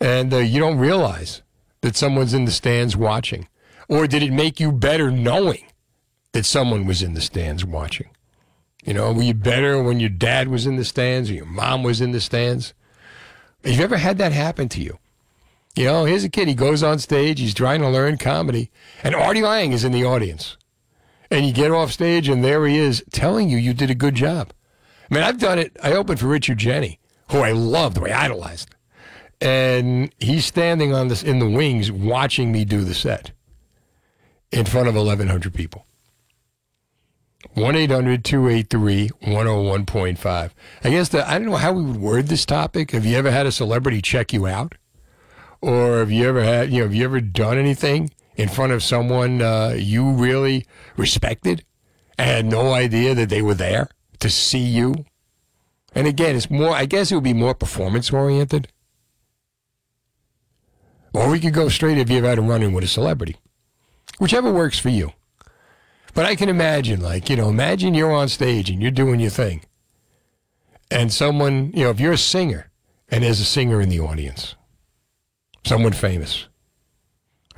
and 0.00 0.32
uh, 0.32 0.38
you 0.38 0.58
don't 0.58 0.78
realize 0.78 1.42
that 1.82 1.96
someone's 1.96 2.34
in 2.34 2.44
the 2.44 2.50
stands 2.50 2.96
watching. 2.96 3.46
Or 3.88 4.06
did 4.06 4.22
it 4.22 4.32
make 4.32 4.60
you 4.60 4.72
better 4.72 5.10
knowing 5.10 5.64
that 6.32 6.46
someone 6.46 6.86
was 6.86 7.02
in 7.02 7.14
the 7.14 7.20
stands 7.20 7.64
watching? 7.64 8.10
You 8.84 8.94
know, 8.94 9.12
were 9.12 9.22
you 9.22 9.34
better 9.34 9.82
when 9.82 10.00
your 10.00 10.08
dad 10.10 10.48
was 10.48 10.66
in 10.66 10.76
the 10.76 10.84
stands 10.84 11.28
or 11.28 11.34
your 11.34 11.46
mom 11.46 11.82
was 11.82 12.00
in 12.00 12.12
the 12.12 12.20
stands? 12.20 12.72
Have 13.64 13.74
you 13.74 13.82
ever 13.82 13.98
had 13.98 14.18
that 14.18 14.32
happen 14.32 14.68
to 14.70 14.80
you? 14.80 14.98
You 15.76 15.84
know, 15.84 16.04
here's 16.04 16.24
a 16.24 16.28
kid, 16.28 16.48
he 16.48 16.54
goes 16.54 16.82
on 16.82 16.98
stage, 16.98 17.38
he's 17.38 17.54
trying 17.54 17.80
to 17.80 17.88
learn 17.88 18.16
comedy, 18.16 18.70
and 19.04 19.14
Artie 19.14 19.42
Lange 19.42 19.72
is 19.72 19.84
in 19.84 19.92
the 19.92 20.04
audience. 20.04 20.56
And 21.30 21.46
you 21.46 21.52
get 21.52 21.70
off 21.70 21.92
stage, 21.92 22.28
and 22.28 22.44
there 22.44 22.66
he 22.66 22.76
is 22.76 23.04
telling 23.12 23.48
you 23.48 23.56
you 23.56 23.72
did 23.72 23.90
a 23.90 23.94
good 23.94 24.14
job. 24.14 24.52
I 25.10 25.14
mean, 25.14 25.22
I've 25.22 25.38
done 25.38 25.58
it. 25.58 25.76
I 25.82 25.92
opened 25.92 26.20
for 26.20 26.26
Richard 26.26 26.58
Jeni, 26.58 26.98
who 27.30 27.38
I 27.38 27.52
loved, 27.52 27.98
who 27.98 28.06
I 28.06 28.24
idolized. 28.24 28.74
And 29.40 30.12
he's 30.18 30.44
standing 30.44 30.92
on 30.92 31.08
this 31.08 31.22
in 31.22 31.38
the 31.38 31.48
wings 31.48 31.90
watching 31.90 32.52
me 32.52 32.64
do 32.64 32.82
the 32.82 32.94
set 32.94 33.32
in 34.52 34.66
front 34.66 34.88
of 34.88 34.94
1,100 34.94 35.54
people. 35.54 35.86
1 37.54 37.74
800 37.74 38.24
283 38.24 39.08
101.5. 39.22 40.50
I 40.84 40.90
guess 40.90 41.08
the, 41.08 41.28
I 41.28 41.38
don't 41.38 41.48
know 41.48 41.56
how 41.56 41.72
we 41.72 41.82
would 41.82 41.96
word 41.96 42.28
this 42.28 42.44
topic. 42.44 42.90
Have 42.92 43.06
you 43.06 43.16
ever 43.16 43.30
had 43.30 43.46
a 43.46 43.52
celebrity 43.52 44.02
check 44.02 44.32
you 44.32 44.46
out? 44.46 44.74
Or 45.60 45.98
have 45.98 46.10
you 46.10 46.28
ever 46.28 46.42
had, 46.42 46.70
you 46.70 46.78
know, 46.78 46.84
have 46.84 46.94
you 46.94 47.04
ever 47.04 47.20
done 47.20 47.58
anything 47.58 48.10
in 48.40 48.48
front 48.48 48.72
of 48.72 48.82
someone 48.82 49.42
uh, 49.42 49.74
you 49.76 50.10
really 50.12 50.66
respected 50.96 51.64
and 52.16 52.28
had 52.28 52.46
no 52.46 52.72
idea 52.72 53.14
that 53.14 53.28
they 53.28 53.42
were 53.42 53.54
there 53.54 53.88
to 54.20 54.30
see 54.30 54.58
you? 54.58 55.04
And 55.94 56.06
again, 56.06 56.36
it's 56.36 56.50
more, 56.50 56.74
I 56.74 56.86
guess 56.86 57.10
it 57.10 57.16
would 57.16 57.24
be 57.24 57.34
more 57.34 57.54
performance 57.54 58.12
oriented. 58.12 58.68
Or 61.12 61.28
we 61.28 61.40
could 61.40 61.54
go 61.54 61.68
straight 61.68 61.98
if 61.98 62.08
you 62.08 62.18
ever 62.18 62.28
had 62.28 62.38
a 62.38 62.42
run 62.42 62.62
in 62.62 62.72
with 62.72 62.84
a 62.84 62.88
celebrity, 62.88 63.36
whichever 64.18 64.52
works 64.52 64.78
for 64.78 64.88
you. 64.88 65.12
But 66.14 66.24
I 66.24 66.36
can 66.36 66.48
imagine, 66.48 67.00
like, 67.00 67.28
you 67.28 67.36
know, 67.36 67.48
imagine 67.48 67.94
you're 67.94 68.12
on 68.12 68.28
stage 68.28 68.70
and 68.70 68.80
you're 68.80 68.90
doing 68.90 69.20
your 69.20 69.30
thing. 69.30 69.62
And 70.90 71.12
someone, 71.12 71.72
you 71.74 71.84
know, 71.84 71.90
if 71.90 72.00
you're 72.00 72.12
a 72.12 72.18
singer 72.18 72.70
and 73.08 73.22
there's 73.22 73.40
a 73.40 73.44
singer 73.44 73.80
in 73.80 73.88
the 73.88 74.00
audience, 74.00 74.54
someone 75.64 75.92
famous, 75.92 76.46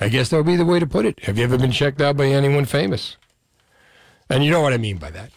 I 0.03 0.09
guess 0.09 0.31
that 0.31 0.37
would 0.37 0.47
be 0.47 0.57
the 0.57 0.65
way 0.65 0.81
to 0.81 0.87
put 0.87 1.07
it. 1.07 1.20
Have 1.20 1.39
you 1.39 1.45
ever 1.45 1.57
been 1.57 1.70
checked 1.70 2.01
out 2.01 2.16
by 2.16 2.27
anyone 2.27 2.65
famous? 2.65 3.16
And 4.29 4.45
you 4.45 4.51
know 4.51 4.61
what 4.61 4.73
I 4.73 4.77
mean 4.77 4.97
by 4.97 5.12
that. 5.12 5.31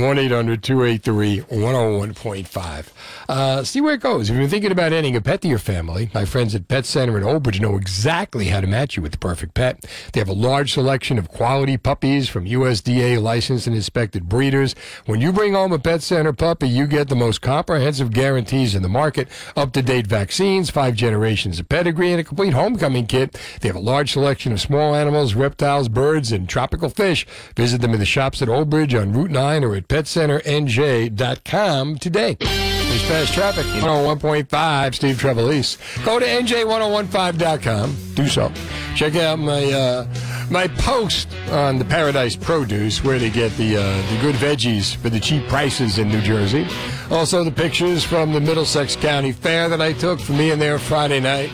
1 0.00 0.18
800 0.18 0.62
283 0.62 1.40
101.5. 1.40 2.86
Uh, 3.28 3.62
see 3.62 3.80
where 3.80 3.94
it 3.94 4.00
goes. 4.00 4.28
If 4.28 4.36
you're 4.36 4.48
thinking 4.48 4.72
about 4.72 4.92
adding 4.92 5.14
a 5.14 5.20
pet 5.20 5.40
to 5.42 5.48
your 5.48 5.58
family, 5.58 6.10
my 6.12 6.24
friends 6.24 6.54
at 6.54 6.66
Pet 6.66 6.84
Center 6.84 7.16
in 7.16 7.22
Old 7.22 7.44
Bridge 7.44 7.60
know 7.60 7.76
exactly 7.76 8.46
how 8.46 8.60
to 8.60 8.66
match 8.66 8.96
you 8.96 9.02
with 9.02 9.12
the 9.12 9.18
perfect 9.18 9.54
pet. 9.54 9.84
They 10.12 10.20
have 10.20 10.28
a 10.28 10.34
large 10.34 10.72
selection 10.72 11.16
of 11.16 11.28
quality 11.28 11.76
puppies 11.76 12.28
from 12.28 12.44
USDA 12.44 13.22
licensed 13.22 13.66
and 13.66 13.76
inspected 13.76 14.28
breeders. 14.28 14.74
When 15.06 15.20
you 15.20 15.32
bring 15.32 15.54
home 15.54 15.72
a 15.72 15.78
Pet 15.78 16.02
Center 16.02 16.32
puppy, 16.32 16.68
you 16.68 16.86
get 16.86 17.08
the 17.08 17.14
most 17.14 17.40
comprehensive 17.40 18.12
guarantees 18.12 18.74
in 18.74 18.82
the 18.82 18.88
market, 18.88 19.28
up 19.56 19.72
to 19.74 19.82
date 19.82 20.08
vaccines, 20.08 20.70
five 20.70 20.94
generations 20.94 21.60
of 21.60 21.68
pedigree, 21.68 22.10
and 22.10 22.20
a 22.20 22.24
complete 22.24 22.52
homecoming 22.52 23.06
kit. 23.06 23.38
They 23.60 23.68
have 23.68 23.76
a 23.76 23.80
large 23.80 24.12
selection 24.12 24.52
of 24.52 24.60
small 24.60 24.94
animals, 24.94 25.34
reptiles, 25.34 25.88
birds, 25.88 26.32
and 26.32 26.48
tropical 26.48 26.88
fish. 26.88 27.26
Visit 27.54 27.80
them 27.80 27.92
in 27.92 28.00
the 28.00 28.06
shops 28.06 28.42
at 28.42 28.48
Old 28.48 28.70
Bridge 28.70 28.94
on 28.94 29.12
Route 29.12 29.30
9 29.30 29.62
or 29.62 29.76
at 29.76 29.83
PetCenterNJ.com 29.88 31.98
today. 31.98 32.36
There's 32.40 33.02
fast 33.08 33.34
traffic. 33.34 33.66
101.5, 33.66 34.94
Steve 34.94 35.16
Trevelise. 35.16 36.04
Go 36.04 36.20
to 36.20 36.26
NJ1015.com. 36.26 37.96
Do 38.14 38.28
so. 38.28 38.52
Check 38.94 39.16
out 39.16 39.40
my 39.40 39.64
uh, 39.72 40.06
my 40.50 40.68
post 40.68 41.28
on 41.50 41.78
the 41.78 41.84
Paradise 41.84 42.36
Produce, 42.36 43.02
where 43.02 43.18
they 43.18 43.30
get 43.30 43.50
the, 43.56 43.76
uh, 43.76 43.82
the 44.12 44.18
good 44.20 44.36
veggies 44.36 44.94
for 44.94 45.10
the 45.10 45.18
cheap 45.18 45.48
prices 45.48 45.98
in 45.98 46.08
New 46.08 46.20
Jersey. 46.20 46.68
Also, 47.10 47.42
the 47.42 47.50
pictures 47.50 48.04
from 48.04 48.32
the 48.32 48.40
Middlesex 48.40 48.94
County 48.94 49.32
Fair 49.32 49.68
that 49.68 49.80
I 49.80 49.92
took 49.92 50.20
for 50.20 50.32
me 50.32 50.52
and 50.52 50.62
there 50.62 50.78
Friday 50.78 51.18
night. 51.20 51.50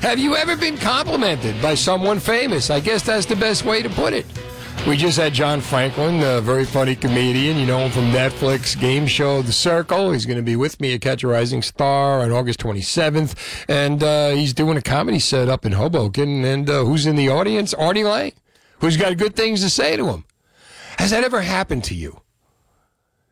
Have 0.00 0.18
you 0.18 0.36
ever 0.36 0.56
been 0.56 0.76
complimented 0.76 1.62
by 1.62 1.74
someone 1.74 2.18
famous? 2.18 2.68
I 2.70 2.80
guess 2.80 3.02
that's 3.02 3.24
the 3.24 3.36
best 3.36 3.64
way 3.64 3.80
to 3.82 3.88
put 3.88 4.12
it. 4.12 4.26
We 4.86 4.96
just 4.96 5.16
had 5.16 5.32
John 5.32 5.60
Franklin, 5.60 6.20
a 6.24 6.40
very 6.40 6.64
funny 6.64 6.96
comedian. 6.96 7.56
You 7.56 7.66
know 7.66 7.78
him 7.78 7.92
from 7.92 8.10
Netflix 8.10 8.78
game 8.78 9.06
show 9.06 9.40
The 9.40 9.52
Circle. 9.52 10.10
He's 10.10 10.26
going 10.26 10.38
to 10.38 10.42
be 10.42 10.56
with 10.56 10.80
me 10.80 10.92
at 10.92 11.00
Catch 11.00 11.22
a 11.22 11.28
Rising 11.28 11.62
Star 11.62 12.20
on 12.20 12.32
August 12.32 12.58
27th. 12.58 13.64
And 13.68 14.02
uh, 14.02 14.30
he's 14.30 14.52
doing 14.52 14.76
a 14.76 14.82
comedy 14.82 15.20
set 15.20 15.48
up 15.48 15.64
in 15.64 15.72
Hoboken. 15.72 16.44
And 16.44 16.68
uh, 16.68 16.84
who's 16.84 17.06
in 17.06 17.14
the 17.14 17.28
audience? 17.28 17.72
Artie 17.72 18.02
Lange, 18.02 18.32
who's 18.80 18.96
got 18.96 19.16
good 19.16 19.36
things 19.36 19.60
to 19.60 19.70
say 19.70 19.96
to 19.96 20.08
him. 20.08 20.24
Has 20.98 21.12
that 21.12 21.22
ever 21.22 21.42
happened 21.42 21.84
to 21.84 21.94
you? 21.94 22.20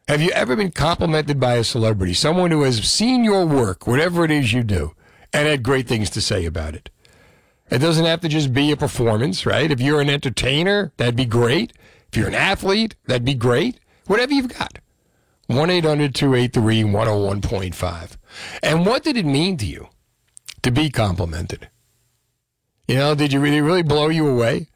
Have 0.07 0.23
you 0.23 0.31
ever 0.31 0.55
been 0.55 0.71
complimented 0.71 1.41
by 1.41 1.55
a 1.55 1.65
celebrity, 1.65 2.15
someone 2.15 2.53
who 2.53 2.63
has 2.63 2.79
seen 2.89 3.25
your 3.25 3.45
work, 3.45 3.89
whatever 3.89 4.25
it 4.25 4.31
is 4.31 4.53
you 4.53 4.63
do, 4.63 4.93
and 5.33 5.49
had 5.49 5.65
great 5.65 5.89
things 5.89 6.11
to 6.11 6.21
say 6.21 6.47
about 6.47 6.77
it? 6.77 6.91
It 7.71 7.79
doesn't 7.79 8.05
have 8.05 8.21
to 8.23 8.29
just 8.29 8.53
be 8.53 8.73
a 8.73 8.77
performance, 8.77 9.47
right? 9.47 9.71
If 9.71 9.81
you're 9.81 10.01
an 10.01 10.11
entertainer, 10.11 10.93
that'd 10.97 11.17
be 11.17 11.25
great. 11.25 11.73
If 12.09 12.17
you're 12.17 12.29
an 12.29 12.35
athlete, 12.35 12.97
that'd 13.07 13.25
be 13.25 13.35
great. 13.35 13.79
Whatever 14.07 14.35
you've 14.35 14.57
got. 14.57 14.81
1 15.47 15.71
800 15.71 16.15
283 16.15 16.83
101.5. 16.83 18.17
And 18.63 18.87
what 18.87 19.05
did 19.05 19.17
it 19.17 19.25
mean 19.25 19.57
to 19.59 19.67
you 19.67 19.89
to 20.63 20.71
be 20.71 20.91
complimented? 20.91 21.69
You 22.89 22.97
know, 22.97 23.15
did 23.15 23.33
you 23.33 23.41
really, 23.41 23.61
really 23.61 23.83
blow 23.83 24.09
you 24.09 24.27
away? 24.27 24.69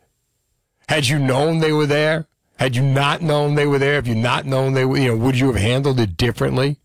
Had 0.88 1.08
you 1.08 1.18
known 1.18 1.58
they 1.58 1.72
were 1.72 1.86
there? 1.86 2.26
Had 2.58 2.76
you 2.76 2.82
not 2.82 3.22
known 3.22 3.56
they 3.56 3.66
were 3.66 3.78
there? 3.78 3.94
Have 3.94 4.06
you 4.06 4.14
not 4.14 4.46
known 4.46 4.74
they 4.74 4.84
were, 4.84 4.98
you 4.98 5.08
know, 5.08 5.16
would 5.16 5.38
you 5.38 5.48
have 5.48 5.60
handled 5.60 5.98
it 5.98 6.16
differently? 6.16 6.78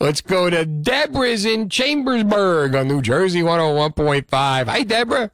Let's 0.00 0.20
go 0.20 0.50
to 0.50 0.64
Deborah's 0.66 1.44
in 1.44 1.68
Chambersburg 1.68 2.74
on 2.74 2.88
New 2.88 3.00
Jersey 3.00 3.40
101.5. 3.42 4.66
Hi, 4.66 4.82
Deborah. 4.82 5.30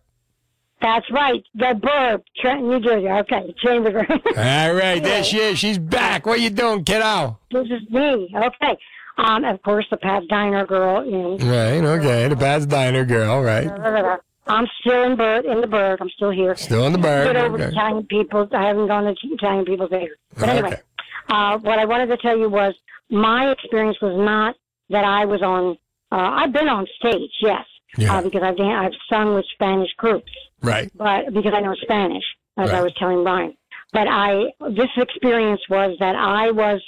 That's 0.80 1.08
right. 1.12 1.42
The 1.54 1.74
Burb, 1.80 2.22
Trenton, 2.40 2.68
New 2.68 2.80
Jersey. 2.80 3.08
Okay, 3.08 3.54
Chambersburg. 3.58 4.10
All 4.36 4.74
right, 4.74 5.00
there 5.02 5.22
she 5.22 5.38
is. 5.38 5.58
She's 5.58 5.78
back. 5.78 6.26
What 6.26 6.40
you 6.40 6.50
doing, 6.50 6.84
kiddo? 6.84 7.38
this 7.52 7.66
is 7.66 7.88
me. 7.90 8.34
Okay. 8.34 8.76
Um, 9.18 9.44
of 9.44 9.62
course, 9.62 9.86
the 9.90 9.96
Pat 9.96 10.26
Diner 10.28 10.66
girl. 10.66 11.04
You 11.04 11.18
know. 11.18 11.36
Right, 11.38 11.84
okay. 11.84 12.28
The 12.28 12.36
Pat's 12.36 12.66
Diner 12.66 13.04
girl, 13.04 13.42
right. 13.42 14.18
I'm 14.48 14.66
still 14.80 15.04
in 15.04 15.16
Bird 15.16 15.44
in 15.44 15.60
the 15.60 15.68
Berg. 15.68 16.00
I'm 16.00 16.10
still 16.10 16.30
here. 16.30 16.56
Still 16.56 16.84
in 16.86 16.92
the 16.92 16.98
Berg, 16.98 17.26
Get 17.32 17.36
over 17.36 17.54
okay. 17.54 17.68
Italian 17.68 18.04
people. 18.06 18.48
I 18.52 18.66
haven't 18.66 18.88
gone 18.88 19.04
to 19.04 19.14
Italian 19.22 19.64
people's 19.64 19.90
there. 19.90 20.08
But 20.36 20.48
anyway, 20.48 20.68
Okay. 20.72 20.80
Uh, 21.28 21.58
what 21.58 21.78
I 21.78 21.84
wanted 21.84 22.06
to 22.06 22.16
tell 22.18 22.36
you 22.36 22.48
was 22.48 22.74
my 23.10 23.50
experience 23.50 23.98
was 24.00 24.14
not 24.16 24.54
that 24.90 25.04
I 25.04 25.24
was 25.24 25.42
on. 25.42 25.76
Uh, 26.10 26.30
I've 26.40 26.52
been 26.52 26.68
on 26.68 26.86
stage, 26.98 27.30
yes, 27.40 27.64
Yeah. 27.96 28.14
uh, 28.18 28.22
because 28.22 28.42
I've 28.42 28.56
dan- 28.56 28.84
I've 28.84 28.92
sung 29.10 29.34
with 29.34 29.46
Spanish 29.54 29.90
groups, 29.96 30.30
Right. 30.62 30.90
but 30.94 31.32
because 31.32 31.52
I 31.54 31.60
know 31.60 31.74
Spanish, 31.82 32.24
as 32.58 32.70
I 32.70 32.82
was 32.82 32.92
telling 32.98 33.22
Brian. 33.22 33.56
But 33.92 34.08
I 34.08 34.52
this 34.70 34.90
experience 34.96 35.60
was 35.68 35.96
that 36.00 36.16
I 36.16 36.50
was 36.50 36.80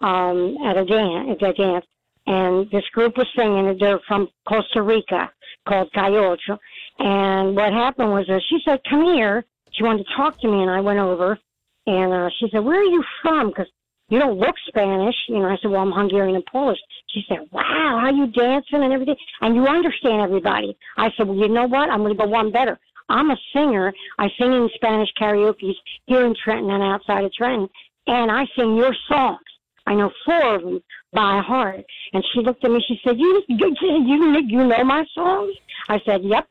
um, 0.00 0.56
at 0.64 0.76
a 0.76 0.84
dance, 0.84 1.38
at 1.42 1.48
a 1.50 1.52
dance, 1.52 1.86
and 2.26 2.70
this 2.70 2.84
group 2.92 3.16
was 3.16 3.26
singing. 3.36 3.76
They're 3.80 4.00
from 4.06 4.28
Costa 4.48 4.82
Rica, 4.82 5.30
called 5.66 5.90
Cayocho. 5.92 6.58
And 7.00 7.56
what 7.56 7.72
happened 7.72 8.10
was 8.12 8.28
uh, 8.28 8.38
she 8.48 8.58
said, 8.64 8.80
"Come 8.88 9.04
here." 9.14 9.44
She 9.72 9.82
wanted 9.84 10.06
to 10.06 10.14
talk 10.16 10.40
to 10.40 10.48
me, 10.48 10.62
and 10.62 10.70
I 10.70 10.80
went 10.80 10.98
over, 10.98 11.38
and 11.86 12.12
uh, 12.12 12.30
she 12.38 12.48
said, 12.50 12.64
"Where 12.64 12.80
are 12.80 12.84
you 12.84 13.04
from?" 13.22 13.48
Because 13.48 13.68
you 14.08 14.18
don't 14.18 14.38
look 14.38 14.54
Spanish. 14.66 15.14
You 15.28 15.40
know, 15.40 15.48
I 15.48 15.56
said, 15.60 15.70
"Well, 15.70 15.82
I'm 15.82 15.92
Hungarian 15.92 16.36
and 16.36 16.46
Polish." 16.46 16.78
She 17.08 17.24
said, 17.28 17.40
"Wow, 17.50 17.98
how 18.02 18.10
you 18.10 18.26
dancing 18.28 18.82
and 18.82 18.92
everything, 18.92 19.16
and 19.40 19.54
you 19.54 19.66
understand 19.66 20.22
everybody." 20.22 20.76
I 20.96 21.10
said, 21.16 21.28
"Well, 21.28 21.36
you 21.36 21.48
know 21.48 21.66
what? 21.66 21.90
I'm 21.90 22.00
going 22.00 22.16
to 22.16 22.22
go 22.22 22.28
one 22.28 22.50
better. 22.50 22.78
I'm 23.08 23.30
a 23.30 23.36
singer. 23.54 23.92
I 24.18 24.28
sing 24.38 24.52
in 24.52 24.68
Spanish 24.74 25.10
karaoke's 25.18 25.76
here 26.06 26.24
in 26.24 26.34
Trenton 26.42 26.70
and 26.70 26.82
outside 26.82 27.24
of 27.24 27.32
Trenton, 27.32 27.68
and 28.06 28.30
I 28.30 28.46
sing 28.56 28.76
your 28.76 28.94
songs. 29.08 29.40
I 29.86 29.94
know 29.94 30.10
four 30.24 30.54
of 30.54 30.62
them 30.62 30.82
by 31.12 31.40
heart." 31.40 31.84
And 32.12 32.24
she 32.32 32.40
looked 32.40 32.64
at 32.64 32.70
me. 32.70 32.84
She 32.86 33.00
said, 33.04 33.18
"You 33.18 33.42
you 33.48 33.76
you, 33.80 34.40
you 34.46 34.64
know 34.64 34.84
my 34.84 35.04
songs?" 35.14 35.54
I 35.88 36.00
said, 36.04 36.22
"Yep." 36.24 36.46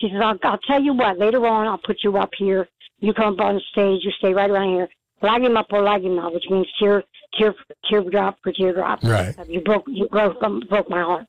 She 0.00 0.08
said, 0.10 0.20
I'll, 0.20 0.38
I'll 0.42 0.58
tell 0.58 0.82
you 0.82 0.92
what, 0.92 1.18
later 1.18 1.46
on, 1.46 1.66
I'll 1.66 1.78
put 1.78 2.04
you 2.04 2.18
up 2.18 2.30
here. 2.36 2.68
You 2.98 3.14
come 3.14 3.34
up 3.34 3.40
on 3.40 3.54
the 3.56 3.60
stage, 3.72 4.04
you 4.04 4.10
stay 4.18 4.34
right 4.34 4.50
around 4.50 4.74
here. 4.74 4.88
Lágrima 5.22 5.66
por 5.68 5.80
lágrima, 5.80 6.32
which 6.32 6.44
means 6.50 6.66
tear, 6.78 7.02
tear, 7.38 7.54
teardrop 7.88 8.38
for 8.42 8.52
teardrop. 8.52 9.02
Right. 9.02 9.34
You 9.48 9.60
broke, 9.60 9.84
you 9.88 10.08
broke, 10.08 10.42
um, 10.42 10.62
broke 10.68 10.88
my 10.90 11.02
heart. 11.02 11.26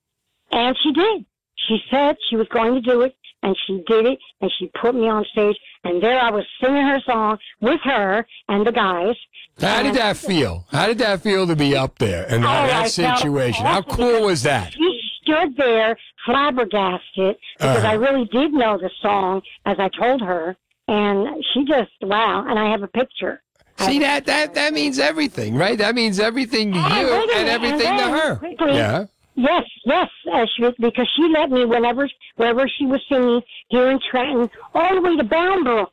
And 0.52 0.76
she 0.84 0.92
did. 0.94 1.26
She 1.68 1.80
said 1.92 2.16
she 2.30 2.36
was 2.38 2.48
going 2.50 2.76
to 2.76 2.82
do 2.82 3.02
it, 3.02 3.16
and 3.44 3.56
she 3.66 3.84
did 3.88 4.06
it, 4.06 4.20
and 4.42 4.52
she 4.58 4.72
put 4.80 4.96
me 4.96 5.10
on 5.10 5.26
stage, 5.32 5.58
and 5.84 6.02
there 6.02 6.20
I 6.20 6.30
was 6.32 6.46
singing 6.64 6.86
her 6.88 7.00
song 7.06 7.38
with 7.62 7.80
her 7.84 8.26
and 8.48 8.66
the 8.66 8.72
guys. 8.72 9.16
How 9.60 9.82
did 9.84 9.96
that 9.96 10.18
feel? 10.18 10.66
How 10.72 10.86
did 10.88 11.00
that 11.00 11.22
feel 11.22 11.48
to 11.48 11.56
be 11.56 11.76
up 11.76 11.98
there 11.98 12.24
in 12.28 12.42
that, 12.42 12.64
Oh, 12.64 12.68
that 12.68 12.92
situation? 12.92 13.66
How 13.66 13.82
cool 13.82 14.22
was 14.24 14.44
that? 14.44 14.72
She 14.74 15.02
stood 15.24 15.58
there 15.58 15.98
flabbergasted 16.26 17.36
because 17.58 17.78
Uh-huh. 17.78 17.88
I 17.88 17.94
really 17.94 18.26
did 18.26 18.54
know 18.54 18.78
the 18.78 18.90
song 19.02 19.42
as 19.66 19.78
I 19.80 19.90
told 19.90 20.22
her, 20.22 20.56
and 20.88 21.44
she 21.54 21.66
just 21.66 21.92
wow. 22.02 22.46
And 22.48 22.58
I 22.58 22.70
have 22.72 22.84
a 22.84 22.88
picture. 22.88 23.42
See 23.80 24.00
that 24.00 24.26
that 24.26 24.54
that 24.56 24.74
means 24.74 24.98
everything, 25.00 25.56
right? 25.56 25.78
That 25.78 25.94
means 25.96 26.20
everything 26.20 26.74
to 26.74 26.80
you 26.80 26.86
wait 26.86 27.30
a 27.30 27.36
and 27.38 27.48
everything 27.50 27.88
and 27.88 28.00
to 28.00 28.10
her. 28.10 28.36
quickly- 28.38 28.74
Yeah. 28.76 29.06
Yes, 29.40 29.66
yes, 29.86 30.10
uh, 30.34 30.48
she, 30.56 30.64
because 30.80 31.08
she 31.16 31.28
let 31.32 31.52
me 31.52 31.64
whenever 31.64 32.10
wherever 32.38 32.68
she 32.68 32.88
was 32.88 33.00
singing 33.08 33.42
here 33.70 33.92
in 33.92 34.00
Trenton, 34.10 34.50
all 34.74 34.96
the 34.96 35.02
way 35.02 35.16
to 35.16 35.24
Bound 35.24 35.64
Brook. 35.64 35.92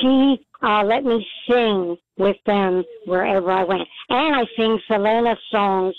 She 0.00 0.44
uh, 0.62 0.82
let 0.82 1.04
me 1.04 1.24
sing 1.48 1.96
with 2.18 2.36
them 2.44 2.82
wherever 3.04 3.52
I 3.52 3.62
went, 3.62 3.86
and 4.08 4.34
I 4.34 4.44
sing 4.56 4.80
Selena 4.88 5.36
songs 5.52 5.94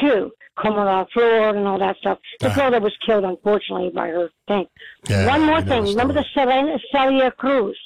too, 0.00 0.32
Como 0.60 0.84
la 0.84 1.04
Flor 1.12 1.50
and 1.54 1.68
all 1.68 1.78
that 1.78 1.96
stuff. 1.98 2.18
The 2.40 2.48
girl 2.50 2.72
that 2.72 2.82
was 2.82 2.96
killed, 3.06 3.22
unfortunately, 3.24 3.90
by 3.94 4.08
her 4.08 4.28
thing. 4.48 4.66
Yeah, 5.08 5.26
One 5.26 5.42
more 5.46 5.62
thing. 5.62 5.84
Remember 5.84 6.14
the 6.14 6.24
Selena 6.34 6.78
Celia 6.92 7.30
Cruz? 7.30 7.78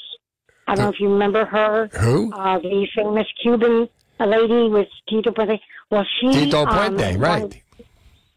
I 0.67 0.75
don't 0.75 0.85
know 0.85 0.91
if 0.91 1.01
you 1.01 1.13
remember 1.13 1.45
her. 1.45 1.89
Who? 2.01 2.33
Uh, 2.33 2.59
the 2.59 2.87
famous 2.95 3.27
Cuban 3.43 3.89
lady 4.21 4.69
with 4.69 4.89
Tito 5.09 5.31
Puente. 5.33 5.61
Well, 5.91 6.07
she 6.21 6.33
Tito 6.33 6.65
um, 6.65 6.69
Puente, 6.69 7.19
right. 7.19 7.43
wanted- 7.43 7.63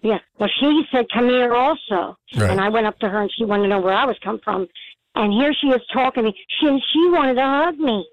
yeah. 0.01 0.19
Well, 0.37 0.49
she 0.59 0.83
said, 0.91 1.07
"Come 1.11 1.29
here, 1.29 1.53
also." 1.55 2.17
Right. 2.35 2.51
And 2.51 2.61
I 2.61 2.69
went 2.69 2.85
up 2.85 2.99
to 2.99 3.09
her, 3.09 3.21
and 3.21 3.31
she 3.35 3.43
wanted 3.43 3.63
to 3.63 3.69
know 3.69 3.79
where 3.79 3.93
I 3.93 4.05
was 4.05 4.17
come 4.23 4.39
from. 4.43 4.67
And 5.15 5.33
here 5.33 5.53
she 5.53 5.67
is 5.67 5.81
talking 5.91 6.23
to 6.23 6.29
me. 6.29 6.37
She 6.59 6.67
she 6.67 7.09
wanted 7.09 7.35
to 7.35 7.41
hug 7.41 7.79
me, 7.79 8.07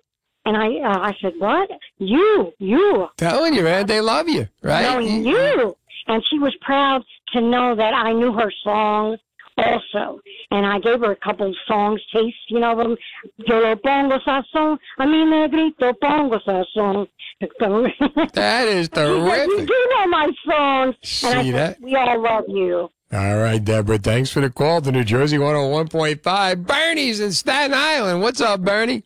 and 0.47 0.57
I 0.57 0.69
uh, 0.79 0.99
I 1.01 1.17
said, 1.21 1.35
"What? 1.39 1.71
You, 1.99 2.53
you, 2.59 3.09
Telling 3.19 3.55
you, 3.55 3.63
man, 3.63 3.87
they 3.87 4.01
love 4.01 4.29
you, 4.29 4.49
right? 4.63 4.83
knowing 4.83 5.27
you." 5.27 5.77
And 6.07 6.23
she 6.31 6.39
was 6.39 6.55
proud 6.63 7.03
to 7.33 7.41
know 7.41 7.75
that 7.75 7.95
I 7.95 8.13
knew 8.13 8.33
her 8.33 8.51
songs 8.65 9.21
also. 9.57 10.21
And 10.51 10.67
I 10.67 10.79
gave 10.81 11.01
her 11.01 11.13
a 11.13 11.17
couple 11.17 11.49
of 11.49 11.57
songs, 11.67 12.01
taste, 12.13 12.37
you 12.49 12.61
know, 12.61 12.77
them. 12.77 12.97
Yo 13.39 13.59
lo 13.61 13.77
pongo 13.77 14.19
sazón, 14.21 14.79
a 14.99 15.07
mi 15.07 15.25
negrito 15.25 15.93
pongo 16.01 16.39
sazón. 16.47 17.09
That 18.35 18.69
is 18.69 18.89
You 18.95 18.95
terrific. 18.95 19.67
do 19.67 19.89
know 19.91 20.07
my 20.07 20.31
songs. 20.49 20.95
and 21.25 21.35
I 21.39 21.43
See 21.43 21.51
said, 21.51 21.55
that? 21.55 21.81
We 21.81 21.97
all 21.97 22.23
love 22.23 22.45
you. 22.49 22.89
All 23.13 23.37
right, 23.39 23.63
Deborah. 23.63 23.99
Thanks 23.99 24.31
for 24.31 24.41
the 24.41 24.49
call 24.49 24.81
to 24.81 24.93
New 24.93 25.05
Jersey 25.05 25.37
101.5. 25.39 26.67
Bernie's 26.67 27.21
in 27.21 27.33
Staten 27.33 27.75
Island. 27.75 28.23
What's 28.23 28.41
up, 28.41 28.61
Bernie? 28.63 29.03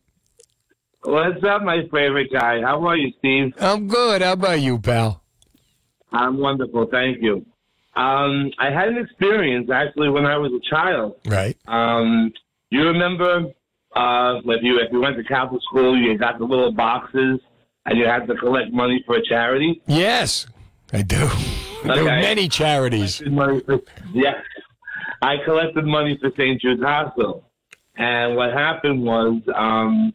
What's 1.03 1.43
up, 1.45 1.63
my 1.63 1.83
favorite 1.93 2.33
guy? 2.33 2.61
How 2.63 2.85
are 2.87 2.97
you, 2.97 3.13
Steve? 3.19 3.53
I'm 3.59 3.89
good. 3.89 4.23
How 4.23 4.33
about 4.33 4.61
you, 4.61 4.79
pal? 4.79 5.23
I'm 6.13 6.39
wonderful, 6.39 6.87
thank 6.91 7.23
you. 7.23 7.45
Um, 7.97 8.51
I 8.59 8.71
had 8.71 8.89
an 8.89 8.99
experience 8.99 9.71
actually 9.71 10.11
when 10.11 10.27
I 10.27 10.37
was 10.37 10.53
a 10.53 10.61
child. 10.71 11.17
Right. 11.27 11.57
Um, 11.67 12.33
you 12.71 12.83
remember 12.87 13.47
uh, 13.95 14.41
if 14.45 14.63
you 14.63 14.79
if 14.81 14.93
you 14.93 15.01
went 15.01 15.17
to 15.17 15.25
Catholic 15.25 15.63
school, 15.63 15.97
you 15.97 16.17
got 16.19 16.39
the 16.39 16.45
little 16.45 16.73
boxes 16.73 17.41
and 17.87 17.99
you 17.99 18.05
had 18.07 18.27
to 18.27 18.35
collect 18.37 18.73
money 18.73 19.03
for 19.07 19.17
a 19.17 19.23
charity. 19.27 19.81
Yes, 19.87 20.47
I 20.93 21.03
do. 21.03 21.29
There 21.85 22.03
were 22.03 22.11
many 22.11 22.49
charities. 22.49 23.19
For, 23.19 23.61
yes, 24.13 24.35
I 25.23 25.37
collected 25.45 25.85
money 25.85 26.19
for 26.21 26.31
St. 26.37 26.61
Jude's 26.61 26.83
Hospital, 26.83 27.45
and 27.97 28.35
what 28.35 28.53
happened 28.53 29.05
was, 29.05 29.41
um, 29.55 30.13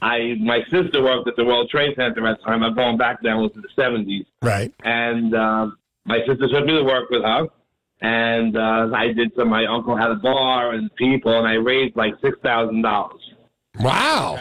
I 0.00 0.36
my 0.38 0.60
sister 0.70 1.02
worked 1.02 1.26
at 1.26 1.34
the 1.34 1.44
World 1.44 1.68
Trade 1.68 1.96
Center 1.96 2.24
at 2.28 2.38
the 2.38 2.44
time. 2.44 2.62
I'm 2.62 2.76
going 2.76 2.96
back 2.96 3.22
then 3.22 3.38
was 3.38 3.50
in 3.56 3.62
the 3.62 3.68
seventies, 3.74 4.24
Right. 4.40 4.72
and 4.84 5.34
um, 5.34 5.78
my 6.06 6.18
sister 6.26 6.48
took 6.48 6.64
me 6.66 6.74
to 6.78 6.84
work 6.84 7.10
with 7.10 7.22
her, 7.22 7.46
and 8.00 8.56
uh, 8.56 8.88
I 8.94 9.12
did 9.12 9.32
some. 9.36 9.48
My 9.48 9.66
uncle 9.66 9.96
had 9.96 10.10
a 10.10 10.16
bar 10.16 10.72
and 10.72 10.94
people, 10.96 11.36
and 11.38 11.46
I 11.46 11.54
raised 11.54 11.96
like 11.96 12.14
six 12.22 12.38
thousand 12.42 12.82
dollars. 12.82 13.20
Wow. 13.78 14.38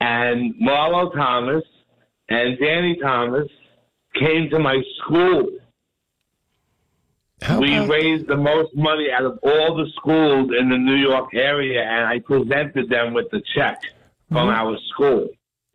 And 0.00 0.54
Marlo 0.62 1.12
Thomas 1.14 1.62
and 2.28 2.58
Danny 2.58 2.96
Thomas 3.02 3.48
came 4.18 4.48
to 4.50 4.58
my 4.58 4.82
school. 4.98 5.46
we 7.58 7.78
raised 7.86 8.26
the 8.28 8.36
most 8.36 8.74
money 8.74 9.08
out 9.10 9.24
of 9.24 9.38
all 9.42 9.74
the 9.76 9.86
schools 9.96 10.50
in 10.58 10.68
the 10.68 10.76
New 10.76 10.96
York 10.96 11.30
area, 11.34 11.82
and 11.82 12.06
I 12.06 12.18
presented 12.18 12.88
them 12.90 13.14
with 13.14 13.30
the 13.30 13.40
check 13.54 13.80
from 14.30 14.48
Mhm. 14.48 14.54
our 14.54 14.78
school. 14.92 15.28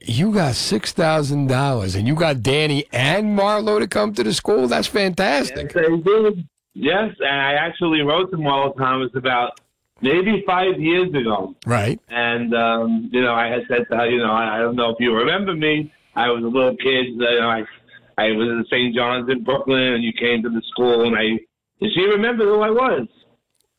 You 0.08 0.32
got 0.32 0.54
six 0.54 0.94
thousand 0.94 1.48
dollars, 1.48 1.96
and 1.96 2.08
you 2.08 2.14
got 2.14 2.44
Danny 2.44 2.86
and 2.94 3.38
Marlo 3.38 3.80
to 3.80 3.88
come 3.88 4.14
to 4.14 4.24
the 4.24 4.34
school. 4.34 4.68
That's 4.68 4.88
fantastic. 4.88 5.74
Yes, 5.74 5.86
I 5.86 5.98
did. 5.98 6.48
Yes, 6.76 7.16
and 7.20 7.42
I 7.42 7.54
actually 7.54 8.02
wrote 8.02 8.30
to 8.32 8.38
Marlo 8.38 8.76
Thomas 8.78 9.10
about 9.16 9.60
maybe 10.02 10.44
five 10.46 10.80
years 10.80 11.10
ago. 11.10 11.56
Right. 11.66 12.00
And 12.10 12.54
um, 12.54 13.10
you 13.12 13.22
know, 13.22 13.34
I 13.34 13.48
had 13.48 13.62
said 13.68 13.86
to 13.90 13.98
her, 13.98 14.10
you 14.10 14.20
know, 14.20 14.32
I, 14.32 14.58
I 14.58 14.60
don't 14.60 14.76
know 14.76 14.92
if 14.92 14.98
you 15.00 15.12
remember 15.14 15.56
me. 15.56 15.92
I 16.16 16.30
was 16.30 16.44
a 16.44 16.48
little 16.48 16.78
kid. 16.78 17.08
You 17.08 17.18
know, 17.18 17.50
I 17.50 17.64
I 18.18 18.32
was 18.32 18.48
in 18.48 18.66
St. 18.70 18.96
John's 18.96 19.30
in 19.30 19.44
Brooklyn, 19.44 19.94
and 19.94 20.04
you 20.04 20.14
came 20.14 20.44
to 20.44 20.50
the 20.50 20.62
school, 20.72 21.08
and 21.08 21.16
I 21.16 21.40
and 21.82 21.92
she 21.94 22.02
remembered 22.02 22.46
who 22.46 22.62
I 22.62 22.70
was. 22.70 23.08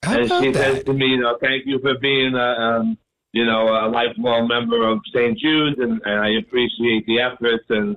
How 0.02 0.18
and 0.18 0.28
she 0.28 0.52
says 0.52 0.84
to 0.84 0.92
me, 0.92 1.06
you 1.06 1.20
know, 1.20 1.38
thank 1.40 1.66
you 1.66 1.78
for 1.80 1.98
being 1.98 2.34
a 2.34 2.38
um, 2.38 2.98
you 3.36 3.44
know 3.44 3.68
a 3.68 3.86
lifelong 3.90 4.48
member 4.48 4.88
of 4.88 5.00
St. 5.14 5.38
Jude's, 5.38 5.78
and, 5.78 6.00
and 6.06 6.20
I 6.20 6.38
appreciate 6.38 7.04
the 7.04 7.20
efforts. 7.20 7.64
And 7.68 7.94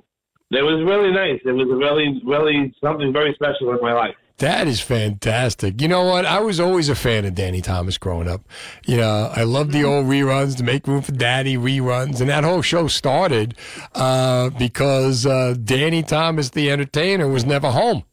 it 0.51 0.61
was 0.61 0.83
really 0.85 1.11
nice. 1.11 1.39
It 1.45 1.53
was 1.53 1.67
really, 1.69 2.21
really 2.25 2.73
something 2.83 3.13
very 3.13 3.33
special 3.35 3.71
in 3.71 3.79
my 3.81 3.93
life. 3.93 4.15
That 4.39 4.67
is 4.67 4.81
fantastic. 4.81 5.81
You 5.81 5.87
know 5.87 6.03
what? 6.03 6.25
I 6.25 6.41
was 6.41 6.59
always 6.59 6.89
a 6.89 6.95
fan 6.95 7.23
of 7.23 7.35
Danny 7.35 7.61
Thomas 7.61 7.97
growing 7.97 8.27
up. 8.27 8.41
You 8.85 8.97
know, 8.97 9.31
I 9.33 9.43
loved 9.43 9.71
the 9.71 9.83
old 9.83 10.07
reruns, 10.07 10.57
to 10.57 10.63
make 10.63 10.87
room 10.87 11.01
for 11.03 11.13
Daddy 11.13 11.55
reruns, 11.55 12.19
and 12.19 12.29
that 12.29 12.43
whole 12.43 12.61
show 12.61 12.87
started 12.87 13.55
uh, 13.95 14.49
because 14.51 15.25
uh, 15.25 15.55
Danny 15.63 16.03
Thomas, 16.03 16.49
the 16.49 16.69
entertainer, 16.69 17.29
was 17.29 17.45
never 17.45 17.71
home. 17.71 18.03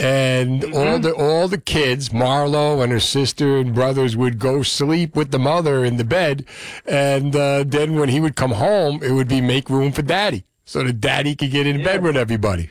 And 0.00 0.64
all 0.76 1.00
the 1.00 1.12
all 1.12 1.48
the 1.48 1.58
kids, 1.58 2.10
Marlo 2.10 2.82
and 2.84 2.92
her 2.92 3.00
sister 3.00 3.56
and 3.58 3.74
brothers, 3.74 4.16
would 4.16 4.38
go 4.38 4.62
sleep 4.62 5.16
with 5.16 5.32
the 5.32 5.40
mother 5.40 5.84
in 5.84 5.96
the 5.96 6.04
bed, 6.04 6.44
and 6.86 7.34
uh, 7.34 7.64
then 7.66 7.96
when 7.98 8.08
he 8.08 8.20
would 8.20 8.36
come 8.36 8.52
home, 8.52 9.02
it 9.02 9.10
would 9.10 9.26
be 9.26 9.40
make 9.40 9.68
room 9.68 9.90
for 9.90 10.02
Daddy, 10.02 10.44
so 10.64 10.84
that 10.84 11.00
Daddy 11.00 11.34
could 11.34 11.50
get 11.50 11.66
in 11.66 11.82
bed 11.82 12.04
with 12.04 12.16
everybody. 12.16 12.70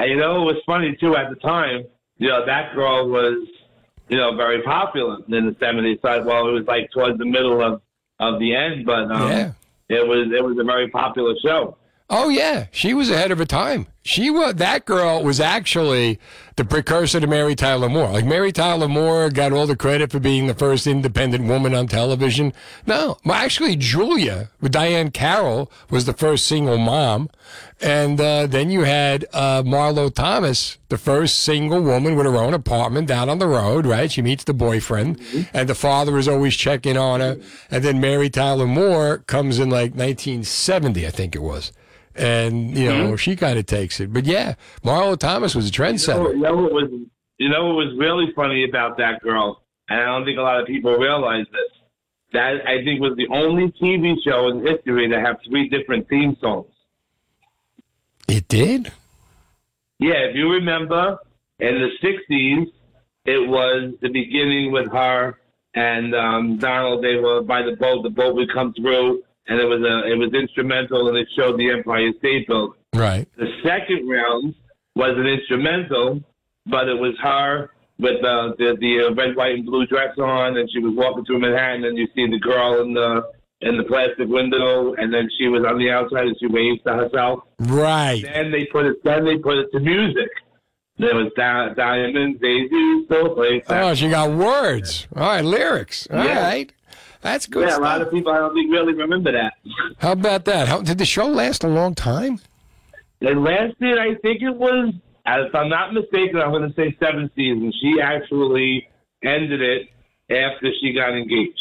And 0.00 0.10
you 0.10 0.16
know, 0.16 0.42
it 0.42 0.54
was 0.54 0.62
funny 0.66 0.96
too 0.96 1.14
at 1.14 1.30
the 1.30 1.36
time. 1.36 1.84
You 2.18 2.30
know, 2.30 2.44
that 2.46 2.74
girl 2.74 3.08
was, 3.08 3.46
you 4.08 4.16
know, 4.16 4.34
very 4.36 4.60
popular 4.62 5.18
in 5.28 5.46
the 5.46 5.56
seventies. 5.60 5.98
Well, 6.02 6.48
it 6.48 6.52
was 6.52 6.64
like 6.66 6.90
towards 6.90 7.16
the 7.18 7.26
middle 7.26 7.62
of 7.62 7.80
of 8.18 8.40
the 8.40 8.56
end, 8.56 8.86
but 8.86 9.08
um, 9.10 9.30
Yeah. 9.30 9.52
it 9.88 10.04
was 10.04 10.32
it 10.36 10.42
was 10.42 10.58
a 10.58 10.64
very 10.64 10.88
popular 10.88 11.34
show. 11.44 11.76
Oh 12.10 12.28
yeah, 12.28 12.66
she 12.70 12.92
was 12.92 13.08
ahead 13.10 13.30
of 13.30 13.38
her 13.38 13.46
time. 13.46 13.86
She 14.02 14.28
was 14.28 14.56
that 14.56 14.84
girl 14.84 15.24
was 15.24 15.40
actually 15.40 16.18
the 16.56 16.64
precursor 16.64 17.18
to 17.18 17.26
Mary 17.26 17.54
Tyler 17.54 17.88
Moore. 17.88 18.10
Like 18.10 18.26
Mary 18.26 18.52
Tyler 18.52 18.88
Moore 18.88 19.30
got 19.30 19.52
all 19.52 19.66
the 19.66 19.74
credit 19.74 20.10
for 20.10 20.20
being 20.20 20.46
the 20.46 20.54
first 20.54 20.86
independent 20.86 21.46
woman 21.46 21.74
on 21.74 21.86
television. 21.86 22.52
No, 22.86 23.16
well, 23.24 23.34
actually 23.34 23.76
Julia 23.76 24.50
with 24.60 24.74
Diahann 24.74 25.14
Carroll 25.14 25.72
was 25.88 26.04
the 26.04 26.12
first 26.12 26.46
single 26.46 26.76
mom, 26.76 27.30
and 27.80 28.20
uh, 28.20 28.46
then 28.48 28.68
you 28.68 28.82
had 28.82 29.24
uh, 29.32 29.62
Marlo 29.62 30.14
Thomas, 30.14 30.76
the 30.90 30.98
first 30.98 31.40
single 31.40 31.80
woman 31.80 32.16
with 32.16 32.26
her 32.26 32.36
own 32.36 32.52
apartment 32.52 33.08
down 33.08 33.30
on 33.30 33.38
the 33.38 33.48
road. 33.48 33.86
Right, 33.86 34.12
she 34.12 34.20
meets 34.20 34.44
the 34.44 34.52
boyfriend, 34.52 35.22
and 35.54 35.70
the 35.70 35.74
father 35.74 36.18
is 36.18 36.28
always 36.28 36.54
checking 36.54 36.98
on 36.98 37.20
her. 37.20 37.38
And 37.70 37.82
then 37.82 37.98
Mary 37.98 38.28
Tyler 38.28 38.66
Moore 38.66 39.18
comes 39.26 39.58
in 39.58 39.70
like 39.70 39.92
1970, 39.92 41.06
I 41.06 41.10
think 41.10 41.34
it 41.34 41.40
was 41.42 41.72
and 42.16 42.76
you 42.76 42.88
know 42.88 43.16
she 43.16 43.36
kind 43.36 43.58
of 43.58 43.66
takes 43.66 44.00
it. 44.00 44.12
But 44.12 44.24
yeah, 44.24 44.54
Marlo 44.82 45.18
Thomas 45.18 45.54
was 45.54 45.66
a 45.66 45.68
You 45.68 45.72
know, 45.72 45.92
trendsetter. 45.92 46.34
you 46.34 46.40
know 46.40 46.56
what 46.56 46.72
was 46.72 46.90
you 47.38 47.48
know 47.48 47.66
what 47.66 47.76
was 47.76 47.94
really 47.98 48.32
funny 48.34 48.64
about 48.64 48.96
that 48.98 49.20
girl, 49.22 49.62
and 49.88 50.00
I 50.00 50.04
don't 50.06 50.24
think 50.24 50.38
a 50.38 50.42
lot 50.42 50.60
of 50.60 50.66
people 50.66 50.96
realize 50.96 51.46
this. 51.52 51.80
That 52.32 52.66
I 52.66 52.82
think 52.84 53.00
was 53.00 53.16
the 53.16 53.28
only 53.32 53.70
TV 53.80 54.16
show 54.24 54.48
in 54.48 54.66
history 54.66 55.08
to 55.08 55.20
have 55.20 55.36
three 55.48 55.68
different 55.68 56.08
theme 56.08 56.36
songs. 56.40 56.66
It 58.28 58.48
did. 58.48 58.90
Yeah, 60.00 60.14
if 60.28 60.34
you 60.34 60.50
remember, 60.50 61.18
in 61.60 61.74
the 61.80 61.90
'60s, 62.02 62.66
it 63.24 63.48
was 63.48 63.94
the 64.00 64.08
beginning 64.08 64.72
with 64.72 64.90
her 64.92 65.38
and 65.74 66.14
um, 66.14 66.56
Donald. 66.58 67.04
They 67.04 67.16
were 67.16 67.42
by 67.42 67.62
the 67.62 67.76
boat. 67.76 68.02
The 68.02 68.10
boat 68.10 68.34
would 68.34 68.52
come 68.52 68.74
through, 68.74 69.22
and 69.48 69.60
it 69.60 69.64
was 69.64 69.80
a 69.82 70.10
it 70.10 70.16
was 70.18 70.32
instrumental, 70.34 71.08
and 71.08 71.16
it 71.16 71.28
showed 71.36 71.58
the 71.58 71.70
Empire 71.70 72.10
State 72.18 72.46
Building. 72.48 72.78
Right. 72.94 73.26
The 73.36 73.48
second 73.64 74.08
round 74.08 74.54
was 74.94 75.14
an 75.16 75.26
instrumental, 75.26 76.22
but 76.66 76.88
it 76.88 76.94
was 76.98 77.14
her 77.22 77.70
with 77.98 78.24
uh, 78.24 78.54
the 78.58 78.76
the 78.80 79.06
uh, 79.08 79.14
red, 79.14 79.36
white, 79.36 79.54
and 79.54 79.66
blue 79.66 79.86
dress 79.86 80.16
on, 80.18 80.56
and 80.56 80.68
she 80.72 80.78
was 80.78 80.94
walking 80.96 81.24
through 81.24 81.40
Manhattan, 81.40 81.84
and 81.84 81.96
you 81.98 82.06
see 82.14 82.26
the 82.28 82.38
girl 82.38 82.80
in 82.82 82.94
the 82.94 83.22
in 83.60 83.76
the 83.78 83.84
plastic 83.84 84.28
window, 84.28 84.94
and 84.94 85.12
then 85.12 85.28
she 85.38 85.48
was 85.48 85.64
on 85.64 85.78
the 85.78 85.90
outside, 85.90 86.26
and 86.26 86.36
she 86.38 86.46
waves 86.46 86.80
to 86.86 86.92
herself. 86.92 87.40
Right. 87.60 88.22
Then 88.22 88.50
they 88.52 88.66
put 88.66 88.86
it. 88.86 89.02
Then 89.04 89.24
they 89.24 89.38
put 89.38 89.58
it 89.58 89.68
to 89.72 89.80
music. 89.80 90.28
There 90.96 91.14
was 91.16 91.32
Di- 91.36 91.74
Diamonds, 91.74 92.38
Daisy, 92.40 93.04
still 93.06 93.34
plays. 93.34 93.62
Oh, 93.68 93.94
she 93.94 94.08
got 94.08 94.30
words. 94.30 95.08
All 95.16 95.22
right, 95.22 95.44
lyrics. 95.44 96.06
All 96.08 96.18
right, 96.18 96.26
Yeah. 96.28 96.83
That's 97.24 97.46
good 97.46 97.66
Yeah, 97.66 97.78
a 97.78 97.80
lot 97.80 98.02
of 98.02 98.10
people 98.10 98.32
I 98.32 98.36
don't 98.36 98.54
think 98.54 98.70
really 98.70 98.92
remember 98.92 99.32
that. 99.32 99.54
How 99.96 100.12
about 100.12 100.44
that? 100.44 100.68
How, 100.68 100.82
did 100.82 100.98
the 100.98 101.06
show 101.06 101.26
last 101.26 101.64
a 101.64 101.68
long 101.68 101.94
time? 101.94 102.38
It 103.22 103.34
lasted, 103.34 103.98
I 103.98 104.14
think 104.16 104.42
it 104.42 104.54
was, 104.54 104.92
if 105.24 105.54
I'm 105.54 105.70
not 105.70 105.94
mistaken, 105.94 106.36
I'm 106.36 106.50
going 106.50 106.68
to 106.68 106.74
say 106.76 106.94
seven 107.00 107.30
seasons. 107.34 107.74
She 107.80 107.98
actually 107.98 108.86
ended 109.22 109.62
it 109.62 109.88
after 110.28 110.68
she 110.82 110.92
got 110.92 111.16
engaged. 111.16 111.58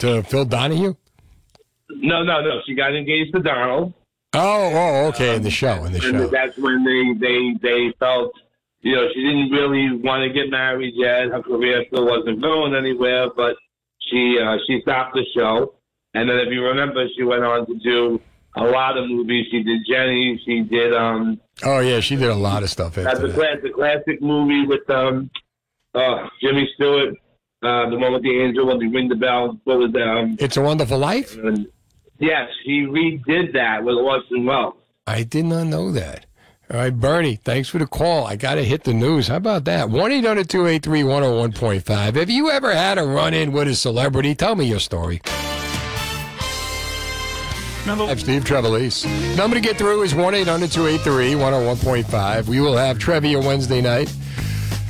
To 0.00 0.22
Phil 0.22 0.44
Donahue? 0.44 0.94
No, 1.88 2.22
no, 2.22 2.42
no. 2.42 2.60
She 2.66 2.74
got 2.74 2.94
engaged 2.94 3.34
to 3.36 3.40
Donald. 3.40 3.94
Oh, 4.34 4.70
oh, 4.74 5.06
okay, 5.08 5.36
in 5.36 5.42
the 5.42 5.50
show, 5.50 5.82
in 5.86 5.92
the 5.92 6.06
and 6.06 6.18
show. 6.18 6.26
that's 6.26 6.58
when 6.58 6.84
they, 6.84 7.14
they, 7.26 7.54
they 7.62 7.94
felt, 7.98 8.34
you 8.82 8.94
know, 8.94 9.08
she 9.14 9.22
didn't 9.22 9.50
really 9.50 9.96
want 9.96 10.24
to 10.24 10.30
get 10.30 10.50
married 10.50 10.92
yet. 10.94 11.28
Her 11.28 11.42
career 11.42 11.86
still 11.86 12.04
wasn't 12.04 12.42
going 12.42 12.74
anywhere, 12.74 13.30
but 13.34 13.56
she 14.06 14.38
uh, 14.42 14.56
she 14.66 14.80
stopped 14.82 15.14
the 15.14 15.24
show. 15.34 15.74
And 16.14 16.28
then, 16.30 16.38
if 16.38 16.48
you 16.50 16.64
remember, 16.64 17.06
she 17.16 17.22
went 17.24 17.44
on 17.44 17.66
to 17.66 17.74
do 17.76 18.20
a 18.56 18.64
lot 18.64 18.96
of 18.96 19.06
movies. 19.08 19.46
She 19.50 19.62
did 19.62 19.82
Jenny. 19.88 20.40
She 20.46 20.62
did 20.62 20.94
um, 20.94 21.38
Oh, 21.62 21.80
yeah, 21.80 22.00
she 22.00 22.16
did 22.16 22.30
a 22.30 22.34
lot 22.34 22.62
of 22.62 22.70
stuff 22.70 22.94
that's 22.94 23.06
after 23.06 23.26
a 23.26 23.28
that. 23.28 23.36
classic, 23.36 23.74
classic 23.74 24.22
movie 24.22 24.66
with 24.66 24.88
um, 24.88 25.28
uh, 25.94 26.26
Jimmy 26.40 26.68
Stewart, 26.74 27.14
uh, 27.62 27.90
the 27.90 27.98
one 27.98 28.12
with 28.14 28.22
the 28.22 28.40
angel 28.42 28.66
when 28.66 28.78
they 28.78 28.86
ring 28.86 29.08
the 29.08 29.14
bell. 29.14 29.58
What 29.64 29.78
was 29.78 29.92
that? 29.92 30.08
Um, 30.08 30.36
It's 30.40 30.56
a 30.56 30.62
Wonderful 30.62 30.98
Life? 30.98 31.36
and, 31.36 31.66
yes, 32.18 32.48
he 32.64 32.82
redid 32.86 33.52
that 33.52 33.84
with 33.84 33.96
Orson 33.96 34.46
Welles. 34.46 34.74
I 35.06 35.22
did 35.22 35.44
not 35.44 35.66
know 35.66 35.92
that. 35.92 36.24
All 36.68 36.78
right, 36.78 36.90
Bernie, 36.90 37.36
thanks 37.36 37.68
for 37.68 37.78
the 37.78 37.86
call. 37.86 38.26
I 38.26 38.34
got 38.34 38.56
to 38.56 38.64
hit 38.64 38.82
the 38.82 38.92
news. 38.92 39.28
How 39.28 39.36
about 39.36 39.64
that? 39.66 39.88
1 39.88 40.12
800 40.12 40.48
283 40.48 41.02
101.5. 41.02 42.14
Have 42.16 42.28
you 42.28 42.50
ever 42.50 42.74
had 42.74 42.98
a 42.98 43.04
run 43.04 43.34
in 43.34 43.52
with 43.52 43.68
a 43.68 43.74
celebrity? 43.76 44.34
Tell 44.34 44.56
me 44.56 44.64
your 44.64 44.80
story. 44.80 45.20
I'm 47.86 48.18
Steve 48.18 48.42
Trevelise. 48.42 49.06
Number 49.36 49.54
to 49.54 49.60
get 49.60 49.78
through 49.78 50.02
is 50.02 50.12
1 50.12 50.34
800 50.34 50.72
283 50.72 51.34
101.5. 51.34 52.48
We 52.48 52.60
will 52.60 52.76
have 52.76 52.98
Trivia 52.98 53.38
Wednesday 53.38 53.80
night. 53.80 54.12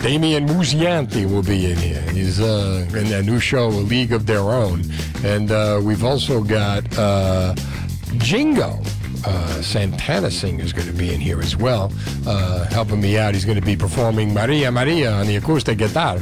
Damian 0.01 0.47
Musianti 0.47 1.31
will 1.31 1.43
be 1.43 1.71
in 1.71 1.77
here. 1.77 2.01
He's 2.13 2.41
uh, 2.41 2.87
in 2.95 3.11
that 3.11 3.27
new 3.27 3.39
show, 3.39 3.67
A 3.67 3.85
League 3.85 4.13
of 4.13 4.25
Their 4.25 4.41
Own. 4.41 4.83
And 5.25 5.51
uh, 5.51 5.81
we've 5.83 6.05
also 6.05 6.43
got 6.43 6.85
uh, 6.97 7.55
Jingo. 8.17 8.81
Uh, 9.25 9.63
Santana 9.63 10.29
is 10.29 10.73
going 10.73 10.87
to 10.87 10.93
be 10.93 11.13
in 11.13 11.21
here 11.21 11.41
as 11.41 11.57
well, 11.57 11.93
uh, 12.27 12.67
helping 12.67 13.01
me 13.01 13.19
out. 13.19 13.35
He's 13.35 13.45
going 13.45 13.59
to 13.59 13.65
be 13.65 13.77
performing 13.77 14.35
Maria 14.35 14.71
Maria 14.71 15.13
on 15.13 15.27
the 15.27 15.37
acoustic 15.37 15.79
guitar. 15.79 16.19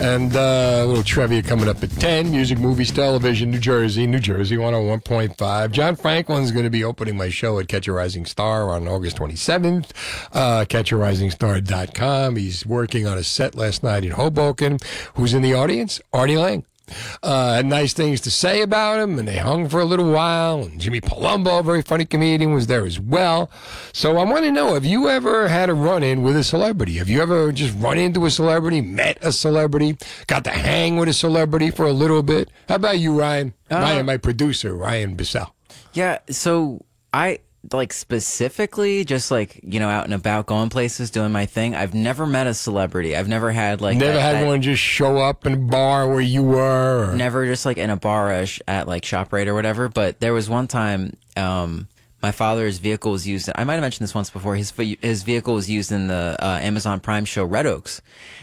And 0.00 0.34
uh, 0.34 0.82
a 0.82 0.86
little 0.86 1.04
trivia 1.04 1.42
coming 1.42 1.68
up 1.68 1.82
at 1.82 1.90
10. 1.90 2.30
Music, 2.30 2.58
movies, 2.58 2.90
television, 2.90 3.50
New 3.50 3.60
Jersey, 3.60 4.06
New 4.06 4.18
Jersey 4.18 4.56
101.5. 4.56 5.70
John 5.70 5.96
Franklin's 5.96 6.50
going 6.50 6.64
to 6.64 6.70
be 6.70 6.82
opening 6.82 7.16
my 7.16 7.28
show 7.28 7.58
at 7.60 7.68
Catch 7.68 7.86
a 7.86 7.92
Rising 7.92 8.26
Star 8.26 8.70
on 8.70 8.88
August 8.88 9.16
27th. 9.18 9.90
Uh, 10.32 10.64
CatchARisingStar.com. 10.64 12.36
He's 12.36 12.66
working 12.66 13.06
on 13.06 13.18
a 13.18 13.22
set 13.22 13.54
last 13.54 13.82
night 13.82 14.04
in 14.04 14.12
Hoboken. 14.12 14.78
Who's 15.14 15.32
in 15.32 15.42
the 15.42 15.54
audience? 15.54 16.00
Artie 16.12 16.36
Lange. 16.36 16.64
Uh, 17.22 17.54
had 17.54 17.66
nice 17.66 17.94
things 17.94 18.20
to 18.20 18.30
say 18.30 18.60
about 18.60 19.00
him, 19.00 19.18
and 19.18 19.26
they 19.26 19.38
hung 19.38 19.68
for 19.68 19.80
a 19.80 19.84
little 19.84 20.10
while. 20.10 20.62
And 20.62 20.80
Jimmy 20.80 21.00
Palumbo, 21.00 21.60
a 21.60 21.62
very 21.62 21.82
funny 21.82 22.04
comedian, 22.04 22.52
was 22.52 22.66
there 22.66 22.84
as 22.84 23.00
well. 23.00 23.50
So 23.92 24.18
I 24.18 24.24
want 24.24 24.44
to 24.44 24.52
know: 24.52 24.74
Have 24.74 24.84
you 24.84 25.08
ever 25.08 25.48
had 25.48 25.70
a 25.70 25.74
run-in 25.74 26.22
with 26.22 26.36
a 26.36 26.44
celebrity? 26.44 26.94
Have 26.94 27.08
you 27.08 27.22
ever 27.22 27.52
just 27.52 27.74
run 27.78 27.98
into 27.98 28.26
a 28.26 28.30
celebrity, 28.30 28.80
met 28.80 29.18
a 29.22 29.32
celebrity, 29.32 29.96
got 30.26 30.44
to 30.44 30.50
hang 30.50 30.96
with 30.96 31.08
a 31.08 31.14
celebrity 31.14 31.70
for 31.70 31.86
a 31.86 31.92
little 31.92 32.22
bit? 32.22 32.50
How 32.68 32.76
about 32.76 32.98
you, 32.98 33.18
Ryan? 33.18 33.54
Ryan, 33.70 34.06
my 34.06 34.18
producer, 34.18 34.74
Ryan 34.74 35.14
Bissell. 35.14 35.54
Yeah, 35.94 36.18
so 36.28 36.84
I 37.12 37.38
like 37.72 37.92
specifically 37.92 39.04
just 39.04 39.30
like 39.30 39.60
you 39.62 39.80
know 39.80 39.88
out 39.88 40.04
and 40.04 40.12
about 40.14 40.46
going 40.46 40.68
places 40.68 41.10
doing 41.10 41.32
my 41.32 41.46
thing 41.46 41.74
i've 41.74 41.94
never 41.94 42.26
met 42.26 42.46
a 42.46 42.54
celebrity 42.54 43.16
i've 43.16 43.28
never 43.28 43.50
had 43.50 43.80
like 43.80 43.96
Never 43.96 44.12
that- 44.14 44.20
had 44.20 44.34
that- 44.42 44.46
one 44.46 44.60
just 44.62 44.82
show 44.82 45.18
up 45.18 45.46
in 45.46 45.52
a 45.52 45.56
bar 45.56 46.08
where 46.08 46.20
you 46.20 46.42
were. 46.42 47.10
Or... 47.10 47.14
never 47.14 47.46
just 47.46 47.64
like 47.64 47.78
in 47.78 47.90
a 47.90 47.96
bar 47.96 48.30
at, 48.30 48.58
at 48.68 48.86
like 48.88 49.02
ShopRite 49.02 49.46
or 49.46 49.54
whatever. 49.54 49.88
But 49.88 50.20
there 50.20 50.32
was 50.32 50.48
one 50.48 50.66
time, 50.66 51.16
um, 51.36 51.88
my 52.22 52.32
father's 52.32 52.78
vehicle 52.78 53.12
was 53.12 53.26
used. 53.26 53.50
I 53.54 53.64
might 53.64 53.74
have 53.74 53.82
mentioned 53.82 54.04
this 54.06 54.14
once 54.14 54.30
before. 54.30 54.56
His 54.56 54.72
his 55.00 55.22
vehicle 55.22 55.54
was 55.54 55.68
used 55.70 55.92
in 55.92 56.06
the 56.06 56.36
uh, 56.40 56.58
Amazon 56.62 57.00
Prime 57.00 57.24
show 57.24 57.44
Red 57.44 57.66
Oaks, 57.66 58.00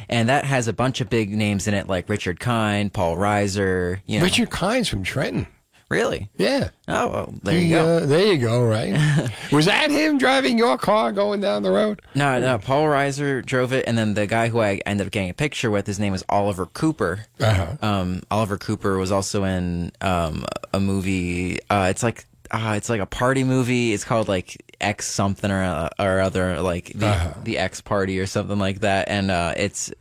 and 0.10 0.30
that 0.30 0.46
has 0.46 0.68
a 0.68 0.74
bunch 0.74 1.02
of 1.02 1.10
big 1.10 1.32
names 1.32 1.68
in 1.68 1.74
it, 1.74 1.88
like 1.88 2.08
Richard 2.10 2.40
Kind, 2.40 2.94
Paul 2.94 3.18
Reiser. 3.18 4.00
You 4.06 4.20
know. 4.20 4.26
Richard 4.26 4.52
Kind's 4.52 4.88
from 4.88 5.04
Trenton. 5.04 5.48
Really? 5.92 6.30
Yeah. 6.38 6.70
Oh, 6.88 7.10
well, 7.10 7.34
there 7.44 7.60
He, 7.60 7.66
you 7.66 7.76
go. 7.76 7.98
uh, 7.98 8.06
there 8.06 8.26
you 8.34 8.38
go. 8.38 8.64
Right. 8.66 9.30
was 9.52 9.66
that 9.66 9.92
him 9.92 10.18
driving 10.18 10.58
your 10.58 10.78
car 10.78 11.12
going 11.12 11.42
down 11.42 11.64
the 11.64 11.72
road? 11.72 12.02
No, 12.16 12.40
no. 12.40 12.58
Paul 12.58 12.86
Reiser 12.86 13.46
drove 13.46 13.74
it, 13.74 13.84
and 13.88 13.98
then 13.98 14.14
the 14.14 14.26
guy 14.26 14.48
who 14.48 14.62
I 14.62 14.80
ended 14.86 15.08
up 15.08 15.12
getting 15.12 15.30
a 15.30 15.34
picture 15.34 15.70
with, 15.70 15.86
his 15.86 16.00
name 16.00 16.14
was 16.14 16.24
Oliver 16.30 16.66
Cooper. 16.66 17.26
Uh-huh. 17.42 17.76
Um, 17.82 18.22
Oliver 18.32 18.58
Cooper 18.58 18.98
was 18.98 19.12
also 19.12 19.44
in 19.44 19.92
um, 20.00 20.46
a 20.74 20.80
movie. 20.80 21.60
Uh, 21.70 21.88
it's 21.90 22.04
like 22.04 22.26
uh, 22.52 22.74
it's 22.78 22.90
like 22.90 23.02
a 23.02 23.06
party 23.06 23.44
movie. 23.44 23.92
It's 23.94 24.06
called 24.06 24.30
like 24.30 24.58
X 24.80 25.08
something 25.08 25.52
or 25.52 25.62
uh, 25.62 25.90
or 26.00 26.22
other, 26.22 26.62
like 26.62 26.94
the 26.96 27.08
Uh-huh. 27.08 27.34
the 27.44 27.58
X 27.58 27.82
Party 27.82 28.18
or 28.20 28.26
something 28.28 28.60
like 28.60 28.80
that. 28.80 29.10
And 29.10 29.30
uh, 29.30 29.54
it's 29.58 29.92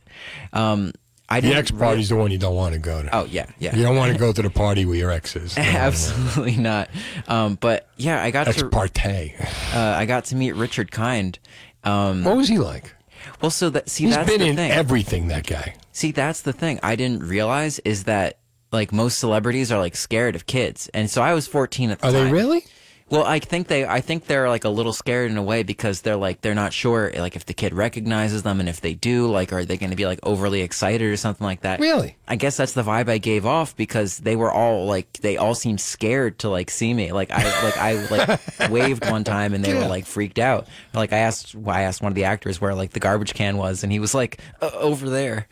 um, 0.53 0.93
I 1.31 1.39
The 1.41 1.53
ex 1.55 1.71
party's 1.71 2.09
the 2.09 2.15
one 2.15 2.29
you 2.31 2.37
don't 2.37 2.55
want 2.55 2.73
to 2.73 2.79
go 2.79 3.01
to. 3.01 3.15
Oh 3.15 3.25
yeah, 3.25 3.45
yeah. 3.59 3.75
You 3.75 3.83
don't 3.83 3.95
want 3.95 4.11
to 4.13 4.19
go 4.19 4.31
to 4.33 4.41
the 4.41 4.49
party 4.49 4.85
with 4.85 4.97
your 4.99 5.11
exes. 5.11 5.57
Absolutely 5.91 6.57
not. 6.57 6.89
Um, 7.27 7.55
but 7.59 7.87
yeah, 7.97 8.21
I 8.21 8.31
got 8.31 8.47
Ex 8.47 8.57
to 8.57 8.69
parte. 8.69 9.35
uh, 9.73 9.79
I 9.97 10.05
got 10.05 10.25
to 10.25 10.35
meet 10.35 10.53
Richard 10.55 10.91
Kind. 10.91 11.39
Um, 11.83 12.23
What 12.23 12.37
was 12.37 12.47
he 12.47 12.57
like? 12.59 12.93
Well, 13.41 13.51
so 13.51 13.69
that 13.71 13.89
see, 13.89 14.05
He's 14.05 14.15
that's 14.15 14.29
been 14.29 14.41
the 14.41 14.47
in 14.47 14.55
thing. 14.55 14.71
everything. 14.71 15.27
That 15.29 15.47
guy. 15.47 15.75
See, 15.91 16.11
that's 16.11 16.41
the 16.41 16.53
thing 16.53 16.79
I 16.83 16.95
didn't 16.95 17.23
realize 17.23 17.79
is 17.79 18.03
that 18.05 18.37
like 18.71 18.91
most 18.91 19.17
celebrities 19.19 19.71
are 19.71 19.79
like 19.79 19.95
scared 19.95 20.35
of 20.35 20.45
kids, 20.45 20.89
and 20.93 21.09
so 21.09 21.21
I 21.21 21.33
was 21.33 21.47
14 21.47 21.91
at 21.91 21.99
the 21.99 22.07
Are 22.07 22.11
time. 22.11 22.21
Are 22.21 22.25
they 22.25 22.31
really? 22.31 22.65
Well, 23.11 23.25
I 23.25 23.39
think 23.39 23.67
they, 23.67 23.85
I 23.85 23.99
think 23.99 24.25
they're 24.25 24.47
like 24.47 24.63
a 24.63 24.69
little 24.69 24.93
scared 24.93 25.29
in 25.29 25.37
a 25.37 25.43
way 25.43 25.63
because 25.63 26.01
they're 26.01 26.15
like 26.15 26.39
they're 26.39 26.55
not 26.55 26.71
sure 26.71 27.11
like 27.17 27.35
if 27.35 27.45
the 27.45 27.53
kid 27.53 27.73
recognizes 27.73 28.43
them, 28.43 28.61
and 28.61 28.69
if 28.69 28.79
they 28.79 28.93
do, 28.93 29.29
like 29.29 29.51
are 29.51 29.65
they 29.65 29.75
going 29.75 29.89
to 29.89 29.97
be 29.97 30.05
like 30.05 30.19
overly 30.23 30.61
excited 30.61 31.11
or 31.11 31.17
something 31.17 31.45
like 31.45 31.61
that? 31.61 31.81
Really? 31.81 32.15
I 32.27 32.37
guess 32.37 32.55
that's 32.55 32.71
the 32.71 32.83
vibe 32.83 33.09
I 33.09 33.17
gave 33.17 33.45
off 33.45 33.75
because 33.75 34.19
they 34.19 34.37
were 34.37 34.49
all 34.49 34.85
like 34.85 35.11
they 35.19 35.35
all 35.35 35.53
seemed 35.55 35.81
scared 35.81 36.39
to 36.39 36.49
like 36.49 36.71
see 36.71 36.93
me. 36.93 37.11
Like 37.11 37.31
I 37.31 37.43
like 37.63 37.77
I 37.77 37.93
like 38.07 38.69
waved 38.71 39.09
one 39.09 39.25
time 39.25 39.53
and 39.53 39.63
they 39.63 39.73
were 39.73 39.87
like 39.87 40.05
freaked 40.05 40.39
out. 40.39 40.67
Like 40.93 41.11
I 41.11 41.17
asked 41.17 41.53
I 41.67 41.81
asked 41.81 42.01
one 42.01 42.13
of 42.13 42.15
the 42.15 42.23
actors 42.23 42.61
where 42.61 42.73
like 42.73 42.91
the 42.91 43.01
garbage 43.01 43.33
can 43.33 43.57
was 43.57 43.83
and 43.83 43.91
he 43.91 43.99
was 43.99 44.13
like 44.15 44.39
uh, 44.61 44.71
over 44.73 45.09
there. 45.09 45.47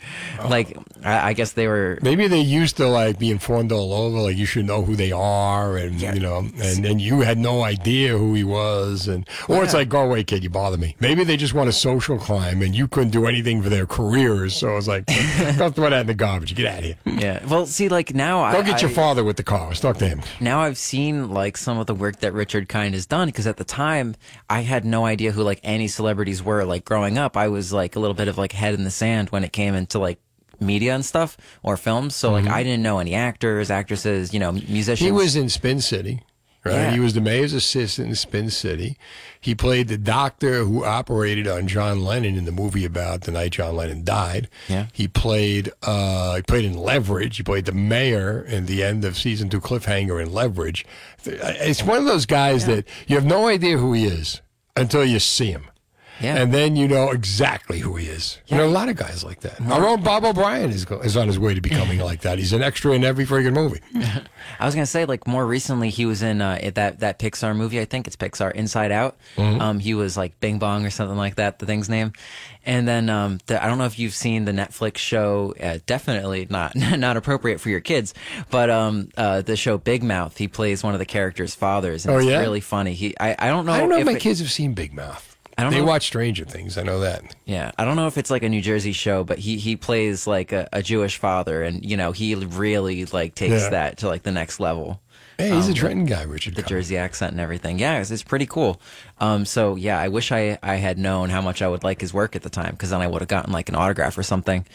Like 0.48 0.78
I, 1.04 1.30
I 1.30 1.34
guess 1.34 1.52
they 1.52 1.68
were 1.68 2.00
Maybe 2.02 2.28
they 2.28 2.40
used 2.40 2.78
to 2.78 2.88
like 2.88 3.20
be 3.20 3.32
informed 3.32 3.74
all 3.74 3.92
over, 3.94 4.20
like 4.20 4.38
you 4.38 4.46
should 4.46 4.66
know 4.66 4.82
who 4.82 4.96
they 4.96 5.12
are, 5.12 5.76
and 5.76 6.00
you 6.00 6.22
know, 6.22 6.48
and 6.62 6.86
and 6.86 7.02
you 7.02 7.20
had 7.20 7.38
no 7.38 7.49
idea 7.64 8.18
who 8.18 8.34
he 8.34 8.44
was, 8.44 9.08
and 9.08 9.28
or 9.48 9.64
it's 9.64 9.74
like, 9.74 9.90
go 9.90 10.02
away, 10.04 10.24
kid, 10.24 10.44
you 10.44 10.50
bother 10.50 10.78
me. 10.78 10.96
Maybe 11.00 11.24
they 11.24 11.38
just 11.38 11.54
want 11.54 11.70
a 11.70 11.74
social 11.74 12.18
climb, 12.18 12.62
and 12.62 12.76
you 12.76 12.88
couldn't 12.88 13.12
do 13.12 13.26
anything 13.26 13.62
for 13.62 13.70
their 13.70 13.86
careers, 13.86 14.56
so 14.56 14.70
I 14.70 14.76
was 14.76 14.88
like, 14.88 15.06
go 15.58 15.70
throw 15.70 15.90
that 15.90 16.02
in 16.02 16.08
the 16.08 16.14
garbage, 16.14 16.56
get 16.56 16.66
out 16.66 16.80
of 16.80 16.86
here. 16.86 16.96
Yeah. 17.06 17.46
Well, 17.46 17.66
see, 17.66 17.90
like 17.90 18.14
now 18.14 18.42
I 18.42 18.54
Go 18.54 18.64
get 18.64 18.82
your 18.82 18.92
I- 18.92 18.94
father 18.94 19.24
with 19.24 19.38
the 19.38 19.44
car. 19.44 19.68
Let's 19.68 19.80
talk 19.80 19.98
to 19.98 20.08
him. 20.08 20.22
now 20.40 20.60
I've 20.62 20.78
seen 20.78 21.30
like 21.32 21.58
some 21.58 21.78
of 21.78 21.88
the 21.88 21.96
work 21.96 22.20
that 22.20 22.34
Richard 22.34 22.70
Kind 22.70 22.94
has 22.94 23.06
done 23.06 23.28
because 23.28 23.48
at 23.48 23.58
the 23.58 23.64
time 23.64 24.16
I 24.50 24.62
had 24.62 24.86
no 24.86 25.06
idea 25.06 25.32
who 25.32 25.44
like 25.44 25.60
any 25.64 25.88
celebrities 25.88 26.42
were. 26.44 26.64
Like 26.66 26.86
growing 26.86 27.18
up, 27.18 27.36
I 27.38 27.48
was 27.48 27.74
like 27.74 27.96
a 27.96 28.00
little 28.00 28.14
bit 28.16 28.28
of 28.28 28.38
like 28.38 28.52
head 28.52 28.74
in 28.74 28.84
the 28.84 28.92
sand 28.92 29.30
when 29.30 29.44
it 29.44 29.52
came 29.54 29.74
into 29.76 30.00
like 30.00 30.20
media 30.62 30.94
and 30.94 31.06
stuff 31.06 31.38
or 31.64 31.78
films. 31.78 32.16
So 32.16 32.32
like 32.32 32.48
I 32.48 32.64
didn't 32.64 32.84
know 32.84 33.00
any 33.00 33.16
actors, 33.16 33.72
actresses, 33.72 34.34
you 34.34 34.40
know, 34.40 34.52
musicians. 34.52 35.00
Mm-hmm. 35.00 35.06
He 35.06 35.12
was 35.24 35.36
in 35.36 35.48
Spin 35.50 35.80
City, 35.82 36.22
Right? 36.70 36.76
Yeah. 36.76 36.92
He 36.92 37.00
was 37.00 37.14
the 37.14 37.22
mayor's 37.22 37.54
assistant 37.54 38.10
in 38.10 38.16
Spin 38.16 38.50
City. 38.50 38.98
He 39.42 39.56
played 39.56 39.88
the 39.88 39.98
doctor 39.98 40.64
who 40.64 40.84
operated 40.84 41.48
on 41.48 41.68
John 41.68 42.04
Lennon 42.04 42.36
in 42.38 42.46
the 42.46 42.52
movie 42.52 42.86
about 42.86 43.22
the 43.22 43.32
night 43.32 43.52
John 43.54 43.76
Lennon 43.76 44.04
died. 44.04 44.50
Yeah. 44.68 44.88
He 44.94 45.08
played 45.08 45.72
uh, 45.84 46.36
he 46.36 46.42
played 46.44 46.66
in 46.66 46.78
Leverage. 46.78 47.38
He 47.38 47.44
played 47.44 47.66
the 47.66 47.72
mayor 47.72 48.42
in 48.42 48.66
the 48.66 48.84
end 48.84 49.04
of 49.06 49.18
season 49.18 49.50
two 49.50 49.62
cliffhanger 49.62 50.22
in 50.22 50.32
Leverage. 50.32 50.86
It's 51.26 51.84
one 51.84 51.98
of 51.98 52.06
those 52.06 52.26
guys 52.26 52.66
that 52.66 52.88
you 53.08 53.16
have 53.16 53.26
no 53.26 53.48
idea 53.48 53.78
who 53.78 53.94
he 53.94 54.06
is 54.06 54.42
until 54.76 55.04
you 55.06 55.20
see 55.20 55.52
him. 55.52 55.69
Yeah. 56.22 56.36
And 56.38 56.54
then 56.54 56.76
you 56.76 56.88
know 56.88 57.12
exactly 57.12 57.80
who 57.80 57.96
he 57.96 58.08
is. 58.08 58.40
You 58.48 58.58
know, 58.58 58.66
a 58.66 58.70
lot 58.70 58.90
of 58.90 58.96
guys 58.96 59.24
like 59.24 59.40
that. 59.42 59.60
Our 59.62 59.88
own 59.88 60.02
Bob 60.04 60.24
O'Brien 60.26 60.70
is, 60.72 60.84
go- 60.86 61.00
is 61.00 61.16
on 61.16 61.28
his 61.28 61.40
way 61.40 61.54
to 61.54 61.62
becoming 61.62 62.00
like 62.00 62.22
that. 62.22 62.38
He's 62.40 62.52
an 62.54 62.62
extra 62.62 62.92
in 62.94 63.04
every 63.04 63.26
friggin' 63.26 63.54
movie. 63.54 63.80
I 64.60 64.66
was 64.66 64.76
gonna 64.76 64.86
say 64.86 65.06
like 65.06 65.28
more 65.28 65.46
recently 65.46 65.90
he 65.90 66.06
was 66.06 66.22
in 66.22 66.42
uh, 66.42 66.72
that 66.76 67.00
that 67.00 67.20
Pixar 67.20 67.56
movie 67.56 67.80
I 67.80 67.86
think 67.86 68.08
it's 68.08 68.16
Pixar 68.16 68.52
Inside 68.54 68.92
Out. 68.92 69.18
Mhm. 69.38 69.62
Um, 69.62 69.80
he 69.80 69.94
was 69.94 70.18
like 70.18 70.40
Bing 70.40 70.60
Bong 70.60 70.86
or 70.86 70.90
something 70.90 71.18
like 71.18 71.36
that 71.36 71.60
the 71.60 71.66
thing's 71.66 71.88
name, 71.90 72.12
and 72.66 72.88
then 72.88 73.10
um, 73.10 73.40
the, 73.46 73.64
I 73.64 73.68
don't 73.68 73.78
know 73.78 73.86
if 73.86 73.98
you've 74.00 74.14
seen 74.14 74.46
the 74.46 74.52
Netflix 74.52 74.98
show. 74.98 75.54
Uh, 75.62 75.80
definitely 75.86 76.48
not 76.50 76.76
not 76.76 77.16
appropriate 77.18 77.62
for 77.62 77.70
your 77.70 77.80
kids, 77.82 78.14
but 78.50 78.70
um, 78.70 79.10
uh, 79.18 79.42
the 79.42 79.56
show 79.56 79.78
Big 79.78 80.04
Mouth. 80.04 80.38
He 80.38 80.48
plays 80.48 80.84
one 80.84 80.94
of 80.94 81.00
the 81.00 81.06
characters' 81.06 81.56
fathers. 81.56 82.06
And 82.06 82.14
Oh, 82.16 82.18
it's 82.18 82.28
yeah? 82.28 82.40
really 82.40 82.60
funny. 82.62 82.94
He 82.94 83.16
I, 83.20 83.36
I 83.40 83.48
don't 83.48 83.66
know. 83.66 83.72
I 83.72 83.80
don't 83.80 83.90
know 83.90 83.96
if 83.96 84.02
if 84.02 84.06
my 84.08 84.14
it- 84.14 84.20
kids 84.22 84.40
have 84.40 84.52
seen 84.52 84.74
Big 84.74 84.94
Mouth. 84.94 85.38
I 85.60 85.64
don't 85.64 85.74
they 85.74 85.80
know- 85.80 85.86
watch 85.86 86.08
Stranger 86.08 86.46
Things. 86.46 86.78
I 86.78 86.84
know 86.84 87.00
that. 87.02 87.36
Yeah, 87.46 87.72
I 87.78 87.86
don't 87.86 87.96
know 87.96 88.08
if 88.08 88.18
it's 88.18 88.32
like 88.32 88.44
a 88.44 88.50
New 88.50 88.62
Jersey 88.62 88.92
show, 88.94 89.24
but 89.24 89.40
he 89.40 89.58
he 89.58 89.76
plays 89.76 90.26
like 90.28 90.52
a, 90.52 90.68
a 90.74 90.82
Jewish 90.82 91.18
father, 91.18 91.64
and 91.64 91.84
you 91.84 91.98
know 91.98 92.12
he 92.12 92.36
really 92.36 93.06
like 93.06 93.36
takes 93.36 93.64
Yeah. 93.64 93.70
that 93.70 93.98
to 94.00 94.08
like 94.08 94.24
the 94.24 94.32
next 94.32 94.60
level. 94.60 95.02
Hey, 95.38 95.52
he's 95.52 95.68
a 95.68 95.72
Um, 95.72 95.76
Trenton 95.76 96.06
guy, 96.06 96.24
Richard. 96.24 96.56
the 96.56 96.64
Jersey 96.64 96.98
accent 96.98 97.32
and 97.32 97.40
everything. 97.40 97.80
Yeah, 97.80 98.00
it's, 98.02 98.12
it's 98.12 98.24
pretty 98.24 98.46
cool. 98.46 98.82
Um, 99.20 99.46
so 99.46 99.76
yeah, 99.78 99.98
I 99.98 100.10
wish 100.10 100.32
I 100.34 100.58
I 100.62 100.76
had 100.76 100.98
known 100.98 101.30
how 101.30 101.42
much 101.42 101.62
I 101.62 101.68
would 101.70 101.84
like 101.84 102.02
his 102.02 102.14
work 102.14 102.36
at 102.36 102.42
the 102.44 102.50
time, 102.50 102.72
because 102.72 102.90
then 102.90 103.02
I 103.02 103.08
would 103.08 103.22
have 103.22 103.30
gotten 103.30 103.54
like 103.54 103.70
an 103.70 103.76
autograph 103.76 104.18
or 104.18 104.24
something. 104.24 104.66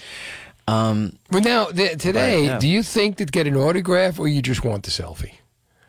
Um, 0.66 1.18
Well, 1.30 1.42
now 1.42 1.66
th- 1.66 1.98
today, 1.98 2.56
do 2.58 2.66
you 2.66 2.82
think 2.82 3.18
that 3.18 3.30
get 3.32 3.46
an 3.46 3.56
autograph 3.56 4.18
or 4.18 4.28
you 4.28 4.40
just 4.40 4.64
want 4.64 4.84
the 4.84 4.90
selfie? 4.90 5.32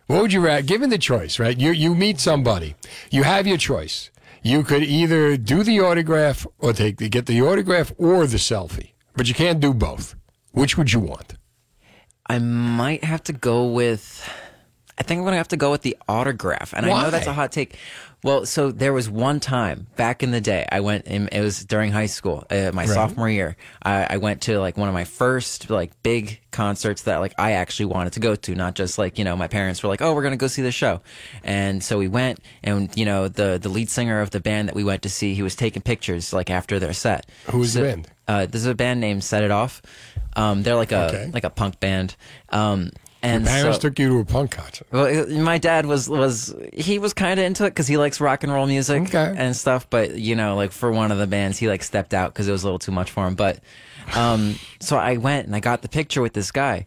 What 0.07 0.21
would 0.21 0.33
you 0.33 0.41
rather? 0.41 0.61
Given 0.61 0.89
the 0.89 0.97
choice, 0.97 1.39
right? 1.39 1.57
You 1.57 1.71
you 1.71 1.95
meet 1.95 2.19
somebody, 2.19 2.75
you 3.09 3.23
have 3.23 3.47
your 3.47 3.57
choice. 3.57 4.09
You 4.45 4.63
could 4.63 4.83
either 4.83 5.37
do 5.37 5.63
the 5.63 5.79
autograph 5.79 6.45
or 6.59 6.71
take 6.71 6.97
the, 6.97 7.09
get 7.09 7.25
the 7.25 7.41
autograph 7.41 7.91
or 7.97 8.27
the 8.27 8.37
selfie, 8.37 8.91
but 9.15 9.27
you 9.27 9.33
can't 9.33 9.59
do 9.59 9.73
both. 9.73 10.13
Which 10.51 10.77
would 10.77 10.93
you 10.93 10.99
want? 10.99 11.33
I 12.27 12.37
might 12.37 13.03
have 13.03 13.23
to 13.23 13.33
go 13.33 13.65
with. 13.65 14.29
I 14.99 15.01
think 15.01 15.17
I'm 15.17 15.25
gonna 15.25 15.37
have 15.37 15.47
to 15.47 15.57
go 15.57 15.71
with 15.71 15.81
the 15.81 15.97
autograph, 16.07 16.73
and 16.77 16.85
I 16.85 16.89
know 16.89 17.09
that's 17.09 17.25
a 17.25 17.33
hot 17.33 17.51
take. 17.51 17.75
Well, 18.25 18.47
so 18.47 18.71
there 18.71 18.91
was 18.91 19.07
one 19.07 19.39
time 19.39 19.85
back 19.97 20.23
in 20.23 20.31
the 20.31 20.41
day, 20.41 20.65
I 20.71 20.79
went. 20.79 21.05
In, 21.05 21.27
it 21.27 21.41
was 21.41 21.63
during 21.63 21.91
high 21.91 22.07
school, 22.07 22.43
uh, 22.49 22.71
my 22.73 22.81
Right. 22.85 22.89
sophomore 22.89 23.29
year. 23.29 23.55
I, 23.83 24.07
I 24.15 24.17
went 24.17 24.41
to 24.43 24.57
like 24.59 24.77
one 24.77 24.87
of 24.87 24.95
my 24.95 25.03
first 25.03 25.69
like 25.69 25.91
big 26.01 26.39
concerts 26.49 27.03
that 27.03 27.17
like 27.17 27.35
I 27.37 27.51
actually 27.51 27.85
wanted 27.85 28.13
to 28.13 28.19
go 28.19 28.35
to, 28.35 28.55
not 28.55 28.73
just 28.73 28.97
like 28.97 29.19
you 29.19 29.25
know 29.25 29.35
my 29.35 29.47
parents 29.47 29.83
were 29.83 29.89
like, 29.89 30.01
oh, 30.01 30.15
we're 30.15 30.23
gonna 30.23 30.37
go 30.37 30.47
see 30.47 30.63
the 30.63 30.71
show, 30.71 31.01
and 31.43 31.83
so 31.83 31.99
we 31.99 32.07
went, 32.07 32.39
and 32.63 32.89
you 32.97 33.05
know 33.05 33.27
the 33.27 33.59
the 33.61 33.69
lead 33.69 33.91
singer 33.91 34.21
of 34.21 34.31
the 34.31 34.39
band 34.39 34.69
that 34.69 34.75
we 34.75 34.83
went 34.83 35.03
to 35.03 35.09
see, 35.09 35.35
he 35.35 35.43
was 35.43 35.55
taking 35.55 35.83
pictures 35.83 36.33
like 36.33 36.49
after 36.49 36.79
their 36.79 36.93
set. 36.93 37.27
Who 37.51 37.59
was 37.59 37.75
the 37.75 37.81
band? 37.81 38.07
Uh, 38.27 38.47
this 38.47 38.61
is 38.61 38.65
a 38.67 38.73
band 38.73 39.01
named 39.01 39.23
Set 39.23 39.43
It 39.43 39.51
Off. 39.51 39.83
Um, 40.35 40.63
they're 40.63 40.75
like 40.75 40.91
a 40.91 41.05
Okay. 41.09 41.29
like 41.31 41.43
a 41.43 41.51
punk 41.51 41.79
band. 41.79 42.15
Um, 42.49 42.89
and 43.25 43.43
Your 43.43 43.53
parents 43.53 43.77
so, 43.77 43.89
took 43.89 43.99
you 43.99 44.09
to 44.09 44.19
a 44.19 44.25
punk 44.25 44.51
concert. 44.51 44.87
well, 44.91 45.27
my 45.29 45.57
dad 45.57 45.85
was 45.85 46.07
was 46.07 46.53
he 46.73 46.99
was 46.99 47.13
kind 47.13 47.39
of 47.39 47.45
into 47.45 47.65
it 47.65 47.71
because 47.71 47.87
he 47.87 47.97
likes 47.97 48.21
rock 48.21 48.43
and 48.43 48.51
roll 48.53 48.67
music 48.67 49.01
and 49.37 49.55
stuff. 49.55 49.89
But 49.89 50.15
you 50.15 50.35
know, 50.35 50.55
like 50.55 50.71
for 50.71 50.91
one 50.91 51.11
of 51.11 51.17
the 51.17 51.27
bands, 51.27 51.57
he 51.57 51.67
like 51.67 51.83
stepped 51.83 52.13
out 52.13 52.33
because 52.33 52.47
it 52.47 52.51
was 52.51 52.63
a 52.63 52.65
little 52.67 52.79
too 52.79 52.91
much 52.91 53.11
for 53.11 53.25
him. 53.27 53.35
But 53.35 53.59
um, 54.15 54.55
so 54.79 54.97
I 54.97 55.17
went 55.17 55.47
and 55.47 55.55
I 55.55 55.59
got 55.59 55.81
the 55.81 55.89
picture 55.89 56.21
with 56.21 56.33
this 56.33 56.51
guy. 56.51 56.85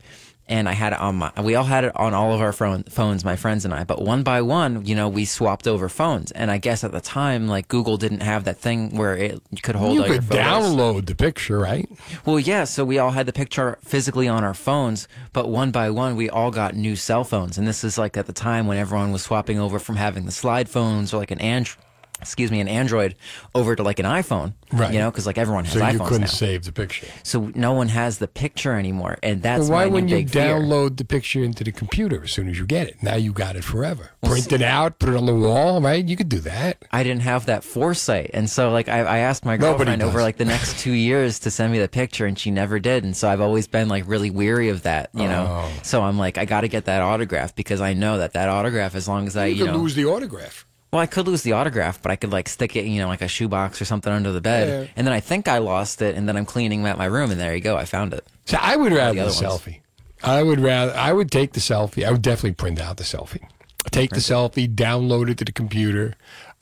And 0.48 0.68
I 0.68 0.72
had 0.72 0.94
it 0.94 0.98
on 0.98 1.16
my, 1.16 1.32
we 1.42 1.54
all 1.56 1.64
had 1.64 1.84
it 1.84 1.94
on 1.94 2.14
all 2.14 2.32
of 2.32 2.40
our 2.40 2.52
phone, 2.52 2.84
phones, 2.84 3.24
my 3.24 3.36
friends 3.36 3.66
and 3.66 3.74
I. 3.74 3.84
But 3.84 4.00
one 4.00 4.22
by 4.22 4.40
one, 4.40 4.86
you 4.86 4.94
know, 4.94 5.08
we 5.08 5.26
swapped 5.26 5.68
over 5.68 5.88
phones. 5.90 6.32
And 6.32 6.50
I 6.50 6.56
guess 6.56 6.84
at 6.84 6.92
the 6.92 7.02
time, 7.02 7.48
like 7.48 7.68
Google 7.68 7.98
didn't 7.98 8.20
have 8.20 8.44
that 8.44 8.58
thing 8.58 8.96
where 8.96 9.14
it 9.14 9.42
could 9.62 9.74
hold 9.74 9.94
you 9.94 10.02
all 10.02 10.08
could 10.08 10.22
download 10.22 11.06
the 11.06 11.14
picture, 11.14 11.58
right? 11.58 11.88
Well, 12.24 12.40
yeah. 12.40 12.64
So 12.64 12.84
we 12.84 12.98
all 12.98 13.10
had 13.10 13.26
the 13.26 13.32
picture 13.32 13.78
physically 13.82 14.26
on 14.26 14.42
our 14.42 14.54
phones, 14.54 15.06
but 15.32 15.48
one 15.50 15.70
by 15.70 15.90
one, 15.90 16.16
we 16.16 16.30
all 16.30 16.50
got 16.50 16.74
new 16.74 16.96
cell 16.96 17.24
phones. 17.24 17.58
And 17.58 17.68
this 17.68 17.84
is 17.84 17.98
like 17.98 18.16
at 18.16 18.26
the 18.26 18.32
time 18.32 18.66
when 18.66 18.78
everyone 18.78 19.12
was 19.12 19.22
swapping 19.22 19.58
over 19.58 19.78
from 19.78 19.96
having 19.96 20.24
the 20.24 20.32
slide 20.32 20.68
phones 20.68 21.12
or 21.12 21.18
like 21.18 21.30
an 21.30 21.40
Android, 21.40 21.84
excuse 22.20 22.50
me, 22.50 22.60
an 22.60 22.68
Android 22.68 23.14
over 23.54 23.74
to 23.76 23.82
like 23.82 23.98
an 23.98 24.06
iPhone. 24.06 24.54
Right. 24.72 24.92
You 24.92 24.98
know, 24.98 25.10
because 25.10 25.26
like 25.26 25.38
everyone 25.38 25.64
has 25.64 25.72
So 25.74 25.80
iPhones 25.80 25.92
you 25.94 25.98
couldn't 26.00 26.20
now. 26.22 26.26
save 26.26 26.64
the 26.64 26.72
picture. 26.72 27.06
So 27.22 27.50
no 27.54 27.72
one 27.72 27.88
has 27.88 28.18
the 28.18 28.28
picture 28.28 28.74
anymore, 28.74 29.18
and 29.22 29.42
that's 29.42 29.62
Well, 29.62 29.70
why 29.70 29.86
wouldn't 29.86 30.10
you 30.10 30.16
big 30.18 30.30
fear. 30.30 30.42
download 30.58 30.98
the 30.98 31.04
picture 31.06 31.42
into 31.42 31.64
the 31.64 31.72
computer 31.72 32.22
as 32.24 32.32
soon 32.32 32.48
as 32.48 32.58
you 32.58 32.66
get 32.66 32.86
it? 32.88 33.02
Now 33.02 33.14
you 33.14 33.32
got 33.32 33.56
it 33.56 33.64
forever. 33.64 34.10
Print 34.22 34.52
it 34.52 34.60
out, 34.62 34.98
put 34.98 35.08
it 35.08 35.16
on 35.16 35.24
the 35.26 35.34
wall, 35.34 35.80
right? 35.80 36.04
You 36.06 36.16
could 36.16 36.28
do 36.28 36.40
that. 36.40 36.84
I 36.92 37.02
didn't 37.02 37.22
have 37.22 37.46
that 37.46 37.64
foresight, 37.64 38.30
and 38.34 38.48
so 38.50 38.70
like 38.70 38.88
I, 38.88 38.98
I 39.00 39.18
asked 39.18 39.44
my 39.46 39.56
girlfriend 39.56 40.02
over 40.02 40.20
like 40.20 40.36
the 40.36 40.44
next 40.44 40.78
two 40.78 40.92
years 40.92 41.38
to 41.40 41.50
send 41.50 41.72
me 41.72 41.78
the 41.78 41.88
picture, 41.88 42.26
and 42.26 42.38
she 42.38 42.50
never 42.50 42.78
did. 42.78 43.04
And 43.04 43.16
so 43.16 43.28
I've 43.28 43.40
always 43.40 43.66
been 43.66 43.88
like 43.88 44.04
really 44.06 44.30
weary 44.30 44.68
of 44.68 44.82
that, 44.82 45.08
you 45.14 45.26
know. 45.28 45.46
Oh. 45.48 45.72
So 45.82 46.02
I'm 46.02 46.18
like, 46.18 46.36
I 46.36 46.44
got 46.44 46.60
to 46.62 46.68
get 46.68 46.84
that 46.84 47.00
autograph 47.00 47.54
because 47.54 47.80
I 47.80 47.94
know 47.94 48.18
that 48.18 48.34
that 48.34 48.48
autograph, 48.50 48.94
as 48.94 49.08
long 49.08 49.26
as 49.26 49.36
I, 49.36 49.46
You 49.46 49.54
you, 49.56 49.66
know, 49.66 49.76
lose 49.78 49.94
the 49.94 50.04
autograph. 50.04 50.66
Well, 50.92 51.00
I 51.02 51.06
could 51.06 51.26
lose 51.26 51.42
the 51.42 51.52
autograph, 51.52 52.00
but 52.02 52.10
I 52.12 52.16
could 52.16 52.32
like 52.32 52.48
stick 52.48 52.76
it, 52.76 52.84
you 52.86 53.00
know, 53.00 53.08
like 53.08 53.22
a 53.22 53.28
shoebox 53.28 53.80
or 53.80 53.84
something 53.84 54.12
under 54.12 54.32
the 54.32 54.40
bed, 54.40 54.68
Yeah. 54.86 54.92
and 54.96 55.06
then 55.06 55.12
I 55.14 55.20
think 55.20 55.48
I 55.48 55.58
lost 55.58 56.00
it, 56.02 56.14
and 56.16 56.28
then 56.28 56.36
I'm 56.36 56.46
cleaning 56.46 56.86
at 56.86 56.96
my 56.98 57.04
room, 57.06 57.30
and 57.30 57.38
there 57.40 57.54
you 57.54 57.60
go, 57.60 57.76
I 57.76 57.84
found 57.84 58.14
it. 58.14 58.26
So 58.46 58.58
I 58.60 58.76
would 58.76 58.92
rather 58.92 59.14
the, 59.14 59.20
other 59.26 59.30
ones. 59.30 59.40
selfie. 59.62 59.80
I 60.22 60.42
would 60.42 60.60
rather. 60.60 60.92
I 60.94 61.12
would 61.12 61.30
take 61.30 61.52
the 61.52 61.60
selfie. 61.60 62.04
I 62.06 62.10
would 62.10 62.22
definitely 62.22 62.54
print 62.54 62.80
out 62.80 62.96
the 62.96 63.04
selfie. 63.04 63.46
Take 63.90 64.10
the 64.10 64.16
selfie, 64.20 64.68
download 64.74 65.30
it 65.30 65.38
to 65.38 65.44
the 65.44 65.52
computer, 65.52 66.14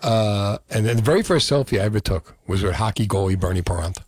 uh, 0.02 0.58
and 0.70 0.84
then 0.86 0.96
the 0.96 1.02
very 1.02 1.22
first 1.22 1.50
selfie 1.50 1.80
I 1.80 1.84
ever 1.84 1.98
took 2.00 2.36
was 2.46 2.62
with 2.62 2.74
hockey 2.74 3.06
goalie 3.06 3.38
Bernie 3.40 3.62
Parent. 3.62 3.98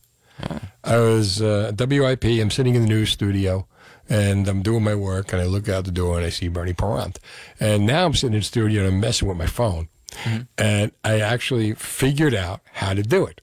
I 0.85 0.97
was 0.99 1.43
uh, 1.43 1.73
WIP. 1.77 2.25
I'm 2.25 2.51
sitting 2.51 2.75
in 2.75 2.83
the 2.83 2.89
news 2.89 3.11
studio, 3.11 3.67
and 4.09 4.47
I'm 4.49 4.63
doing 4.63 4.85
my 4.85 4.95
work, 4.95 5.33
and 5.33 5.43
I 5.43 5.47
look 5.47 5.69
out 5.69 5.85
the 5.85 5.91
door 5.91 6.17
and 6.17 6.27
I 6.27 6.31
see 6.31 6.49
Bernie 6.49 6.75
Parent. 6.75 7.19
And 7.59 7.87
now 7.87 8.05
I'm 8.07 8.15
sitting 8.15 8.35
in 8.35 8.41
the 8.41 8.45
studio 8.45 8.85
and 8.85 8.95
I'm 8.95 9.01
messing 9.01 9.27
with 9.29 9.37
my 9.37 9.47
phone, 9.47 9.89
and 10.57 10.93
I 11.05 11.21
actually 11.21 11.75
figured 11.75 12.35
out 12.35 12.61
how 12.75 12.95
to 12.95 13.03
do 13.03 13.27
it. 13.27 13.41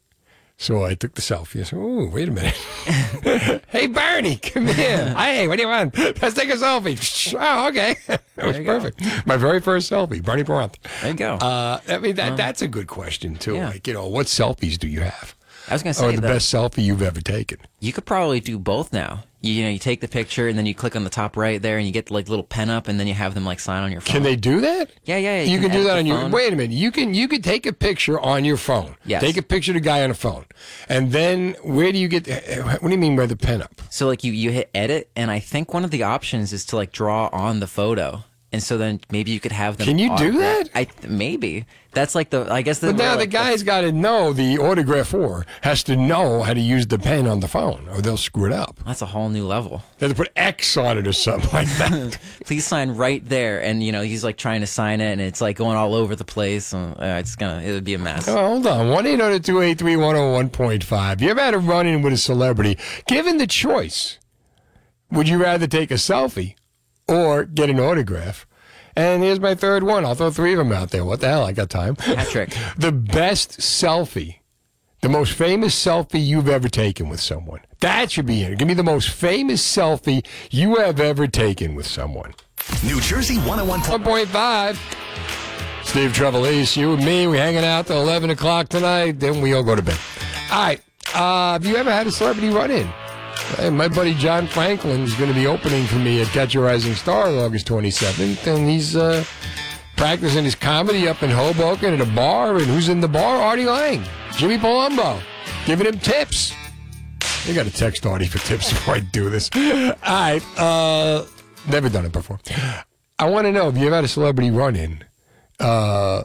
So 0.57 0.85
I 0.85 0.95
took 0.95 1.15
the 1.15 1.21
selfie. 1.21 1.59
I 1.59 1.63
said, 1.63 1.79
"Oh, 1.81 2.07
wait 2.07 2.29
a 2.29 2.31
minute." 2.31 2.53
hey, 3.67 3.87
Barney, 3.87 4.37
come 4.37 4.67
here. 4.67 5.13
hey, 5.17 5.49
what 5.49 5.57
do 5.57 5.63
you 5.63 5.67
want? 5.67 5.97
Let's 5.97 6.33
take 6.33 6.49
a 6.49 6.53
selfie. 6.55 6.95
Oh, 7.37 7.67
okay. 7.67 7.97
that 8.07 8.21
was 8.37 8.57
you 8.57 8.63
go. 8.63 8.79
perfect. 8.79 9.25
My 9.25 9.35
very 9.35 9.59
first 9.59 9.91
selfie, 9.91 10.23
Barney 10.23 10.45
Parent. 10.45 10.79
There 11.01 11.11
you 11.11 11.17
go. 11.17 11.35
Uh, 11.35 11.81
I 11.89 11.97
mean, 11.97 12.15
that, 12.15 12.37
that's 12.37 12.61
a 12.61 12.69
good 12.69 12.87
question, 12.87 13.35
too. 13.35 13.55
yeah. 13.55 13.69
Like, 13.69 13.85
you 13.87 13.93
know, 13.93 14.07
what 14.07 14.27
selfies 14.27 14.77
do 14.79 14.87
you 14.87 15.01
have? 15.01 15.34
I 15.69 15.73
was 15.73 15.83
gonna 15.83 15.91
Or 15.91 15.93
say 15.93 16.15
the 16.15 16.21
that- 16.21 16.27
best 16.27 16.53
selfie 16.53 16.83
you've 16.83 17.01
ever 17.01 17.21
taken? 17.21 17.57
You 17.79 17.93
could 17.93 18.05
probably 18.05 18.39
do 18.39 18.57
both 18.59 18.91
now. 18.93 19.23
You, 19.41 19.53
you 19.53 19.63
know, 19.63 19.69
you 19.69 19.77
take 19.79 20.01
the 20.01 20.07
picture 20.07 20.47
and 20.47 20.57
then 20.57 20.65
you 20.65 20.73
click 20.73 20.95
on 20.95 21.03
the 21.03 21.09
top 21.09 21.37
right 21.37 21.61
there, 21.61 21.77
and 21.77 21.85
you 21.85 21.93
get 21.93 22.09
like 22.09 22.27
little 22.29 22.43
pen 22.43 22.69
up, 22.71 22.87
and 22.87 22.99
then 22.99 23.05
you 23.07 23.13
have 23.13 23.35
them 23.35 23.45
like 23.45 23.59
sign 23.59 23.83
on 23.83 23.91
your 23.91 24.01
phone. 24.01 24.13
Can 24.13 24.23
they 24.23 24.35
do 24.35 24.61
that? 24.61 24.89
Yeah, 25.03 25.17
yeah. 25.17 25.41
You, 25.43 25.59
can, 25.59 25.69
do 25.71 25.83
that 25.83 25.97
on 25.99 26.05
your. 26.07 26.17
phone. 26.19 26.31
Wait 26.31 26.51
a 26.51 26.55
minute. 26.55 26.75
You 26.75 26.91
can 26.91 27.13
you 27.13 27.27
can 27.27 27.41
take 27.43 27.65
a 27.67 27.73
picture 27.73 28.19
on 28.19 28.43
your 28.43 28.57
phone. 28.57 28.95
Yes. 29.05 29.21
Take 29.21 29.37
a 29.37 29.43
picture 29.43 29.71
of 29.71 29.75
the 29.75 29.81
guy 29.81 30.03
on 30.03 30.09
a 30.09 30.15
phone, 30.15 30.45
and 30.89 31.11
then 31.11 31.55
where 31.63 31.91
do 31.91 31.99
you 31.99 32.07
get? 32.07 32.27
What 32.63 32.81
do 32.81 32.89
you 32.89 32.97
mean 32.97 33.15
by 33.15 33.27
the 33.27 33.35
pen 33.35 33.61
up? 33.61 33.81
So 33.91 34.07
like 34.07 34.23
you 34.23 34.31
you 34.31 34.51
hit 34.51 34.69
edit, 34.73 35.09
and 35.15 35.29
I 35.29 35.39
think 35.39 35.73
one 35.73 35.83
of 35.83 35.91
the 35.91 36.01
options 36.03 36.51
is 36.51 36.65
to 36.65 36.75
like 36.75 36.91
draw 36.91 37.29
on 37.31 37.59
the 37.59 37.67
photo, 37.67 38.23
and 38.55 38.63
so 38.63 38.77
then 38.77 39.01
maybe 39.11 39.31
you 39.31 39.41
could 39.41 39.51
have 39.51 39.75
them. 39.75 39.85
Can 39.85 39.99
you 39.99 40.15
do 40.15 40.37
that? 40.39 40.69
I 40.73 40.87
maybe 41.05 41.65
that's 41.91 42.15
like 42.15 42.29
the 42.29 42.49
I 42.49 42.61
guess 42.61 42.79
the 42.79 42.87
But 42.87 42.95
now 42.95 43.11
the 43.13 43.19
like, 43.19 43.31
guy's 43.31 43.63
got 43.63 43.81
to 43.81 43.91
know 43.91 44.31
the 44.31 44.55
autographer 44.55 45.45
has 45.61 45.83
to 45.83 45.97
know 45.97 46.41
how 46.41 46.53
to 46.53 46.59
use 46.61 46.87
the 46.87 46.97
pen 46.97 47.27
on 47.27 47.41
the 47.41 47.49
phone, 47.49 47.89
or 47.89 48.01
they'll 48.01 48.15
screw 48.15 48.45
it 48.45 48.53
up. 48.53 48.79
That's 48.85 49.01
a 49.01 49.07
whole 49.07 49.27
new 49.27 49.45
level. 49.45 49.83
They 49.97 50.07
have 50.07 50.15
to 50.15 50.23
put 50.23 50.31
X 50.37 50.77
on 50.77 50.97
it 50.97 51.05
or 51.05 51.11
something 51.11 51.49
like 51.51 51.67
that. 51.77 52.17
Please 52.45 52.65
sign 52.65 52.91
right 52.91 53.27
there, 53.27 53.61
and 53.61 53.83
you 53.83 53.91
know 53.91 54.03
he's 54.03 54.23
like 54.23 54.37
trying 54.37 54.61
to 54.61 54.67
sign 54.67 55.01
it, 55.01 55.11
and 55.11 55.19
it's 55.19 55.41
like 55.41 55.57
going 55.57 55.75
all 55.75 55.93
over 55.95 56.15
the 56.15 56.23
place, 56.25 56.71
and 56.71 56.93
uh, 56.93 57.17
it's 57.19 57.35
gonna 57.35 57.61
it 57.61 57.73
would 57.73 57.83
be 57.83 57.93
a 57.93 57.99
mess. 57.99 58.29
Oh, 58.29 58.35
hold 58.37 58.67
on. 58.67 58.89
1 58.89 59.05
800 59.05 59.43
283 59.43 59.95
101.5. 59.95 61.21
You 61.21 61.29
ever 61.29 61.41
had 61.41 61.53
a 61.53 61.59
run 61.59 61.87
in 61.87 62.01
with 62.01 62.13
a 62.13 62.17
celebrity? 62.17 62.77
Given 63.05 63.37
the 63.37 63.47
choice, 63.47 64.17
would 65.11 65.27
you 65.27 65.41
rather 65.41 65.67
take 65.67 65.91
a 65.91 65.95
selfie 65.95 66.55
or 67.07 67.45
get 67.45 67.69
an 67.69 67.79
autograph? 67.79 68.45
And 68.95 69.23
here's 69.23 69.39
my 69.39 69.55
third 69.55 69.83
one. 69.83 70.05
I'll 70.05 70.15
throw 70.15 70.31
three 70.31 70.53
of 70.53 70.59
them 70.59 70.71
out 70.71 70.91
there. 70.91 71.03
What 71.03 71.19
the 71.19 71.27
hell? 71.27 71.43
I 71.43 71.51
got 71.51 71.69
time. 71.69 71.95
Patrick. 71.95 72.55
the 72.77 72.91
best 72.91 73.59
selfie 73.59 74.37
The 75.01 75.09
most 75.09 75.33
famous 75.33 75.75
selfie 75.75 76.25
you've 76.25 76.47
ever 76.47 76.69
taken 76.69 77.09
with 77.09 77.19
someone. 77.19 77.59
That 77.81 78.11
should 78.11 78.25
be 78.25 78.43
in. 78.43 78.55
Give 78.55 78.67
me 78.67 78.73
the 78.73 78.83
most 78.83 79.09
famous 79.09 79.61
selfie 79.61 80.25
you 80.49 80.75
have 80.77 80.99
ever 80.99 81.27
taken 81.27 81.75
with 81.75 81.85
someone. 81.85 82.33
New 82.83 83.01
Jersey 83.01 83.37
101. 83.39 83.81
1.5. 83.81 84.77
Steve 85.83 86.13
Trevelise, 86.13 86.75
you 86.75 86.93
and 86.93 87.05
me, 87.05 87.27
we 87.27 87.37
hanging 87.37 87.63
out 87.63 87.87
till 87.87 88.01
11 88.01 88.31
o'clock 88.31 88.69
tonight, 88.69 89.19
then 89.19 89.39
we 89.39 89.53
all 89.53 89.63
go 89.63 89.75
to 89.75 89.83
bed. 89.83 89.97
All 90.51 90.65
right. 90.65 90.81
Uh, 91.13 91.53
have 91.53 91.65
you 91.65 91.75
ever 91.75 91.91
had 91.91 92.07
a 92.07 92.11
celebrity 92.11 92.49
run 92.49 92.71
in? 92.71 92.89
Hey, 93.57 93.69
my 93.69 93.87
buddy 93.87 94.13
John 94.13 94.47
Franklin 94.47 95.01
is 95.01 95.13
going 95.15 95.29
to 95.29 95.35
be 95.35 95.47
opening 95.47 95.85
for 95.85 95.97
me 95.97 96.21
at 96.21 96.27
Catch 96.27 96.55
a 96.55 96.59
Rising 96.59 96.93
Star 96.93 97.27
August 97.27 97.67
27th, 97.67 98.47
and 98.47 98.69
he's 98.69 98.95
uh, 98.95 99.23
practicing 99.97 100.43
his 100.43 100.55
comedy 100.55 101.07
up 101.07 101.23
in 101.23 101.29
Hoboken 101.29 101.93
at 101.93 102.01
a 102.01 102.11
bar. 102.11 102.55
And 102.57 102.65
who's 102.65 102.89
in 102.89 103.01
the 103.01 103.07
bar? 103.07 103.41
Artie 103.41 103.65
Lange, 103.65 104.03
Jimmy 104.37 104.57
Palumbo, 104.57 105.21
giving 105.65 105.87
him 105.87 105.99
tips. 105.99 106.53
You 107.45 107.53
got 107.53 107.65
to 107.65 107.71
text 107.71 108.05
Artie 108.05 108.27
for 108.27 108.39
tips 108.39 108.69
before 108.73 108.95
I 108.95 108.99
do 108.99 109.29
this. 109.29 109.49
All 109.55 109.93
right. 110.05 110.41
Uh, 110.57 111.25
never 111.69 111.89
done 111.89 112.05
it 112.05 112.11
before. 112.11 112.39
I 113.19 113.29
want 113.29 113.45
to 113.45 113.51
know 113.51 113.69
if 113.69 113.77
you 113.77 113.87
ever 113.87 113.95
had 113.95 114.05
a 114.05 114.09
celebrity 114.09 114.51
run 114.51 114.75
in, 114.75 115.03
uh, 115.59 116.23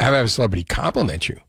have 0.00 0.14
a 0.14 0.28
celebrity 0.28 0.64
compliment 0.64 1.28
you. 1.28 1.40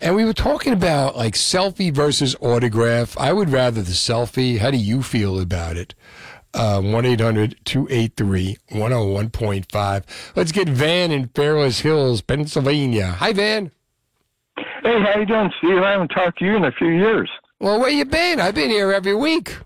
And 0.00 0.14
we 0.14 0.24
were 0.24 0.32
talking 0.32 0.72
about 0.72 1.16
like 1.16 1.34
selfie 1.34 1.92
versus 1.92 2.36
autograph. 2.40 3.16
I 3.18 3.32
would 3.32 3.50
rather 3.50 3.82
the 3.82 3.92
selfie. 3.92 4.58
How 4.58 4.70
do 4.70 4.76
you 4.76 5.02
feel 5.02 5.40
about 5.40 5.76
it? 5.76 5.94
Uh, 6.54 6.80
1 6.80 7.04
800 7.04 7.56
283 7.64 8.56
101.5. 8.70 10.04
Let's 10.36 10.52
get 10.52 10.68
Van 10.68 11.10
in 11.12 11.28
Fairless 11.28 11.80
Hills, 11.80 12.22
Pennsylvania. 12.22 13.08
Hi, 13.18 13.32
Van. 13.32 13.70
Hey, 14.82 15.00
how 15.02 15.18
you 15.18 15.26
doing, 15.26 15.50
Steve? 15.58 15.78
I 15.78 15.90
haven't 15.92 16.08
talked 16.08 16.38
to 16.38 16.44
you 16.44 16.56
in 16.56 16.64
a 16.64 16.72
few 16.72 16.88
years. 16.88 17.28
Well, 17.60 17.78
where 17.80 17.90
you 17.90 18.04
been? 18.04 18.40
I've 18.40 18.54
been 18.54 18.70
here 18.70 18.92
every 18.92 19.14
week. 19.14 19.56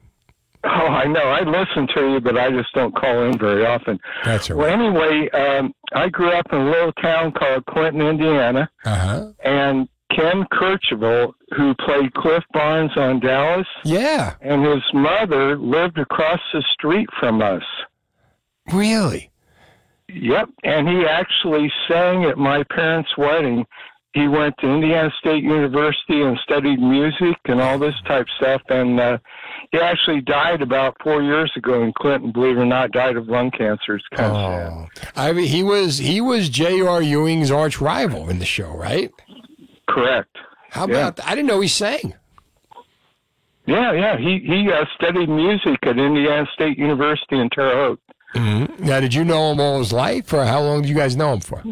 Oh, 0.65 0.69
I 0.69 1.05
know. 1.07 1.21
I 1.21 1.41
listen 1.41 1.87
to 1.95 2.13
you, 2.13 2.21
but 2.21 2.39
I 2.39 2.51
just 2.51 2.73
don't 2.73 2.95
call 2.95 3.25
in 3.25 3.39
very 3.39 3.67
often. 3.67 3.99
That's 4.25 4.49
right. 4.49 4.57
Well, 4.57 4.69
anyway, 4.71 5.29
um, 5.31 5.75
I 5.93 6.09
grew 6.09 6.31
up 6.31 6.47
in 6.53 6.59
a 6.61 6.71
little 6.71 6.93
town 6.95 7.33
called 7.33 7.67
Clinton, 7.67 8.01
Indiana, 8.01 8.69
Uh-huh. 8.85 9.33
and 9.45 9.89
Ken 10.15 10.45
Kercheval, 10.53 11.33
who 11.57 11.75
played 11.75 12.13
Cliff 12.15 12.45
Barnes 12.53 12.93
on 12.97 13.21
Dallas, 13.21 13.67
yeah, 13.85 14.35
and 14.41 14.65
his 14.65 14.83
mother 14.93 15.57
lived 15.59 15.99
across 15.99 16.41
the 16.53 16.63
street 16.73 17.09
from 17.19 17.43
us. 17.43 17.63
Really? 18.73 19.31
Yep, 20.09 20.49
and 20.65 20.89
he 20.89 21.05
actually 21.07 21.73
sang 21.89 22.25
at 22.25 22.37
my 22.37 22.63
parents' 22.65 23.17
wedding. 23.17 23.65
He 24.15 24.29
went 24.29 24.55
to 24.59 24.69
Indiana 24.69 25.11
State 25.19 25.43
University 25.43 26.21
and 26.21 26.39
studied 26.43 26.79
music 26.79 27.39
and 27.47 27.63
all 27.63 27.79
this 27.79 27.95
type 28.07 28.27
stuff. 28.37 28.61
And 28.69 29.01
uh, 29.01 29.17
he 29.71 29.79
actually 29.79 30.21
died 30.21 30.61
about 30.61 30.99
four 31.03 31.23
years 31.23 31.51
ago 31.57 31.83
in 31.83 31.95
Clinton. 31.95 32.31
Believe 32.31 32.59
it 32.59 32.61
or 32.61 32.67
not, 32.67 32.93
died 32.93 33.17
of 33.17 33.29
lung 33.29 33.51
cancer. 33.51 33.95
It's 33.95 34.05
kind 34.15 34.31
of 34.31 34.89
sad. 34.93 35.09
I 35.17 35.33
mean, 35.33 35.47
he 35.49 35.63
was 35.63 35.97
he 35.97 36.21
was 36.21 36.51
J.R. 36.51 37.01
Ewing's 37.01 37.51
arch 37.51 37.81
rival 37.81 38.29
in 38.29 38.39
the 38.39 38.45
show, 38.45 38.69
right? 38.77 39.11
Correct. 39.93 40.37
How 40.71 40.87
Yeah. 40.89 41.09
about? 41.09 41.21
I 41.27 41.35
didn't 41.35 41.47
know 41.49 41.61
he 41.61 41.69
sang. 41.69 42.15
Yeah, 43.67 43.93
yeah. 43.93 44.17
He 44.19 44.39
he 44.41 44.71
uh, 44.73 44.85
studied 44.95 45.29
music 45.29 45.79
at 45.85 45.99
Indiana 45.99 46.47
State 46.53 46.79
University 46.79 47.39
in 47.39 47.49
Terre 47.51 47.75
Haute. 47.75 48.01
Mm-hmm. 48.35 48.85
Now, 48.87 48.99
did 49.01 49.13
you 49.15 49.25
know 49.25 49.53
him 49.53 49.61
all 49.61 49.79
his 49.79 49.93
life, 49.93 50.33
or 50.33 50.45
how 50.45 50.61
long 50.63 50.81
did 50.83 50.89
you 50.89 50.97
guys 50.97 51.15
know 51.17 51.35
him 51.35 51.41
for? 51.41 51.63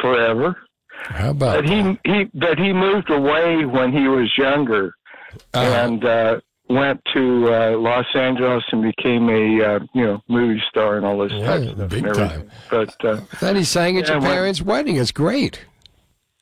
Forever. 0.00 0.56
How 1.04 1.30
about? 1.30 1.64
But 1.64 1.70
he 1.70 1.98
he 2.04 2.24
but 2.34 2.58
he 2.58 2.72
moved 2.72 3.10
away 3.10 3.64
when 3.64 3.92
he 3.92 4.08
was 4.08 4.30
younger, 4.36 4.94
and 5.54 6.04
uh, 6.04 6.40
went 6.68 7.00
to 7.14 7.54
uh, 7.54 7.70
Los 7.78 8.06
Angeles 8.14 8.64
and 8.72 8.82
became 8.82 9.28
a 9.30 9.64
uh, 9.64 9.78
you 9.94 10.04
know 10.04 10.22
movie 10.28 10.62
star 10.68 10.96
and 10.98 11.06
all 11.06 11.18
this 11.18 11.32
type 11.42 11.62
of 11.62 11.74
stuff. 11.76 11.88
big 11.90 12.12
time. 12.12 12.50
But 12.70 13.04
uh, 13.04 13.20
Then 13.40 13.56
he 13.56 13.64
sang 13.64 13.96
at 13.98 14.06
Yeah, 14.08 14.14
your 14.14 14.20
parents' 14.22 14.60
wedding. 14.60 14.96
It's 14.96 15.12
great. 15.12 15.64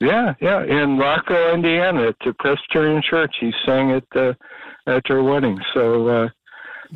Yeah, 0.00 0.34
yeah, 0.40 0.62
in 0.64 0.98
Rockville, 0.98 1.54
Indiana, 1.54 2.08
at 2.08 2.16
the 2.24 2.32
Presbyterian 2.38 3.02
Church, 3.02 3.36
he 3.40 3.52
sang 3.66 3.92
at 3.92 4.04
the 4.12 4.36
at 4.86 5.02
their 5.08 5.22
wedding. 5.22 5.58
So. 5.74 6.08
uh 6.08 6.28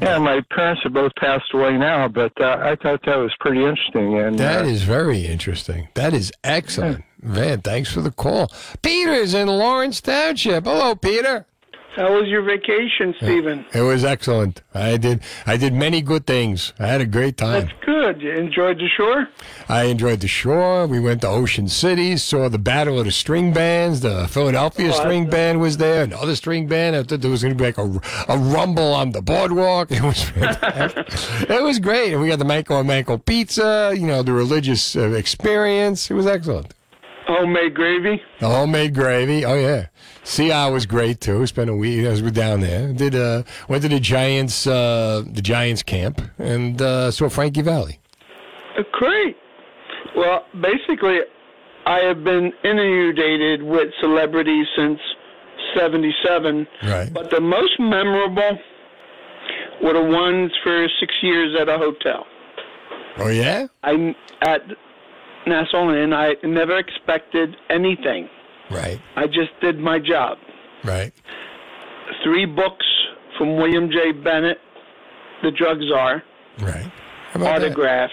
yeah, 0.01 0.19
my 0.19 0.41
parents 0.51 0.83
have 0.85 0.95
both 0.95 1.15
passed 1.17 1.53
away 1.53 1.77
now, 1.77 2.09
but 2.09 2.33
uh, 2.41 2.57
I 2.63 2.77
thought 2.77 3.05
that 3.05 3.17
was 3.17 3.35
pretty 3.41 3.61
interesting. 3.63 4.19
And 4.19 4.39
That 4.39 4.65
uh, 4.65 4.69
is 4.69 4.85
very 4.85 5.27
interesting. 5.27 5.89
That 5.95 6.15
is 6.15 6.33
excellent. 6.43 7.05
Van, 7.21 7.61
thanks 7.61 7.93
for 7.93 8.01
the 8.01 8.11
call. 8.11 8.51
Peter's 8.83 9.35
in 9.35 9.49
Lawrence 9.49 10.01
Township. 10.01 10.65
Hello, 10.65 10.95
Peter. 10.95 11.47
How 11.95 12.19
was 12.19 12.27
your 12.29 12.41
vacation, 12.43 13.15
Stephen? 13.19 13.67
It 13.75 13.83
was 13.83 14.03
excellent. 14.03 14.63
I 14.73 14.97
did 14.97 15.21
I 15.47 15.59
did 15.59 15.75
many 15.75 16.01
good 16.01 16.27
things. 16.27 16.73
I 16.79 16.87
had 16.87 17.03
a 17.03 17.07
great 17.07 17.37
time. 17.37 17.67
That's 17.67 17.85
good. 17.85 18.23
You 18.23 18.33
enjoyed 18.33 18.79
the 18.79 18.89
shore? 18.97 19.29
I 19.69 19.85
enjoyed 19.85 20.21
the 20.21 20.29
shore. 20.29 20.87
We 20.87 21.01
went 21.01 21.21
to 21.21 21.29
Ocean 21.29 21.69
City, 21.69 22.17
saw 22.17 22.49
the 22.49 22.59
Battle 22.59 22.99
of 22.99 23.05
the 23.05 23.11
String 23.13 23.53
Bands. 23.53 24.01
The 24.01 24.27
Philadelphia 24.29 24.89
Oh, 24.89 24.93
String 24.93 25.29
Band 25.29 25.61
was 25.61 25.77
there, 25.77 26.05
another 26.05 26.35
string 26.35 26.67
band. 26.67 26.97
I 26.97 27.03
thought 27.03 27.21
there 27.21 27.31
was 27.31 27.43
going 27.43 27.57
to 27.57 27.63
be 27.63 27.71
like 27.71 27.79
a, 27.79 28.01
a 28.33 28.39
rumble 28.39 28.95
on 28.95 29.11
the 29.13 29.21
boardwalk. 29.21 29.91
It 29.93 30.03
was 30.03 30.23
fantastic. 30.31 31.51
it 31.51 31.63
was 31.63 31.79
great. 31.79 32.13
And 32.15 32.23
we 32.23 32.29
got 32.29 32.39
the 32.39 32.45
Manco 32.47 32.79
and 32.79 32.89
Manco 32.89 33.19
pizza, 33.19 33.93
you 33.95 34.07
know, 34.07 34.23
the 34.23 34.33
religious 34.33 34.97
uh, 34.97 35.11
experience. 35.11 36.11
It 36.11 36.15
was 36.15 36.27
excellent. 36.27 36.73
Homemade 37.27 37.75
gravy? 37.75 38.21
The 38.41 38.49
homemade 38.49 38.95
gravy. 38.95 39.45
Oh 39.45 39.55
yeah. 39.55 39.87
See, 40.25 40.53
I 40.53 40.69
was 40.69 40.87
great 40.87 41.21
too. 41.21 41.47
Spent 41.47 41.69
a 41.69 41.75
week. 41.75 42.07
I 42.07 42.11
was 42.11 42.23
down 42.23 42.61
there. 42.61 42.93
Did 42.93 43.15
uh 43.15 43.43
went 43.69 43.83
to 43.83 43.89
the 43.89 44.01
Giants 44.01 44.67
uh 44.67 45.25
the 45.27 45.43
Giants 45.43 45.83
camp 45.83 46.21
and 46.39 46.81
uh 46.81 47.11
saw 47.11 47.29
Frankie 47.29 47.63
Valli. 47.63 47.99
Uh, 48.79 48.83
Great. 48.93 49.37
Well, 50.17 50.47
basically, 50.61 51.19
I 51.87 51.99
have 52.01 52.23
been 52.23 52.53
inundated 52.65 53.63
with 53.63 53.89
celebrities 54.01 54.67
since 54.77 55.01
77. 55.75 56.67
Right. 56.85 57.13
But 57.13 57.31
the 57.31 57.41
most 57.41 57.79
memorable 57.81 58.59
were 59.83 59.95
the 59.95 60.03
ones 60.03 60.53
for 60.63 60.87
six 61.01 61.13
years 61.23 61.57
at 61.61 61.69
a 61.69 61.79
hotel. 61.79 62.27
Oh 63.19 63.29
yeah. 63.29 63.67
I 63.83 64.15
at 64.43 64.61
Nassau 65.47 65.91
Inn. 65.93 66.13
I 66.13 66.35
never 66.45 66.79
expected 66.79 67.57
anything. 67.69 68.29
Right. 68.73 69.01
I 69.17 69.27
just 69.27 69.51
did 69.61 69.79
my 69.79 69.99
job. 69.99 70.39
Right. 70.85 71.13
Three 72.25 72.47
books 72.47 72.87
from 73.39 73.57
William 73.57 73.91
J. 73.91 74.13
Bennett, 74.13 74.59
The 75.43 75.51
Drug 75.53 75.79
Czar. 75.89 76.23
Right. 76.61 76.91
Autographed. 77.37 78.13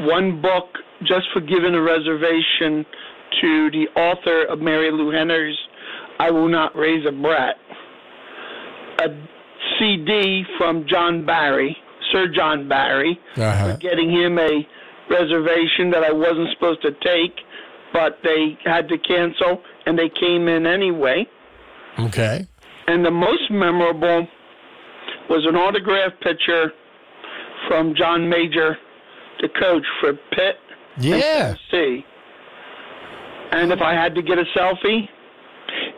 One 0.00 0.40
book 0.40 0.66
just 1.02 1.26
for 1.32 1.40
giving 1.40 1.74
a 1.74 1.80
reservation 1.82 2.84
to 3.40 3.70
the 3.70 3.86
author 3.96 4.44
of 4.44 4.60
Marilu 4.60 5.12
Henner's 5.16 5.58
I 6.18 6.30
Will 6.30 6.48
Not 6.48 6.74
Raise 6.76 7.04
a 7.06 7.12
Brat. 7.12 7.56
A 9.00 9.08
CD 9.78 10.44
from 10.56 10.86
John 10.88 11.24
Barry, 11.26 11.76
Sir 12.12 12.26
John 12.34 12.68
Barry, 12.68 13.18
Uh-huh. 13.36 13.72
for 13.72 13.78
getting 13.78 14.10
him 14.10 14.38
a 14.38 14.66
reservation 15.10 15.90
that 15.90 16.02
I 16.04 16.12
wasn't 16.12 16.48
supposed 16.54 16.82
to 16.82 16.92
take, 16.92 17.34
but 17.92 18.18
they 18.22 18.58
had 18.64 18.88
to 18.88 18.98
cancel 18.98 19.62
and 19.86 19.98
they 19.98 20.08
came 20.08 20.48
in 20.48 20.66
anyway. 20.66 21.26
Okay. 21.98 22.46
And 22.86 23.04
the 23.04 23.10
most 23.10 23.50
memorable 23.50 24.26
was 25.28 25.44
an 25.46 25.56
autograph 25.56 26.12
picture 26.20 26.72
from 27.68 27.94
John 27.96 28.28
Major, 28.28 28.76
the 29.40 29.48
coach 29.60 29.84
for 30.00 30.12
Pitt. 30.32 30.56
Yeah. 30.98 31.54
See. 31.70 32.04
And 33.52 33.72
if 33.72 33.80
I 33.80 33.92
had 33.94 34.14
to 34.14 34.22
get 34.22 34.38
a 34.38 34.44
selfie, 34.56 35.08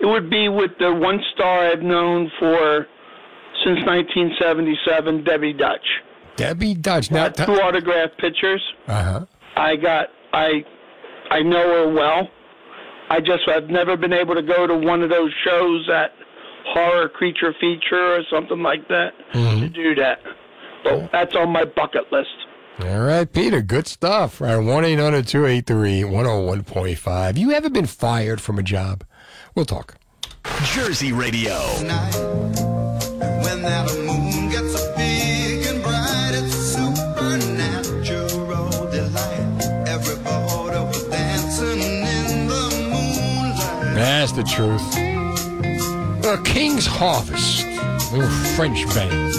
it 0.00 0.06
would 0.06 0.30
be 0.30 0.48
with 0.48 0.70
the 0.78 0.92
one 0.92 1.20
star 1.34 1.66
I've 1.70 1.82
known 1.82 2.30
for 2.38 2.86
since 3.64 3.84
1977, 3.86 5.24
Debbie 5.24 5.52
Dutch. 5.52 5.84
Debbie 6.36 6.74
Dutch. 6.74 7.10
Now, 7.10 7.28
Two 7.28 7.52
autographed 7.52 8.18
pictures. 8.18 8.62
uh 8.86 9.02
huh. 9.02 9.26
I 9.56 9.76
got 9.76 10.06
I 10.32 10.64
I 11.30 11.40
know 11.42 11.86
her 11.86 11.92
well. 11.92 12.28
I 13.08 13.20
just 13.20 13.48
I've 13.48 13.68
never 13.68 13.96
been 13.96 14.12
able 14.12 14.34
to 14.34 14.42
go 14.42 14.66
to 14.66 14.76
one 14.76 15.02
of 15.02 15.10
those 15.10 15.32
shows 15.44 15.86
that 15.88 16.12
horror 16.66 17.08
creature 17.08 17.54
feature 17.60 18.16
or 18.16 18.22
something 18.30 18.62
like 18.62 18.86
that 18.88 19.10
mm-hmm. 19.32 19.60
to 19.60 19.68
do 19.68 19.94
that. 19.96 20.18
But 20.84 21.10
that's 21.12 21.34
on 21.34 21.50
my 21.50 21.64
bucket 21.64 22.10
list. 22.12 22.28
All 22.82 23.00
right, 23.00 23.30
Peter. 23.30 23.60
Good 23.60 23.86
stuff. 23.86 24.40
All 24.40 24.46
right, 24.46 24.56
one 24.56 24.84
283 24.84 26.02
101.5 26.02 27.36
You 27.36 27.52
ever 27.52 27.68
been 27.68 27.86
fired 27.86 28.40
from 28.40 28.58
a 28.58 28.62
job? 28.62 29.04
We'll 29.54 29.66
talk. 29.66 29.96
Jersey 30.64 31.12
Radio. 31.12 31.58
When 33.42 33.62
the 44.40 44.48
truth. 44.48 44.96
Uh, 46.24 46.42
King's 46.44 46.86
Harvest, 46.86 47.66
a 47.66 48.16
little 48.16 48.28
French 48.54 48.86
band 48.94 49.34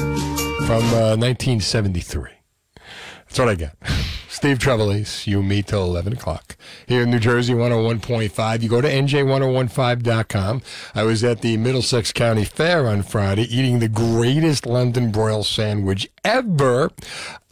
from 0.68 0.84
uh, 0.94 1.18
1973. 1.18 2.30
That's 2.76 3.40
what 3.40 3.50
I 3.50 3.56
got. 3.56 3.72
Steve 4.30 4.60
Trevelise, 4.60 5.26
you 5.26 5.42
meet 5.42 5.68
till 5.68 5.84
11 5.84 6.14
o'clock. 6.14 6.56
Here 6.86 7.04
in 7.04 7.10
New 7.12 7.20
Jersey, 7.20 7.54
101.5. 7.54 8.62
You 8.62 8.70
go 8.70 8.82
to 8.82 8.88
nj1015.com. 8.88 10.62
I 10.94 11.04
was 11.04 11.24
at 11.24 11.42
the 11.42 11.58
Middlesex 11.58 12.12
County 12.12 12.46
Fair 12.46 12.88
on 12.88 13.02
Friday 13.02 13.44
eating 13.44 13.80
the 13.80 13.90
greatest 13.90 14.68
London 14.68 15.12
broil 15.12 15.44
sandwich 15.44 16.10
ever. 16.24 16.92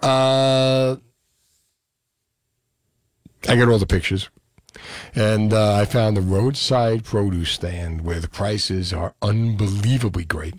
Uh, 0.02 0.98
I 3.48 3.56
got 3.56 3.70
all 3.70 3.80
the 3.80 3.88
pictures. 3.88 4.30
And 5.16 5.54
uh, 5.54 5.76
I 5.76 5.86
found 5.86 6.16
the 6.16 6.22
roadside 6.22 7.04
produce 7.04 7.52
stand 7.52 8.02
where 8.02 8.20
the 8.20 8.28
prices 8.28 8.94
are 8.94 9.14
unbelievably 9.22 10.26
great. 10.26 10.56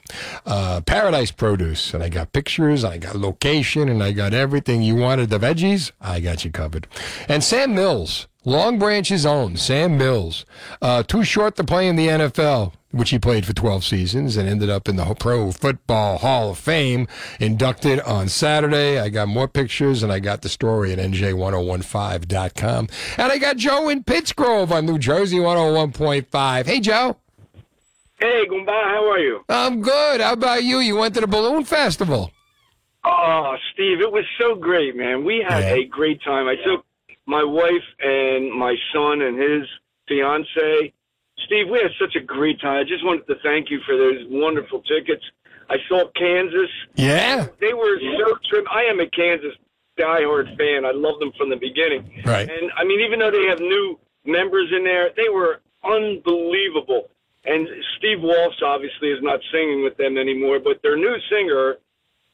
Uh, 0.46 0.80
Paradise 0.80 1.30
Produce. 1.30 1.94
And 1.94 2.02
I 2.02 2.08
got 2.08 2.32
pictures, 2.32 2.84
I 2.84 2.98
got 2.98 3.16
location, 3.16 3.88
and 3.88 4.02
I 4.02 4.12
got 4.12 4.34
everything 4.34 4.82
you 4.82 4.96
wanted. 4.96 5.30
The 5.30 5.38
veggies, 5.38 5.92
I 6.00 6.20
got 6.20 6.44
you 6.44 6.50
covered. 6.50 6.86
And 7.28 7.42
Sam 7.44 7.74
Mills, 7.74 8.26
Long 8.44 8.78
Branch's 8.78 9.26
own, 9.26 9.56
Sam 9.56 9.98
Mills. 9.98 10.46
Uh, 10.80 11.02
too 11.02 11.24
short 11.24 11.56
to 11.56 11.64
play 11.64 11.86
in 11.88 11.96
the 11.96 12.08
NFL, 12.08 12.72
which 12.90 13.10
he 13.10 13.18
played 13.18 13.44
for 13.44 13.52
12 13.52 13.84
seasons 13.84 14.36
and 14.38 14.48
ended 14.48 14.70
up 14.70 14.88
in 14.88 14.96
the 14.96 15.14
Pro 15.14 15.52
Football 15.52 16.16
Hall 16.18 16.50
of 16.50 16.58
Fame, 16.58 17.06
inducted 17.38 18.00
on 18.00 18.28
Saturday. 18.28 18.98
I 18.98 19.10
got 19.10 19.28
more 19.28 19.46
pictures 19.46 20.02
and 20.02 20.10
I 20.10 20.20
got 20.20 20.40
the 20.40 20.48
story 20.48 20.90
at 20.92 20.98
nj1015.com. 20.98 22.88
And 23.18 23.32
I 23.32 23.36
got 23.38 23.56
Joe 23.58 23.90
in 23.90 24.04
Pittsgrove 24.04 24.70
on 24.70 24.86
New 24.86 24.98
Jersey 24.98 25.36
101.5. 25.36 26.66
Hey, 26.66 26.80
Joe. 26.80 27.18
Hey, 28.18 28.44
Gumba, 28.50 28.68
how 28.68 29.10
are 29.10 29.18
you? 29.18 29.44
I'm 29.48 29.82
good. 29.82 30.20
How 30.22 30.32
about 30.32 30.64
you? 30.64 30.78
You 30.78 30.96
went 30.96 31.14
to 31.14 31.20
the 31.20 31.26
Balloon 31.26 31.64
Festival. 31.64 32.30
Oh, 33.04 33.56
Steve, 33.72 34.00
it 34.00 34.12
was 34.12 34.24
so 34.38 34.54
great, 34.54 34.94
man. 34.96 35.24
We 35.24 35.44
had 35.46 35.60
Yeah. 35.64 35.74
a 35.74 35.84
great 35.84 36.22
time. 36.22 36.46
I 36.48 36.56
took 36.56 36.84
my 37.30 37.44
wife 37.44 37.86
and 38.00 38.50
my 38.52 38.74
son 38.92 39.22
and 39.22 39.38
his 39.38 39.68
fiance. 40.08 40.92
Steve, 41.46 41.68
we 41.70 41.78
had 41.78 41.92
such 41.98 42.16
a 42.16 42.20
great 42.20 42.60
time. 42.60 42.80
I 42.80 42.84
just 42.84 43.04
wanted 43.04 43.26
to 43.28 43.36
thank 43.42 43.70
you 43.70 43.78
for 43.86 43.96
those 43.96 44.26
wonderful 44.28 44.82
tickets. 44.82 45.22
I 45.70 45.76
saw 45.88 46.10
Kansas. 46.18 46.68
Yeah. 46.96 47.46
They 47.60 47.72
were 47.72 47.98
so 48.18 48.36
trim. 48.50 48.64
I 48.68 48.82
am 48.90 48.98
a 48.98 49.06
Kansas 49.06 49.54
diehard 49.96 50.56
fan. 50.58 50.84
I 50.84 50.90
love 50.90 51.20
them 51.20 51.30
from 51.38 51.48
the 51.50 51.56
beginning. 51.56 52.10
Right. 52.24 52.50
And 52.50 52.72
I 52.76 52.82
mean, 52.82 53.00
even 53.00 53.20
though 53.20 53.30
they 53.30 53.46
have 53.46 53.60
new 53.60 53.98
members 54.26 54.68
in 54.76 54.82
there, 54.82 55.10
they 55.16 55.28
were 55.28 55.60
unbelievable. 55.84 57.10
And 57.44 57.68
Steve 57.96 58.20
Walsh 58.20 58.60
obviously 58.66 59.10
is 59.10 59.22
not 59.22 59.38
singing 59.52 59.84
with 59.84 59.96
them 59.96 60.18
anymore, 60.18 60.58
but 60.58 60.82
their 60.82 60.96
new 60.96 61.16
singer 61.30 61.76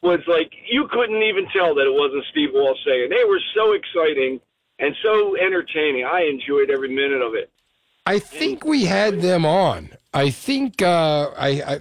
was 0.02 0.20
like 0.26 0.50
you 0.68 0.88
couldn't 0.90 1.22
even 1.22 1.46
tell 1.52 1.74
that 1.74 1.84
it 1.84 1.92
wasn't 1.92 2.24
Steve 2.30 2.50
Walsh 2.54 2.78
singing. 2.84 3.10
They 3.10 3.24
were 3.28 3.40
so 3.54 3.76
exciting 3.76 4.40
and 4.78 4.94
so 5.02 5.36
entertaining. 5.36 6.04
I 6.04 6.22
enjoyed 6.22 6.70
every 6.70 6.88
minute 6.94 7.22
of 7.22 7.34
it. 7.34 7.50
I 8.04 8.18
think 8.18 8.64
we 8.64 8.84
had 8.84 9.20
them 9.20 9.44
on. 9.44 9.90
I 10.14 10.30
think 10.30 10.80
uh, 10.80 11.30
I, 11.36 11.48
I 11.48 11.80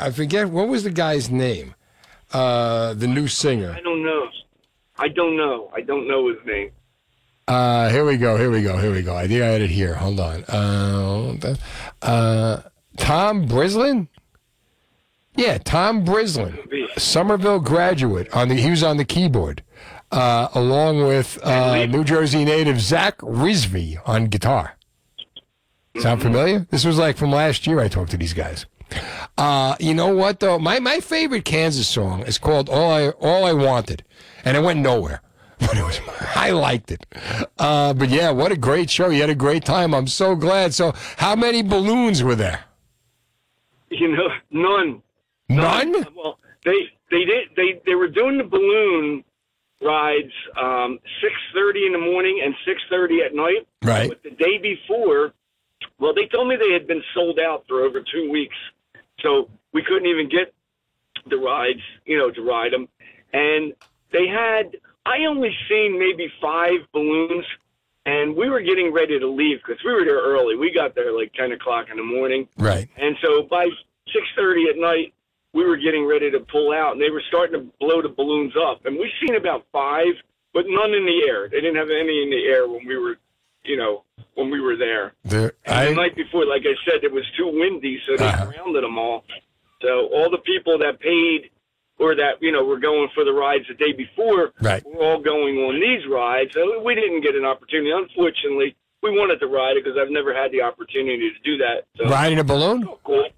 I 0.00 0.10
forget 0.10 0.48
what 0.48 0.68
was 0.68 0.84
the 0.84 0.90
guy's 0.90 1.30
name. 1.30 1.74
Uh, 2.32 2.94
the 2.94 3.06
new 3.06 3.28
singer. 3.28 3.72
I 3.76 3.80
don't 3.80 4.02
know. 4.02 4.28
I 4.98 5.08
don't 5.08 5.36
know. 5.36 5.70
I 5.74 5.82
don't 5.82 6.08
know 6.08 6.28
his 6.28 6.38
name. 6.44 6.70
Uh, 7.46 7.88
here 7.90 8.04
we 8.04 8.16
go. 8.16 8.36
Here 8.36 8.50
we 8.50 8.62
go. 8.62 8.76
Here 8.78 8.90
we 8.90 9.02
go. 9.02 9.14
I 9.14 9.28
think 9.28 9.42
I 9.42 9.46
had 9.46 9.60
it 9.60 9.70
here. 9.70 9.94
Hold 9.94 10.18
on. 10.18 10.44
Uh, 10.44 11.54
uh, 12.02 12.62
Tom 12.96 13.46
Brislin. 13.46 14.08
Yeah, 15.36 15.58
Tom 15.58 16.04
Brislin, 16.04 16.58
Somerville 16.98 17.60
graduate. 17.60 18.32
On 18.32 18.48
the 18.48 18.54
he 18.54 18.70
was 18.70 18.82
on 18.82 18.96
the 18.96 19.04
keyboard, 19.04 19.62
uh, 20.16 20.48
along 20.54 21.04
with 21.04 21.38
uh, 21.44 21.84
New 21.86 22.02
Jersey 22.02 22.44
native 22.44 22.80
Zak 22.80 23.18
Rizvi 23.18 23.98
on 24.06 24.26
guitar. 24.26 24.76
Sound 25.98 26.22
familiar? 26.22 26.66
This 26.70 26.84
was 26.84 26.98
like 26.98 27.16
from 27.16 27.30
last 27.30 27.66
year. 27.66 27.80
I 27.80 27.88
talked 27.88 28.10
to 28.10 28.16
these 28.16 28.34
guys. 28.34 28.66
Uh, 29.38 29.76
you 29.80 29.94
know 29.94 30.14
what 30.14 30.40
though? 30.40 30.58
My 30.58 30.78
my 30.78 31.00
favorite 31.00 31.44
Kansas 31.44 31.88
song 31.88 32.22
is 32.22 32.38
called 32.38 32.68
"All 32.68 32.90
I 32.90 33.08
All 33.10 33.44
I 33.44 33.52
Wanted," 33.52 34.04
and 34.44 34.56
it 34.56 34.62
went 34.62 34.80
nowhere. 34.80 35.22
But 35.58 35.78
it 35.78 35.82
was, 35.84 35.98
I 36.34 36.50
liked 36.50 36.90
it. 36.90 37.06
Uh, 37.58 37.94
but 37.94 38.10
yeah, 38.10 38.30
what 38.30 38.52
a 38.52 38.58
great 38.58 38.90
show! 38.90 39.08
You 39.08 39.22
had 39.22 39.30
a 39.30 39.34
great 39.34 39.64
time. 39.64 39.94
I'm 39.94 40.06
so 40.06 40.36
glad. 40.36 40.74
So, 40.74 40.92
how 41.16 41.34
many 41.34 41.62
balloons 41.62 42.22
were 42.22 42.34
there? 42.34 42.64
You 43.90 44.08
know, 44.08 44.28
none. 44.50 45.02
None. 45.48 45.92
Well, 46.14 46.38
they 46.62 46.90
they 47.10 47.24
did 47.24 47.48
they 47.56 47.80
they 47.86 47.94
were 47.94 48.08
doing 48.08 48.36
the 48.36 48.44
balloon 48.44 49.24
rides 49.82 50.32
um, 50.60 50.98
six 51.20 51.34
thirty 51.54 51.86
in 51.86 51.92
the 51.92 51.98
morning 51.98 52.40
and 52.44 52.54
six 52.66 52.80
thirty 52.90 53.20
at 53.22 53.34
night. 53.34 53.66
Right. 53.82 54.08
But 54.08 54.22
the 54.22 54.30
day 54.30 54.58
before, 54.58 55.32
well, 55.98 56.14
they 56.14 56.26
told 56.26 56.48
me 56.48 56.56
they 56.56 56.72
had 56.72 56.86
been 56.86 57.02
sold 57.14 57.38
out 57.38 57.64
for 57.68 57.84
over 57.84 58.00
two 58.00 58.30
weeks, 58.30 58.56
so 59.20 59.48
we 59.72 59.82
couldn't 59.82 60.06
even 60.06 60.28
get 60.28 60.54
the 61.28 61.36
rides, 61.36 61.80
you 62.04 62.16
know, 62.16 62.30
to 62.30 62.42
ride 62.42 62.72
them. 62.72 62.88
And 63.32 63.74
they 64.12 64.26
had 64.26 64.76
I 65.04 65.24
only 65.28 65.54
seen 65.68 65.98
maybe 65.98 66.32
five 66.40 66.80
balloons, 66.92 67.44
and 68.06 68.34
we 68.34 68.48
were 68.48 68.60
getting 68.60 68.92
ready 68.92 69.18
to 69.18 69.28
leave 69.28 69.58
because 69.64 69.82
we 69.84 69.92
were 69.92 70.04
there 70.04 70.22
early. 70.22 70.56
We 70.56 70.72
got 70.72 70.94
there 70.94 71.16
like 71.16 71.32
ten 71.34 71.52
o'clock 71.52 71.86
in 71.90 71.96
the 71.96 72.04
morning. 72.04 72.48
Right. 72.56 72.88
And 72.96 73.16
so 73.22 73.42
by 73.42 73.68
six 74.12 74.26
thirty 74.36 74.66
at 74.70 74.78
night, 74.78 75.12
we 75.52 75.64
were 75.64 75.76
getting 75.76 76.06
ready 76.06 76.30
to 76.30 76.40
pull 76.40 76.72
out, 76.72 76.92
and 76.92 77.00
they 77.00 77.10
were 77.10 77.22
starting 77.28 77.60
to 77.60 77.66
blow 77.80 78.02
the 78.02 78.08
balloons 78.08 78.52
up. 78.56 78.84
And 78.84 78.96
we've 78.98 79.12
seen 79.24 79.36
about 79.36 79.64
five, 79.72 80.12
but 80.52 80.64
none 80.68 80.92
in 80.94 81.06
the 81.06 81.24
air. 81.28 81.48
They 81.48 81.60
didn't 81.60 81.76
have 81.76 81.90
any 81.90 82.22
in 82.22 82.30
the 82.30 82.44
air 82.46 82.68
when 82.68 82.86
we 82.86 82.96
were, 82.98 83.16
you 83.64 83.76
know, 83.76 84.04
when 84.34 84.50
we 84.50 84.60
were 84.60 84.76
there. 84.76 85.14
There, 85.24 85.52
And 85.64 85.88
the 85.96 86.00
night 86.02 86.14
before, 86.16 86.44
like 86.46 86.62
I 86.62 86.74
said, 86.90 87.04
it 87.04 87.12
was 87.12 87.24
too 87.36 87.46
windy, 87.48 88.00
so 88.06 88.16
they 88.18 88.26
Uh-huh. 88.26 88.44
grounded 88.46 88.84
them 88.84 88.98
all. 88.98 89.24
So 89.82 90.08
all 90.08 90.30
the 90.30 90.38
people 90.38 90.78
that 90.78 91.00
paid 91.00 91.50
or 91.98 92.14
that 92.14 92.42
you 92.42 92.52
know 92.52 92.62
were 92.64 92.78
going 92.78 93.08
for 93.14 93.24
the 93.24 93.32
rides 93.32 93.64
the 93.68 93.74
day 93.74 93.92
before 93.92 94.52
Right. 94.60 94.84
were 94.84 95.02
all 95.02 95.18
going 95.18 95.56
on 95.58 95.80
these 95.80 96.06
rides. 96.06 96.50
So 96.54 96.80
we 96.82 96.94
didn't 96.94 97.22
get 97.22 97.34
an 97.34 97.44
opportunity. 97.46 97.90
Unfortunately, 97.90 98.76
we 99.02 99.10
wanted 99.18 99.40
to 99.40 99.46
ride 99.46 99.76
it 99.78 99.84
because 99.84 99.98
I've 99.98 100.10
never 100.10 100.34
had 100.34 100.50
the 100.52 100.60
opportunity 100.62 101.30
to 101.30 101.38
do 101.42 101.56
that. 101.58 101.84
So 101.96 102.08
Riding 102.10 102.38
a 102.38 102.44
balloon? 102.44 102.86
cool. 103.04 103.28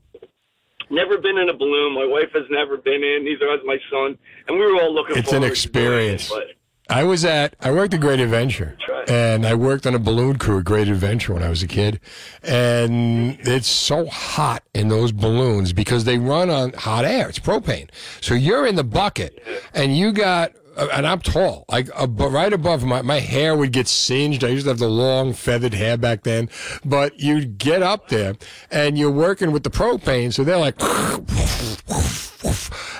Never 0.90 1.18
been 1.18 1.38
in 1.38 1.48
a 1.48 1.54
balloon. 1.54 1.94
My 1.94 2.06
wife 2.06 2.30
has 2.34 2.44
never 2.50 2.76
been 2.76 3.02
in. 3.04 3.24
Neither 3.24 3.50
has 3.50 3.60
my 3.64 3.78
son. 3.90 4.18
And 4.46 4.58
we 4.58 4.64
were 4.64 4.80
all 4.80 4.92
looking. 4.94 5.16
It's 5.16 5.32
an 5.32 5.40
forward 5.42 5.54
to 5.56 5.68
doing 5.68 6.02
it, 6.02 6.12
experience. 6.14 6.28
but 6.30 6.44
I 6.90 7.04
was 7.04 7.24
at 7.24 7.54
I 7.60 7.70
worked 7.70 7.92
at 7.92 8.00
Great 8.00 8.18
Adventure, 8.18 8.78
and 9.08 9.46
I 9.46 9.54
worked 9.54 9.86
on 9.86 9.94
a 9.94 9.98
balloon 9.98 10.38
crew 10.38 10.60
at 10.60 10.64
Great 10.64 10.88
Adventure 10.88 11.34
when 11.34 11.42
I 11.42 11.50
was 11.50 11.62
a 11.62 11.66
kid, 11.66 12.00
and 12.42 13.38
it's 13.42 13.68
so 13.68 14.06
hot 14.06 14.62
in 14.74 14.88
those 14.88 15.12
balloons 15.12 15.74
because 15.74 16.04
they 16.04 16.16
run 16.16 16.48
on 16.48 16.72
hot 16.72 17.04
air. 17.04 17.28
It's 17.28 17.38
propane, 17.38 17.90
so 18.22 18.34
you're 18.34 18.66
in 18.66 18.76
the 18.76 18.84
bucket, 18.84 19.42
and 19.74 19.96
you 19.96 20.12
got. 20.12 20.52
Uh, 20.78 20.88
And 20.92 21.06
I'm 21.06 21.20
tall, 21.20 21.64
like 21.68 21.88
uh, 21.94 22.06
but 22.06 22.30
right 22.30 22.52
above 22.52 22.84
my 22.84 23.02
my 23.02 23.18
hair 23.20 23.56
would 23.56 23.72
get 23.72 23.88
singed. 23.88 24.44
I 24.44 24.48
used 24.48 24.64
to 24.64 24.70
have 24.70 24.78
the 24.78 24.88
long 24.88 25.32
feathered 25.34 25.74
hair 25.74 25.96
back 25.96 26.22
then, 26.22 26.48
but 26.84 27.18
you'd 27.20 27.58
get 27.58 27.82
up 27.82 28.08
there 28.08 28.36
and 28.70 28.96
you're 28.96 29.10
working 29.10 29.52
with 29.52 29.62
the 29.64 29.70
propane, 29.70 30.32
so 30.32 30.44
they're 30.44 30.56
like, 30.56 30.76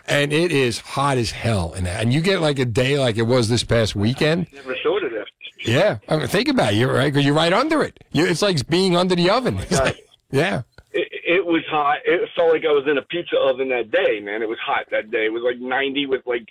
and 0.07 0.33
it 0.33 0.51
is 0.53 0.81
hot 0.81 1.19
as 1.19 1.31
hell 1.31 1.73
in 1.75 1.85
that. 1.85 2.03
And 2.03 2.13
you 2.13 2.21
get 2.21 2.41
like 2.41 2.59
a 2.59 2.65
day 2.65 2.99
like 2.99 3.17
it 3.17 3.23
was 3.23 3.49
this 3.49 3.65
past 3.65 3.95
weekend. 3.95 4.47
never 4.53 4.75
thought 4.83 5.05
of 5.05 5.13
that. 5.13 5.27
Yeah, 5.65 5.99
I 6.09 6.17
mean, 6.17 6.29
think 6.29 6.49
about 6.49 6.73
it, 6.73 6.77
you're 6.77 6.93
right 6.93 7.13
because 7.13 7.25
you're 7.27 7.35
right 7.35 7.53
under 7.53 7.83
it. 7.83 8.03
You, 8.13 8.27
it's 8.27 8.43
like 8.43 8.67
being 8.69 8.97
under 8.97 9.15
the 9.15 9.31
oven. 9.31 9.59
It's 9.63 9.73
like- 9.79 10.05
yeah, 10.31 10.63
It, 10.93 11.09
it 11.27 11.47
was 11.47 11.63
hot. 11.71 11.99
It 12.05 12.29
felt 12.37 12.53
like 12.53 12.65
I 12.65 12.71
was 12.73 12.85
in 12.87 12.99
a 12.99 13.03
pizza 13.03 13.37
oven 13.39 13.71
that 13.71 13.91
day, 13.91 14.21
man. 14.21 14.43
It 14.43 14.49
was 14.49 14.59
hot 14.59 14.85
that 14.91 15.11
day. 15.11 15.25
It 15.25 15.33
was 15.33 15.43
like 15.43 15.59
90 15.59 16.05
with 16.07 16.21
like 16.27 16.47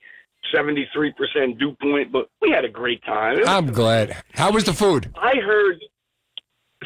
73% 0.54 1.60
dew 1.60 1.76
point, 1.82 2.12
but 2.12 2.30
we 2.42 2.50
had 2.52 2.66
a 2.66 2.70
great 2.70 3.04
time. 3.04 3.40
Was- 3.40 3.48
I'm 3.48 3.72
glad. 3.72 4.16
How 4.34 4.52
was 4.52 4.64
the 4.64 4.74
food? 4.74 5.10
I 5.16 5.36
heard 5.36 5.80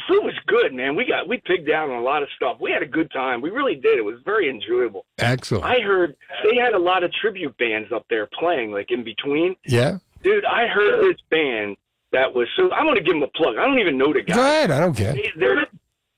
food 0.07 0.23
was 0.23 0.33
good, 0.47 0.73
man. 0.73 0.95
We 0.95 1.05
got 1.05 1.27
we 1.27 1.37
pigged 1.45 1.67
down 1.67 1.89
on 1.91 1.97
a 1.99 2.01
lot 2.01 2.23
of 2.23 2.29
stuff. 2.35 2.57
We 2.59 2.71
had 2.71 2.81
a 2.81 2.87
good 2.87 3.11
time. 3.11 3.41
We 3.41 3.49
really 3.49 3.75
did. 3.75 3.97
It 3.97 4.05
was 4.05 4.19
very 4.25 4.49
enjoyable. 4.49 5.05
Excellent. 5.19 5.65
I 5.65 5.79
heard 5.81 6.15
they 6.49 6.57
had 6.57 6.73
a 6.73 6.79
lot 6.79 7.03
of 7.03 7.11
tribute 7.13 7.55
bands 7.57 7.91
up 7.91 8.05
there 8.09 8.27
playing, 8.39 8.71
like 8.71 8.89
in 8.91 9.03
between. 9.03 9.55
Yeah. 9.65 9.97
Dude, 10.23 10.45
I 10.45 10.67
heard 10.67 11.01
this 11.03 11.19
band 11.29 11.77
that 12.11 12.33
was 12.33 12.47
so. 12.55 12.71
I'm 12.71 12.85
going 12.85 12.95
to 12.95 13.03
give 13.03 13.13
them 13.13 13.23
a 13.23 13.27
plug. 13.37 13.57
I 13.57 13.65
don't 13.65 13.79
even 13.79 13.97
know 13.97 14.13
the 14.13 14.21
guy. 14.21 14.35
Go 14.35 14.41
ahead. 14.41 14.71
I 14.71 14.79
don't 14.79 14.95
care. 14.95 15.13
They- 15.13 15.31
They're 15.37 15.67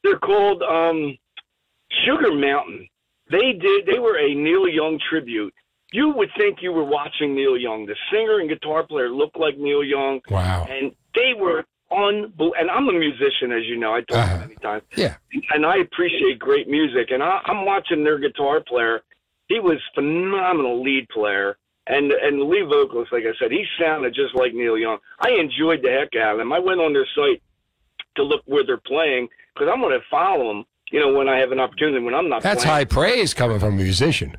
they're 0.03 0.19
called 0.19 0.61
um, 0.63 1.17
Sugar 2.05 2.33
Mountain. 2.33 2.87
They 3.31 3.53
did. 3.53 3.85
They 3.85 3.99
were 3.99 4.17
a 4.17 4.33
Neil 4.35 4.67
Young 4.67 4.99
tribute. 5.09 5.53
You 5.93 6.09
would 6.09 6.29
think 6.35 6.57
you 6.63 6.71
were 6.71 6.83
watching 6.83 7.35
Neil 7.35 7.55
Young. 7.55 7.85
The 7.85 7.95
singer 8.11 8.39
and 8.39 8.49
guitar 8.49 8.81
player 8.81 9.09
looked 9.09 9.37
like 9.37 9.59
Neil 9.59 9.83
Young. 9.83 10.21
Wow. 10.27 10.65
And 10.67 10.91
they 11.13 11.33
were 11.39 11.65
unbelievable. 11.91 12.55
And 12.59 12.71
I'm 12.71 12.89
a 12.89 12.93
musician, 12.93 13.51
as 13.51 13.63
you 13.65 13.77
know. 13.77 13.93
I 13.93 14.01
told 14.01 14.09
you 14.09 14.17
uh-huh. 14.17 14.37
many 14.39 14.55
times. 14.55 14.83
Yeah. 14.95 15.17
And 15.51 15.67
I 15.67 15.77
appreciate 15.77 16.39
great 16.39 16.67
music. 16.67 17.11
And 17.11 17.21
I, 17.21 17.41
I'm 17.45 17.63
watching 17.63 18.03
their 18.03 18.17
guitar 18.17 18.59
player. 18.59 19.03
He 19.47 19.59
was 19.59 19.77
phenomenal 19.93 20.83
lead 20.83 21.07
player. 21.09 21.57
And 21.85 22.11
and 22.11 22.39
the 22.39 22.45
lead 22.45 22.69
vocalist, 22.69 23.11
like 23.11 23.25
I 23.25 23.37
said, 23.37 23.51
he 23.51 23.63
sounded 23.79 24.15
just 24.15 24.33
like 24.33 24.53
Neil 24.55 24.77
Young. 24.77 24.97
I 25.19 25.31
enjoyed 25.31 25.83
the 25.83 25.91
heck 25.91 26.15
out 26.19 26.35
of 26.35 26.39
him. 26.39 26.51
I 26.51 26.57
went 26.59 26.79
on 26.79 26.93
their 26.93 27.05
site 27.13 27.43
to 28.15 28.23
look 28.23 28.41
where 28.45 28.65
they're 28.65 28.77
playing 28.77 29.27
because 29.53 29.69
I'm 29.71 29.79
going 29.79 29.99
to 29.99 30.05
follow 30.09 30.47
them. 30.47 30.65
You 30.91 31.01
know, 31.01 31.13
when 31.13 31.29
I 31.29 31.37
have 31.37 31.51
an 31.51 31.59
opportunity, 31.59 32.03
when 32.03 32.15
I'm 32.15 32.29
not. 32.29 32.41
That's 32.41 32.63
playing. 32.63 32.77
high 32.77 32.85
praise 32.85 33.35
coming 33.35 33.59
from 33.59 33.75
a 33.75 33.77
musician. 33.77 34.37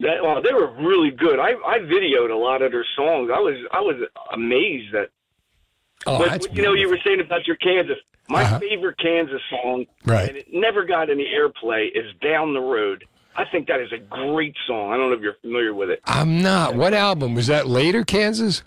That, 0.00 0.22
well, 0.22 0.42
they 0.42 0.52
were 0.52 0.70
really 0.82 1.10
good. 1.10 1.38
I 1.38 1.50
I 1.66 1.78
videoed 1.78 2.30
a 2.30 2.36
lot 2.36 2.62
of 2.62 2.72
their 2.72 2.84
songs. 2.96 3.30
I 3.32 3.38
was 3.38 3.54
I 3.72 3.80
was 3.80 3.96
amazed 4.32 4.92
that. 4.92 5.10
Oh, 6.06 6.18
but 6.18 6.28
that's 6.30 6.48
you 6.52 6.62
know, 6.62 6.72
you 6.74 6.88
were 6.88 6.98
saying 7.04 7.20
about 7.20 7.46
your 7.46 7.56
Kansas. 7.56 7.96
My 8.28 8.42
Uh-huh. 8.42 8.58
favorite 8.58 8.98
Kansas 8.98 9.40
song, 9.50 9.86
Right. 10.06 10.28
and 10.28 10.36
it 10.36 10.46
never 10.52 10.84
got 10.84 11.10
any 11.10 11.26
airplay, 11.26 11.88
is 11.94 12.12
"Down 12.22 12.54
the 12.54 12.60
Road." 12.60 13.04
I 13.36 13.44
think 13.46 13.66
that 13.68 13.80
is 13.80 13.92
a 13.92 13.98
great 13.98 14.54
song. 14.66 14.92
I 14.92 14.96
don't 14.96 15.10
know 15.10 15.16
if 15.16 15.20
you're 15.20 15.36
familiar 15.42 15.74
with 15.74 15.90
it. 15.90 16.00
I'm 16.04 16.40
not. 16.42 16.74
What 16.74 16.94
album 16.94 17.34
was 17.34 17.46
that? 17.48 17.66
Later, 17.66 18.04
Kansas. 18.04 18.62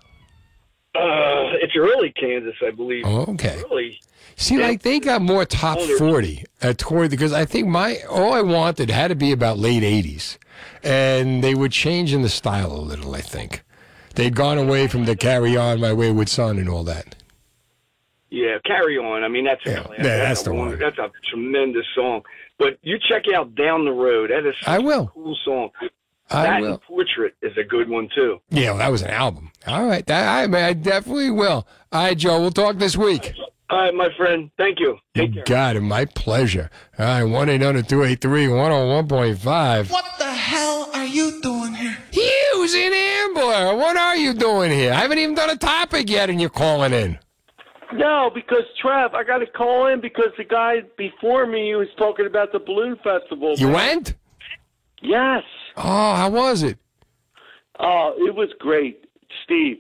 Uh, 0.95 1.53
it's 1.61 1.75
early 1.75 2.11
Kansas, 2.11 2.55
I 2.65 2.71
believe. 2.71 3.03
Oh, 3.05 3.25
okay. 3.33 3.61
Early. 3.69 3.99
See, 4.35 4.57
like 4.57 4.83
they 4.83 4.99
got 4.99 5.21
more 5.21 5.45
top 5.45 5.79
forty 5.97 6.43
at 6.61 6.77
Tory 6.77 7.07
because 7.07 7.33
I 7.33 7.45
think 7.45 7.67
my 7.67 7.97
all 8.09 8.33
I 8.33 8.41
wanted 8.41 8.89
had 8.91 9.07
to 9.07 9.15
be 9.15 9.31
about 9.31 9.57
late 9.57 9.83
eighties, 9.83 10.37
and 10.83 11.43
they 11.43 11.55
were 11.55 11.69
changing 11.69 12.21
the 12.21 12.29
style 12.29 12.71
a 12.71 12.77
little. 12.81 13.15
I 13.15 13.21
think 13.21 13.63
they'd 14.15 14.35
gone 14.35 14.59
away 14.59 14.87
from 14.87 15.05
the 15.05 15.15
"Carry 15.15 15.57
On 15.57 15.79
My 15.79 15.91
Wayward 15.91 16.29
Son" 16.29 16.59
and 16.59 16.69
all 16.69 16.83
that. 16.83 17.15
Yeah, 18.29 18.57
carry 18.65 18.97
on. 18.97 19.23
I 19.23 19.27
mean, 19.27 19.45
that's 19.45 19.61
yeah, 19.65 19.87
that's 19.97 20.41
a 20.41 20.45
the 20.45 20.53
one. 20.53 20.77
That's 20.77 20.97
a 20.97 21.09
tremendous 21.31 21.85
song. 21.95 22.21
But 22.59 22.77
you 22.81 22.97
check 23.09 23.23
out 23.33 23.55
"Down 23.55 23.85
the 23.85 23.91
Road." 23.91 24.29
That 24.29 24.45
is 24.47 24.55
I 24.65 24.79
will. 24.79 25.03
a 25.03 25.07
cool 25.07 25.37
song. 25.45 25.69
I 26.29 26.43
that 26.43 26.61
will. 26.61 26.71
and 26.73 26.81
"Portrait" 26.81 27.35
is 27.41 27.57
a 27.57 27.63
good 27.63 27.89
one 27.89 28.09
too. 28.13 28.39
Yeah, 28.49 28.71
well, 28.71 28.79
that 28.79 28.91
was 28.91 29.01
an 29.01 29.09
album. 29.11 29.51
All 29.65 29.85
right, 29.85 30.05
that, 30.07 30.53
I, 30.53 30.67
I 30.67 30.73
definitely 30.73 31.31
will. 31.31 31.67
All 31.91 32.03
right, 32.03 32.17
Joe, 32.17 32.39
we'll 32.41 32.51
talk 32.51 32.77
this 32.77 32.97
week. 32.97 33.33
All 33.69 33.79
right, 33.79 33.93
my 33.93 34.07
friend. 34.15 34.49
Thank 34.57 34.79
you. 34.79 34.97
You 35.13 35.43
got 35.43 35.75
it. 35.75 35.81
My 35.81 36.05
pleasure. 36.05 36.69
All 36.97 37.05
right, 37.05 37.23
1 37.23 37.49
800 37.49 37.89
283 37.89 38.45
101.5. 38.47 39.91
What 39.91 40.05
the 40.17 40.25
hell 40.25 40.89
are 40.93 41.05
you 41.05 41.41
doing 41.41 41.73
here? 41.73 41.97
Hughes 42.11 42.73
in 42.73 42.93
Ambler. 42.93 43.75
What 43.75 43.97
are 43.97 44.15
you 44.15 44.33
doing 44.33 44.71
here? 44.71 44.93
I 44.93 44.97
haven't 44.97 45.17
even 45.17 45.35
done 45.35 45.49
a 45.49 45.57
topic 45.57 46.09
yet, 46.09 46.29
and 46.29 46.39
you're 46.39 46.49
calling 46.49 46.93
in. 46.93 47.19
No, 47.93 48.29
because 48.33 48.63
Trev, 48.81 49.13
I 49.13 49.23
got 49.23 49.39
to 49.39 49.47
call 49.47 49.87
in 49.87 49.99
because 50.01 50.31
the 50.37 50.43
guy 50.43 50.77
before 50.97 51.45
me 51.45 51.75
was 51.75 51.87
talking 51.97 52.25
about 52.25 52.51
the 52.51 52.59
balloon 52.59 52.97
festival. 53.03 53.55
You 53.57 53.69
went? 53.69 54.13
Yes. 55.01 55.43
Oh, 55.77 56.15
how 56.15 56.29
was 56.29 56.63
it? 56.63 56.77
Oh, 57.79 58.13
it 58.17 58.33
was 58.35 58.49
great, 58.59 59.05
Steve. 59.43 59.77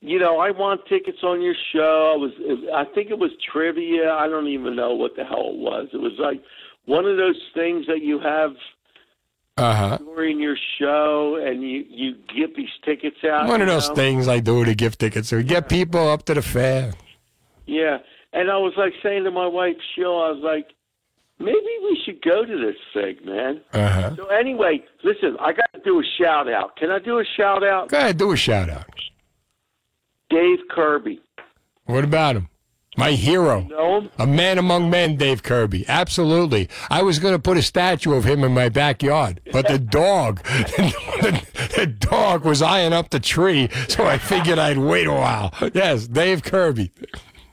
You 0.00 0.18
know, 0.18 0.38
I 0.38 0.50
want 0.50 0.82
tickets 0.86 1.18
on 1.22 1.40
your 1.40 1.54
show. 1.72 2.12
I 2.14 2.16
was, 2.16 2.32
I 2.74 2.84
think 2.94 3.10
it 3.10 3.18
was 3.18 3.30
trivia. 3.52 4.12
I 4.12 4.28
don't 4.28 4.48
even 4.48 4.76
know 4.76 4.94
what 4.94 5.16
the 5.16 5.24
hell 5.24 5.50
it 5.50 5.58
was. 5.58 5.88
It 5.92 5.98
was 6.00 6.12
like 6.18 6.42
one 6.86 7.06
of 7.06 7.16
those 7.16 7.40
things 7.54 7.86
that 7.86 8.02
you 8.02 8.18
have 8.20 8.52
Uh 9.56 9.74
huh. 9.74 9.98
during 9.98 10.40
your 10.40 10.56
show, 10.78 11.36
and 11.42 11.62
you 11.62 11.84
you 11.88 12.14
get 12.34 12.54
these 12.56 12.68
tickets 12.84 13.16
out. 13.24 13.46
One 13.48 13.62
of 13.62 13.68
those 13.68 13.88
know? 13.88 13.94
things 13.94 14.28
I 14.28 14.40
do 14.40 14.64
to 14.64 14.74
gift 14.74 14.98
tickets. 15.00 15.28
So 15.28 15.36
we 15.38 15.44
get 15.44 15.68
people 15.68 16.08
up 16.08 16.24
to 16.26 16.34
the 16.34 16.42
fair. 16.42 16.92
Yeah, 17.66 17.98
and 18.32 18.50
I 18.50 18.58
was 18.58 18.74
like 18.76 18.92
saying 19.02 19.24
to 19.24 19.30
my 19.30 19.46
wife, 19.46 19.76
Sheila, 19.94 20.28
I 20.28 20.30
was 20.32 20.42
like, 20.42 20.68
maybe 21.38 21.70
we 21.82 22.00
should 22.04 22.22
go 22.22 22.44
to 22.44 22.56
this 22.56 22.76
thing, 22.92 23.16
man. 23.24 23.60
Uh 23.72 23.88
huh. 23.88 24.16
So 24.16 24.26
anyway, 24.26 24.84
listen, 25.02 25.36
I 25.40 25.52
got 25.52 25.72
to 25.74 25.80
do 25.84 26.00
a 26.00 26.04
shout 26.18 26.50
out. 26.50 26.76
Can 26.76 26.90
I 26.90 26.98
do 26.98 27.18
a 27.18 27.24
shout 27.36 27.62
out? 27.64 27.88
Go 27.88 27.98
ahead, 27.98 28.16
do 28.16 28.32
a 28.32 28.36
shout 28.36 28.70
out. 28.70 28.86
Dave 30.30 30.58
Kirby. 30.70 31.20
What 31.84 32.04
about 32.04 32.36
him? 32.36 32.48
My 32.96 33.12
hero. 33.12 33.62
Know 33.62 34.00
him? 34.00 34.10
A 34.18 34.26
man 34.26 34.58
among 34.58 34.88
men, 34.88 35.16
Dave 35.16 35.42
Kirby. 35.42 35.84
Absolutely. 35.88 36.68
I 36.90 37.02
was 37.02 37.18
going 37.18 37.34
to 37.34 37.40
put 37.40 37.56
a 37.56 37.62
statue 37.62 38.14
of 38.14 38.24
him 38.24 38.44
in 38.44 38.54
my 38.54 38.68
backyard, 38.68 39.40
but 39.52 39.66
the 39.66 39.78
dog, 39.78 40.42
the, 40.44 41.42
the 41.76 41.86
dog 41.86 42.44
was 42.44 42.62
eyeing 42.62 42.92
up 42.92 43.10
the 43.10 43.18
tree, 43.18 43.68
so 43.88 44.06
I 44.06 44.18
figured 44.18 44.58
I'd 44.58 44.78
wait 44.78 45.08
a 45.08 45.12
while. 45.12 45.52
Yes, 45.74 46.06
Dave 46.06 46.44
Kirby. 46.44 46.92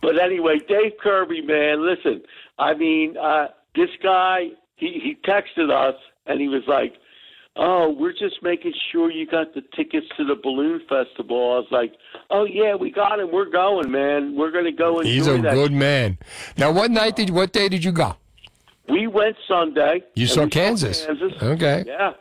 But 0.01 0.19
anyway, 0.21 0.59
Dave 0.67 0.93
Kirby, 1.01 1.41
man, 1.41 1.85
listen. 1.85 2.21
I 2.59 2.75
mean, 2.75 3.17
uh, 3.17 3.47
this 3.76 3.89
guy, 4.02 4.48
he 4.76 4.99
he 5.03 5.18
texted 5.30 5.69
us 5.69 5.95
and 6.26 6.39
he 6.39 6.48
was 6.48 6.64
like, 6.68 6.93
"Oh, 7.56 7.95
we're 7.98 8.14
just 8.14 8.41
making 8.41 8.73
sure 8.91 9.11
you 9.11 9.26
got 9.26 9.53
the 9.53 9.61
tickets 9.76 10.07
to 10.18 10.26
the 10.26 10.35
balloon 10.41 10.80
festival." 10.89 11.53
I 11.53 11.57
was 11.60 11.68
like, 11.72 11.93
"Oh 12.30 12.45
yeah, 12.45 12.76
we 12.76 12.91
got 12.91 13.19
him. 13.19 13.31
We're 13.31 13.49
going, 13.49 13.91
man. 13.91 14.35
We're 14.35 14.52
gonna 14.52 14.72
go 14.72 14.99
and 14.99 15.07
He's 15.07 15.27
a 15.27 15.39
good 15.39 15.72
man. 15.72 16.18
Now, 16.57 16.72
what 16.72 16.91
night 16.91 17.15
did? 17.15 17.30
What 17.30 17.52
day 17.53 17.69
did 17.69 17.84
you 17.84 17.91
go? 17.91 18.15
We 18.89 19.07
went 19.07 19.38
Sunday. 19.48 20.03
You 20.15 20.27
saw 20.27 20.48
Kansas. 20.48 21.06
Kansas. 21.06 21.34
Okay. 21.41 21.85
Yeah. 21.88 22.14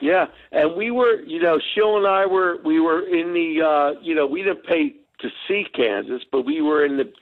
Yeah. 0.00 0.26
And 0.52 0.76
we 0.76 0.90
were, 0.90 1.20
you 1.22 1.40
know, 1.40 1.58
Sheila 1.74 1.98
and 1.98 2.06
I 2.06 2.26
were 2.26 2.58
we 2.64 2.80
were 2.80 3.06
in 3.06 3.32
the 3.34 3.62
uh 3.64 4.00
you 4.00 4.14
know, 4.14 4.26
we 4.26 4.42
didn't 4.42 4.64
pay 4.64 4.94
to 5.20 5.28
see 5.46 5.66
Kansas, 5.74 6.22
but 6.30 6.42
we 6.42 6.62
were 6.62 6.84
in 6.84 6.96
the 6.96 7.12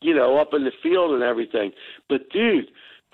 you 0.00 0.14
know, 0.14 0.38
up 0.38 0.48
in 0.52 0.64
the 0.64 0.72
field 0.82 1.12
and 1.12 1.22
everything. 1.22 1.72
But 2.08 2.28
dude, 2.30 2.66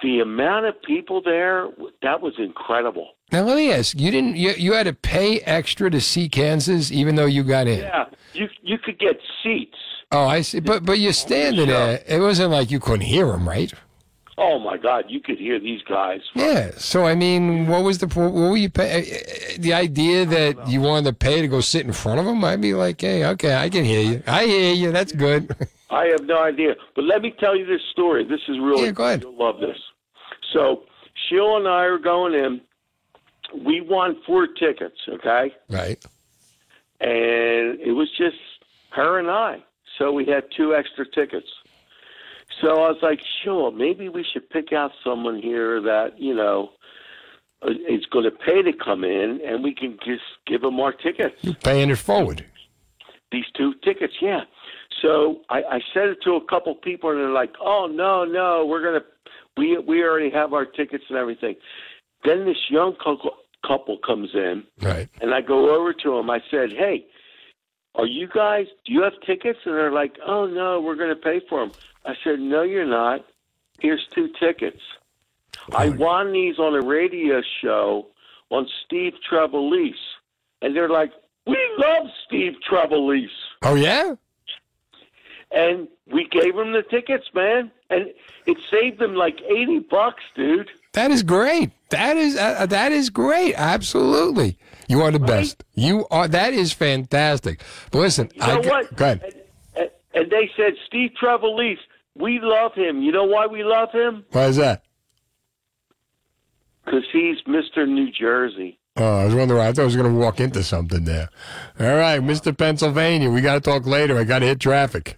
the 0.03 0.21
amount 0.21 0.67
of 0.67 0.81
people 0.83 1.23
there, 1.23 1.69
that 2.03 2.21
was 2.21 2.35
incredible. 2.39 3.11
Now 3.31 3.43
let 3.43 3.57
me 3.57 3.73
ask 3.73 3.99
you 3.99 4.11
didn't 4.11 4.37
you, 4.37 4.53
you 4.57 4.73
had 4.73 4.85
to 4.85 4.95
pay 4.95 5.41
extra 5.41 5.91
to 5.91 6.01
see 6.01 6.29
Kansas 6.29 6.91
even 6.91 7.15
though 7.15 7.27
you 7.27 7.43
got 7.43 7.67
in. 7.67 7.81
Yeah. 7.81 8.07
You 8.33 8.49
you 8.63 8.79
could 8.79 8.99
get 8.99 9.21
seats. 9.43 9.77
Oh, 10.11 10.27
I 10.27 10.41
see. 10.41 10.61
But 10.61 10.85
but 10.85 10.99
you're 10.99 11.13
standing 11.13 11.69
there. 11.69 12.03
It 12.07 12.21
wasn't 12.21 12.51
like 12.53 12.71
you 12.71 12.81
couldn't 12.81 13.03
hear 13.03 13.27
them, 13.27 13.47
right? 13.47 13.73
Oh 14.41 14.61
my 14.61 14.77
God, 14.77 15.07
you 15.09 15.21
could 15.21 15.39
hear 15.39 15.59
these 15.59 15.83
guys. 15.83 16.21
Yeah. 16.35 16.71
So 16.77 17.05
I 17.05 17.15
mean, 17.15 17.67
what 17.67 17.83
was 17.83 17.99
the 17.99 18.07
what 18.07 18.33
were 18.33 18.57
you 18.57 18.71
pay? 18.71 18.89
Eh, 18.89 19.17
eh, 19.17 19.57
the 19.59 19.75
idea 19.75 20.25
that 20.25 20.69
you 20.69 20.81
wanted 20.81 21.07
to 21.07 21.13
pay 21.13 21.43
to 21.43 21.49
go 21.49 21.61
sit 21.61 21.85
in 21.85 21.93
front 21.93 22.21
of 22.21 22.25
them? 22.25 22.43
I'd 22.45 22.61
be 22.61 22.73
like, 22.73 23.01
hey, 23.01 23.27
okay, 23.27 23.57
I 23.57 23.69
can 23.69 23.85
hear 23.85 24.01
you. 24.01 24.23
I 24.27 24.47
hear 24.47 24.73
you. 24.75 24.93
That's 24.93 25.13
good. 25.13 25.55
I 25.91 26.07
have 26.07 26.25
no 26.25 26.43
idea. 26.43 26.75
But 26.95 27.05
let 27.05 27.23
me 27.23 27.33
tell 27.39 27.57
you 27.57 27.65
this 27.65 27.81
story. 27.93 28.25
This 28.25 28.41
is 28.49 28.59
really 28.59 28.87
Yeah, 28.87 28.93
go 28.93 29.05
ahead. 29.05 29.23
You'll 29.23 29.37
love 29.39 29.61
this. 29.61 29.79
So 30.53 30.83
Sheila 31.29 31.59
and 31.59 31.69
I 31.69 31.85
are 31.85 31.99
going 31.99 32.35
in. 32.35 32.61
We 33.65 33.81
won 33.81 34.17
four 34.27 34.47
tickets, 34.47 34.97
okay? 35.09 35.55
Right. 35.71 36.03
And 37.01 37.81
it 37.81 37.95
was 37.95 38.09
just 38.19 38.37
her 38.91 39.19
and 39.19 39.31
I. 39.31 39.63
So 39.99 40.13
we 40.13 40.27
had 40.27 40.45
two 40.57 40.75
extra 40.75 41.07
tickets. 41.11 41.47
So 42.61 42.69
I 42.83 42.91
was 42.91 42.99
like, 43.03 43.21
sure, 43.45 43.71
maybe 43.71 44.09
we 44.09 44.25
should 44.33 44.49
pick 44.51 44.73
out 44.73 44.91
someone 45.05 45.41
here 45.41 45.81
that, 45.83 46.19
you 46.19 46.35
know, 46.35 46.71
uh, 47.63 47.71
is 47.89 48.05
going 48.07 48.25
to 48.25 48.31
pay 48.31 48.63
to 48.63 48.73
come 48.73 49.05
in 49.05 49.41
and 49.45 49.63
we 49.65 49.75
can 49.75 49.99
just 50.05 50.23
give 50.47 50.61
them 50.61 50.79
our 50.79 50.93
tickets 50.93 51.35
You're 51.43 51.55
paying 51.55 51.91
it 51.91 51.97
forward. 51.99 52.45
these 53.33 53.45
two 53.57 53.75
tickets, 53.83 54.15
yeah. 54.21 54.43
So 55.03 55.41
I, 55.49 55.63
I 55.63 55.81
said 55.95 56.09
it 56.09 56.19
to 56.25 56.33
a 56.35 56.45
couple 56.45 56.75
people, 56.75 57.11
and 57.11 57.19
they're 57.21 57.31
like, 57.31 57.55
"Oh 57.61 57.87
no, 57.91 58.25
no, 58.25 58.67
we're 58.67 58.83
gonna, 58.83 59.05
we 59.57 59.79
we 59.79 60.03
already 60.03 60.31
have 60.31 60.53
our 60.53 60.65
tickets 60.65 61.05
and 61.09 61.19
everything." 61.19 61.57
Then 62.25 62.45
this 62.45 62.57
young 62.69 62.95
couple 62.97 63.31
couple 63.67 63.99
comes 63.99 64.31
in, 64.35 64.65
Right. 64.83 65.09
and 65.21 65.35
I 65.35 65.41
go 65.41 65.75
over 65.75 65.93
to 65.93 66.17
them. 66.17 66.31
I 66.31 66.41
said, 66.51 66.71
"Hey, 66.73 67.07
are 67.95 68.07
you 68.07 68.29
guys? 68.29 68.67
Do 68.87 68.93
you 68.93 69.03
have 69.03 69.13
tickets?" 69.25 69.59
And 69.65 69.75
they're 69.75 69.93
like, 69.93 70.17
"Oh 70.27 70.47
no, 70.47 70.81
we're 70.81 70.97
gonna 70.97 71.17
pay 71.17 71.41
for 71.49 71.61
them." 71.61 71.73
I 72.05 72.15
said, 72.25 72.41
"No, 72.41 72.63
you're 72.63 72.85
not. 72.87 73.25
Here's 73.81 74.05
two 74.15 74.29
tickets. 74.41 74.81
I 75.73 75.91
won 75.91 76.33
these 76.33 76.59
on 76.59 76.75
a 76.75 76.81
radio 76.87 77.41
show 77.63 78.07
on 78.51 78.67
Steve 78.85 79.15
Trevelise, 79.31 79.93
and 80.63 80.75
they're 80.75 80.89
like." 80.89 81.13
We 81.47 81.57
love 81.79 82.09
Steve 82.27 82.57
Trevelise. 82.71 83.31
Oh 83.63 83.75
yeah. 83.75 84.17
And 85.51 85.89
we 86.13 86.29
gave 86.29 86.55
them 86.57 86.73
the 86.73 86.83
tickets, 86.83 87.27
man, 87.35 87.71
and 87.89 88.13
it 88.47 88.59
saved 88.71 88.99
them 88.99 89.15
like 89.15 89.41
eighty 89.43 89.79
bucks, 89.79 90.23
dude. 90.35 90.71
That 90.93 91.11
is 91.11 91.23
great. 91.23 91.71
That 91.91 92.17
is 92.19 92.37
uh, 92.37 92.67
that 92.67 92.93
is 92.93 93.09
great. 93.09 93.55
Absolutely. 93.55 94.59
You 94.89 95.01
are 95.03 95.11
the 95.11 95.19
best. 95.19 95.65
You 95.75 96.07
are. 96.11 96.29
That 96.29 96.53
is 96.53 96.73
fantastic. 96.73 97.63
But 97.91 98.01
listen, 98.01 98.31
You 98.35 98.41
know 98.41 98.63
I, 98.63 98.67
what? 98.67 98.97
Go 98.97 99.05
ahead. 99.07 99.35
And, 99.75 99.91
and 100.15 100.31
they 100.31 100.51
said 100.57 100.75
Steve 100.87 101.13
Trevelise. 101.21 101.79
We 102.15 102.41
love 102.43 102.75
him. 102.75 103.01
You 103.01 103.13
know 103.13 103.25
why 103.25 103.47
we 103.47 103.63
love 103.65 103.91
him? 103.93 104.25
Why 104.33 104.47
is 104.47 104.57
that? 104.57 104.83
Because 106.85 107.05
he's 107.13 107.37
Mister 107.47 107.87
New 107.87 108.11
Jersey. 108.11 108.79
Oh, 108.97 109.19
I 109.21 109.25
was 109.27 109.35
wondering. 109.35 109.61
I 109.61 109.73
thought 109.73 109.83
I 109.83 109.85
was 109.85 109.97
going 109.97 110.13
to 110.13 110.19
walk 110.19 110.41
into 110.41 110.63
something 110.65 111.05
there. 111.05 111.29
All 111.79 111.87
right, 111.87 112.21
Mr. 112.21 112.57
Pennsylvania. 112.57 113.31
We 113.31 113.41
got 113.41 113.55
to 113.55 113.61
talk 113.61 113.87
later. 113.87 114.19
I 114.19 114.25
got 114.25 114.41
to 114.41 114.47
hit 114.47 114.59
traffic. 114.59 115.17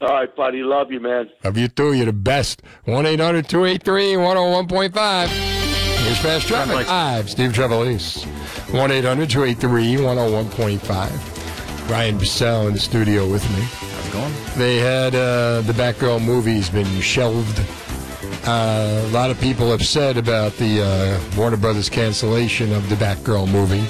All 0.00 0.08
right, 0.08 0.34
buddy. 0.36 0.62
Love 0.62 0.92
you, 0.92 1.00
man. 1.00 1.28
Love 1.42 1.56
you 1.58 1.66
too. 1.68 1.92
You're 1.92 2.06
the 2.06 2.12
best. 2.12 2.62
1 2.84 3.04
800 3.04 3.48
283 3.48 4.12
101.5. 4.14 5.28
Here's 5.28 6.18
Fast 6.18 6.46
Traffic. 6.46 6.88
I'm 6.88 7.26
Steve 7.26 7.52
Trevelise. 7.52 8.24
1 8.72 8.90
800 8.92 9.28
283 9.28 9.96
101.5. 9.96 11.90
Ryan 11.90 12.18
Bissell 12.18 12.68
in 12.68 12.74
the 12.74 12.78
studio 12.78 13.28
with 13.28 13.42
me. 13.50 13.62
How's 13.62 14.06
it 14.06 14.12
going? 14.12 14.34
They 14.56 14.76
had 14.78 15.14
uh, 15.16 15.62
the 15.62 15.72
Batgirl 15.72 16.24
movie's 16.24 16.70
been 16.70 17.00
shelved. 17.00 17.60
Uh, 18.46 19.02
a 19.04 19.08
lot 19.08 19.30
of 19.30 19.40
people 19.40 19.72
upset 19.72 20.16
about 20.16 20.52
the 20.58 20.80
uh, 20.82 21.36
Warner 21.36 21.56
Brothers 21.56 21.88
cancellation 21.90 22.72
of 22.72 22.88
the 22.88 22.94
Batgirl 22.94 23.50
movie. 23.50 23.84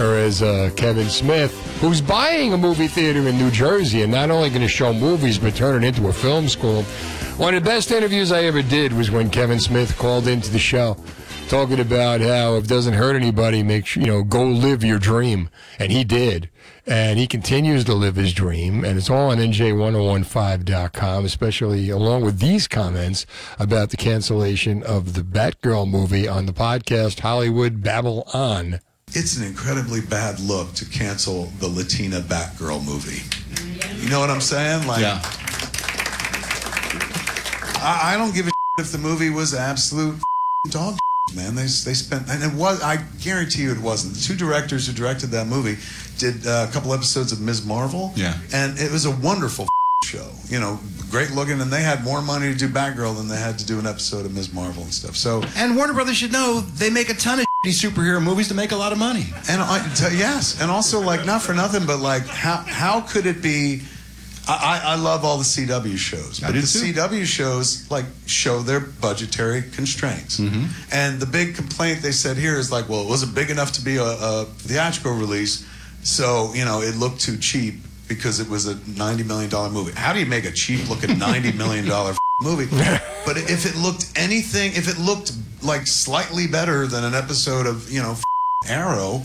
Or 0.00 0.16
as 0.16 0.42
uh, 0.42 0.70
Kevin 0.76 1.08
Smith, 1.08 1.52
who's 1.80 2.00
buying 2.00 2.54
a 2.54 2.58
movie 2.58 2.88
theater 2.88 3.28
in 3.28 3.36
New 3.36 3.50
Jersey 3.50 4.02
and 4.02 4.10
not 4.10 4.30
only 4.30 4.48
going 4.48 4.62
to 4.62 4.68
show 4.68 4.92
movies 4.92 5.38
but 5.38 5.54
turn 5.54 5.84
it 5.84 5.86
into 5.86 6.08
a 6.08 6.12
film 6.12 6.48
school. 6.48 6.82
One 7.36 7.54
of 7.54 7.62
the 7.62 7.70
best 7.70 7.90
interviews 7.90 8.32
I 8.32 8.44
ever 8.44 8.62
did 8.62 8.92
was 8.92 9.10
when 9.10 9.30
Kevin 9.30 9.60
Smith 9.60 9.96
called 9.98 10.26
into 10.26 10.50
the 10.50 10.58
show 10.58 10.96
talking 11.50 11.80
about 11.80 12.20
how 12.20 12.54
if 12.54 12.64
it 12.64 12.68
doesn't 12.68 12.94
hurt 12.94 13.16
anybody, 13.16 13.64
make 13.64 13.84
sure, 13.84 14.00
you 14.00 14.06
know, 14.06 14.22
go 14.22 14.44
live 14.44 14.84
your 14.84 15.00
dream. 15.00 15.50
And 15.80 15.90
he 15.90 16.04
did. 16.04 16.48
And 16.86 17.18
he 17.18 17.26
continues 17.26 17.84
to 17.86 17.94
live 17.94 18.14
his 18.14 18.32
dream. 18.32 18.84
And 18.84 18.96
it's 18.96 19.10
all 19.10 19.30
on 19.30 19.38
NJ1015.com, 19.38 21.24
especially 21.24 21.90
along 21.90 22.22
with 22.22 22.38
these 22.38 22.68
comments 22.68 23.26
about 23.58 23.90
the 23.90 23.96
cancellation 23.96 24.84
of 24.84 25.14
the 25.14 25.22
Batgirl 25.22 25.90
movie 25.90 26.28
on 26.28 26.46
the 26.46 26.52
podcast 26.52 27.18
Hollywood 27.18 27.82
Babble 27.82 28.22
On. 28.32 28.78
It's 29.12 29.36
an 29.36 29.44
incredibly 29.44 30.00
bad 30.00 30.38
look 30.40 30.72
to 30.74 30.84
cancel 30.84 31.46
the 31.58 31.68
Latina 31.68 32.20
Batgirl 32.20 32.84
movie. 32.84 33.22
You 34.02 34.08
know 34.08 34.20
what 34.20 34.30
I'm 34.30 34.40
saying? 34.40 34.86
Like, 34.86 35.02
Yeah. 35.02 35.20
I, 37.82 38.14
I 38.14 38.16
don't 38.18 38.34
give 38.34 38.46
a 38.46 38.50
if 38.78 38.92
the 38.92 38.98
movie 38.98 39.30
was 39.30 39.54
absolute 39.54 40.20
dog 40.70 40.98
man. 41.34 41.54
They 41.54 41.62
they 41.62 41.94
spent 41.94 42.28
and 42.28 42.42
it 42.42 42.52
was. 42.58 42.82
I 42.82 42.98
guarantee 43.22 43.62
you 43.62 43.72
it 43.72 43.80
wasn't. 43.80 44.14
The 44.14 44.20
two 44.20 44.36
directors 44.36 44.86
who 44.86 44.92
directed 44.92 45.28
that 45.28 45.46
movie 45.46 45.76
did 46.18 46.46
uh, 46.46 46.66
a 46.68 46.72
couple 46.72 46.92
episodes 46.92 47.32
of 47.32 47.40
Ms. 47.40 47.64
Marvel. 47.64 48.12
Yeah. 48.16 48.36
and 48.52 48.78
it 48.78 48.90
was 48.90 49.06
a 49.06 49.10
wonderful 49.10 49.66
show. 50.04 50.30
You 50.48 50.60
know, 50.60 50.78
great 51.10 51.30
looking, 51.32 51.60
and 51.60 51.70
they 51.70 51.82
had 51.82 52.04
more 52.04 52.22
money 52.22 52.50
to 52.52 52.58
do 52.58 52.68
Batgirl 52.68 53.16
than 53.16 53.28
they 53.28 53.36
had 53.38 53.58
to 53.58 53.66
do 53.66 53.78
an 53.78 53.86
episode 53.86 54.26
of 54.26 54.34
Ms. 54.34 54.52
Marvel 54.52 54.82
and 54.82 54.92
stuff. 54.92 55.16
So 55.16 55.42
And 55.56 55.76
Warner 55.76 55.94
Brothers 55.94 56.16
should 56.16 56.32
know 56.32 56.60
they 56.60 56.90
make 56.90 57.10
a 57.10 57.14
ton 57.14 57.40
of 57.40 57.46
shitty 57.64 57.90
superhero 57.90 58.22
movies 58.22 58.48
to 58.48 58.54
make 58.54 58.72
a 58.72 58.76
lot 58.76 58.92
of 58.92 58.98
money. 58.98 59.26
And 59.48 59.60
I, 59.60 59.78
t- 59.94 60.16
yes, 60.16 60.60
and 60.60 60.70
also 60.70 61.00
like 61.00 61.26
not 61.26 61.42
for 61.42 61.54
nothing, 61.54 61.86
but 61.86 61.98
like 61.98 62.26
how 62.26 62.56
how 62.56 63.00
could 63.00 63.26
it 63.26 63.42
be? 63.42 63.82
I, 64.48 64.80
I 64.84 64.94
love 64.96 65.24
all 65.24 65.36
the 65.36 65.44
CW 65.44 65.96
shows, 65.96 66.40
but 66.40 66.54
the 66.54 66.62
too. 66.62 66.92
CW 66.92 67.24
shows 67.24 67.88
like 67.90 68.06
show 68.26 68.60
their 68.60 68.80
budgetary 68.80 69.62
constraints. 69.62 70.40
Mm-hmm. 70.40 70.64
And 70.92 71.20
the 71.20 71.26
big 71.26 71.54
complaint 71.54 72.02
they 72.02 72.10
said 72.10 72.36
here 72.36 72.56
is 72.56 72.72
like, 72.72 72.88
well, 72.88 73.02
it 73.02 73.08
wasn't 73.08 73.34
big 73.34 73.50
enough 73.50 73.70
to 73.72 73.84
be 73.84 73.98
a, 73.98 74.02
a 74.04 74.46
theatrical 74.46 75.12
release, 75.12 75.64
so 76.02 76.52
you 76.54 76.64
know 76.64 76.80
it 76.80 76.96
looked 76.96 77.20
too 77.20 77.36
cheap 77.36 77.74
because 78.08 78.40
it 78.40 78.48
was 78.48 78.66
a 78.66 78.76
ninety 78.98 79.22
million 79.22 79.50
dollar 79.50 79.70
movie. 79.70 79.92
How 79.92 80.12
do 80.12 80.18
you 80.18 80.26
make 80.26 80.46
a 80.46 80.52
cheap 80.52 80.88
looking 80.88 81.18
ninety 81.18 81.52
million 81.52 81.86
dollar 81.86 82.14
movie? 82.40 82.66
But 83.26 83.36
if 83.36 83.66
it 83.66 83.76
looked 83.76 84.10
anything, 84.16 84.72
if 84.72 84.88
it 84.88 84.98
looked 84.98 85.32
like 85.62 85.86
slightly 85.86 86.46
better 86.46 86.86
than 86.86 87.04
an 87.04 87.14
episode 87.14 87.66
of 87.66 87.90
you 87.90 88.00
know 88.00 88.16
Arrow, 88.68 89.22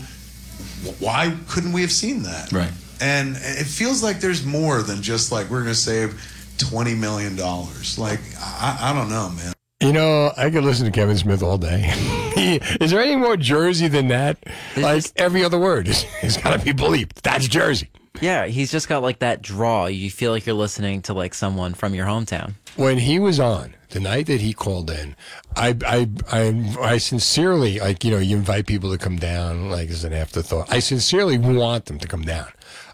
why 0.98 1.36
couldn't 1.48 1.72
we 1.72 1.82
have 1.82 1.92
seen 1.92 2.22
that? 2.22 2.52
Right. 2.52 2.70
And 3.00 3.36
it 3.36 3.66
feels 3.66 4.02
like 4.02 4.20
there's 4.20 4.44
more 4.44 4.82
than 4.82 5.02
just 5.02 5.30
like 5.30 5.50
we're 5.50 5.62
going 5.62 5.74
to 5.74 5.80
save 5.80 6.20
twenty 6.58 6.94
million 6.94 7.36
dollars. 7.36 7.98
Like 7.98 8.20
I, 8.40 8.78
I 8.80 8.92
don't 8.92 9.10
know, 9.10 9.30
man. 9.30 9.52
You 9.80 9.92
know, 9.92 10.32
I 10.38 10.48
could 10.48 10.64
listen 10.64 10.86
to 10.86 10.90
Kevin 10.90 11.18
Smith 11.18 11.42
all 11.42 11.58
day. 11.58 11.92
is 12.80 12.90
there 12.90 13.00
any 13.00 13.16
more 13.16 13.36
Jersey 13.36 13.88
than 13.88 14.08
that? 14.08 14.38
like 14.74 15.04
every 15.16 15.44
other 15.44 15.58
word 15.58 15.86
is, 15.86 16.06
is 16.22 16.38
got 16.38 16.58
to 16.58 16.64
be 16.64 16.72
bleeped. 16.72 17.20
That's 17.20 17.46
Jersey. 17.46 17.90
Yeah, 18.20 18.46
he's 18.46 18.70
just 18.70 18.88
got 18.88 19.02
like 19.02 19.18
that 19.20 19.42
draw. 19.42 19.86
You 19.86 20.10
feel 20.10 20.32
like 20.32 20.46
you're 20.46 20.54
listening 20.54 21.02
to 21.02 21.14
like 21.14 21.34
someone 21.34 21.74
from 21.74 21.94
your 21.94 22.06
hometown. 22.06 22.54
when 22.76 22.98
he 22.98 23.18
was 23.18 23.40
on 23.40 23.74
the 23.90 24.00
night 24.00 24.26
that 24.26 24.40
he 24.40 24.52
called 24.52 24.90
in, 24.90 25.16
I, 25.54 25.76
I, 25.86 26.08
I, 26.30 26.76
I 26.80 26.98
sincerely 26.98 27.78
like 27.78 28.04
you 28.04 28.10
know 28.10 28.18
you 28.18 28.36
invite 28.36 28.66
people 28.66 28.90
to 28.90 28.98
come 28.98 29.16
down 29.16 29.70
like 29.70 29.90
as 29.90 30.04
an 30.04 30.12
afterthought. 30.12 30.72
I 30.72 30.80
sincerely 30.80 31.38
want 31.38 31.86
them 31.86 31.98
to 31.98 32.08
come 32.08 32.22
down 32.22 32.48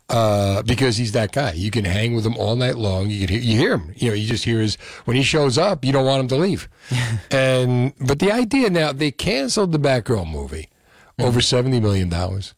uh, 0.08 0.62
because 0.62 0.96
he's 0.96 1.12
that 1.12 1.32
guy. 1.32 1.52
You 1.52 1.70
can 1.70 1.84
hang 1.84 2.14
with 2.14 2.26
him 2.26 2.36
all 2.36 2.54
night 2.54 2.76
long. 2.76 3.08
You 3.10 3.26
can 3.26 3.36
hear, 3.36 3.40
you 3.40 3.58
hear 3.58 3.72
him. 3.74 3.92
You 3.96 4.08
know, 4.10 4.14
you 4.14 4.26
just 4.26 4.44
hear 4.44 4.60
his 4.60 4.76
when 5.04 5.16
he 5.16 5.22
shows 5.22 5.58
up. 5.58 5.84
You 5.84 5.92
don't 5.92 6.06
want 6.06 6.20
him 6.20 6.28
to 6.28 6.36
leave. 6.36 6.68
and 7.30 7.92
but 8.00 8.18
the 8.18 8.30
idea 8.30 8.70
now 8.70 8.92
they 8.92 9.10
canceled 9.10 9.72
the 9.72 9.78
Batgirl 9.78 10.30
movie 10.30 10.68
over 11.18 11.40
seventy 11.40 11.80
million 11.80 12.08
dollars. 12.08 12.54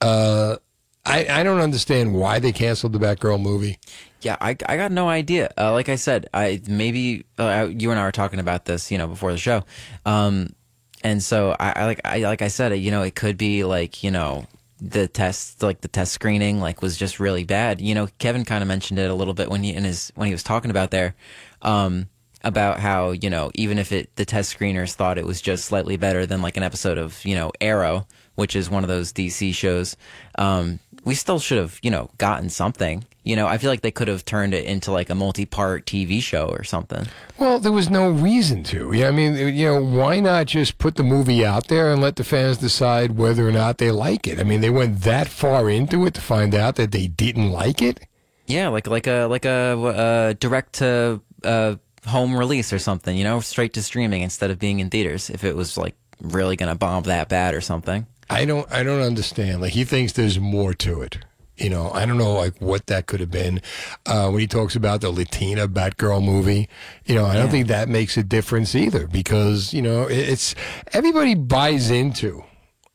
Uh, 0.00 0.56
I 1.04 1.26
I 1.28 1.42
don't 1.42 1.60
understand 1.60 2.14
why 2.14 2.38
they 2.38 2.52
canceled 2.52 2.92
the 2.92 2.98
Batgirl 2.98 3.40
movie. 3.40 3.78
Yeah, 4.20 4.36
I, 4.40 4.50
I 4.68 4.76
got 4.76 4.92
no 4.92 5.08
idea. 5.08 5.50
Uh, 5.58 5.72
like 5.72 5.88
I 5.88 5.96
said, 5.96 6.28
I 6.32 6.60
maybe 6.68 7.24
uh, 7.38 7.68
you 7.68 7.90
and 7.90 7.98
I 7.98 8.04
were 8.04 8.12
talking 8.12 8.38
about 8.38 8.66
this, 8.66 8.90
you 8.90 8.98
know, 8.98 9.08
before 9.08 9.32
the 9.32 9.38
show, 9.38 9.64
um, 10.06 10.54
and 11.02 11.20
so 11.20 11.56
I, 11.58 11.72
I 11.74 11.84
like 11.86 12.00
I 12.04 12.18
like 12.18 12.42
I 12.42 12.48
said, 12.48 12.70
you 12.78 12.92
know, 12.92 13.02
it 13.02 13.16
could 13.16 13.36
be 13.36 13.64
like 13.64 14.04
you 14.04 14.12
know 14.12 14.46
the 14.80 15.06
test, 15.06 15.62
like 15.62 15.80
the 15.80 15.88
test 15.88 16.12
screening, 16.12 16.60
like 16.60 16.82
was 16.82 16.96
just 16.96 17.20
really 17.20 17.44
bad. 17.44 17.80
You 17.80 17.94
know, 17.94 18.08
Kevin 18.18 18.44
kind 18.44 18.62
of 18.62 18.68
mentioned 18.68 18.98
it 18.98 19.10
a 19.10 19.14
little 19.14 19.34
bit 19.34 19.48
when 19.48 19.62
he 19.62 19.74
in 19.74 19.84
his 19.84 20.12
when 20.14 20.26
he 20.26 20.32
was 20.32 20.42
talking 20.42 20.70
about 20.70 20.90
there, 20.90 21.14
um, 21.62 22.08
about 22.42 22.80
how 22.80 23.12
you 23.12 23.30
know 23.30 23.50
even 23.54 23.78
if 23.78 23.92
it 23.92 24.14
the 24.16 24.24
test 24.24 24.56
screeners 24.56 24.94
thought 24.94 25.18
it 25.18 25.26
was 25.26 25.40
just 25.40 25.64
slightly 25.64 25.96
better 25.96 26.26
than 26.26 26.42
like 26.42 26.56
an 26.56 26.62
episode 26.62 26.98
of 26.98 27.24
you 27.24 27.34
know 27.34 27.52
Arrow, 27.60 28.06
which 28.34 28.56
is 28.56 28.68
one 28.70 28.82
of 28.82 28.88
those 28.88 29.12
DC 29.12 29.54
shows, 29.54 29.96
um, 30.36 30.80
we 31.04 31.14
still 31.14 31.38
should 31.38 31.58
have 31.58 31.78
you 31.82 31.90
know 31.90 32.10
gotten 32.18 32.48
something. 32.48 33.04
You 33.24 33.36
know, 33.36 33.46
I 33.46 33.58
feel 33.58 33.70
like 33.70 33.82
they 33.82 33.92
could 33.92 34.08
have 34.08 34.24
turned 34.24 34.52
it 34.52 34.64
into 34.64 34.90
like 34.90 35.08
a 35.08 35.14
multi-part 35.14 35.86
TV 35.86 36.20
show 36.20 36.46
or 36.46 36.64
something. 36.64 37.06
Well, 37.38 37.60
there 37.60 37.70
was 37.70 37.88
no 37.88 38.10
reason 38.10 38.64
to. 38.64 38.92
Yeah, 38.92 39.06
I 39.06 39.10
mean, 39.12 39.36
you 39.54 39.66
know, 39.66 39.80
why 39.80 40.18
not 40.18 40.46
just 40.46 40.78
put 40.78 40.96
the 40.96 41.04
movie 41.04 41.44
out 41.44 41.68
there 41.68 41.92
and 41.92 42.02
let 42.02 42.16
the 42.16 42.24
fans 42.24 42.58
decide 42.58 43.16
whether 43.16 43.48
or 43.48 43.52
not 43.52 43.78
they 43.78 43.92
like 43.92 44.26
it? 44.26 44.40
I 44.40 44.42
mean, 44.42 44.60
they 44.60 44.70
went 44.70 45.02
that 45.02 45.28
far 45.28 45.70
into 45.70 46.04
it 46.04 46.14
to 46.14 46.20
find 46.20 46.52
out 46.52 46.74
that 46.76 46.90
they 46.90 47.06
didn't 47.06 47.52
like 47.52 47.80
it. 47.80 48.00
Yeah, 48.46 48.68
like 48.68 48.88
like 48.88 49.06
a 49.06 49.26
like 49.26 49.44
a, 49.44 49.78
uh 49.78 50.32
direct 50.34 50.72
to 50.74 51.20
uh, 51.44 51.76
home 52.06 52.36
release 52.36 52.72
or 52.72 52.80
something. 52.80 53.16
You 53.16 53.24
know, 53.24 53.38
straight 53.38 53.74
to 53.74 53.82
streaming 53.82 54.22
instead 54.22 54.50
of 54.50 54.58
being 54.58 54.80
in 54.80 54.90
theaters. 54.90 55.30
If 55.30 55.44
it 55.44 55.54
was 55.54 55.78
like 55.78 55.94
really 56.20 56.56
gonna 56.56 56.74
bomb 56.74 57.04
that 57.04 57.28
bad 57.28 57.54
or 57.54 57.60
something. 57.60 58.06
I 58.32 58.44
don't, 58.44 58.70
I 58.72 58.82
don't 58.82 59.02
understand. 59.02 59.60
Like 59.60 59.72
he 59.72 59.84
thinks 59.84 60.12
there's 60.12 60.40
more 60.40 60.74
to 60.74 61.02
it. 61.02 61.18
You 61.56 61.68
know, 61.68 61.90
I 61.92 62.06
don't 62.06 62.16
know 62.18 62.32
like 62.32 62.60
what 62.60 62.86
that 62.86 63.06
could 63.06 63.20
have 63.20 63.30
been. 63.30 63.60
Uh, 64.06 64.30
when 64.30 64.40
he 64.40 64.46
talks 64.46 64.74
about 64.74 65.00
the 65.02 65.10
Latina 65.10 65.68
Batgirl 65.68 66.24
movie, 66.24 66.68
you 67.04 67.14
know, 67.14 67.26
I 67.26 67.36
don't 67.36 67.50
think 67.50 67.68
that 67.68 67.88
makes 67.88 68.16
a 68.16 68.22
difference 68.22 68.74
either 68.74 69.06
because 69.06 69.74
you 69.74 69.82
know 69.82 70.06
it's 70.08 70.54
everybody 70.92 71.34
buys 71.34 71.90
into 71.90 72.42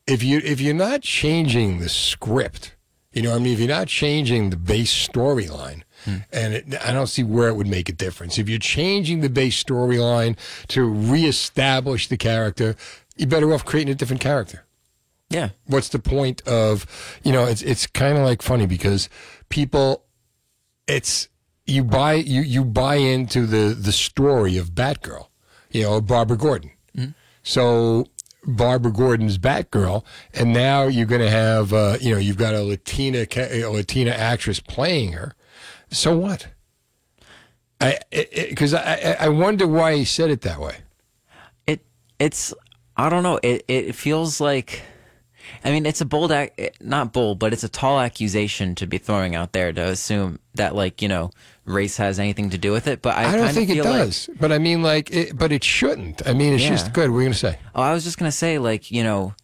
if 0.08 0.22
you 0.22 0.40
if 0.44 0.60
you're 0.60 0.74
not 0.74 1.02
changing 1.02 1.78
the 1.78 1.88
script, 1.88 2.74
you 3.12 3.22
know, 3.22 3.34
I 3.34 3.38
mean, 3.38 3.52
if 3.52 3.58
you're 3.60 3.68
not 3.68 3.88
changing 3.88 4.50
the 4.50 4.56
base 4.56 4.92
storyline. 4.92 5.82
And 6.32 6.54
it, 6.54 6.74
I 6.86 6.92
don't 6.92 7.08
see 7.08 7.24
where 7.24 7.48
it 7.48 7.54
would 7.54 7.66
make 7.66 7.88
a 7.88 7.92
difference. 7.92 8.38
If 8.38 8.48
you're 8.48 8.58
changing 8.60 9.20
the 9.20 9.28
base 9.28 9.62
storyline 9.62 10.38
to 10.68 10.84
reestablish 10.84 12.08
the 12.08 12.16
character, 12.16 12.76
you're 13.16 13.28
better 13.28 13.52
off 13.52 13.64
creating 13.64 13.92
a 13.92 13.96
different 13.96 14.22
character. 14.22 14.64
Yeah. 15.30 15.50
What's 15.66 15.88
the 15.90 15.98
point 15.98 16.40
of, 16.46 16.86
you 17.22 17.32
know, 17.32 17.44
it's 17.44 17.62
it's 17.62 17.86
kind 17.86 18.16
of 18.16 18.24
like 18.24 18.42
funny 18.42 18.66
because 18.66 19.08
people 19.48 20.04
it's 20.86 21.28
you 21.66 21.84
buy 21.84 22.14
you 22.14 22.40
you 22.40 22.64
buy 22.64 22.96
into 22.96 23.46
the 23.46 23.74
the 23.74 23.92
story 23.92 24.56
of 24.56 24.70
Batgirl, 24.70 25.28
you 25.70 25.82
know, 25.82 26.00
Barbara 26.00 26.36
Gordon. 26.36 26.72
So 27.42 28.06
Barbara 28.44 28.92
Gordon's 28.92 29.38
Batgirl, 29.38 30.04
and 30.34 30.52
now 30.52 30.82
you're 30.84 31.06
going 31.06 31.22
to 31.22 31.30
have, 31.30 31.72
uh, 31.72 31.96
you 31.98 32.12
know, 32.12 32.18
you've 32.18 32.36
got 32.36 32.54
a 32.54 32.62
Latina 32.62 33.26
a 33.36 33.64
Latina 33.66 34.10
actress 34.10 34.60
playing 34.60 35.12
her. 35.12 35.34
So 35.90 36.16
what? 36.16 36.48
I 37.80 37.98
because 38.10 38.74
I, 38.74 38.94
I 38.94 39.16
I 39.20 39.28
wonder 39.28 39.66
why 39.66 39.96
he 39.96 40.04
said 40.04 40.30
it 40.30 40.42
that 40.42 40.60
way. 40.60 40.78
It 41.66 41.86
it's 42.18 42.52
I 42.96 43.08
don't 43.08 43.22
know. 43.22 43.40
It 43.42 43.64
it 43.68 43.94
feels 43.94 44.40
like 44.40 44.82
I 45.64 45.70
mean 45.70 45.86
it's 45.86 46.00
a 46.00 46.04
bold 46.04 46.30
ac- 46.32 46.52
eh, 46.58 46.68
not 46.80 47.12
bold, 47.12 47.38
but 47.38 47.52
it's 47.52 47.64
a 47.64 47.68
tall 47.68 48.00
accusation 48.00 48.74
to 48.76 48.86
be 48.86 48.98
throwing 48.98 49.34
out 49.34 49.52
there 49.52 49.72
to 49.72 49.82
assume 49.82 50.38
that 50.54 50.74
like 50.74 51.00
you 51.02 51.08
know 51.08 51.30
race 51.64 51.96
has 51.98 52.18
anything 52.18 52.50
to 52.50 52.58
do 52.58 52.72
with 52.72 52.86
it. 52.86 53.02
But 53.02 53.16
I, 53.16 53.32
I, 53.32 53.36
don't 53.36 53.52
think 53.52 53.68
it 53.70 53.74
feel 53.74 53.84
like- 53.84 53.94
does, 54.06 54.30
but 54.40 54.50
I 54.52 54.58
mean, 54.58 54.82
like, 54.82 55.10
it, 55.10 55.36
but 55.36 55.52
it 55.52 55.62
shouldn't. 55.62 56.26
I 56.26 56.32
mean, 56.32 56.54
it's 56.54 56.62
Yeah. 56.62 56.70
just 56.70 56.94
good. 56.94 57.10
What 57.10 57.18
are 57.18 57.20
you 57.20 57.26
going 57.26 57.32
to 57.34 57.38
say? 57.38 57.58
Oh, 57.74 57.82
I 57.82 57.92
was 57.92 58.04
just 58.04 58.16
gonna 58.16 58.32
say, 58.32 58.58
like, 58.58 58.90
you 58.90 59.02
know, 59.04 59.34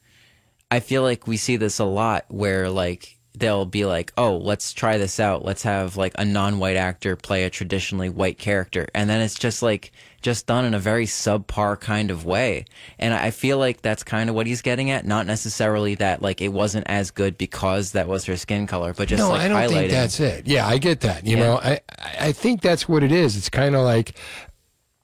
I 0.71 0.81
feel 0.81 1.03
like 1.03 1.27
we 1.27 1.37
see 1.37 1.57
this 1.57 1.79
a 1.79 1.85
lot 1.85 2.25
where, 2.29 2.71
like, 2.71 3.19
they'll 3.37 3.65
be 3.67 3.85
like, 3.85 4.13
"Oh, 4.17 4.37
let's 4.37 4.73
try 4.73 4.97
this 4.99 5.19
out. 5.19 5.45
Let's 5.45 5.63
have 5.65 5.97
like 5.97 6.15
a 6.19 6.25
non-white 6.25 6.77
actor 6.77 7.17
play 7.17 7.45
a 7.45 7.51
traditionally 7.51 8.09
white 8.09 8.39
character," 8.39 8.87
and 8.95 9.11
then 9.11 9.21
it's 9.21 9.35
just 9.39 9.63
like 9.63 9.93
just 10.23 10.47
done 10.47 10.65
in 10.65 10.73
a 10.73 10.79
very 10.79 11.05
subpar 11.05 11.79
kind 11.79 12.11
of 12.11 12.25
way. 12.25 12.65
And 12.99 13.13
I 13.13 13.31
feel 13.31 13.59
like 13.59 13.83
that's 13.83 14.03
kind 14.03 14.31
of 14.31 14.37
what 14.37 14.47
he's 14.47 14.63
getting 14.63 14.91
at. 14.91 15.05
Not 15.07 15.27
necessarily 15.27 15.97
that 15.97 16.23
like 16.23 16.41
it 16.41 16.49
wasn't 16.49 16.87
as 16.89 17.11
good 17.11 17.37
because 17.37 17.93
that 17.93 18.09
was 18.09 18.25
her 18.25 18.37
skin 18.37 18.67
color, 18.67 18.95
but 18.95 19.09
just 19.09 19.21
no, 19.21 19.29
like 19.31 19.43
I 19.43 19.49
don't 19.49 19.69
think 19.69 19.91
that's 19.91 20.21
it. 20.21 20.47
Yeah, 20.47 20.67
I 20.67 20.79
get 20.79 21.01
that. 21.01 21.27
You 21.27 21.37
Yeah. 21.37 21.43
know, 21.45 21.57
I 21.63 21.81
I 21.99 22.17
I 22.29 22.33
think 22.33 22.63
that's 22.63 22.89
what 22.89 23.03
it 23.03 23.13
is. 23.13 23.37
It's 23.37 23.51
kind 23.51 23.75
of 23.75 23.83
like 23.83 24.15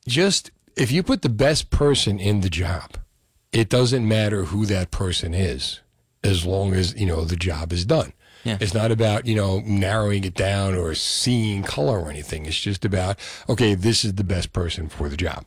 just 0.08 0.50
if 0.76 0.90
you 0.90 1.02
put 1.02 1.22
the 1.22 1.28
best 1.28 1.70
person 1.70 2.18
in 2.18 2.40
the 2.40 2.48
job, 2.50 2.96
it 3.52 3.68
doesn't 3.68 4.06
matter 4.06 4.44
who 4.44 4.64
that 4.66 4.90
person 4.90 5.34
is, 5.34 5.80
as 6.24 6.46
long 6.46 6.72
as 6.72 6.94
you 6.94 7.06
know 7.06 7.24
the 7.24 7.36
job 7.36 7.72
is 7.72 7.84
done. 7.84 8.12
Yeah. 8.44 8.56
It's 8.60 8.74
not 8.74 8.90
about 8.90 9.26
you 9.26 9.34
know 9.34 9.60
narrowing 9.60 10.24
it 10.24 10.34
down 10.34 10.74
or 10.74 10.94
seeing 10.94 11.62
color 11.62 11.98
or 12.00 12.10
anything. 12.10 12.46
It's 12.46 12.58
just 12.60 12.84
about 12.84 13.18
okay, 13.48 13.74
this 13.74 14.04
is 14.04 14.14
the 14.14 14.24
best 14.24 14.52
person 14.52 14.88
for 14.88 15.08
the 15.08 15.16
job. 15.16 15.44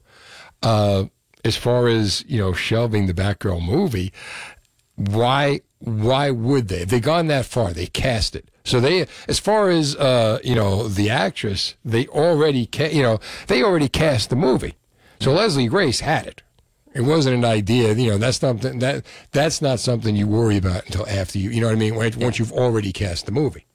Uh, 0.61 1.05
as 1.43 1.57
far 1.57 1.87
as 1.87 2.23
you 2.27 2.37
know, 2.39 2.53
shelving 2.53 3.07
the 3.07 3.13
Batgirl 3.13 3.65
movie, 3.65 4.13
why 4.95 5.61
why 5.79 6.31
would 6.31 6.67
they? 6.69 6.81
If 6.81 6.89
they 6.89 6.99
gone 6.99 7.27
that 7.27 7.45
far, 7.45 7.73
they 7.73 7.87
cast 7.87 8.35
it. 8.35 8.47
So 8.63 8.79
they, 8.79 9.05
as 9.27 9.39
far 9.39 9.69
as 9.69 9.95
uh, 9.97 10.39
you 10.43 10.55
know, 10.55 10.87
the 10.87 11.09
actress, 11.09 11.75
they 11.83 12.07
already 12.07 12.65
ca- 12.65 12.91
you 12.91 13.01
know 13.01 13.19
they 13.47 13.61
already 13.63 13.89
cast 13.89 14.29
the 14.29 14.35
movie. 14.35 14.75
So 15.19 15.31
Leslie 15.31 15.67
Grace 15.67 16.01
had 16.01 16.27
it. 16.27 16.41
It 16.93 17.01
wasn't 17.01 17.35
an 17.37 17.45
idea, 17.45 17.93
you 17.93 18.11
know. 18.11 18.17
That's 18.17 18.37
something 18.37 18.79
that 18.79 19.05
that's 19.31 19.61
not 19.61 19.79
something 19.79 20.15
you 20.15 20.27
worry 20.27 20.57
about 20.57 20.85
until 20.85 21.07
after 21.07 21.39
you, 21.39 21.49
you 21.49 21.59
know 21.61 21.67
what 21.67 21.73
I 21.75 21.79
mean. 21.79 21.95
Once 21.95 22.15
once 22.17 22.39
you've 22.39 22.51
already 22.51 22.91
cast 22.91 23.25
the 23.25 23.31
movie, 23.31 23.65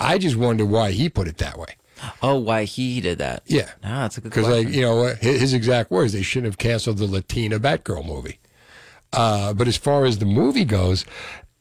I 0.00 0.18
just 0.18 0.36
wonder 0.36 0.64
why 0.64 0.92
he 0.92 1.08
put 1.08 1.28
it 1.28 1.38
that 1.38 1.58
way. 1.58 1.76
Oh, 2.20 2.36
why 2.36 2.64
he 2.64 3.00
did 3.00 3.18
that? 3.18 3.42
Yeah, 3.46 3.70
Ah, 3.84 4.02
that's 4.02 4.18
a 4.18 4.20
good 4.22 4.32
question 4.32 4.50
because 4.50 4.64
like 4.66 4.74
you 4.74 4.82
know 4.82 5.04
his, 5.20 5.40
his 5.40 5.54
exact 5.54 5.90
words, 5.90 6.12
they 6.12 6.22
shouldn't 6.22 6.52
have 6.52 6.58
canceled 6.58 6.98
the 6.98 7.06
Latina 7.06 7.60
Batgirl 7.60 8.04
movie. 8.06 8.38
Uh, 9.12 9.52
but 9.52 9.68
as 9.68 9.76
far 9.76 10.04
as 10.06 10.18
the 10.18 10.24
movie 10.24 10.64
goes, 10.64 11.04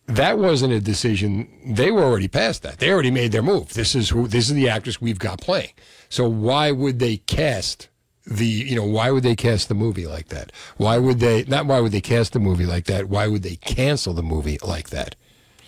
that 0.08 0.40
wasn't 0.40 0.74
a 0.74 0.80
decision. 0.80 1.48
They 1.66 1.92
were 1.92 2.04
already 2.04 2.28
past 2.30 2.64
that. 2.64 2.80
They 2.80 2.92
already 2.92 3.12
made 3.12 3.32
their 3.34 3.44
move. 3.44 3.74
This 3.74 3.94
is 3.94 4.10
who. 4.10 4.28
This 4.28 4.50
is 4.50 4.56
the 4.56 4.70
actress 4.70 5.02
we've 5.02 5.20
got 5.20 5.42
playing. 5.42 5.72
So 6.10 6.28
why 6.28 6.72
would 6.72 7.00
they 7.00 7.18
cast 7.18 7.90
the? 8.26 8.46
You 8.46 8.76
know, 8.76 8.86
why 8.86 9.12
would 9.12 9.24
they 9.24 9.36
cast 9.36 9.68
the 9.68 9.76
movie 9.76 10.08
like 10.08 10.30
that? 10.30 10.52
Why 10.78 10.98
would 10.98 11.20
they? 11.20 11.44
Not 11.44 11.66
why 11.66 11.80
would 11.80 11.92
they 11.92 12.02
cast 12.02 12.34
the 12.34 12.40
movie 12.40 12.66
like 12.66 12.86
that? 12.86 13.06
Why 13.10 13.28
would 13.28 13.44
they 13.44 13.56
cancel 13.58 14.14
the 14.14 14.24
movie 14.24 14.58
like 14.64 14.90
that? 14.90 15.16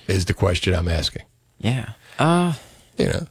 Is 0.08 0.26
the 0.26 0.34
question 0.34 0.74
I'm 0.74 0.90
asking. 0.90 1.24
Yeah. 1.60 1.94
Uh, 2.20 2.54
you 2.98 3.08
know. 3.08 3.28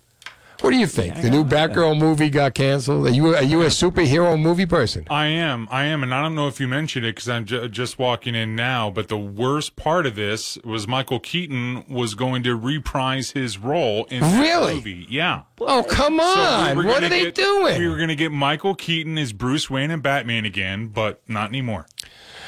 What 0.62 0.70
do 0.70 0.76
you 0.76 0.86
think? 0.86 1.20
the 1.20 1.28
new 1.28 1.44
Batgirl 1.44 1.98
movie 1.98 2.30
got 2.30 2.54
canceled. 2.54 3.06
Are 3.06 3.10
you 3.10 3.34
are 3.34 3.42
you 3.42 3.62
a 3.62 3.66
superhero 3.66 4.40
movie 4.40 4.64
person? 4.64 5.04
I 5.10 5.26
am, 5.26 5.66
I 5.70 5.84
am, 5.84 6.02
and 6.04 6.14
I 6.14 6.22
don't 6.22 6.34
know 6.36 6.46
if 6.46 6.60
you 6.60 6.68
mentioned 6.68 7.04
it 7.04 7.16
because 7.16 7.28
I'm 7.28 7.44
ju- 7.44 7.68
just 7.68 7.98
walking 7.98 8.34
in 8.36 8.54
now. 8.54 8.88
But 8.88 9.08
the 9.08 9.18
worst 9.18 9.74
part 9.76 10.06
of 10.06 10.14
this 10.14 10.58
was 10.64 10.86
Michael 10.86 11.18
Keaton 11.18 11.84
was 11.88 12.14
going 12.14 12.44
to 12.44 12.54
reprise 12.54 13.32
his 13.32 13.58
role 13.58 14.04
in 14.04 14.20
that 14.20 14.40
Really? 14.40 14.74
movie. 14.74 15.06
Yeah. 15.10 15.42
Oh 15.60 15.82
come 15.88 16.18
So 16.18 16.24
we 16.24 16.80
on! 16.80 16.86
what 16.86 17.02
are 17.02 17.08
they 17.08 17.24
get- 17.24 17.34
doing? 17.34 17.78
We 17.80 17.88
were 17.88 17.96
going 17.96 18.08
to 18.08 18.16
get 18.16 18.30
Michael 18.32 18.74
Keaton 18.76 19.18
as 19.18 19.32
Bruce 19.32 19.68
Wayne 19.68 19.90
and 19.90 20.02
Batman 20.02 20.44
again, 20.44 20.86
but 20.88 21.20
not 21.28 21.48
anymore. 21.48 21.86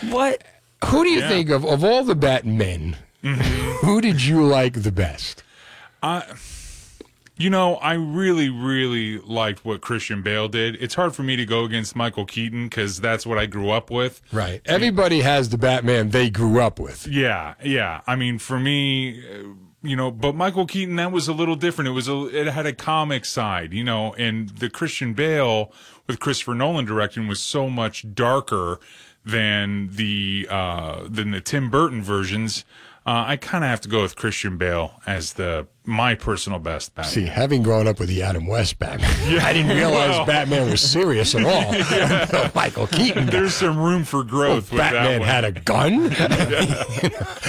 What? 0.09 0.45
Who 0.87 1.03
do 1.03 1.11
you 1.11 1.19
Yeah. 1.21 1.29
think 1.29 1.51
of 1.51 1.65
of 1.65 1.83
all 1.83 2.05
the 2.05 2.15
Batmen? 2.15 2.97
Mm-hmm. 3.25 3.87
Who 3.87 4.01
did 4.01 4.23
you 4.23 4.43
like 4.45 4.83
the 4.83 4.93
best? 4.93 5.43
I, 6.03 6.23
you 7.37 7.51
know, 7.51 7.77
I 7.77 7.95
really, 7.95 8.49
really 8.49 9.19
liked 9.19 9.65
what 9.65 9.81
Christian 9.81 10.23
Bale 10.23 10.49
did. 10.49 10.77
It's 10.81 10.95
hard 10.95 11.15
for 11.15 11.23
me 11.23 11.35
to 11.37 11.45
go 11.45 11.65
against 11.65 11.97
Michael 11.97 12.27
Keaton 12.27 12.69
because 12.69 13.01
that's 13.01 13.27
what 13.27 13.39
I 13.39 13.47
grew 13.47 13.71
up 13.71 13.91
with. 13.91 14.23
Right. 14.33 14.61
Everybody 14.67 15.21
has 15.21 15.49
the 15.49 15.59
Batman 15.59 16.11
they 16.11 16.31
grew 16.31 16.61
up 16.61 16.79
with. 16.79 17.07
Yeah, 17.09 17.55
yeah. 17.65 18.03
I 18.07 18.15
mean, 18.15 18.39
for 18.39 18.61
me, 18.61 19.21
uh, 19.21 19.49
you 19.83 19.97
know, 19.97 20.11
but 20.11 20.35
Michael 20.35 20.67
Keaton 20.67 20.97
that 20.97 21.11
was 21.11 21.27
a 21.27 21.33
little 21.33 21.57
different. 21.57 21.89
It 21.89 21.93
was 21.93 22.09
a, 22.09 22.27
it 22.27 22.47
had 22.47 22.67
a 22.67 22.73
comic 22.73 23.25
side, 23.25 23.73
you 23.73 23.85
know, 23.85 24.15
and 24.15 24.49
the 24.51 24.71
Christian 24.71 25.13
Bale 25.13 25.73
with 26.07 26.21
Christopher 26.21 26.55
Nolan 26.55 26.85
directing 26.85 27.27
was 27.27 27.41
so 27.41 27.69
much 27.69 28.15
darker 28.15 28.79
than 29.27 29.89
the 29.91 30.47
uh 30.51 31.05
than 31.09 31.33
the 31.33 31.41
Tim 31.41 31.69
Burton 31.69 32.03
versions. 32.03 32.65
Uh, 33.07 33.25
I 33.27 33.37
kind 33.37 33.65
of 33.65 33.71
have 33.71 33.83
to 33.83 33.89
go 33.89 34.03
with 34.03 34.17
Christian 34.17 34.57
Bale 34.57 35.01
as 35.07 35.35
the 35.35 35.67
my 35.87 36.15
personal 36.15 36.59
best 36.59 36.95
Batman. 36.95 37.13
See, 37.13 37.27
having 37.27 37.63
grown 37.63 37.87
up 37.87 37.99
with 38.01 38.09
the 38.09 38.23
Adam 38.23 38.47
West 38.47 38.79
Batman, 38.79 39.11
I 39.43 39.53
didn't 39.53 39.77
realize 39.77 40.11
Well. 40.11 40.27
Batman 40.27 40.71
was 40.71 40.81
serious 40.81 41.35
at 41.35 41.45
all. 41.45 41.75
until 41.75 42.51
Michael 42.55 42.87
Keaton. 42.87 43.27
There's 43.27 43.55
some 43.55 43.79
room 43.79 44.05
for 44.05 44.25
growth. 44.25 44.71
with 44.73 44.79
Batman 44.81 45.21
had 45.21 45.45
a 45.45 45.53
gun. 45.53 46.09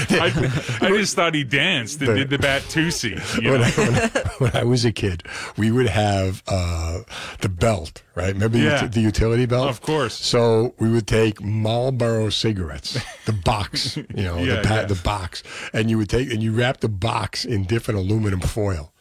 I, 0.09 0.77
I 0.81 0.89
just 0.89 1.15
thought 1.15 1.33
he 1.33 1.43
danced 1.43 2.01
and 2.01 2.15
did 2.15 2.29
the. 2.29 2.37
You 3.41 3.51
when. 3.51 3.61
I, 3.61 3.71
when, 3.71 3.95
I, 3.95 4.09
when 4.39 4.55
I 4.55 4.63
was 4.63 4.83
a 4.85 4.91
kid, 4.91 5.23
we 5.57 5.71
would 5.71 5.87
have 5.87 6.43
uh, 6.47 7.01
the 7.41 7.49
belt, 7.49 8.03
right? 8.15 8.33
Remember 8.33 8.57
the, 8.57 8.63
Yeah. 8.65 8.83
ut- 8.85 8.91
the 8.91 9.01
utility 9.01 9.45
belt? 9.45 9.69
Of 9.69 9.81
course. 9.81 10.13
So 10.15 10.73
we 10.79 10.89
would 10.89 11.07
take 11.07 11.41
Marlboro 11.41 12.29
cigarettes, 12.29 12.99
the 13.25 13.33
box, 13.33 13.95
you 13.97 14.05
know, 14.23 14.37
Yeah, 14.39 14.57
the, 14.61 14.67
pa- 14.67 14.75
yeah. 14.75 14.85
the 14.85 14.95
box, 14.95 15.43
and 15.73 15.89
you 15.89 15.97
would 15.97 16.09
take 16.09 16.31
and 16.31 16.41
you 16.43 16.51
wrap 16.53 16.81
the 16.81 16.89
box 16.89 17.45
in 17.45 17.63
different 17.63 17.99
aluminum 17.99 18.24
foil. 18.47 18.91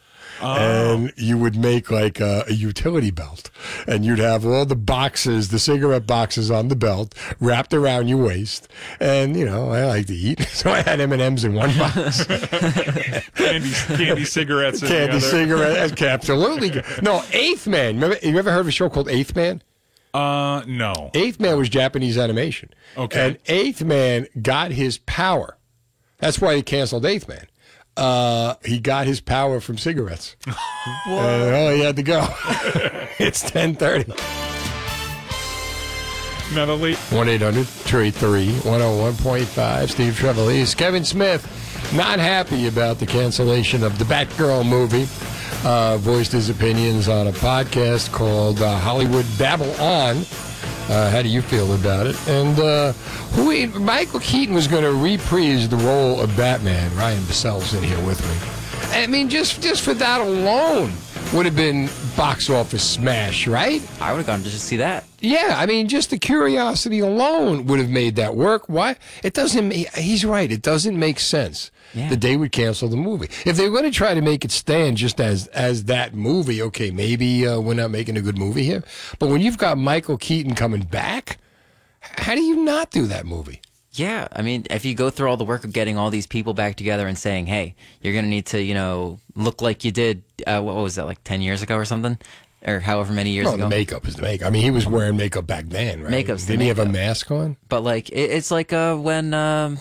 Oh. 0.41 0.95
And 0.95 1.13
you 1.15 1.37
would 1.37 1.55
make 1.55 1.89
like 1.89 2.19
a, 2.19 2.43
a 2.47 2.53
utility 2.53 3.09
belt, 3.09 3.49
and 3.87 4.03
you'd 4.03 4.19
have 4.19 4.45
all 4.45 4.65
the 4.65 4.75
boxes, 4.75 5.47
the 5.47 5.59
cigarette 5.59 6.05
boxes 6.05 6.51
on 6.51 6.67
the 6.67 6.75
belt, 6.75 7.15
wrapped 7.39 7.73
around 7.73 8.09
your 8.09 8.25
waist. 8.25 8.67
And 8.99 9.37
you 9.37 9.45
know, 9.45 9.71
I 9.71 9.85
like 9.85 10.07
to 10.07 10.13
eat, 10.13 10.41
so 10.49 10.71
I 10.71 10.81
had 10.81 10.99
M 10.99 11.13
and 11.13 11.21
M's 11.21 11.45
in 11.45 11.53
one 11.53 11.77
box. 11.77 12.25
candy, 13.35 13.71
candy 13.71 14.25
cigarettes. 14.25 14.81
in 14.81 14.89
Candy 14.89 15.17
other. 15.17 15.19
cigarette, 15.21 16.01
absolutely. 16.01 16.81
No, 17.01 17.23
Eighth 17.31 17.65
Man. 17.67 17.95
Remember, 17.95 18.17
you 18.21 18.37
ever 18.37 18.51
heard 18.51 18.59
of 18.61 18.67
a 18.67 18.71
show 18.71 18.89
called 18.89 19.07
Eighth 19.07 19.35
Man? 19.35 19.61
Uh, 20.13 20.63
no. 20.67 21.11
Eighth 21.13 21.39
Man 21.39 21.57
was 21.57 21.69
Japanese 21.69 22.17
animation. 22.17 22.69
Okay. 22.97 23.27
And 23.27 23.37
Eighth 23.47 23.83
Man 23.83 24.27
got 24.41 24.71
his 24.71 24.97
power. 24.99 25.57
That's 26.19 26.39
why 26.39 26.55
he 26.55 26.61
canceled 26.61 27.05
Eighth 27.05 27.27
Man. 27.27 27.47
Uh, 27.97 28.55
he 28.63 28.79
got 28.79 29.07
his 29.07 29.21
power 29.21 29.59
from 29.59 29.77
cigarettes. 29.77 30.35
and 30.45 30.55
oh, 31.07 31.73
he 31.73 31.81
had 31.81 31.95
to 31.95 32.03
go. 32.03 32.27
it's 33.19 33.41
ten 33.41 33.75
thirty. 33.75 34.13
Natalie. 36.53 36.93
1 36.93 37.27
800 37.27 37.65
283 37.85 38.47
101.5. 38.69 39.89
Steve 39.89 40.13
Trevelise. 40.13 40.77
Kevin 40.77 41.03
Smith, 41.03 41.43
not 41.93 42.19
happy 42.19 42.67
about 42.67 42.99
the 42.99 43.05
cancellation 43.05 43.83
of 43.83 43.97
the 43.97 44.05
Batgirl 44.05 44.67
movie. 44.67 45.07
Uh, 45.67 45.97
voiced 45.97 46.31
his 46.31 46.49
opinions 46.49 47.09
on 47.09 47.27
a 47.27 47.31
podcast 47.31 48.11
called 48.11 48.61
uh, 48.61 48.77
Hollywood 48.77 49.25
Babble 49.39 49.71
On. 49.81 50.17
Uh, 50.89 51.09
how 51.09 51.21
do 51.21 51.29
you 51.29 51.41
feel 51.41 51.73
about 51.73 52.05
it? 52.05 52.15
And 52.27 52.59
uh, 52.59 52.91
who 53.33 53.67
Michael 53.79 54.19
Keaton 54.19 54.53
was 54.53 54.67
going 54.67 54.83
to 54.83 54.93
reprise 54.93 55.67
the 55.67 55.77
role 55.77 56.21
of 56.21 56.35
Batman. 56.37 56.95
Ryan 56.95 57.23
Bissell's 57.23 57.73
in 57.73 57.83
here 57.83 58.03
with 58.05 58.21
me. 58.21 59.01
I 59.01 59.07
mean, 59.07 59.29
just 59.29 59.61
just 59.61 59.83
for 59.83 59.93
that 59.95 60.21
alone 60.21 60.93
would 61.33 61.45
have 61.45 61.55
been 61.55 61.89
box 62.15 62.49
office 62.49 62.83
smash, 62.83 63.47
right? 63.47 63.81
I 63.99 64.11
would 64.11 64.19
have 64.19 64.27
gone 64.27 64.43
to 64.43 64.49
just 64.49 64.65
see 64.65 64.77
that. 64.77 65.05
Yeah, 65.19 65.55
I 65.57 65.65
mean, 65.65 65.87
just 65.87 66.11
the 66.11 66.19
curiosity 66.19 66.99
alone 66.99 67.65
would 67.65 67.79
have 67.79 67.89
made 67.89 68.15
that 68.17 68.35
work. 68.35 68.69
Why? 68.69 68.95
It 69.23 69.33
doesn't. 69.33 69.71
He's 69.71 70.23
right. 70.23 70.51
It 70.51 70.61
doesn't 70.61 70.97
make 70.97 71.19
sense 71.19 71.71
that 71.95 72.21
they 72.21 72.35
would 72.37 72.51
cancel 72.51 72.87
the 72.89 72.97
movie 72.97 73.29
if 73.45 73.55
they 73.57 73.63
were 73.69 73.77
going 73.79 73.89
to 73.91 73.97
try 73.97 74.13
to 74.13 74.21
make 74.21 74.43
it 74.45 74.51
stand 74.51 74.97
just 74.97 75.19
as 75.21 75.47
as 75.47 75.85
that 75.85 76.13
movie. 76.13 76.61
Okay, 76.61 76.91
maybe 76.91 77.47
uh, 77.47 77.59
we're 77.59 77.73
not 77.73 77.89
making 77.91 78.17
a 78.17 78.21
good 78.21 78.37
movie 78.37 78.63
here. 78.63 78.83
But 79.19 79.29
when 79.29 79.41
you've 79.41 79.57
got 79.57 79.77
Michael 79.77 80.17
Keaton 80.17 80.55
coming 80.55 80.81
back, 80.83 81.37
how 82.01 82.35
do 82.35 82.41
you 82.41 82.57
not 82.63 82.91
do 82.91 83.05
that 83.07 83.25
movie? 83.25 83.61
Yeah, 83.93 84.27
I 84.33 84.41
mean, 84.41 84.65
if 84.69 84.83
you 84.83 84.93
go 84.93 85.09
through 85.09 85.29
all 85.29 85.37
the 85.37 85.45
work 85.45 85.63
of 85.63 85.71
getting 85.71 85.97
all 85.97 86.09
these 86.09 86.27
people 86.27 86.53
back 86.53 86.75
together 86.75 87.07
and 87.07 87.17
saying, 87.17 87.45
"Hey, 87.45 87.75
you're 88.01 88.11
going 88.11 88.25
to 88.25 88.29
need 88.29 88.45
to, 88.47 88.61
you 88.61 88.73
know, 88.73 89.19
look 89.35 89.61
like 89.61 89.85
you 89.85 89.91
did," 89.93 90.21
uh, 90.45 90.61
what 90.61 90.75
was 90.75 90.95
that, 90.95 91.05
like 91.05 91.23
ten 91.23 91.41
years 91.41 91.61
ago 91.61 91.77
or 91.77 91.85
something, 91.85 92.17
or 92.67 92.81
however 92.81 93.13
many 93.13 93.29
years 93.29 93.45
Well, 93.45 93.53
ago? 93.55 93.63
the 93.63 93.69
makeup 93.69 94.05
is 94.05 94.17
the 94.17 94.21
makeup. 94.21 94.47
I 94.47 94.49
mean, 94.49 94.63
he 94.63 94.71
was 94.71 94.85
wearing 94.85 95.15
makeup 95.15 95.47
back 95.47 95.67
then, 95.67 96.01
right? 96.01 96.11
Makeup's 96.11 96.43
the 96.43 96.53
Didn't 96.53 96.63
he 96.63 96.67
have 96.67 96.79
a 96.79 96.85
mask 96.85 97.31
on? 97.31 97.55
But 97.69 97.83
like, 97.85 98.09
it, 98.09 98.31
it's 98.31 98.51
like 98.51 98.73
uh, 98.73 98.97
when 98.97 99.33
um, 99.33 99.77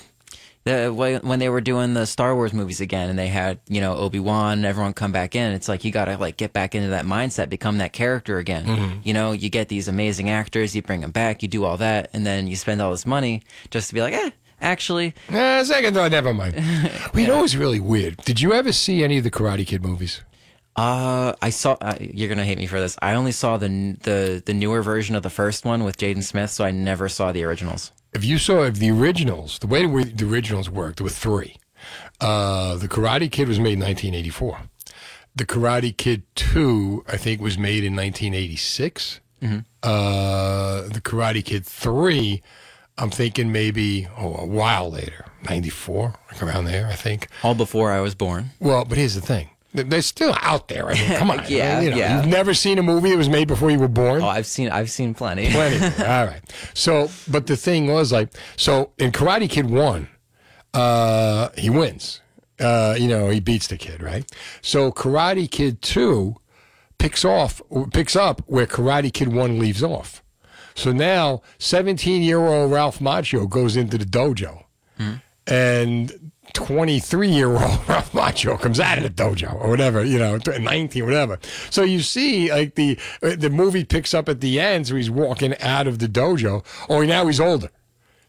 the 0.64 0.88
when 1.22 1.38
they 1.38 1.48
were 1.48 1.60
doing 1.60 1.94
the 1.94 2.06
Star 2.06 2.34
Wars 2.34 2.52
movies 2.52 2.80
again, 2.80 3.10
and 3.10 3.18
they 3.18 3.28
had 3.28 3.60
you 3.68 3.80
know 3.80 3.94
Obi 3.96 4.18
Wan 4.18 4.58
and 4.58 4.66
everyone 4.66 4.92
come 4.94 5.12
back 5.12 5.34
in. 5.34 5.52
It's 5.52 5.68
like 5.68 5.84
you 5.84 5.90
got 5.90 6.06
to 6.06 6.16
like 6.18 6.36
get 6.36 6.52
back 6.52 6.74
into 6.74 6.88
that 6.88 7.04
mindset, 7.04 7.48
become 7.48 7.78
that 7.78 7.92
character 7.92 8.38
again. 8.38 8.64
Mhm. 8.66 9.00
You 9.04 9.14
know, 9.14 9.32
you 9.32 9.50
get 9.50 9.68
these 9.68 9.88
amazing 9.88 10.30
actors, 10.30 10.74
you 10.74 10.82
bring 10.82 11.00
them 11.02 11.10
back, 11.10 11.42
you 11.42 11.48
do 11.48 11.64
all 11.64 11.76
that, 11.78 12.10
and 12.12 12.24
then 12.26 12.46
you 12.46 12.56
spend 12.56 12.80
all 12.82 12.90
this 12.90 13.06
money 13.06 13.42
just 13.70 13.88
to 13.88 13.94
be 13.94 14.00
like, 14.00 14.14
eh. 14.14 14.30
Actually, 14.60 15.12
Nah, 15.28 15.62
second 15.64 15.92
thought, 15.92 16.10
never 16.10 16.32
mind. 16.32 16.54
Well, 17.12 17.20
you 17.20 17.26
know 17.26 17.38
what's 17.40 17.54
really 17.54 17.80
weird? 17.80 18.16
Did 18.24 18.40
you 18.40 18.54
ever 18.54 18.72
see 18.72 19.04
any 19.04 19.18
of 19.18 19.24
the 19.24 19.30
Karate 19.30 19.66
Kid 19.66 19.82
movies? 19.82 20.22
Uh, 20.76 21.34
I 21.42 21.50
saw. 21.50 21.76
Uh, 21.80 21.96
you're 22.00 22.28
gonna 22.28 22.44
hate 22.44 22.58
me 22.58 22.66
for 22.66 22.80
this. 22.80 22.96
I 23.02 23.14
only 23.14 23.32
saw 23.32 23.58
the 23.58 23.68
the 24.02 24.42
the 24.44 24.54
newer 24.54 24.82
version 24.82 25.14
of 25.16 25.22
the 25.22 25.30
first 25.30 25.64
one 25.64 25.84
with 25.84 25.98
Jaden 25.98 26.22
Smith, 26.24 26.50
so 26.50 26.64
I 26.64 26.70
never 26.70 27.08
saw 27.08 27.30
the 27.30 27.44
originals. 27.44 27.92
If 28.14 28.24
you 28.24 28.38
saw 28.38 28.62
if 28.62 28.76
the 28.76 28.90
originals, 28.90 29.58
the 29.58 29.66
way 29.66 29.84
the, 29.84 30.24
originals 30.24 30.70
worked, 30.70 30.98
there 30.98 31.04
were 31.04 31.10
three. 31.10 31.56
Uh, 32.20 32.76
the 32.76 32.88
Karate 32.88 33.30
Kid 33.30 33.48
was 33.48 33.58
made 33.58 33.74
in 33.74 33.80
1984. 33.80 34.60
The 35.36 35.44
Karate 35.44 35.96
Kid 35.96 36.22
2, 36.36 37.04
I 37.08 37.16
think, 37.16 37.40
was 37.40 37.58
made 37.58 37.82
in 37.82 37.96
1986. 37.96 39.20
Mhm. 39.42 39.64
Uh, 39.82 40.82
the 40.82 41.00
Karate 41.00 41.44
Kid 41.44 41.66
3, 41.66 42.40
I'm 42.96 43.10
thinking 43.10 43.50
maybe 43.50 44.06
oh, 44.16 44.36
a 44.36 44.46
while 44.46 44.90
later, 44.90 45.26
94, 45.50 46.14
like 46.30 46.42
around 46.42 46.66
there, 46.66 46.86
I 46.86 46.94
think. 46.94 47.26
All 47.42 47.56
before 47.56 47.90
I 47.90 48.00
was 48.00 48.14
born. 48.14 48.50
Well, 48.60 48.84
but 48.84 48.96
here's 48.96 49.16
the 49.16 49.20
thing. 49.20 49.50
They- 49.74 49.82
They're 49.82 50.02
still 50.02 50.34
out 50.40 50.68
there. 50.68 50.88
I 50.88 50.94
mean, 50.94 51.18
come 51.18 51.30
on. 51.30 51.44
Yeah, 51.48 51.80
you 51.80 51.90
know, 51.90 51.96
yeah. 51.96 52.16
You've 52.18 52.26
never 52.30 52.54
seen 52.54 52.78
a 52.78 52.82
movie 52.82 53.10
that 53.10 53.18
was 53.18 53.28
made 53.28 53.48
before 53.48 53.70
you 53.70 53.78
were 53.78 53.88
born? 53.88 54.22
Oh, 54.22 54.28
I've 54.28 54.46
seen 54.46 54.70
I've 54.70 54.90
seen 54.90 55.12
plenty. 55.14 55.50
Plenty. 55.52 55.84
All 56.04 56.26
right. 56.26 56.40
So, 56.74 57.10
but 57.28 57.46
the 57.48 57.56
thing 57.56 57.88
was 57.92 58.12
like, 58.12 58.28
so 58.56 58.92
in 58.98 59.10
Karate 59.12 59.50
Kid 59.50 59.68
1, 59.68 60.08
uh, 60.72 61.48
he 61.58 61.68
wins. 61.70 62.20
Uh, 62.60 62.94
you 62.98 63.08
know, 63.08 63.28
he 63.30 63.40
beats 63.40 63.66
the 63.66 63.76
kid, 63.76 64.00
right? 64.00 64.24
So 64.62 64.92
Karate 64.92 65.50
Kid 65.50 65.82
2 65.82 66.36
picks 66.98 67.24
off, 67.24 67.60
picks 67.92 68.14
up 68.14 68.42
where 68.46 68.66
Karate 68.66 69.12
Kid 69.12 69.32
1 69.32 69.58
leaves 69.58 69.82
off. 69.82 70.22
So 70.76 70.92
now 70.92 71.42
17 71.58 72.22
year 72.22 72.38
old 72.38 72.70
Ralph 72.70 73.00
Macchio 73.00 73.48
goes 73.48 73.76
into 73.76 73.98
the 73.98 74.04
dojo 74.04 74.62
and 75.46 76.30
23 76.54 77.28
year 77.28 77.50
old 77.50 77.60
Ralph 77.88 78.12
Macchio 78.12 78.58
comes 78.58 78.80
out 78.80 78.98
of 78.98 79.04
the 79.04 79.10
dojo 79.10 79.54
or 79.54 79.68
whatever, 79.68 80.02
you 80.02 80.18
know, 80.18 80.38
19, 80.46 81.04
whatever. 81.04 81.38
So 81.70 81.82
you 81.82 82.00
see, 82.00 82.50
like 82.50 82.74
the 82.74 82.98
uh, 83.22 83.36
the 83.36 83.50
movie 83.50 83.84
picks 83.84 84.14
up 84.14 84.28
at 84.28 84.40
the 84.40 84.58
end, 84.58 84.86
so 84.86 84.96
he's 84.96 85.10
walking 85.10 85.54
out 85.60 85.86
of 85.86 85.98
the 85.98 86.08
dojo. 86.08 86.64
Oh, 86.88 86.94
Only 86.94 87.08
now 87.08 87.26
he's 87.26 87.40
older. 87.40 87.70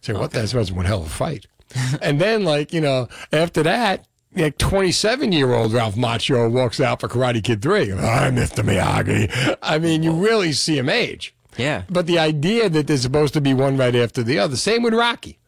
Say, 0.01 0.13
what? 0.13 0.31
That's 0.31 0.53
was 0.53 0.71
one 0.71 0.85
hell 0.85 1.01
of 1.01 1.07
a 1.07 1.09
fight. 1.09 1.47
and 2.01 2.19
then, 2.19 2.43
like 2.43 2.73
you 2.73 2.81
know, 2.81 3.07
after 3.31 3.63
that. 3.63 4.05
Like 4.37 4.57
27 4.57 5.31
year 5.31 5.53
old 5.53 5.71
Ralph 5.71 5.95
Macchio 5.95 6.51
walks 6.51 6.81
out 6.81 6.99
for 6.99 7.07
Karate 7.07 7.41
Kid 7.41 7.61
3. 7.61 7.91
Hi, 7.91 8.29
Mr. 8.31 8.65
Miyagi. 8.65 9.55
I 9.61 9.79
mean, 9.79 10.03
you 10.03 10.11
really 10.11 10.51
see 10.51 10.77
him 10.77 10.89
age. 10.89 11.33
Yeah. 11.55 11.83
But 11.89 12.05
the 12.05 12.19
idea 12.19 12.67
that 12.69 12.87
there's 12.87 13.03
supposed 13.03 13.33
to 13.35 13.39
be 13.39 13.53
one 13.53 13.77
right 13.77 13.95
after 13.95 14.23
the 14.23 14.39
other, 14.39 14.57
same 14.57 14.83
with 14.83 14.93
Rocky. 14.93 15.39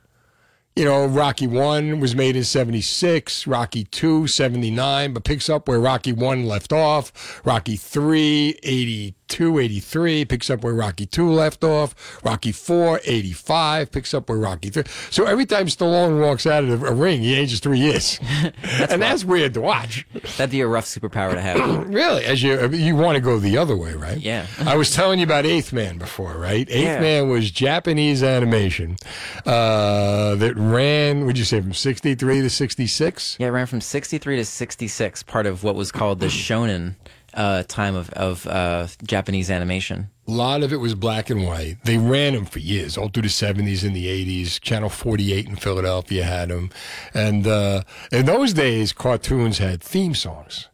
You 0.78 0.86
know, 0.86 1.08
Rocky 1.08 1.48
1 1.48 2.00
was 2.00 2.16
made 2.16 2.36
in 2.36 2.44
76, 2.44 3.48
Rocky 3.48 3.86
2, 3.86 4.28
79, 4.28 5.12
but 5.12 5.24
picks 5.24 5.50
up 5.50 5.68
where 5.68 5.80
Rocky 5.80 6.14
1 6.14 6.46
left 6.46 6.72
off. 6.72 7.42
Rocky 7.44 7.76
3, 7.76 8.60
82, 8.62 9.17
83, 9.30 10.26
picks 10.26 10.50
up 10.50 10.64
where 10.64 10.74
Rocky 10.74 11.06
2 11.06 11.30
left 11.32 11.64
off. 11.64 12.20
Rocky 12.24 12.52
4, 12.52 13.02
85, 13.04 13.92
picks 13.92 14.14
up 14.14 14.30
where 14.30 14.38
Rocky 14.38 14.70
3. 14.70 14.84
So 15.10 15.26
every 15.26 15.46
time 15.46 15.68
Stallone 15.68 16.22
walks 16.22 16.46
out 16.46 16.64
of 16.64 16.84
a 16.84 16.94
ring, 16.94 17.22
he 17.22 17.36
ages 17.36 17.60
three 17.60 17.80
years. 17.80 18.20
and 18.90 19.02
that's 19.02 19.24
weird 19.24 19.54
to 19.56 19.62
watch. 19.62 20.06
That'd 20.38 20.52
be 20.52 20.62
a 20.62 20.68
rough 20.68 20.86
superpower 20.86 21.34
to 21.34 21.42
have. 21.42 21.88
Really, 21.98 22.26
as 22.26 22.44
you 22.44 22.70
you 22.70 22.96
want 22.96 23.16
to 23.16 23.22
go 23.22 23.40
the 23.40 23.58
other 23.58 23.76
way, 23.76 23.94
right? 23.94 24.18
Yeah. 24.18 24.46
I 24.60 24.76
was 24.76 24.94
telling 24.94 25.20
you 25.20 25.26
about 25.26 25.46
Eighth 25.46 25.72
Man 25.74 25.98
before, 25.98 26.38
right? 26.38 26.68
Eighth 26.70 26.84
Yeah. 26.84 27.00
Man 27.00 27.30
was 27.30 27.50
Japanese 27.50 28.22
animation 28.24 28.98
uh, 29.46 30.36
that 30.36 30.56
ran. 30.56 31.26
Would 31.26 31.38
you 31.38 31.46
say 31.46 31.62
from 31.62 31.74
sixty 31.74 32.14
three 32.16 32.42
to 32.42 32.50
sixty 32.50 32.88
six? 32.88 33.38
Yeah, 33.40 33.48
it 33.48 33.52
ran 33.52 33.66
from 33.68 33.82
63 33.82 34.38
to 34.38 34.46
66, 34.46 35.24
part 35.24 35.46
of 35.46 35.64
what 35.64 35.76
was 35.76 35.92
called 35.92 36.20
the 36.20 36.28
shonen 36.28 36.96
uh, 37.34 37.64
time 37.64 37.96
of, 37.96 38.10
of 38.12 38.48
uh, 38.48 38.88
Japanese 39.04 39.50
animation. 39.52 40.10
A 40.28 40.32
lot 40.32 40.64
of 40.64 40.74
it 40.74 40.78
was 40.78 40.96
black 40.96 41.30
and 41.30 41.46
white. 41.46 41.78
They 41.84 41.98
ran 41.98 42.34
them 42.34 42.46
for 42.46 42.60
years, 42.60 42.98
all 42.98 43.10
through 43.10 43.24
the 43.24 43.30
70s 43.30 43.86
and 43.86 43.96
the 43.96 44.08
80s. 44.08 44.60
Channel 44.60 44.90
48 44.90 45.48
in 45.48 45.56
Philadelphia 45.56 46.24
had 46.24 46.50
them. 46.50 46.70
And 47.14 47.48
uh, 47.48 47.84
in 48.12 48.26
those 48.26 48.54
days, 48.54 48.92
cartoons 48.92 49.60
had 49.60 49.82
theme 49.82 50.16
songs 50.16 50.68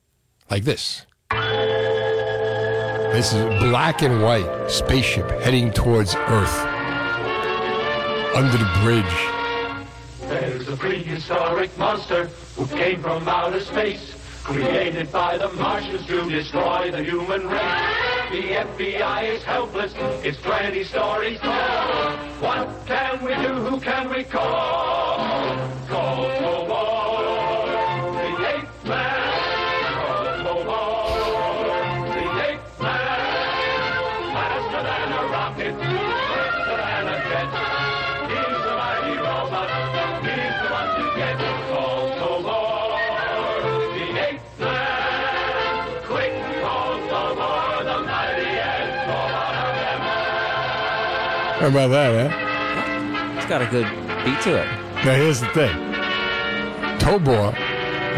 like 0.50 0.64
this. 0.64 1.06
This 3.14 3.32
is 3.32 3.44
black 3.62 4.02
and 4.02 4.24
white 4.24 4.72
spaceship 4.72 5.30
heading 5.42 5.72
towards 5.72 6.16
Earth. 6.16 6.60
Under 8.36 8.58
the 8.58 8.80
bridge. 8.82 9.06
There's 10.22 10.68
a 10.68 10.76
prehistoric 10.76 11.78
monster 11.78 12.26
who 12.56 12.66
came 12.66 13.04
from 13.04 13.28
outer 13.28 13.60
space, 13.60 14.16
created 14.44 15.12
by 15.12 15.38
the 15.38 15.48
Martians 15.54 16.06
to 16.08 16.30
destroy 16.30 16.92
the 16.92 17.04
human 17.04 17.48
race. 17.48 18.32
The 18.32 18.44
FBI 18.68 19.36
is 19.36 19.44
helpless, 19.44 19.94
it's 20.24 20.42
20 20.42 20.84
stories 20.84 21.40
tall. 21.40 22.18
What 22.42 22.86
can 22.86 23.24
we 23.24 23.34
do? 23.36 23.54
Who 23.54 23.80
can 23.80 24.10
we 24.10 24.24
call? 24.24 24.44
Call 24.44 25.33
How 51.64 51.70
about 51.70 51.92
that, 51.92 52.30
huh? 52.30 53.38
It's 53.38 53.46
got 53.46 53.62
a 53.62 53.66
good 53.68 53.86
beat 54.26 54.42
to 54.42 54.62
it. 54.62 54.66
Now, 55.06 55.16
here's 55.16 55.40
the 55.40 55.48
thing 55.48 55.74
Tobor 57.00 57.54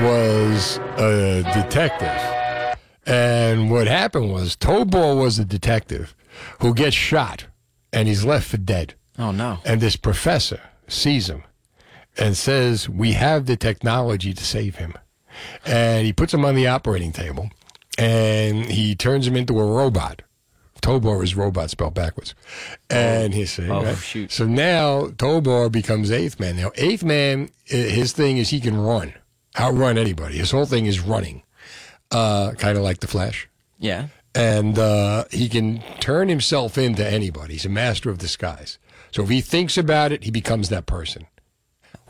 was 0.01 0.79
a 0.97 1.43
detective. 1.53 2.79
And 3.05 3.69
what 3.69 3.85
happened 3.85 4.31
was 4.31 4.55
Tobor 4.55 5.15
was 5.15 5.37
a 5.37 5.45
detective 5.45 6.15
who 6.59 6.73
gets 6.73 6.95
shot 6.95 7.45
and 7.93 8.07
he's 8.07 8.25
left 8.25 8.47
for 8.47 8.57
dead. 8.57 8.95
Oh, 9.19 9.29
no. 9.29 9.59
And 9.63 9.79
this 9.79 9.95
professor 9.95 10.61
sees 10.87 11.29
him 11.29 11.43
and 12.17 12.35
says, 12.35 12.89
We 12.89 13.11
have 13.11 13.45
the 13.45 13.57
technology 13.57 14.33
to 14.33 14.43
save 14.43 14.77
him. 14.77 14.95
And 15.67 16.07
he 16.07 16.13
puts 16.13 16.33
him 16.33 16.45
on 16.45 16.55
the 16.55 16.65
operating 16.65 17.11
table 17.11 17.51
and 17.99 18.65
he 18.65 18.95
turns 18.95 19.27
him 19.27 19.35
into 19.35 19.59
a 19.59 19.63
robot. 19.63 20.23
Tobor 20.85 21.23
is 21.23 21.35
robot 21.35 21.69
spelled 21.71 21.93
backwards. 21.95 22.35
And 22.89 23.33
he 23.33 23.45
said, 23.45 23.69
Oh, 23.69 23.83
right? 23.83 23.97
shoot. 23.97 24.31
So 24.31 24.45
now 24.45 25.07
Tobor 25.07 25.71
becomes 25.71 26.11
Eighth 26.11 26.39
Man. 26.39 26.55
Now, 26.57 26.71
Eighth 26.75 27.03
Man, 27.03 27.49
his 27.63 28.13
thing 28.13 28.37
is 28.37 28.49
he 28.49 28.59
can 28.59 28.77
run, 28.77 29.13
outrun 29.57 29.97
anybody. 29.97 30.37
His 30.37 30.51
whole 30.51 30.65
thing 30.67 30.85
is 30.85 30.99
running, 30.99 31.41
uh, 32.11 32.51
kind 32.51 32.77
of 32.77 32.83
like 32.83 32.99
the 32.99 33.07
Flash 33.07 33.49
Yeah. 33.79 34.07
and 34.35 34.77
uh, 34.77 35.25
he 35.31 35.49
can 35.49 35.81
turn 35.99 36.29
himself 36.29 36.77
into 36.77 37.03
anybody. 37.05 37.53
He's 37.53 37.65
a 37.65 37.69
master 37.69 38.09
of 38.11 38.17
disguise. 38.19 38.77
So 39.11 39.23
if 39.23 39.29
he 39.29 39.41
thinks 39.41 39.77
about 39.77 40.11
it, 40.11 40.23
he 40.23 40.29
becomes 40.31 40.69
that 40.69 40.85
person. 40.85 41.25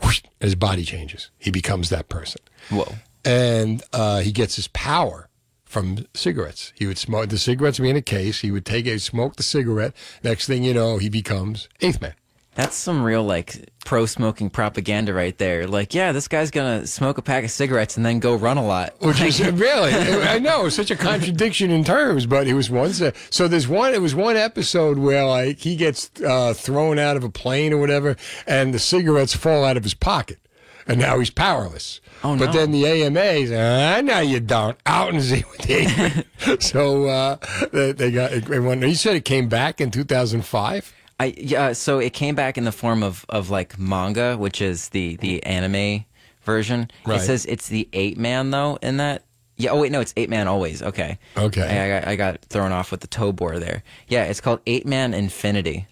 Whoosh, 0.02 0.20
his 0.40 0.54
body 0.54 0.84
changes. 0.84 1.30
He 1.38 1.50
becomes 1.50 1.88
that 1.88 2.08
person. 2.10 2.42
Whoa. 2.68 2.92
And 3.24 3.82
uh, 3.94 4.20
he 4.20 4.32
gets 4.32 4.56
his 4.56 4.68
power 4.68 5.28
from 5.66 6.06
cigarettes. 6.14 6.72
He 6.76 6.86
would 6.86 6.98
smoke 6.98 7.28
the 7.28 7.38
cigarettes 7.38 7.78
would 7.78 7.84
be 7.84 7.90
in 7.90 7.96
a 7.96 8.02
case. 8.02 8.40
He 8.40 8.50
would 8.50 8.64
take 8.64 8.86
it, 8.86 9.00
smoke 9.02 9.36
the 9.36 9.42
cigarette. 9.42 9.94
Next 10.22 10.46
thing 10.46 10.64
you 10.64 10.72
know, 10.72 10.98
he 10.98 11.08
becomes 11.08 11.68
Eighth 11.80 12.00
Man. 12.00 12.14
That's 12.56 12.74
some 12.74 13.04
real 13.04 13.22
like 13.22 13.68
pro 13.84 14.06
smoking 14.06 14.48
propaganda 14.48 15.12
right 15.12 15.36
there. 15.36 15.66
Like, 15.66 15.92
yeah, 15.92 16.12
this 16.12 16.26
guy's 16.26 16.50
gonna 16.50 16.86
smoke 16.86 17.18
a 17.18 17.22
pack 17.22 17.44
of 17.44 17.50
cigarettes 17.50 17.98
and 17.98 18.06
then 18.06 18.18
go 18.18 18.34
run 18.34 18.56
a 18.56 18.66
lot. 18.66 18.94
Which 19.00 19.20
is 19.20 19.40
really, 19.52 19.92
I 19.94 20.38
know, 20.38 20.70
such 20.70 20.90
a 20.90 20.96
contradiction 20.96 21.70
in 21.70 21.84
terms, 21.84 22.24
but 22.24 22.46
it 22.46 22.54
was 22.54 22.70
one. 22.70 22.94
So 22.94 23.46
there's 23.46 23.68
one. 23.68 23.92
It 23.92 24.00
was 24.00 24.14
one 24.14 24.36
episode 24.36 24.96
where 24.96 25.26
like 25.26 25.58
he 25.58 25.76
gets 25.76 26.10
uh, 26.26 26.54
thrown 26.54 26.98
out 26.98 27.18
of 27.18 27.24
a 27.24 27.28
plane 27.28 27.74
or 27.74 27.78
whatever, 27.78 28.16
and 28.46 28.72
the 28.72 28.78
cigarettes 28.78 29.36
fall 29.36 29.62
out 29.62 29.76
of 29.76 29.82
his 29.82 29.94
pocket, 29.94 30.38
and 30.86 31.00
now 31.00 31.18
he's 31.18 31.30
powerless. 31.30 32.00
Oh, 32.24 32.36
but 32.36 32.46
no. 32.46 32.52
then 32.52 32.72
the 32.72 32.86
AMA 32.86 33.46
said, 33.46 33.98
ah, 33.98 34.00
no, 34.00 34.20
you 34.20 34.40
don't. 34.40 34.78
Out 34.86 35.12
and 35.12 35.22
see 35.22 35.40
what 35.40 35.58
they. 35.58 36.24
so 36.60 37.06
uh, 37.06 37.36
they, 37.72 37.92
they 37.92 38.10
got. 38.10 38.48
Went, 38.48 38.82
he 38.82 38.94
said 38.94 39.16
it 39.16 39.24
came 39.24 39.48
back 39.48 39.80
in 39.80 39.90
2005. 39.90 40.94
I 41.18 41.34
yeah, 41.36 41.72
so 41.72 41.98
it 41.98 42.12
came 42.12 42.34
back 42.34 42.58
in 42.58 42.64
the 42.64 42.72
form 42.72 43.02
of 43.02 43.24
of 43.28 43.48
like 43.50 43.78
manga, 43.78 44.36
which 44.36 44.60
is 44.60 44.90
the 44.90 45.16
the 45.16 45.42
anime 45.44 46.04
version. 46.42 46.90
Right. 47.06 47.20
It 47.20 47.24
says 47.24 47.46
it's 47.46 47.68
the 47.68 47.88
eight 47.92 48.18
man 48.18 48.50
though 48.50 48.78
in 48.82 48.98
that. 48.98 49.24
Yeah. 49.56 49.70
Oh 49.70 49.80
wait, 49.80 49.92
no, 49.92 50.00
it's 50.00 50.12
eight 50.16 50.28
man 50.28 50.46
always. 50.46 50.82
Okay. 50.82 51.18
Okay. 51.36 51.62
I, 51.62 51.84
I, 51.84 51.88
got, 51.88 52.08
I 52.08 52.16
got 52.16 52.42
thrown 52.42 52.72
off 52.72 52.90
with 52.90 53.00
the 53.00 53.06
toe 53.06 53.32
Tobor 53.32 53.58
there. 53.58 53.82
Yeah, 54.08 54.24
it's 54.24 54.42
called 54.42 54.60
Eight 54.66 54.86
Man 54.86 55.14
Infinity. 55.14 55.86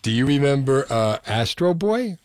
Do 0.00 0.10
you 0.10 0.24
remember 0.24 0.86
uh, 0.88 1.18
Astro 1.26 1.74
Boy? 1.74 2.16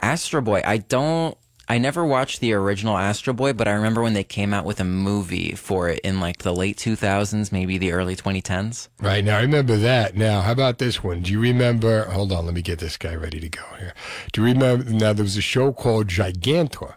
Astro 0.00 0.40
Boy. 0.40 0.62
I 0.64 0.78
don't. 0.78 1.36
I 1.70 1.78
never 1.78 2.04
watched 2.04 2.40
the 2.40 2.52
original 2.54 2.98
Astro 2.98 3.32
Boy, 3.32 3.52
but 3.52 3.68
I 3.68 3.70
remember 3.70 4.02
when 4.02 4.12
they 4.12 4.24
came 4.24 4.52
out 4.52 4.64
with 4.64 4.80
a 4.80 4.84
movie 4.84 5.52
for 5.52 5.88
it 5.88 6.00
in 6.00 6.18
like 6.18 6.38
the 6.38 6.52
late 6.52 6.76
2000s, 6.76 7.52
maybe 7.52 7.78
the 7.78 7.92
early 7.92 8.16
2010s. 8.16 8.88
Right 9.00 9.24
now, 9.24 9.38
I 9.38 9.42
remember 9.42 9.76
that. 9.76 10.16
Now, 10.16 10.40
how 10.40 10.50
about 10.50 10.78
this 10.78 11.04
one? 11.04 11.22
Do 11.22 11.30
you 11.30 11.38
remember? 11.38 12.06
Hold 12.06 12.32
on, 12.32 12.44
let 12.46 12.54
me 12.54 12.62
get 12.62 12.80
this 12.80 12.96
guy 12.96 13.14
ready 13.14 13.38
to 13.38 13.48
go 13.48 13.62
here. 13.78 13.94
Do 14.32 14.40
you 14.40 14.48
remember? 14.48 14.90
Now, 14.90 15.12
there 15.12 15.22
was 15.22 15.36
a 15.36 15.40
show 15.40 15.72
called 15.72 16.08
Gigantor, 16.08 16.94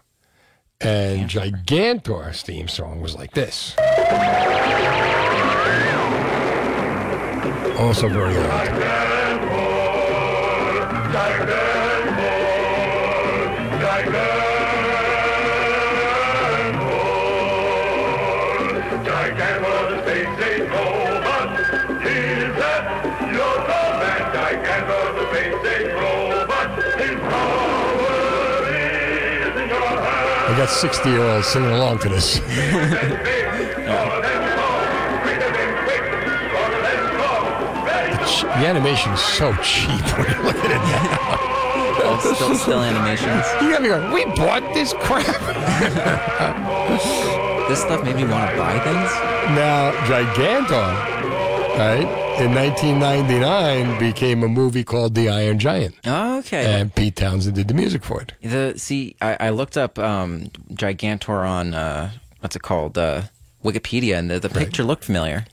and 0.80 1.30
Gigantor's 1.30 2.42
theme 2.42 2.66
song 2.66 3.00
was 3.00 3.14
like 3.14 3.30
this. 3.30 3.76
Also 7.78 8.08
very 8.08 8.36
old. 8.36 8.50
Gigantor, 13.80 14.33
I 30.54 30.56
got 30.56 30.70
60 30.70 31.10
year 31.10 31.20
olds 31.20 31.48
singing 31.48 31.72
along 31.72 31.98
to 31.98 32.08
this. 32.08 32.38
the 32.38 32.46
animation 38.62 39.12
is 39.12 39.20
so 39.20 39.52
cheap 39.64 40.00
when 40.16 40.30
you 40.30 40.42
look 40.44 40.54
at 40.54 40.70
it 40.70 40.78
now. 40.78 42.34
Still, 42.34 42.54
still 42.54 42.80
animations. 42.82 43.44
You 43.60 43.68
gotta 43.68 43.82
be 43.82 43.88
going, 43.88 44.12
we 44.12 44.26
bought 44.36 44.62
this 44.74 44.92
crap. 44.92 45.26
This 47.68 47.80
stuff 47.80 48.04
made 48.04 48.14
me 48.14 48.22
want 48.22 48.48
to 48.48 48.56
buy 48.56 48.78
things. 48.78 49.10
Now, 49.58 49.90
Gigantor, 50.06 50.94
right, 51.78 52.23
in 52.40 52.52
1999 52.54 53.98
became 53.98 54.42
a 54.42 54.48
movie 54.48 54.84
called 54.84 55.14
The 55.14 55.28
Iron 55.28 55.58
Giant. 55.58 55.94
Oh, 56.04 56.38
okay. 56.38 56.80
And 56.80 56.94
Pete 56.94 57.16
Townshend 57.16 57.54
did 57.54 57.68
the 57.68 57.74
music 57.74 58.04
for 58.04 58.20
it. 58.20 58.32
The 58.42 58.74
see, 58.76 59.16
I, 59.20 59.36
I 59.40 59.50
looked 59.50 59.76
up 59.76 59.98
um, 59.98 60.50
Gigantor 60.72 61.48
on 61.48 61.74
uh, 61.74 62.10
what's 62.40 62.56
it 62.56 62.62
called, 62.62 62.98
uh, 62.98 63.22
Wikipedia, 63.64 64.18
and 64.18 64.30
the, 64.30 64.40
the 64.40 64.48
picture 64.48 64.82
looked 64.84 65.04
familiar. 65.04 65.44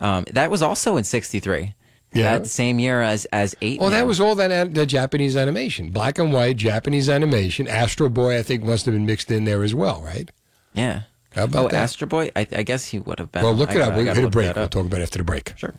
Um, 0.00 0.24
that 0.32 0.50
was 0.50 0.62
also 0.62 0.96
in 0.96 1.04
'63. 1.04 1.74
Yeah. 2.12 2.38
That 2.38 2.46
same 2.46 2.78
year 2.78 3.00
as 3.00 3.24
as 3.26 3.54
eight. 3.62 3.80
Well, 3.80 3.90
that 3.90 4.06
was 4.06 4.20
all 4.20 4.34
that 4.36 4.50
an- 4.50 4.72
the 4.74 4.86
Japanese 4.86 5.36
animation, 5.36 5.90
black 5.90 6.18
and 6.18 6.32
white 6.32 6.56
Japanese 6.56 7.08
animation. 7.08 7.66
Astro 7.68 8.08
Boy, 8.08 8.38
I 8.38 8.42
think, 8.42 8.62
must 8.64 8.84
have 8.86 8.94
been 8.94 9.06
mixed 9.06 9.30
in 9.30 9.44
there 9.44 9.62
as 9.62 9.74
well, 9.74 10.00
right? 10.02 10.30
Yeah. 10.74 11.02
How 11.34 11.44
about 11.44 11.66
oh, 11.66 11.68
that? 11.68 11.74
Astro 11.74 12.06
Boy. 12.06 12.30
I, 12.36 12.46
I 12.52 12.62
guess 12.62 12.86
he 12.86 12.98
would 12.98 13.18
have 13.18 13.32
been. 13.32 13.42
Well, 13.42 13.54
look 13.54 13.70
I 13.70 13.74
it 13.74 13.80
up. 13.80 13.96
We'll 13.96 14.14
hit 14.14 14.24
a 14.24 14.30
break. 14.30 14.54
We'll 14.54 14.68
talk 14.68 14.86
about 14.86 15.00
it 15.00 15.04
after 15.04 15.18
the 15.18 15.24
break. 15.24 15.52
Sure. 15.56 15.74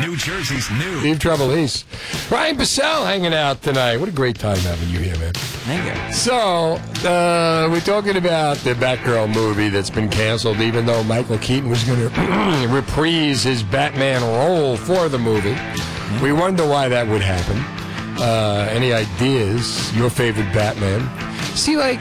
New 0.00 0.16
Jersey's 0.16 0.70
new. 0.70 1.00
Steve 1.00 1.18
Trevelise. 1.18 1.84
Ryan 2.30 2.56
Bassell 2.56 3.04
hanging 3.04 3.34
out 3.34 3.62
tonight. 3.62 3.98
What 3.98 4.08
a 4.08 4.12
great 4.12 4.38
time 4.38 4.56
having 4.58 4.88
you 4.88 4.98
here, 4.98 5.18
man. 5.18 5.34
Thank 5.34 6.08
you. 6.08 6.12
So, 6.14 6.80
uh, 7.06 7.68
we're 7.70 7.80
talking 7.80 8.16
about 8.16 8.56
the 8.58 8.72
Batgirl 8.74 9.34
movie 9.34 9.68
that's 9.68 9.90
been 9.90 10.08
canceled, 10.08 10.60
even 10.60 10.86
though 10.86 11.04
Michael 11.04 11.38
Keaton 11.38 11.68
was 11.68 11.84
going 11.84 11.98
to 11.98 12.68
reprise 12.70 13.42
his 13.42 13.62
Batman 13.62 14.22
role 14.22 14.76
for 14.76 15.08
the 15.10 15.18
movie. 15.18 15.56
We 16.22 16.32
wonder 16.32 16.66
why 16.66 16.88
that 16.88 17.06
would 17.06 17.22
happen. 17.22 17.58
Uh, 18.18 18.68
any 18.70 18.94
ideas? 18.94 19.94
Your 19.94 20.08
favorite 20.08 20.52
Batman? 20.54 21.06
See, 21.54 21.76
like, 21.76 22.00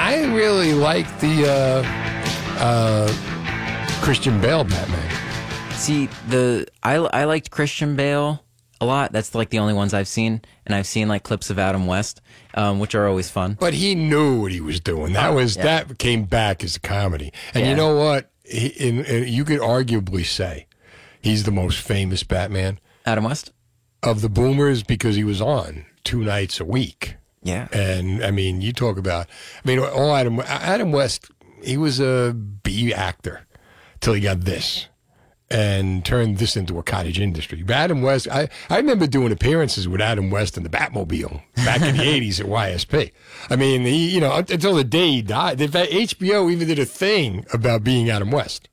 I 0.00 0.24
really 0.34 0.72
like 0.74 1.06
the 1.20 1.44
uh, 1.50 2.58
uh, 2.58 4.00
Christian 4.02 4.40
Bale 4.40 4.64
Batman. 4.64 5.72
See 5.72 6.06
the 6.28 6.66
I 6.82 6.94
I 6.96 7.24
liked 7.24 7.50
Christian 7.50 7.96
Bale 7.96 8.42
a 8.80 8.86
lot. 8.86 9.12
That's 9.12 9.34
like 9.34 9.50
the 9.50 9.58
only 9.58 9.74
ones 9.74 9.92
I've 9.94 10.08
seen, 10.08 10.40
and 10.64 10.74
I've 10.74 10.86
seen 10.86 11.08
like 11.08 11.24
clips 11.24 11.50
of 11.50 11.58
Adam 11.58 11.86
West, 11.86 12.20
um, 12.54 12.78
which 12.78 12.94
are 12.94 13.06
always 13.06 13.28
fun. 13.28 13.56
But 13.58 13.74
he 13.74 13.94
knew 13.94 14.40
what 14.40 14.52
he 14.52 14.60
was 14.60 14.80
doing. 14.80 15.12
That 15.12 15.34
was 15.34 15.56
Yeah. 15.56 15.64
that 15.64 15.98
came 15.98 16.24
back 16.24 16.62
as 16.64 16.76
a 16.76 16.80
comedy. 16.80 17.32
And 17.54 17.66
you 17.66 17.74
know 17.74 17.94
what? 17.96 18.30
He, 18.44 18.68
in, 18.68 19.04
in, 19.04 19.28
you 19.28 19.44
could 19.44 19.60
arguably 19.60 20.24
say 20.24 20.66
he's 21.20 21.44
the 21.44 21.50
most 21.52 21.80
famous 21.80 22.22
Batman 22.22 22.78
Adam 23.04 23.24
West 23.24 23.52
of 24.02 24.20
the 24.22 24.28
Boomers 24.28 24.82
because 24.82 25.16
he 25.16 25.24
was 25.24 25.40
on 25.42 25.84
two 26.04 26.22
nights 26.24 26.60
a 26.60 26.64
week. 26.64 27.16
Yeah. 27.42 27.68
And 27.72 28.24
I 28.24 28.30
mean, 28.30 28.60
you 28.60 28.72
talk 28.72 28.98
about. 28.98 29.26
I 29.64 29.68
mean, 29.68 29.78
all 29.78 30.14
Adam 30.14 30.40
Adam 30.40 30.92
West. 30.92 31.30
He 31.62 31.76
was 31.76 31.98
a 31.98 32.32
B 32.34 32.94
actor 32.94 33.46
till 34.00 34.14
he 34.14 34.20
got 34.20 34.42
this. 34.42 34.86
And 35.50 36.04
turned 36.04 36.36
this 36.36 36.58
into 36.58 36.78
a 36.78 36.82
cottage 36.82 37.18
industry. 37.18 37.62
But 37.62 37.76
Adam 37.76 38.02
West, 38.02 38.28
I, 38.28 38.50
I 38.68 38.76
remember 38.76 39.06
doing 39.06 39.32
appearances 39.32 39.88
with 39.88 40.02
Adam 40.02 40.30
West 40.30 40.58
in 40.58 40.62
the 40.62 40.68
Batmobile 40.68 41.40
back 41.64 41.80
in 41.80 41.96
the 41.96 42.02
80s 42.20 42.38
at 42.40 42.44
YSP. 42.44 43.12
I 43.48 43.56
mean, 43.56 43.80
he, 43.86 44.10
you 44.10 44.20
know, 44.20 44.34
until 44.34 44.74
the 44.74 44.84
day 44.84 45.08
he 45.08 45.22
died. 45.22 45.58
In 45.58 45.70
fact, 45.70 45.90
HBO 45.90 46.52
even 46.52 46.68
did 46.68 46.78
a 46.78 46.84
thing 46.84 47.46
about 47.50 47.82
being 47.82 48.10
Adam 48.10 48.30
West. 48.30 48.68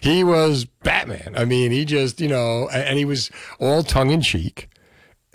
He 0.00 0.24
was 0.24 0.64
Batman. 0.64 1.34
I 1.36 1.44
mean, 1.44 1.70
he 1.70 1.84
just, 1.84 2.20
you 2.20 2.26
know, 2.28 2.68
and 2.70 2.98
he 2.98 3.04
was 3.04 3.30
all 3.60 3.84
tongue 3.84 4.10
in 4.10 4.20
cheek. 4.20 4.68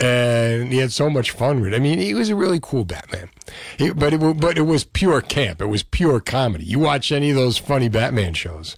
And 0.02 0.72
he 0.72 0.78
had 0.78 0.90
so 0.90 1.08
much 1.08 1.30
fun 1.30 1.60
with 1.60 1.72
it. 1.72 1.76
I 1.76 1.78
mean, 1.78 1.98
he 1.98 2.12
was 2.12 2.28
a 2.28 2.34
really 2.34 2.58
cool 2.60 2.84
Batman. 2.84 3.30
He, 3.78 3.90
but, 3.92 4.12
it, 4.12 4.18
but 4.18 4.58
it 4.58 4.62
was 4.62 4.82
pure 4.82 5.20
camp. 5.20 5.60
It 5.60 5.66
was 5.66 5.84
pure 5.84 6.18
comedy. 6.18 6.64
You 6.64 6.80
watch 6.80 7.12
any 7.12 7.30
of 7.30 7.36
those 7.36 7.56
funny 7.56 7.88
Batman 7.88 8.34
shows. 8.34 8.76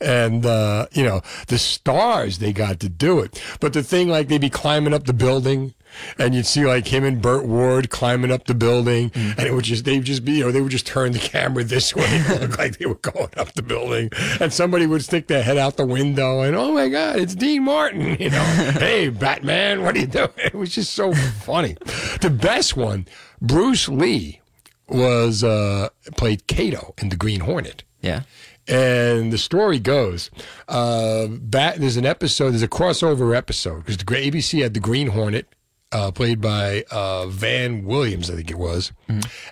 And, 0.00 0.44
uh, 0.44 0.88
you 0.92 1.04
know, 1.04 1.22
the 1.46 1.58
stars, 1.58 2.38
they 2.38 2.52
got 2.52 2.80
to 2.80 2.88
do 2.88 3.20
it. 3.20 3.40
But 3.60 3.72
the 3.72 3.82
thing, 3.82 4.08
like, 4.08 4.28
they'd 4.28 4.40
be 4.40 4.50
climbing 4.50 4.94
up 4.94 5.04
the 5.04 5.12
building 5.12 5.74
and 6.18 6.34
you'd 6.34 6.46
see 6.46 6.64
like 6.64 6.88
him 6.88 7.04
and 7.04 7.20
Burt 7.20 7.44
Ward 7.44 7.90
climbing 7.90 8.30
up 8.30 8.44
the 8.44 8.54
building, 8.54 9.10
and 9.14 9.40
it 9.40 9.52
would 9.52 9.64
just 9.64 9.84
they'd 9.84 10.04
just 10.04 10.24
be 10.24 10.32
you 10.32 10.44
know 10.44 10.52
they 10.52 10.60
would 10.60 10.72
just 10.72 10.86
turn 10.86 11.12
the 11.12 11.18
camera 11.18 11.64
this 11.64 11.94
way, 11.94 12.04
it 12.06 12.40
looked 12.40 12.58
like 12.58 12.78
they 12.78 12.86
were 12.86 12.94
going 12.96 13.30
up 13.36 13.52
the 13.54 13.62
building, 13.62 14.10
and 14.40 14.52
somebody 14.52 14.86
would 14.86 15.04
stick 15.04 15.26
their 15.26 15.42
head 15.42 15.58
out 15.58 15.76
the 15.76 15.86
window, 15.86 16.40
and 16.40 16.56
oh 16.56 16.72
my 16.72 16.88
God, 16.88 17.16
it's 17.16 17.34
Dean 17.34 17.64
Martin, 17.64 18.16
you 18.20 18.30
know, 18.30 18.42
hey 18.78 19.08
Batman, 19.08 19.82
what 19.82 19.96
are 19.96 20.00
you 20.00 20.06
doing? 20.06 20.30
It 20.38 20.54
was 20.54 20.74
just 20.74 20.94
so 20.94 21.12
funny. 21.12 21.76
The 22.20 22.30
best 22.30 22.76
one, 22.76 23.06
Bruce 23.40 23.88
Lee 23.88 24.40
was 24.88 25.42
uh, 25.42 25.88
played 26.16 26.46
Kato 26.46 26.94
in 26.98 27.08
the 27.08 27.16
Green 27.16 27.40
Hornet. 27.40 27.84
Yeah. 28.00 28.22
And 28.66 29.32
the 29.32 29.38
story 29.38 29.78
goes, 29.78 30.30
uh, 30.68 31.26
Bat, 31.28 31.76
there's 31.78 31.96
an 31.96 32.06
episode, 32.06 32.50
there's 32.50 32.62
a 32.62 32.68
crossover 32.68 33.36
episode 33.36 33.80
because 33.80 33.98
the 33.98 34.04
ABC 34.04 34.62
had 34.62 34.74
the 34.74 34.80
Green 34.80 35.08
Hornet, 35.08 35.46
uh, 35.94 36.10
played 36.10 36.40
by 36.40 36.84
uh, 36.90 37.26
Van 37.28 37.84
Williams, 37.84 38.28
I 38.28 38.34
think 38.34 38.50
it 38.50 38.58
was, 38.58 38.92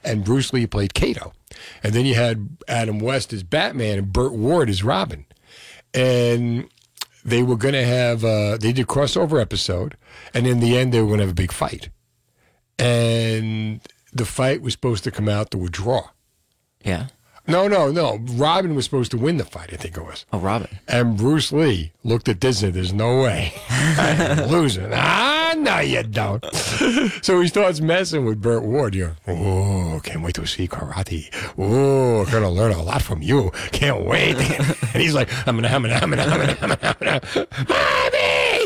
and 0.05 0.25
Bruce 0.25 0.53
Lee 0.53 0.67
played 0.67 0.93
Kato, 0.93 1.33
and 1.83 1.95
then 1.95 2.05
you 2.05 2.15
had 2.15 2.59
Adam 2.69 2.99
West 2.99 3.33
as 3.33 3.43
Batman 3.43 3.99
and 3.99 4.13
Burt 4.13 4.33
Ward 4.33 4.69
as 4.69 4.83
Robin, 4.83 5.25
and 5.95 6.69
they 7.25 7.43
were 7.43 7.57
going 7.57 7.75
to 7.75 7.85
have 7.85 8.25
uh, 8.25 8.57
they 8.59 8.73
did 8.73 8.85
a 8.85 8.87
crossover 8.87 9.41
episode, 9.41 9.97
and 10.35 10.47
in 10.47 10.61
the 10.61 10.77
end 10.77 10.93
they 10.93 11.01
were 11.01 11.07
going 11.07 11.21
to 11.21 11.25
have 11.25 11.33
a 11.33 11.35
big 11.35 11.53
fight, 11.53 11.89
and 12.79 13.81
the 14.13 14.27
fight 14.27 14.61
was 14.61 14.75
supposed 14.75 15.05
to 15.05 15.11
come 15.11 15.29
out 15.29 15.51
to 15.53 15.65
a 15.65 15.69
draw. 15.69 16.09
Yeah. 16.85 17.07
No, 17.47 17.67
no, 17.67 17.91
no. 17.91 18.19
Robin 18.35 18.75
was 18.75 18.85
supposed 18.85 19.11
to 19.11 19.19
win 19.19 19.37
the 19.37 19.45
fight, 19.45 19.71
I 19.73 19.77
think 19.77 19.97
it 19.97 20.05
was. 20.05 20.25
Oh, 20.33 20.39
Robin. 20.39 20.79
And 20.87 21.17
Bruce 21.17 21.53
Lee 21.53 21.93
looked 22.05 22.29
at 22.29 22.39
Disney. 22.39 22.71
There's 22.71 22.93
no 22.93 23.23
way. 23.23 23.53
I'm 23.69 24.49
losing. 24.49 24.91
Ah, 24.93 25.55
no, 25.57 25.81
you 25.81 26.05
don't. 26.05 26.45
so 27.23 27.41
he 27.41 27.49
starts 27.49 27.81
messing 27.81 28.25
with 28.25 28.41
Burt 28.41 28.63
Ward. 28.63 28.95
You're, 28.95 29.17
oh, 29.27 30.01
can't 30.05 30.23
wait 30.23 30.37
to 30.37 30.47
see 30.47 30.69
karate. 30.69 31.31
Oh, 31.59 32.25
gonna 32.31 32.51
learn 32.51 32.73
a 32.73 32.83
lot 32.83 33.03
from 33.03 33.23
you. 33.23 33.51
Can't 33.73 34.05
wait. 34.05 34.37
and 34.95 35.03
he's 35.03 35.15
like, 35.15 35.29
I'm 35.47 35.57
gonna, 35.57 35.69
I'm 35.69 35.83
gonna, 35.83 35.95
I'm 35.95 36.11
gonna, 36.11 36.23
I'm 36.23 36.41
gonna, 36.41 36.57
I'm 36.61 36.69
gonna, 36.69 36.81
I'm 36.91 36.95
gonna. 37.35 37.47
Mommy! 37.69 38.12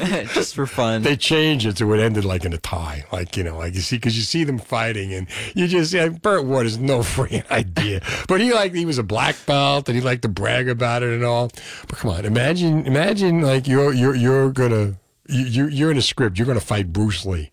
Just 0.35 0.55
for 0.55 0.67
fun. 0.67 1.03
They 1.03 1.17
changed 1.17 1.67
it 1.67 1.79
so 1.79 1.93
it 1.93 2.01
ended 2.01 2.25
like 2.25 2.45
in 2.45 2.53
a 2.53 2.59
tie. 2.59 3.05
Like, 3.13 3.37
you 3.37 3.45
know, 3.45 3.59
like 3.59 3.75
you 3.75 3.81
see, 3.81 3.97
because 3.97 4.17
you 4.17 4.23
see 4.23 4.45
them 4.45 4.59
fighting 4.59 5.13
and 5.15 5.27
you 5.55 5.67
just, 5.69 5.93
yeah, 5.93 6.09
Burt 6.09 6.45
Ward 6.45 6.65
has 6.67 6.79
no 6.79 6.99
freaking 7.01 7.49
idea. 7.51 8.01
But 8.29 8.41
he 8.41 8.53
like, 8.53 8.75
he 8.75 8.85
was 8.85 8.99
a 8.99 9.03
black 9.03 9.37
belt 9.47 9.89
and 9.89 9.97
he 9.97 10.03
liked 10.03 10.23
to 10.23 10.29
brag 10.29 10.69
about 10.69 11.03
it 11.03 11.11
and 11.11 11.25
all. 11.25 11.51
But 11.89 11.99
come 11.99 12.11
on, 12.11 12.25
imagine, 12.25 12.87
imagine 12.87 13.41
like 13.43 13.67
you're, 13.67 13.93
you're, 13.93 14.15
you're 14.15 14.51
gonna, 14.53 14.97
you- 15.29 15.67
you're 15.69 15.91
in 15.91 15.97
a 15.97 16.03
script, 16.03 16.39
you're 16.39 16.47
gonna 16.47 16.61
fight 16.61 16.93
Bruce 16.93 17.25
Lee. 17.27 17.51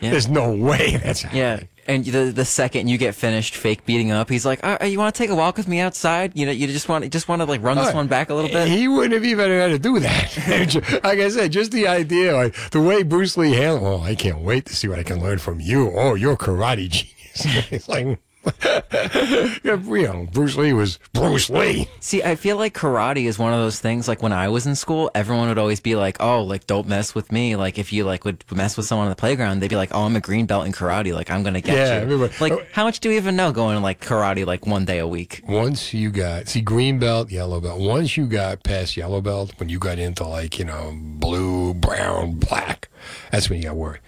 Yeah. 0.00 0.10
There's 0.10 0.28
no 0.28 0.52
way 0.54 0.96
that's 1.02 1.22
happening. 1.22 1.40
Yeah, 1.42 1.60
and 1.86 2.04
the 2.04 2.24
the 2.32 2.44
second 2.44 2.88
you 2.88 2.98
get 2.98 3.14
finished 3.14 3.54
fake 3.56 3.86
beating 3.86 4.10
up, 4.10 4.28
he's 4.28 4.44
like, 4.44 4.60
"Uh, 4.62 4.84
"You 4.84 4.98
want 4.98 5.14
to 5.14 5.18
take 5.18 5.30
a 5.30 5.34
walk 5.34 5.56
with 5.56 5.68
me 5.68 5.80
outside? 5.80 6.32
You 6.34 6.46
know, 6.46 6.52
you 6.52 6.66
just 6.66 6.88
want 6.88 7.08
just 7.10 7.28
want 7.28 7.40
to 7.40 7.46
like 7.46 7.62
run 7.62 7.76
this 7.76 7.86
Right. 7.86 7.94
one 7.94 8.06
back 8.08 8.28
a 8.30 8.34
little 8.34 8.50
bit." 8.50 8.68
He 8.68 8.88
wouldn't 8.88 9.14
have 9.14 9.24
even 9.24 9.50
had 9.50 9.68
to 9.70 9.78
do 9.78 9.98
that. 10.00 11.00
like 11.04 11.18
I 11.20 11.28
said, 11.28 11.52
just 11.52 11.72
the 11.72 11.86
idea, 11.88 12.34
like 12.34 12.54
the 12.70 12.80
way 12.80 13.02
Bruce 13.02 13.36
Lee 13.36 13.52
handled. 13.52 13.82
Well, 13.82 14.02
I 14.02 14.14
can't 14.14 14.40
wait 14.40 14.66
to 14.66 14.76
see 14.76 14.88
what 14.88 14.98
I 14.98 15.02
can 15.04 15.20
learn 15.20 15.38
from 15.38 15.60
you. 15.60 15.90
Oh, 15.96 16.14
you're 16.14 16.32
a 16.32 16.36
karate 16.36 16.88
genius. 16.90 17.68
it's 17.70 17.88
like, 17.88 18.18
yeah, 18.64 19.60
you 19.62 20.02
know, 20.02 20.28
Bruce 20.32 20.56
Lee 20.56 20.72
was 20.72 20.98
Bruce 21.12 21.48
Lee. 21.50 21.88
See, 22.00 22.22
I 22.22 22.34
feel 22.34 22.56
like 22.56 22.74
karate 22.74 23.24
is 23.24 23.38
one 23.38 23.52
of 23.52 23.58
those 23.60 23.80
things. 23.80 24.06
Like 24.08 24.22
when 24.22 24.32
I 24.32 24.48
was 24.48 24.66
in 24.66 24.74
school, 24.74 25.10
everyone 25.14 25.48
would 25.48 25.58
always 25.58 25.80
be 25.80 25.94
like, 25.96 26.18
"Oh, 26.20 26.42
like 26.42 26.66
don't 26.66 26.86
mess 26.88 27.14
with 27.14 27.32
me." 27.32 27.56
Like 27.56 27.78
if 27.78 27.92
you 27.92 28.04
like 28.04 28.24
would 28.24 28.44
mess 28.52 28.76
with 28.76 28.86
someone 28.86 29.06
on 29.06 29.10
the 29.10 29.16
playground, 29.16 29.60
they'd 29.60 29.68
be 29.68 29.76
like, 29.76 29.90
"Oh, 29.94 30.02
I'm 30.04 30.16
a 30.16 30.20
green 30.20 30.46
belt 30.46 30.66
in 30.66 30.72
karate. 30.72 31.14
Like 31.14 31.30
I'm 31.30 31.42
gonna 31.42 31.60
get 31.60 31.76
Yeah, 31.76 31.96
you." 31.96 32.02
everybody- 32.02 32.34
Like 32.40 32.72
how 32.72 32.84
much 32.84 33.00
do 33.00 33.08
we 33.08 33.16
even 33.16 33.36
know 33.36 33.52
going 33.52 33.80
like 33.82 34.00
karate 34.04 34.46
like 34.46 34.66
one 34.66 34.84
day 34.84 34.98
a 34.98 35.06
week? 35.06 35.42
Once 35.48 35.94
you 35.94 36.10
got 36.10 36.48
see 36.48 36.60
green 36.60 36.98
belt, 36.98 37.30
yellow 37.30 37.60
belt. 37.60 37.80
Once 37.80 38.16
you 38.16 38.26
got 38.26 38.62
past 38.62 38.96
yellow 38.96 39.20
belt, 39.20 39.52
when 39.58 39.68
you 39.68 39.78
got 39.78 39.98
into 39.98 40.24
like 40.24 40.58
you 40.58 40.64
know 40.64 40.92
blue, 40.96 41.74
brown, 41.74 42.34
black, 42.34 42.88
that's 43.30 43.48
when 43.48 43.58
you 43.60 43.64
got 43.68 43.76
worried. 43.76 44.00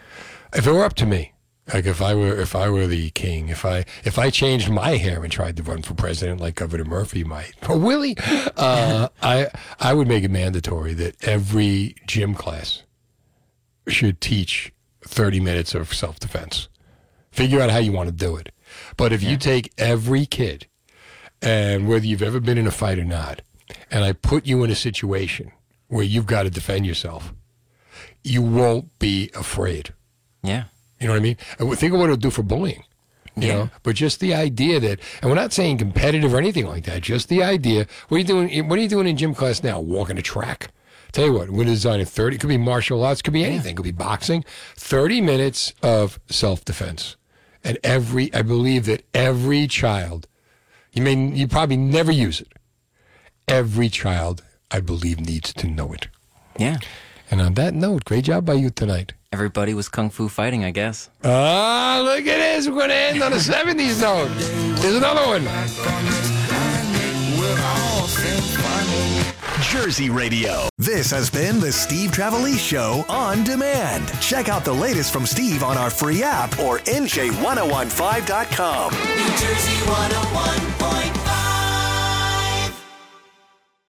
If 0.54 0.66
it 0.66 0.72
were 0.72 0.84
up 0.84 0.94
to 0.94 1.06
me, 1.06 1.32
like 1.72 1.86
if 1.86 2.00
I 2.00 2.14
were 2.14 2.38
if 2.40 2.54
I 2.54 2.68
were 2.68 2.86
the 2.86 3.10
king, 3.10 3.48
if 3.48 3.64
I 3.64 3.84
if 4.04 4.18
I 4.18 4.30
changed 4.30 4.70
my 4.70 4.96
hair 4.96 5.22
and 5.22 5.32
tried 5.32 5.56
to 5.56 5.62
run 5.62 5.82
for 5.82 5.94
president 5.94 6.40
like 6.40 6.54
Governor 6.54 6.84
Murphy 6.84 7.24
might, 7.24 7.54
or 7.68 7.76
Willie, 7.78 8.16
uh, 8.56 9.08
I 9.22 9.48
I 9.80 9.94
would 9.94 10.08
make 10.08 10.24
it 10.24 10.30
mandatory 10.30 10.94
that 10.94 11.16
every 11.24 11.96
gym 12.06 12.34
class 12.34 12.82
should 13.88 14.20
teach 14.20 14.72
thirty 15.04 15.40
minutes 15.40 15.74
of 15.74 15.92
self 15.92 16.20
defense. 16.20 16.68
Figure 17.30 17.60
out 17.60 17.70
how 17.70 17.78
you 17.78 17.92
want 17.92 18.08
to 18.08 18.14
do 18.14 18.36
it. 18.36 18.50
But 18.96 19.12
if 19.12 19.22
you 19.22 19.36
take 19.36 19.72
every 19.76 20.24
kid 20.24 20.66
and 21.42 21.86
whether 21.86 22.06
you've 22.06 22.22
ever 22.22 22.40
been 22.40 22.56
in 22.56 22.66
a 22.66 22.70
fight 22.70 22.98
or 22.98 23.04
not, 23.04 23.42
and 23.90 24.04
I 24.04 24.12
put 24.12 24.46
you 24.46 24.64
in 24.64 24.70
a 24.70 24.74
situation 24.74 25.52
where 25.88 26.04
you've 26.04 26.26
got 26.26 26.44
to 26.44 26.50
defend 26.50 26.86
yourself, 26.86 27.34
you 28.24 28.40
won't 28.42 28.98
be 28.98 29.30
afraid. 29.34 29.92
Yeah. 30.42 30.64
You 31.00 31.06
know 31.06 31.12
what 31.12 31.18
I 31.18 31.22
mean? 31.22 31.36
And 31.58 31.78
think 31.78 31.92
of 31.92 31.98
what 32.00 32.06
it'll 32.06 32.16
do 32.16 32.30
for 32.30 32.42
bullying. 32.42 32.84
You 33.38 33.48
know, 33.48 33.70
but 33.82 33.96
just 33.96 34.20
the 34.20 34.32
idea 34.32 34.80
that, 34.80 34.98
and 35.20 35.30
we're 35.30 35.36
not 35.36 35.52
saying 35.52 35.76
competitive 35.76 36.32
or 36.32 36.38
anything 36.38 36.66
like 36.66 36.84
that. 36.84 37.02
Just 37.02 37.28
the 37.28 37.42
idea. 37.42 37.86
What 38.08 38.16
are 38.16 38.20
you 38.20 38.24
doing? 38.24 38.50
Eh, 38.50 38.62
what 38.62 38.78
are 38.78 38.82
you 38.82 38.88
doing 38.88 39.06
in 39.06 39.18
gym 39.18 39.34
class 39.34 39.62
now? 39.62 39.78
Walking 39.78 40.16
a 40.16 40.22
track. 40.22 40.70
Tell 41.12 41.26
you 41.26 41.34
what, 41.34 41.50
we're 41.50 41.64
designing 41.64 42.06
thirty. 42.06 42.36
It 42.36 42.38
could 42.38 42.48
be 42.48 42.56
martial 42.56 43.04
arts. 43.04 43.20
Could 43.20 43.34
be 43.34 43.44
anything. 43.44 43.72
It 43.72 43.76
could 43.76 43.82
be 43.82 43.92
boxing. 43.92 44.42
Thirty 44.74 45.20
minutes 45.20 45.74
of 45.82 46.18
self 46.30 46.64
defense, 46.64 47.16
and 47.62 47.76
every. 47.84 48.32
I 48.32 48.40
believe 48.40 48.86
that 48.86 49.04
every 49.12 49.66
child, 49.66 50.28
you 50.94 51.02
may 51.02 51.14
you 51.14 51.46
probably 51.46 51.76
never 51.76 52.12
use 52.12 52.40
it. 52.40 52.54
Every 53.46 53.90
child, 53.90 54.42
I 54.70 54.80
believe, 54.80 55.20
needs 55.20 55.52
to 55.52 55.66
know 55.66 55.92
it. 55.92 56.08
Yeah. 56.58 56.78
And 57.30 57.40
on 57.40 57.54
that 57.54 57.74
note, 57.74 58.04
great 58.04 58.24
job 58.24 58.44
by 58.44 58.54
you 58.54 58.70
tonight. 58.70 59.12
Everybody 59.32 59.74
was 59.74 59.88
kung 59.88 60.10
fu 60.10 60.28
fighting, 60.28 60.64
I 60.64 60.70
guess. 60.70 61.10
Ah, 61.24 62.00
look 62.02 62.20
at 62.26 62.38
this. 62.38 62.68
We're 62.68 62.74
going 62.74 62.88
to 62.90 62.94
end 62.94 63.22
on 63.22 63.32
a 63.32 63.36
70s 63.36 64.00
note. 64.00 64.28
There's 64.80 64.94
another 64.96 65.26
one. 65.26 65.44
Jersey 69.62 70.10
Radio. 70.10 70.68
This 70.78 71.10
has 71.10 71.28
been 71.28 71.58
the 71.60 71.70
Steve 71.72 72.12
Trevelise 72.12 72.58
Show 72.58 73.04
on 73.08 73.44
demand. 73.44 74.08
Check 74.20 74.48
out 74.48 74.64
the 74.64 74.72
latest 74.72 75.12
from 75.12 75.26
Steve 75.26 75.62
on 75.62 75.76
our 75.76 75.90
free 75.90 76.22
app 76.22 76.58
or 76.58 76.78
NJ1015.com. 76.80 78.92
New 78.92 79.28
Jersey 79.36 79.76
101. 79.90 80.85